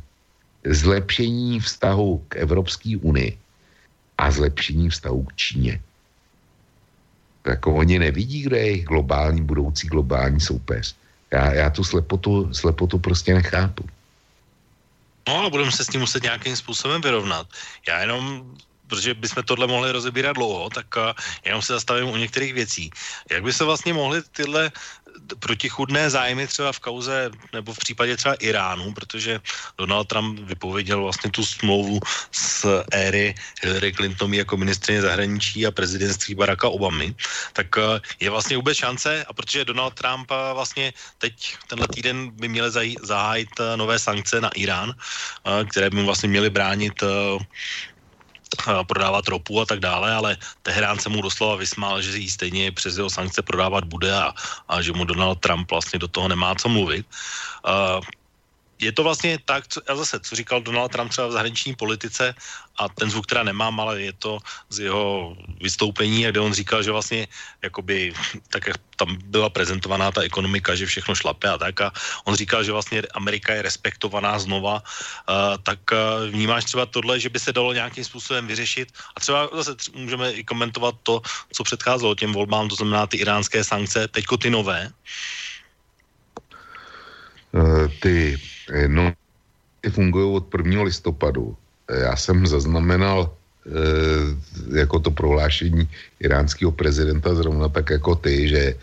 [0.65, 3.37] zlepšení vztahu k Evropské unii
[4.17, 5.81] a zlepšení vztahu k Číně.
[7.41, 10.95] Tak oni nevidí, kde je jejich globální, budoucí globální soupeř.
[11.31, 13.83] Já, já tu slepotu, slepotu prostě nechápu.
[15.27, 17.47] No ale budeme se s tím muset nějakým způsobem vyrovnat.
[17.87, 18.55] Já jenom
[18.91, 21.15] protože bychom tohle mohli rozebírat dlouho, tak uh,
[21.47, 22.91] jenom se zastavím u některých věcí.
[23.31, 24.71] Jak by se vlastně mohly tyhle
[25.39, 29.39] protichudné zájmy třeba v kauze nebo v případě třeba Iránu, protože
[29.77, 31.99] Donald Trump vypověděl vlastně tu smlouvu
[32.31, 37.15] z éry Hillary Clinton jako ministrině zahraničí a prezidentství Baracka Obamy,
[37.53, 42.31] tak eh, je vlastně vůbec šance a protože Donald Trump eh, vlastně teď tenhle týden
[42.31, 42.71] by měl
[43.01, 44.95] zahájit eh, nové sankce na Irán,
[45.69, 47.03] které by mu vlastně měly bránit
[48.87, 52.97] prodávat ropu a tak dále, ale Teherán se mu doslova vysmál, že jí stejně přes
[52.97, 54.33] jeho sankce prodávat bude a,
[54.67, 57.05] a že mu Donald Trump vlastně do toho nemá co mluvit.
[57.67, 58.03] Uh,
[58.81, 62.35] je to vlastně tak, co, a zase, co říkal Donald Trump třeba v zahraniční politice,
[62.81, 66.91] a ten zvuk teda nemám, ale je to z jeho vystoupení, kde on říkal, že
[66.91, 67.27] vlastně
[67.61, 68.13] jakoby,
[68.49, 71.93] tak jak tam byla prezentovaná ta ekonomika, že všechno šlape a tak a
[72.25, 75.97] on říkal, že vlastně Amerika je respektovaná znova, uh, tak uh,
[76.29, 80.31] vnímáš třeba tohle, že by se dalo nějakým způsobem vyřešit a třeba zase tř- můžeme
[80.31, 81.21] i komentovat to,
[81.53, 84.89] co předcházelo těm volbám, to znamená ty iránské sankce, teďko ty nové.
[84.89, 85.40] Uh,
[88.01, 88.37] ty
[88.71, 89.13] Eh, no,
[89.89, 90.83] fungují od 1.
[90.83, 91.55] listopadu.
[91.89, 93.35] Eh, já jsem zaznamenal
[94.73, 95.85] jako to prohlášení
[96.19, 98.73] iránského prezidenta zrovna tak jako ty, že,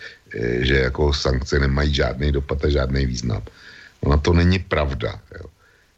[0.63, 3.43] že jako sankce nemají žádný dopad a žádný význam.
[4.07, 5.19] Ona to není pravda.
[5.35, 5.51] Jo.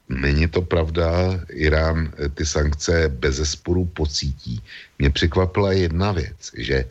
[0.09, 1.13] Není to pravda,
[1.53, 4.65] Irán ty sankce bez zesporu pocítí.
[4.99, 6.89] Mě překvapila jedna věc, že,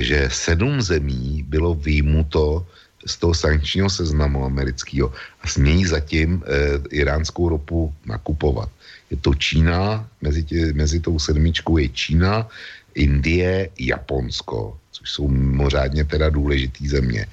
[0.00, 2.66] že sedm zemí bylo výjimuto
[3.06, 8.68] z toho sankčního seznamu amerického a smějí zatím e, iránskou ropu nakupovat.
[9.10, 12.48] Je to Čína, mezi, tě, mezi tou sedmičkou je Čína,
[12.94, 17.26] Indie, Japonsko, což jsou mimořádně teda důležitý země.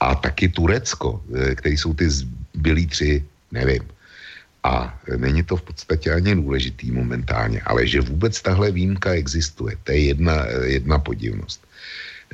[0.00, 3.82] A taky Turecko, e, které jsou ty zbylí tři, nevím.
[4.64, 9.92] A není to v podstatě ani důležitý momentálně, ale že vůbec tahle výjimka existuje, to
[9.92, 11.64] je jedna, jedna podivnost.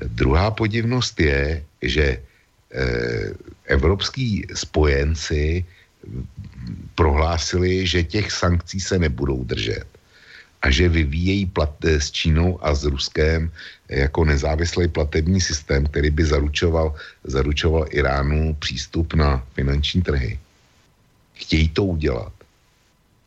[0.03, 2.34] Druhá podivnost je, že Eh,
[3.65, 5.65] evropský spojenci
[6.95, 9.87] prohlásili, že těch sankcí se nebudou držet
[10.65, 13.53] a že vyvíjejí plat, eh, s Čínou a s Ruskem
[13.89, 20.41] jako nezávislý platební systém, který by zaručoval, zaručoval Iránu přístup na finanční trhy.
[21.35, 22.33] Chtějí to udělat,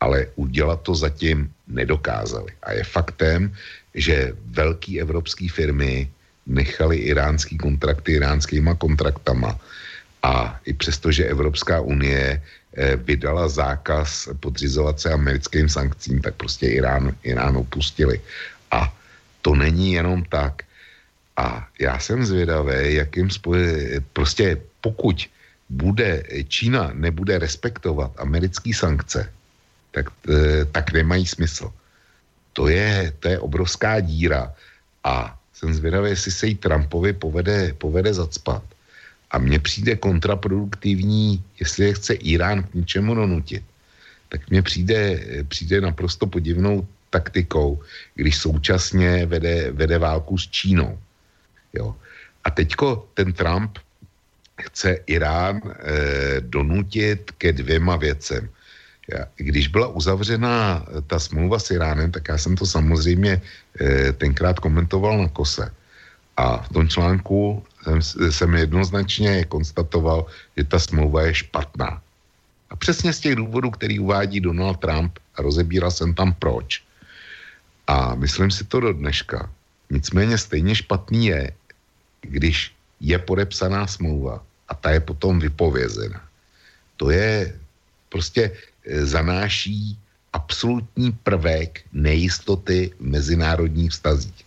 [0.00, 2.50] ale udělat to zatím nedokázali.
[2.62, 3.54] A je faktem,
[3.94, 6.10] že velké evropské firmy
[6.48, 9.60] nechali iránský kontrakty iránskýma kontraktama.
[10.22, 16.66] A i přesto, že Evropská unie eh, vydala zákaz podřizovat se americkým sankcím, tak prostě
[16.66, 18.20] Irán, Irán opustili.
[18.70, 18.90] A
[19.42, 20.62] to není jenom tak.
[21.36, 25.30] A já jsem zvědavý, jakým spoje, prostě pokud
[25.70, 29.30] bude Čína nebude respektovat americké sankce,
[29.94, 31.70] tak, eh, tak nemají smysl.
[32.52, 34.50] To je, to je obrovská díra.
[35.04, 38.62] A jsem zvědavý, jestli se jí Trumpovi povede, povede zacpat.
[39.30, 43.64] A mně přijde kontraproduktivní, jestli je chce Irán k něčemu donutit,
[44.28, 45.00] tak mně přijde,
[45.48, 47.82] přijde naprosto podivnou taktikou,
[48.14, 50.98] když současně vede, vede válku s Čínou.
[51.74, 51.94] Jo.
[52.44, 53.78] A teďko ten Trump
[54.62, 58.48] chce Irán eh, donutit ke dvěma věcem.
[59.36, 63.40] Když byla uzavřena ta smlouva s Iránem, tak já jsem to samozřejmě
[63.80, 65.72] eh, tenkrát komentoval na kose.
[66.36, 72.02] A v tom článku jsem, jsem jednoznačně konstatoval, že ta smlouva je špatná.
[72.70, 76.84] A přesně z těch důvodů, který uvádí Donald Trump, a rozebíral jsem tam proč.
[77.86, 79.50] A myslím si to do dneška.
[79.90, 81.52] Nicméně stejně špatný je,
[82.20, 86.20] když je podepsaná smlouva a ta je potom vypovězena.
[86.96, 87.56] To je
[88.08, 88.52] prostě
[88.88, 89.98] zanáší
[90.32, 94.44] absolutní prvek nejistoty v mezinárodních vztazích.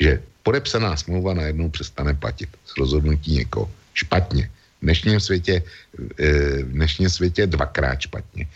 [0.00, 3.70] že podepsaná smlouva najednou přestane platit z rozhodnutí někoho.
[3.94, 4.50] Špatně.
[4.80, 5.62] V dnešním světě,
[6.62, 8.46] v dnešním světě dvakrát špatně.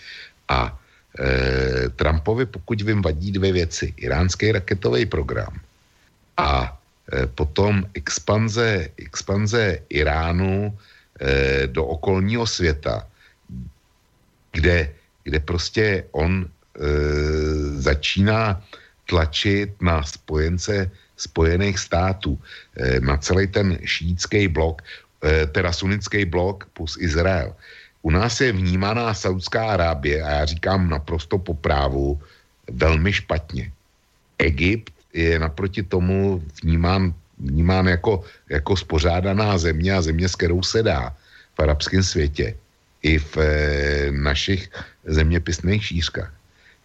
[0.48, 0.74] A
[1.18, 3.94] e, Trumpovi, pokud vím, vadí dvě věci.
[3.96, 5.60] Iránský raketový program
[6.36, 6.78] a
[7.34, 10.78] potom expanze, expanze Iránu
[11.66, 13.06] do okolního světa,
[14.56, 14.88] kde,
[15.24, 16.48] kde prostě on e,
[17.76, 18.56] začíná
[19.04, 22.40] tlačit na spojence Spojených států,
[22.76, 24.80] e, na celý ten šítský blok,
[25.24, 27.52] e, teda sunnický blok plus Izrael.
[28.02, 32.20] U nás je vnímaná Saudská Arábie, a já říkám naprosto po právu,
[32.70, 33.72] velmi špatně.
[34.38, 40.82] Egypt je naproti tomu vnímán, vnímán jako, jako spořádaná země a země, s kterou se
[40.82, 41.16] dá
[41.56, 42.54] v arabském světě
[43.06, 43.46] i v e,
[44.10, 44.66] našich
[45.06, 46.32] zeměpisných šířkách.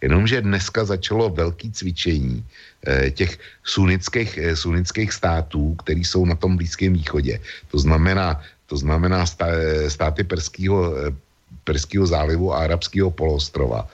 [0.02, 2.46] Jenomže dneska začalo velké cvičení
[2.86, 7.42] e, těch sunnických, e, sunnických států, které jsou na tom Blízkém východě.
[7.70, 9.46] To znamená, to znamená stá,
[9.90, 10.94] státy Perského,
[11.64, 13.86] Perského zálivu a Arabského poloostrova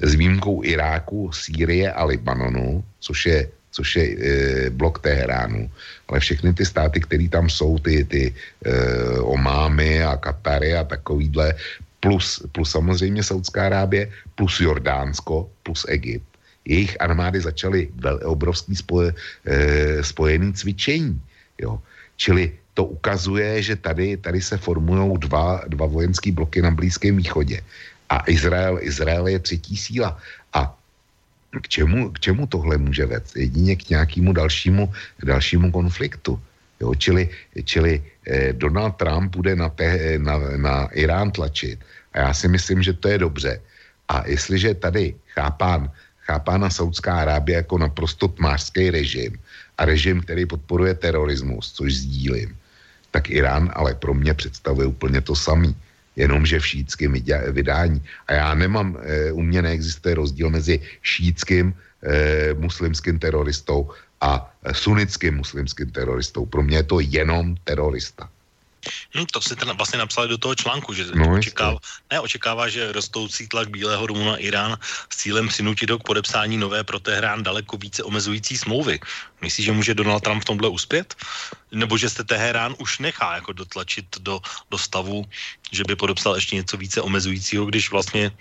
[0.00, 3.38] s výjimkou Iráku, Sýrie a Libanonu, což je
[3.70, 5.70] což je e, blok Teheránu,
[6.08, 8.72] ale všechny ty státy, které tam jsou, ty, ty e,
[9.20, 11.54] Omámy a Katary a takovýhle,
[12.00, 16.26] plus, plus samozřejmě Saudská Arábie, plus Jordánsko, plus Egypt,
[16.64, 17.88] jejich armády začaly
[18.24, 19.14] obrovský spoje,
[19.46, 21.20] e, spojený cvičení.
[21.60, 21.78] Jo.
[22.16, 27.60] Čili to ukazuje, že tady, tady se formují dva, dva vojenské bloky na Blízkém východě.
[28.08, 30.18] A Izrael, Izrael je třetí síla.
[30.52, 30.74] A
[31.50, 33.36] k čemu, k čemu tohle může vést?
[33.36, 34.92] Jedině k nějakému dalšímu,
[35.24, 36.40] dalšímu konfliktu.
[36.80, 37.28] Jo, čili
[37.64, 41.78] čili eh, Donald Trump bude na, te, na, na Irán tlačit
[42.12, 43.60] a já si myslím, že to je dobře.
[44.08, 45.90] A jestliže tady chápán,
[46.24, 49.38] chápána Saudská Arábie jako naprosto tmářský režim
[49.78, 52.56] a režim, který podporuje terorismus, což sdílím,
[53.10, 55.76] tak Irán ale pro mě představuje úplně to samý
[56.16, 57.12] jenomže v šítském
[57.52, 58.02] vydání.
[58.26, 63.90] A já nemám, e, u mě neexistuje rozdíl mezi šítským e, muslimským teroristou
[64.20, 66.46] a sunnickým muslimským teroristou.
[66.46, 68.28] Pro mě je to jenom terorista.
[69.14, 71.78] Hmm, to si ten vlastně napsali do toho článku, že no, očekává,
[72.10, 74.76] ne, očekává, že rostoucí tlak Bílého domu na Irán
[75.12, 79.00] s cílem přinutit ho k podepsání nové pro Teherán daleko více omezující smlouvy.
[79.40, 81.14] Myslíš, že může Donald Trump v tomhle uspět?
[81.72, 85.24] Nebo že se Teherán už nechá jako dotlačit do, do stavu,
[85.72, 88.32] že by podepsal ještě něco více omezujícího, když vlastně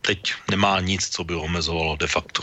[0.00, 2.42] teď nemá nic, co by ho omezovalo de facto.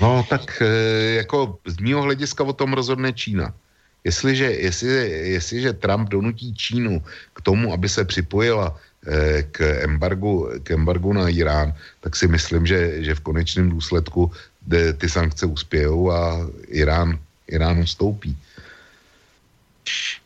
[0.00, 0.66] No tak e,
[1.14, 3.54] jako z mého hlediska o tom rozhodne Čína.
[4.04, 4.88] Jestliže, jestli,
[5.32, 7.02] jestliže Trump donutí Čínu
[7.32, 8.76] k tomu, aby se připojila
[9.06, 14.32] eh, k embargu, k embargu na Irán, tak si myslím, že, že v konečném důsledku
[14.98, 17.18] ty sankce uspějou a Irán,
[17.48, 18.36] Irán ustoupí.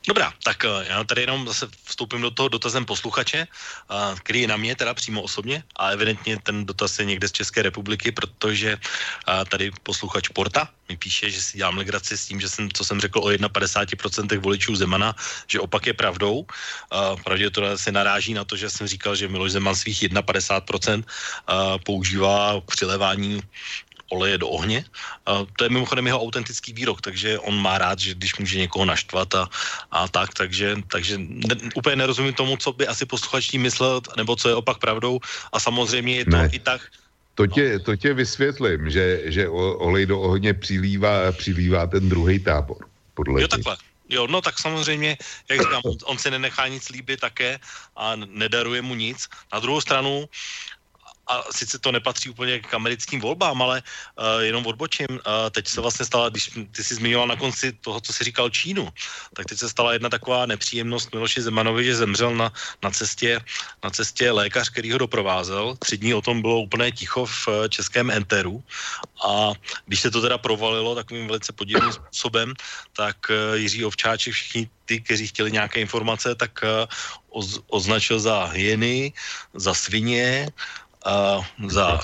[0.09, 4.49] Dobrá, tak eh, já tady jenom zase vstoupím do toho dotazem posluchače, eh, který je
[4.49, 8.79] na mě teda přímo osobně a evidentně ten dotaz je někde z České republiky, protože
[8.79, 12.85] eh, tady posluchač Porta mi píše, že si dělám legraci s tím, že jsem, co
[12.85, 15.13] jsem řekl o 51% voličů Zemana,
[15.47, 16.47] že opak je pravdou.
[17.25, 21.05] Pravdě to se naráží na to, že jsem říkal, že Miloš Zeman svých 51%
[21.85, 23.43] používá k přilevání
[24.09, 24.85] oleje do ohně.
[25.27, 28.85] A to je mimochodem jeho autentický výrok, takže on má rád, že když může někoho
[28.85, 29.49] naštvat a,
[29.91, 34.49] a tak, takže, takže ne, úplně nerozumím tomu, co by asi posluchač myslel, nebo co
[34.49, 35.21] je opak pravdou
[35.53, 36.49] a samozřejmě je to ne.
[36.53, 36.81] i tak,
[37.39, 42.83] to tě, to tě vysvětlím, že, že olej do ohně přilívá, přilívá ten druhý tábor.
[43.15, 43.77] Podle jo, takhle.
[44.09, 45.17] Jo, no tak samozřejmě,
[45.51, 47.59] jak říkám, on, on si nenechá nic líbit také
[47.97, 49.29] a nedaruje mu nic.
[49.53, 50.27] Na druhou stranu,
[51.29, 55.07] a sice to nepatří úplně k americkým volbám, ale uh, jenom odbočím.
[55.11, 58.51] Uh, teď se vlastně stala, když ty jsi zmiňoval na konci toho, co jsi říkal
[58.51, 58.89] Čínu,
[59.35, 63.41] tak teď se stala jedna taková nepříjemnost Miloši Zemanovi, že zemřel na, na, cestě,
[63.85, 65.77] na cestě lékař, který ho doprovázel.
[65.77, 68.65] Tři dní o tom bylo úplné ticho v uh, českém enteru
[69.25, 69.53] a
[69.87, 72.55] když se to teda provalilo takovým velice podivným způsobem,
[72.97, 76.65] tak uh, Jiří Ovčáček, všichni ty, kteří chtěli nějaké informace, tak
[77.29, 79.13] oz, označil za hyeny,
[79.55, 80.49] za svině,
[81.07, 82.01] uh, za...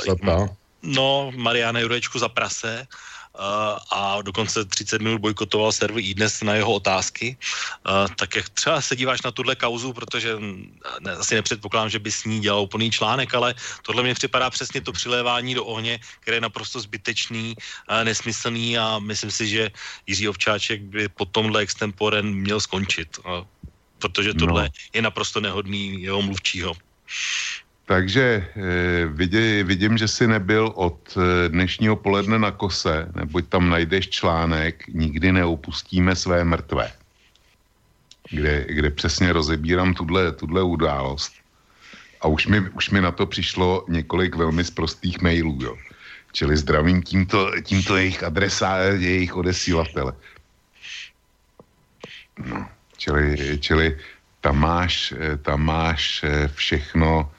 [0.84, 6.54] No, Mariana Jurečku za prase uh, a dokonce 30 minut bojkotoval server i dnes na
[6.54, 7.36] jeho otázky.
[7.88, 10.36] Uh, tak jak třeba se díváš na tuhle kauzu, protože
[11.00, 14.80] ne, asi nepředpokládám, že by s ní dělal úplný článek, ale tohle mě připadá přesně
[14.80, 19.70] to přilévání do ohně, které je naprosto zbytečný, uh, nesmyslný a myslím si, že
[20.06, 23.46] Jiří Ovčáček by po tomhle extemporem měl skončit, uh,
[23.98, 24.68] protože tohle no.
[24.92, 26.76] je naprosto nehodný jeho mluvčího.
[27.84, 33.68] Takže eh, vidí, vidím, že si nebyl od eh, dnešního poledne na kose, neboť tam
[33.68, 36.92] najdeš článek Nikdy neopustíme své mrtvé,
[38.30, 41.32] kde, kde přesně rozebírám tuhle, tuhle událost.
[42.20, 45.76] A už mi, už mi na to přišlo několik velmi sprostých mailů, jo.
[46.32, 50.12] Čili zdravím tímto, tímto jejich adresa, jejich odesílatele.
[52.48, 53.98] No, čili, čili
[54.40, 57.33] tam máš, eh, tam máš všechno,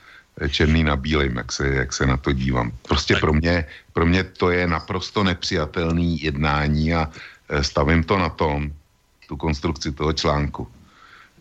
[0.49, 2.71] černý na bílým, jak se, jak se na to dívám.
[2.87, 7.09] Prostě pro mě, pro mě to je naprosto nepřijatelný jednání a
[7.49, 8.71] e, stavím to na tom,
[9.27, 10.67] tu konstrukci toho článku,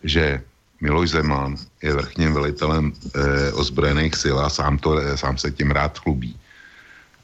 [0.03, 0.41] že
[0.81, 5.71] Miloš Zeman je vrchním velitelem e, ozbrojených sil a sám, to, e, sám se tím
[5.71, 6.35] rád chlubí.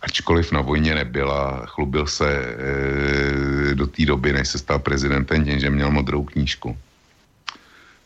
[0.01, 5.45] Ačkoliv na vojně nebyl a chlubil se e, do té doby, než se stal prezidentem,
[5.45, 6.77] tím, že měl modrou knížku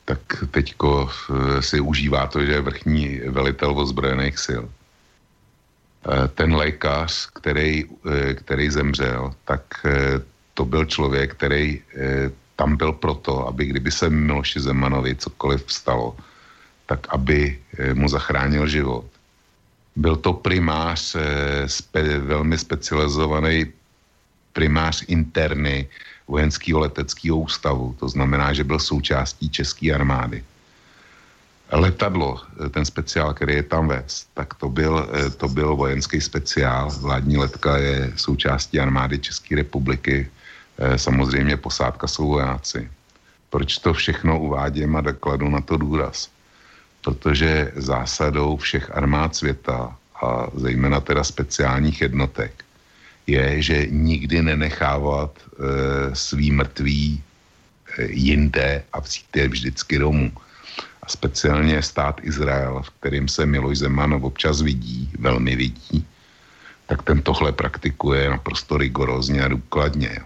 [0.05, 0.21] tak
[0.53, 4.63] teďko eh, si užívá to, že je vrchní velitel ozbrojených sil.
[4.69, 9.65] Eh, ten lékař, který, eh, který zemřel, tak
[10.55, 11.83] to byl člověk, který
[12.55, 16.15] tam byl proto, aby kdyby se Miloši Zemanovi cokoliv stalo,
[16.87, 17.59] tak aby
[17.91, 19.03] mu zachránil život.
[19.99, 21.19] Byl to primář,
[22.23, 23.67] velmi specializovaný
[24.55, 25.91] primář interny,
[26.27, 27.95] vojenského leteckého ústavu.
[27.99, 30.43] To znamená, že byl součástí české armády.
[31.71, 36.21] Letadlo, eh, ten speciál, který je tam vez, tak to byl, eh, to byl vojenský
[36.21, 36.89] speciál.
[37.01, 40.29] Vládní letka je součástí armády České republiky.
[40.77, 42.89] Eh, samozřejmě posádka jsou vojáci.
[43.49, 46.29] Proč to všechno uvádím a dokladu na to důraz?
[47.01, 52.64] Protože zásadou všech armád světa a zejména teda speciálních jednotek
[53.27, 57.23] je, že nikdy nenechávat e, svý mrtvý
[57.97, 60.31] e, jinde a vzít je vždycky domů.
[61.03, 66.05] A speciálně stát Izrael, v kterým se Miloš Zeman občas vidí, velmi vidí,
[66.87, 70.19] tak ten tohle praktikuje naprosto rigorózně a důkladně.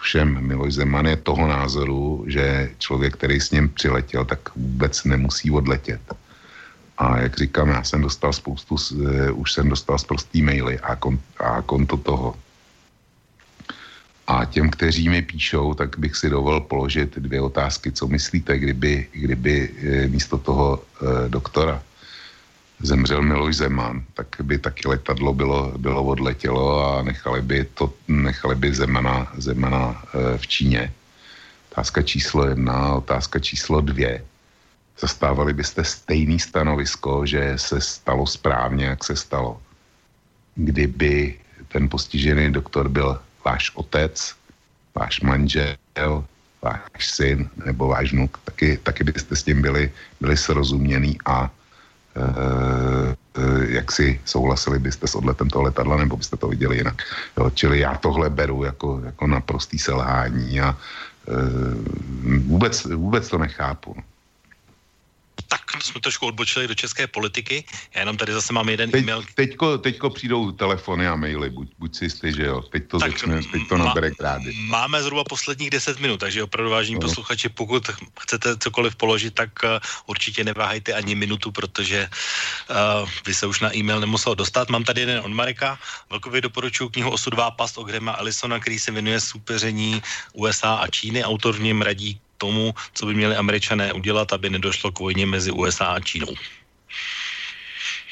[0.00, 5.50] Všem Miloš Zeman je toho názoru, že člověk, který s ním přiletěl, tak vůbec nemusí
[5.50, 6.00] odletět.
[6.98, 10.96] A jak říkám, já jsem dostal spoustu, uh, už jsem dostal z prostý maily a,
[10.96, 12.34] kon, a konto toho.
[14.26, 17.92] A těm, kteří mi píšou, tak bych si dovolil položit dvě otázky.
[17.92, 21.82] Co myslíte, kdyby, kdyby e, místo toho e, doktora
[22.80, 28.54] zemřel Miloš Zeman, tak by taky letadlo bylo, bylo odletělo a nechali by, to, nechali
[28.54, 30.02] by Zemana, Zemana
[30.36, 30.92] v Číně.
[31.72, 34.24] Otázka číslo jedna, otázka číslo dvě
[35.00, 39.62] zastávali byste stejný stanovisko, že se stalo správně, jak se stalo.
[40.54, 44.34] Kdyby ten postižený doktor byl váš otec,
[44.94, 46.24] váš manžel,
[46.62, 52.22] váš syn nebo váš vnuk, taky, taky byste s tím byli, byli srozuměný a e,
[52.22, 57.02] e, jak si souhlasili byste s odletem toho letadla, nebo byste to viděli jinak.
[57.38, 60.76] Jo, čili já tohle beru jako, jako naprostý selhání a e,
[62.38, 63.94] vůbec, vůbec to nechápu.
[65.48, 67.64] Tak jsme trošku odbočili do české politiky.
[67.94, 69.24] Já jenom tady zase mám jeden Teď, e-mail.
[69.34, 72.62] Teďko, teďko přijdou telefony a maily, buď, buď si jistý, že jo.
[72.62, 74.52] Teď to tak začne, teď to nabere krády.
[74.52, 77.00] Máme zhruba posledních 10 minut, takže opravdu vážení no.
[77.00, 79.70] posluchači, pokud chcete cokoliv položit, tak uh,
[80.06, 82.08] určitě neváhejte ani minutu, protože
[82.70, 84.68] uh, vy se už na e-mail nemusel dostat.
[84.68, 85.78] Mám tady jeden od Marika.
[86.10, 90.02] Velkově doporučuji knihu Osudová past o Grema Ellisona, který se věnuje soupeření
[90.32, 91.24] USA a Číny.
[91.24, 95.50] Autor v něm radí tomu, co by měli američané udělat, aby nedošlo k vojně mezi
[95.50, 96.34] USA a Čínou.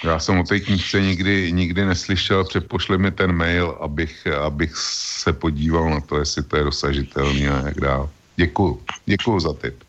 [0.04, 5.32] Já jsem o té knižce nikdy, nikdy neslyšel, přepošli mi ten mail, abych, abych se
[5.32, 8.10] podíval na to, jestli to je dosažitelné a jak dál.
[8.36, 9.84] Děkuju, děkuju za tip.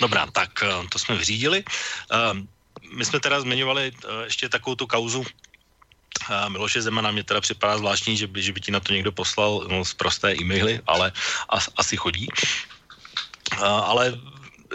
[0.00, 1.64] Dobrá, tak eh, to jsme vyřídili.
[2.12, 2.16] Eh,
[2.96, 5.24] my jsme teda zmiňovali eh, ještě takovou tu kauzu
[6.48, 9.66] Miloše Zemana mě teda připadá zvláštní, že by, že by ti na to někdo poslal
[9.70, 11.12] no, z prosté e-maily, ale
[11.48, 12.28] as, asi chodí
[13.60, 14.18] ale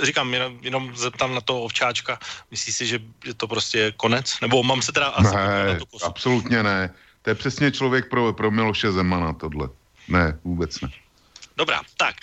[0.03, 2.19] říkám, jenom, jenom zeptám na toho ovčáčka,
[2.51, 4.39] myslíš si, že je to prostě konec?
[4.41, 6.93] Nebo mám se teda asi ne, absolutně ne.
[7.21, 9.69] To je přesně člověk pro, pro Miloše Zemana tohle.
[10.07, 10.89] Ne, vůbec ne.
[11.57, 12.15] Dobrá, tak,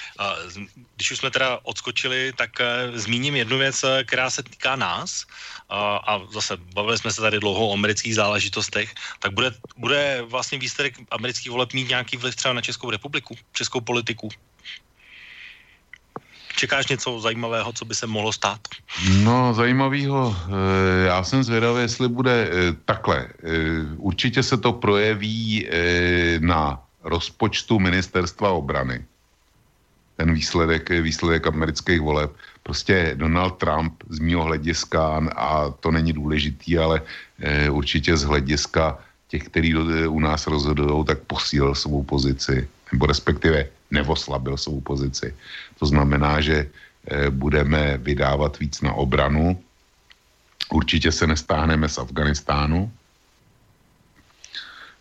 [0.97, 5.27] když už jsme teda odskočili, tak e, zmíním jednu věc, e, která se týká nás
[6.07, 10.95] a zase bavili jsme se tady dlouho o amerických záležitostech, tak bude, bude vlastně výsledek
[11.11, 14.29] amerických voleb mít nějaký vliv třeba na Českou republiku, českou politiku?
[16.57, 18.61] Čekáš něco zajímavého, co by se mohlo stát?
[19.23, 20.37] No, zajímavého.
[20.37, 23.27] Eh, já jsem zvědavý, jestli bude eh, takhle.
[23.27, 23.51] Eh,
[23.97, 25.69] určitě se to projeví
[26.39, 29.05] na rozpočtu ministerstva obrany.
[30.17, 32.31] ten výsledek, výsledek amerických voleb.
[32.63, 37.03] Prostě Donald Trump z mého hlediska, a to není důležitý, ale
[37.71, 39.75] určitě z hlediska těch, kteří
[40.07, 45.31] u nás rozhodují, tak posílil svou pozici, nebo respektive nevoslabil svou pozici.
[45.79, 49.55] To znamená, že e, budeme vydávat víc na obranu,
[50.75, 52.91] určitě se nestáhneme z Afganistánu,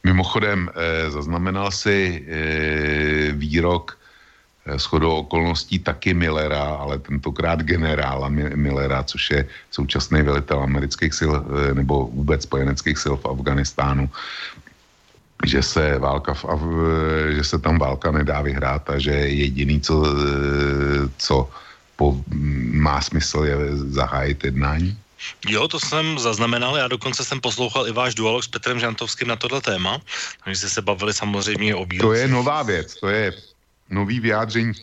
[0.04, 9.04] Mimochodem, eh, zaznamenal si eh, výrok eh, shodou okolností taky Millera, ale tentokrát generála Millera,
[9.04, 14.12] což je současný velitel amerických sil eh, nebo vůbec spojeneckých sil v Afganistánu,
[15.46, 16.46] že se, válka v,
[17.36, 20.06] že se tam válka nedá vyhrát a že jediný, co,
[21.18, 21.50] co
[21.96, 22.18] po,
[22.74, 24.98] má smysl, je zahájit jednání.
[25.48, 29.36] Jo, to jsem zaznamenal, já dokonce jsem poslouchal i váš dualog s Petrem Žantovským na
[29.36, 30.02] tohle téma,
[30.44, 32.02] takže jste se bavili samozřejmě o bílcích.
[32.02, 33.32] To je nová věc, to je
[33.90, 34.74] nový vyjádření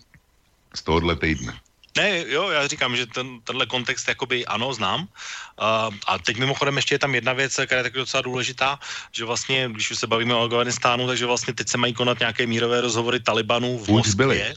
[0.75, 1.53] z tohohle týdne.
[1.97, 5.01] Ne, jo, já říkám, že ten, tenhle kontext jakoby ano, znám.
[5.01, 8.79] Uh, a teď mimochodem ještě je tam jedna věc, která je taky docela důležitá,
[9.13, 12.47] že vlastně, když už se bavíme o Afganistánu, takže vlastně teď se mají konat nějaké
[12.47, 14.15] mírové rozhovory Talibanů v už Moskvě.
[14.15, 14.55] Byly.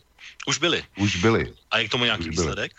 [0.47, 0.83] Už byly.
[0.97, 1.53] Už byly.
[1.71, 2.71] A je k tomu nějaký výsledek?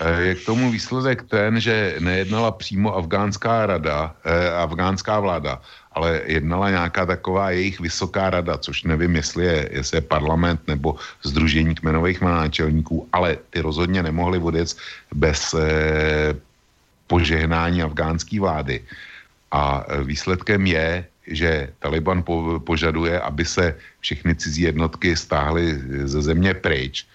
[0.00, 5.60] Eh, je k tomu výsledek ten, že nejednala přímo afgánská rada, eh, afgánská vláda,
[5.92, 10.96] ale jednala nějaká taková jejich vysoká rada, což nevím, jestli je, jestli je parlament nebo
[11.22, 14.76] združení kmenových náčelníků, ale ty rozhodně nemohli vodit
[15.14, 16.34] bez eh,
[17.06, 18.84] požehnání afgánské vlády.
[19.50, 26.22] A eh, výsledkem je, že Taliban po, požaduje, aby se všechny cizí jednotky stáhly ze
[26.22, 27.06] země pryč,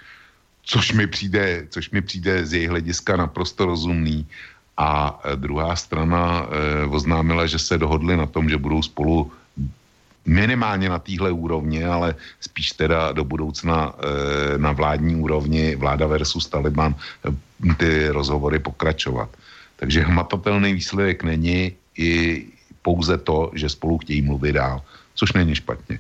[0.63, 4.27] což mi přijde, což mi přijde z jejich hlediska naprosto rozumný.
[4.77, 9.31] A e, druhá strana e, oznámila, že se dohodli na tom, že budou spolu
[10.25, 16.47] minimálně na téhle úrovni, ale spíš teda do budoucna e, na vládní úrovni, vláda versus
[16.47, 16.95] Taliban,
[17.77, 19.29] ty rozhovory pokračovat.
[19.75, 22.43] Takže hmatatelný výsledek není i
[22.81, 24.81] pouze to, že spolu chtějí mluvit dál,
[25.15, 25.99] což není špatně.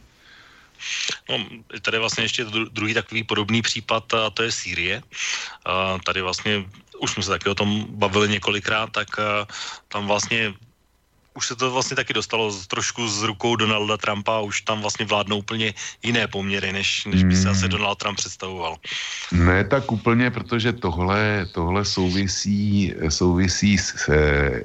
[1.29, 1.45] No,
[1.81, 5.01] tady vlastně ještě druhý takový podobný případ, a to je Sýrie.
[6.05, 6.65] Tady vlastně,
[7.05, 9.07] už jsme se taky o tom bavili několikrát, tak
[9.87, 10.53] tam vlastně
[11.35, 15.43] už se to vlastně taky dostalo trošku z rukou Donalda Trumpa, už tam vlastně vládnou
[15.43, 17.69] úplně jiné poměry, než, než by se asi hmm.
[17.69, 18.75] Donald Trump představoval.
[19.31, 24.63] Ne tak úplně, protože tohle, tohle souvisí, souvisí s e,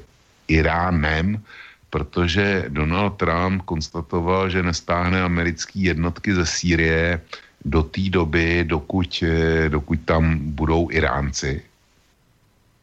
[0.48, 1.42] Iránem,
[1.90, 7.20] protože Donald Trump konstatoval, že nestáhne americké jednotky ze Sýrie
[7.64, 11.69] do té doby, dokud, eh, dokud tam budou Iránci.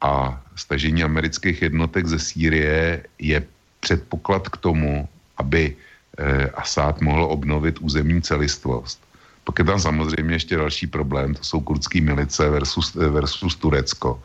[0.02, 3.44] A stažení amerických jednotek ze Sýrie je
[3.80, 5.76] předpoklad k tomu, aby
[6.18, 9.02] eh, Assad mohl obnovit územní celistvost.
[9.44, 14.20] Pak je tam samozřejmě ještě další problém, to jsou kurdské milice versus, versus Turecko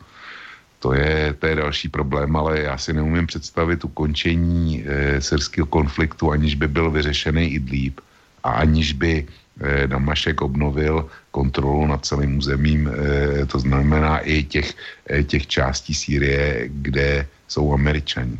[0.82, 6.30] to je, to je další problém, ale já si neumím představit ukončení e, syrského konfliktu,
[6.30, 8.00] aniž by byl vyřešený Idlíb
[8.42, 14.76] a aniž by e, Damašek obnovil kontrolu nad celým územím, e, to znamená i těch,
[15.10, 18.38] e, těch částí Sýrie, kde jsou američani.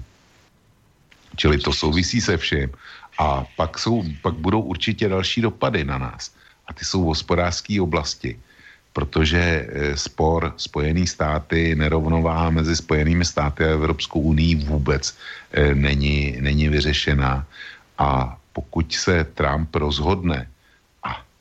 [1.36, 2.70] Čili to souvisí se vším.
[3.18, 6.30] A pak, jsou, pak budou určitě další dopady na nás.
[6.68, 8.36] A ty jsou v hospodářské oblasti
[8.92, 15.16] protože eh, spor Spojený státy, nerovnováha mezi Spojenými státy a Evropskou unii vůbec
[15.52, 17.46] eh, není, není vyřešená.
[17.98, 20.48] A pokud se Trump rozhodne,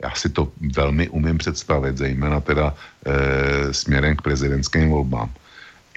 [0.03, 5.29] já si to velmi umím představit, zejména teda e, směrem k prezidentským volbám,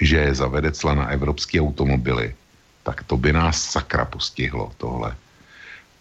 [0.01, 2.35] že zavede cla na evropské automobily,
[2.83, 5.15] tak to by nás sakra postihlo tohle.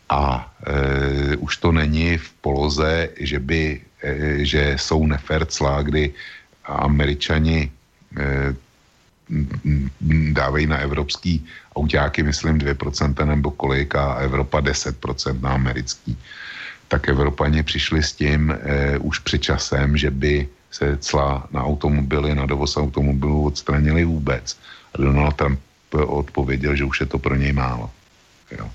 [0.08, 6.12] A e, už to není v poloze, že by Eh, že jsou nefer clá, kdy
[6.65, 7.73] američani
[8.16, 8.55] eh,
[10.36, 16.18] dávají na evropský autáky, myslím, 2% nebo kolik a Evropa 10% na americký.
[16.94, 22.34] Tak Evropani přišli s tím eh, už před časem, že by se cla na automobily,
[22.34, 24.58] na dovoz automobilů odstranili vůbec.
[24.94, 25.58] A Donald Trump
[25.90, 27.90] odpověděl, že už je to pro něj málo.
[28.58, 28.70] Jo.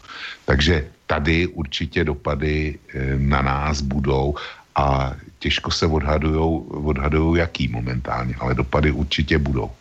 [0.46, 4.36] Takže tady určitě dopady eh, na nás budou
[4.76, 9.72] a těžko se odhadujou, odhadujou jaký momentálně, ale dopady určitě budou.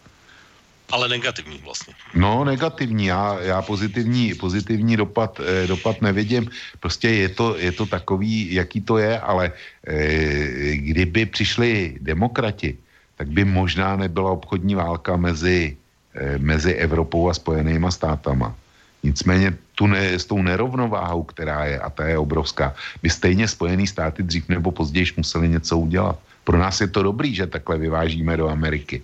[0.91, 1.94] Ale negativní vlastně.
[2.15, 3.07] No, negativní.
[3.07, 6.50] Já, já pozitivní, pozitivní dopad, eh, dopad nevidím.
[6.81, 9.52] Prostě je to, je to takový, jaký to je, ale
[9.86, 12.78] eh, kdyby přišli demokrati,
[13.17, 15.76] tak by možná nebyla obchodní válka mezi,
[16.15, 18.55] eh, mezi Evropou a Spojenýma státama.
[19.02, 23.86] Nicméně tu ne, s tou nerovnováhou, která je, a ta je obrovská, by stejně Spojený
[23.86, 26.18] státy dřív nebo později museli něco udělat.
[26.44, 29.02] Pro nás je to dobrý, že takhle vyvážíme do Ameriky,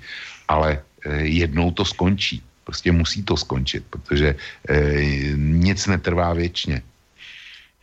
[0.48, 2.42] ale jednou to skončí.
[2.64, 4.34] Prostě musí to skončit, protože
[4.68, 4.76] e,
[5.36, 6.82] nic netrvá věčně.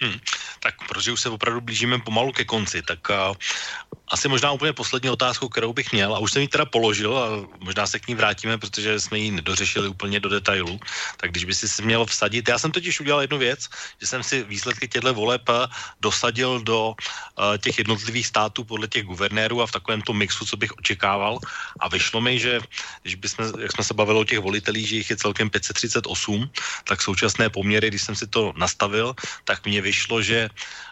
[0.02, 0.20] Hmm.
[0.60, 3.38] Tak protože už se opravdu blížíme pomalu ke konci, tak uh,
[4.12, 7.48] asi možná úplně poslední otázku, kterou bych měl, a už jsem ji teda položil a
[7.60, 10.80] možná se k ní vrátíme, protože jsme ji nedořešili úplně do detailu,
[11.18, 13.70] tak když by si měl vsadit, já jsem totiž udělal jednu věc,
[14.02, 15.42] že jsem si výsledky těchto voleb
[16.02, 20.58] dosadil do uh, těch jednotlivých států podle těch guvernérů a v takovém tom mixu, co
[20.58, 21.40] bych očekával.
[21.80, 22.60] A vyšlo mi, že
[23.02, 26.50] když bychom, jak jsme se bavili o těch volitelích, že jich je celkem 538,
[26.84, 30.91] tak současné poměry, když jsem si to nastavil, tak mně vyšlo, že uh,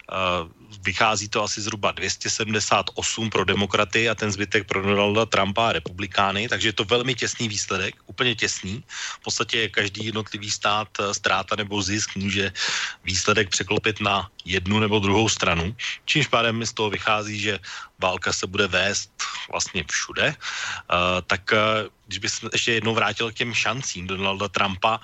[0.81, 6.49] vychází to asi zhruba 278 pro demokraty a ten zbytek pro Donalda Trumpa a republikány,
[6.49, 8.83] takže je to velmi těsný výsledek, úplně těsný.
[8.87, 12.51] V podstatě každý jednotlivý stát eh, ztráta nebo zisk může
[13.03, 17.59] výsledek překlopit na jednu nebo druhou stranu, čímž pádem mi z toho vychází, že
[17.99, 19.11] válka se bude vést
[19.51, 21.53] vlastně všude, uh, tak
[22.07, 24.99] když bych se ještě jednou vrátil k těm šancím Donalda Trumpa,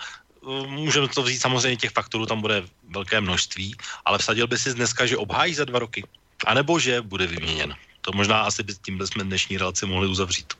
[0.67, 3.75] můžeme to vzít samozřejmě, těch faktorů tam bude velké množství,
[4.06, 6.03] ale vsadil by si dneska, že obhájí za dva roky,
[6.45, 7.75] anebo že bude vyměněn.
[8.01, 10.53] To možná asi by tím jsme dnešní relaci mohli uzavřít.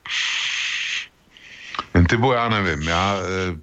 [2.08, 3.56] Tybo, já nevím, já, e,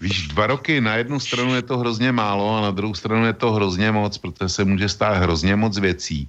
[0.00, 3.32] víš, dva roky na jednu stranu je to hrozně málo a na druhou stranu je
[3.32, 6.28] to hrozně moc, protože se může stát hrozně moc věcí.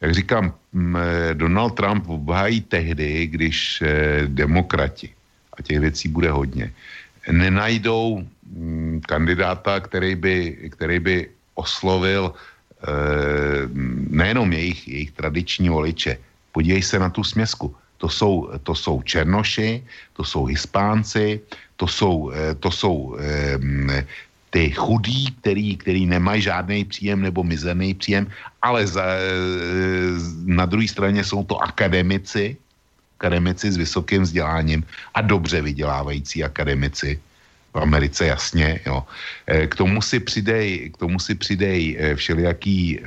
[0.00, 5.14] Jak říkám, e, Donald Trump obhájí tehdy, když e, demokrati,
[5.58, 6.72] a těch věcí bude hodně,
[7.30, 8.35] nenajdou mm,
[9.06, 10.36] kandidáta, který by,
[10.70, 11.16] který by
[11.54, 12.36] oslovil e,
[14.10, 16.18] nejenom jejich, jejich tradiční voliče.
[16.52, 17.74] Podívej se na tu směsku.
[17.98, 21.40] To jsou, to jsou Černoši, to jsou Hispánci,
[21.76, 24.06] to jsou, e, to jsou e,
[24.50, 28.28] ty chudí, který, který nemají žádný příjem nebo mizerný příjem,
[28.62, 29.20] ale za, e,
[30.44, 32.56] na druhé straně jsou to akademici,
[33.20, 34.84] akademici s vysokým vzděláním
[35.14, 37.20] a dobře vydělávající akademici,
[37.76, 39.04] v Americe jasně, jo.
[39.46, 43.00] E, k tomu si přidej, k tomu si přidej e, všelijaký e,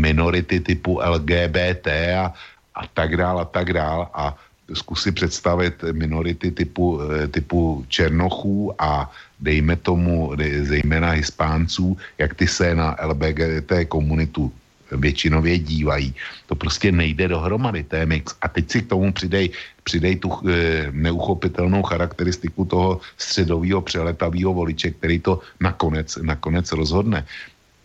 [0.00, 2.32] minority typu LGBT a,
[2.74, 4.32] a tak dál a tak dál a
[4.72, 6.98] zkus si představit minority typu,
[7.30, 9.06] typu Černochů a
[9.38, 10.34] dejme tomu
[10.66, 14.50] zejména Hispánců, jak ty se na LGBT komunitu
[14.92, 16.14] většinově dívají.
[16.46, 18.34] To prostě nejde dohromady, to je mix.
[18.42, 19.50] A teď si k tomu přidej,
[19.84, 27.26] přidej tu e, neuchopitelnou charakteristiku toho středového přeletavého voliče, který to nakonec, nakonec rozhodne.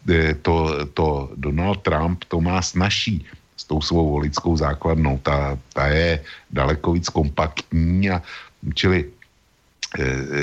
[0.10, 3.26] E, to, to Donald Trump to má snažší
[3.58, 5.20] s tou svou volickou základnou.
[5.24, 8.22] Ta, ta je daleko víc kompaktní a
[8.74, 9.21] čili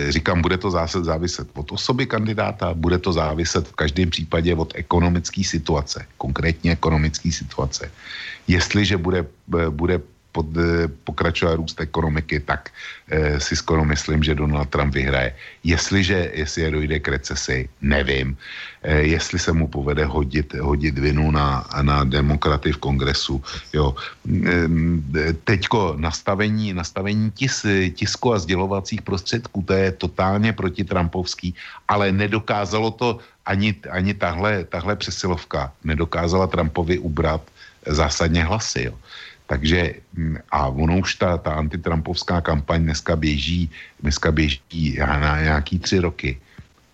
[0.08, 4.72] říkám, bude to zase záviset od osoby kandidáta, bude to záviset v každém případě od
[4.76, 7.90] ekonomické situace, konkrétně ekonomické situace.
[8.48, 9.24] Jestliže bude,
[9.58, 10.00] eh, bude
[10.38, 12.70] pod, eh, pokračuje růst ekonomiky, tak
[13.08, 15.34] e, si skoro myslím, že Donald Trump vyhraje.
[15.64, 18.36] Jestliže, jestli je dojde k recesi, nevím.
[18.84, 23.42] E, jestli se mu povede hodit, hodit vinu na, na demokraty v kongresu.
[23.72, 23.96] Jo.
[24.28, 27.64] E, teďko nastavení, nastavení tis,
[27.96, 31.56] tisku a sdělovacích prostředků, to je totálně protitrampovský,
[31.88, 33.18] ale nedokázalo to
[33.48, 37.40] ani, ani tahle, tahle přesilovka, nedokázala Trumpovi ubrat
[37.88, 38.92] zásadně hlasy.
[38.92, 38.94] Jo.
[39.48, 45.78] Takže mm, a ono už ta, ta antitrampovská kampaň dneska běží, dneska běží na nějaký
[45.78, 46.30] tři roky.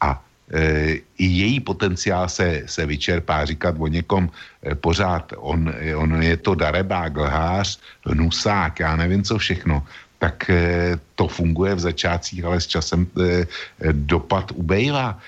[0.00, 0.22] A
[0.54, 3.44] e, i její potenciál se, se vyčerpá.
[3.44, 4.30] Říkat o někom
[4.62, 9.82] e, pořád, on, on je to darebák, lhář, hnusák, já nevím co všechno,
[10.22, 13.46] tak e, to funguje v začátcích, ale s časem e,
[13.92, 15.18] dopad ubejvá.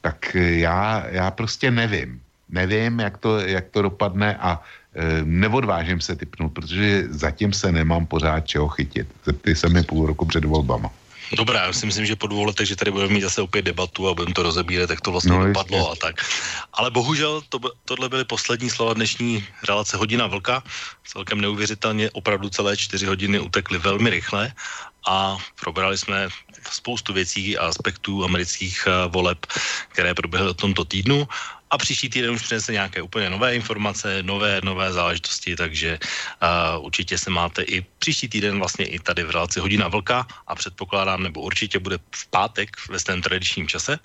[0.00, 2.22] Tak e, já, já prostě nevím.
[2.48, 4.62] Nevím, jak to, jak to dopadne a
[5.24, 9.06] neodvážím se typnout, protože zatím se nemám pořád čeho chytit.
[9.24, 10.90] Zeptej se mi půl roku před volbama.
[11.32, 14.08] Dobrá, já si myslím, že po dvou letech, že tady budeme mít zase opět debatu
[14.08, 15.92] a budeme to rozebírat, jak to vlastně no, dopadlo jistě.
[15.92, 16.16] a tak.
[16.72, 20.62] Ale bohužel to, tohle byly poslední slova dnešní relace Hodina Vlka.
[21.04, 24.52] Celkem neuvěřitelně opravdu celé čtyři hodiny utekly velmi rychle
[25.08, 26.28] a probrali jsme
[26.70, 29.46] spoustu věcí a aspektů amerických eh, voleb,
[29.88, 31.28] které proběhly v tomto týdnu
[31.74, 37.18] a příští týden už přinese nějaké úplně nové informace, nové, nové záležitosti, takže uh, určitě
[37.18, 41.42] se máte i příští týden vlastně i tady v relaci Hodina Vlka a předpokládám, nebo
[41.42, 43.98] určitě bude v pátek ve svém tradičním čase.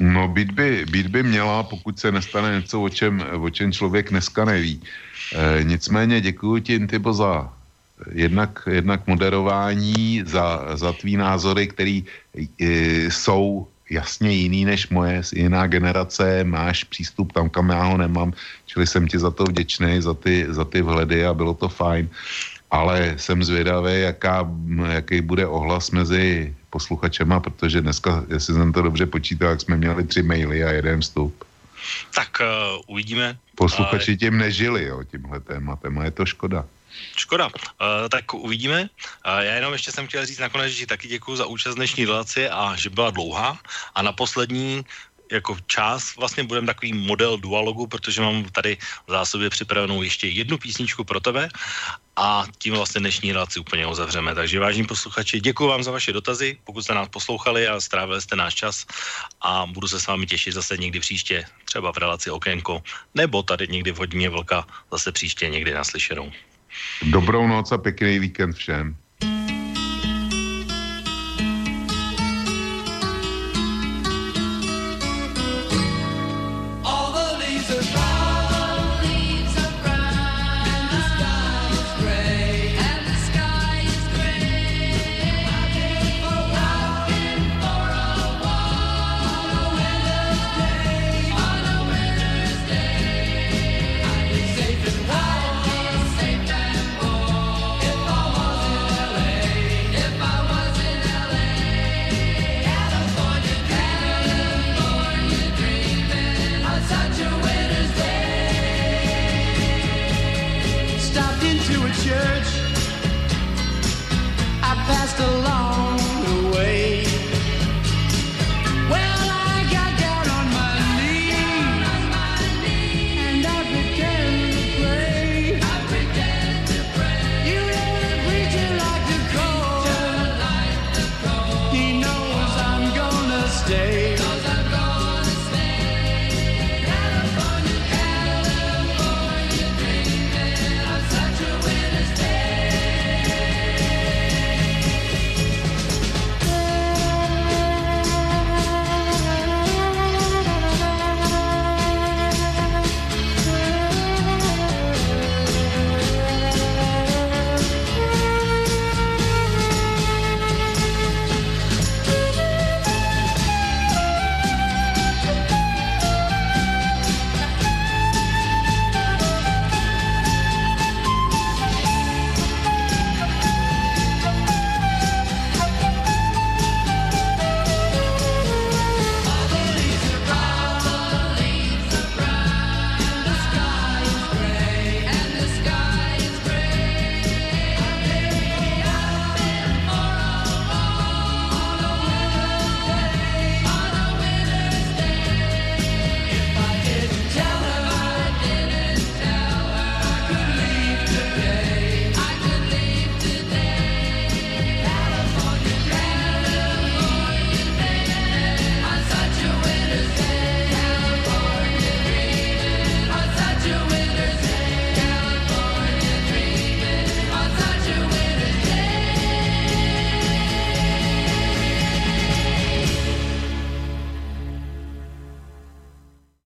[0.00, 4.10] No, být by, být by měla, pokud se nestane něco, o čem, o čem člověk
[4.10, 4.82] dneska neví.
[4.82, 7.52] E, nicméně děkuji ti, Intibo, za
[8.12, 12.66] jednak, jednak moderování, za, za tvý názory, které e,
[13.10, 18.32] jsou jasně jiný než moje, jiná generace, máš přístup tam, kam já ho nemám,
[18.66, 22.08] čili jsem ti za to vděčný, za ty, za ty vhledy a bylo to fajn.
[22.70, 24.46] Ale jsem zvědavý, jaká,
[24.86, 30.04] jaký bude ohlas mezi posluchačema, protože dneska, jestli jsem to dobře počítal, jak jsme měli
[30.06, 31.44] tři maily a jeden vstup.
[32.14, 32.46] Tak uh,
[32.86, 33.38] uvidíme.
[33.54, 36.64] Posluchači tím nežili, jo, tímhle tématem a je to škoda.
[37.16, 37.46] Škoda.
[37.46, 37.52] Uh,
[38.10, 38.80] tak uvidíme.
[38.82, 42.48] Uh, já jenom ještě jsem chtěl říct nakonec, že taky děkuji za účast dnešní relaci
[42.48, 43.58] a že byla dlouhá.
[43.94, 44.84] A na poslední
[45.30, 50.58] jako čas vlastně budeme takový model dualogu, protože mám tady v zásobě připravenou ještě jednu
[50.58, 51.48] písničku pro tebe
[52.16, 54.34] a tím vlastně dnešní relaci úplně uzavřeme.
[54.34, 58.36] Takže vážní posluchači, děkuji vám za vaše dotazy, pokud jste nás poslouchali a strávili jste
[58.36, 58.86] náš čas
[59.40, 62.82] a budu se s vámi těšit zase někdy příště, třeba v relaci Okénko,
[63.14, 66.32] nebo tady někdy v hodině vlka zase příště někdy naslyšenou.
[67.10, 68.96] Dobrou noc a pěkný víkend všem.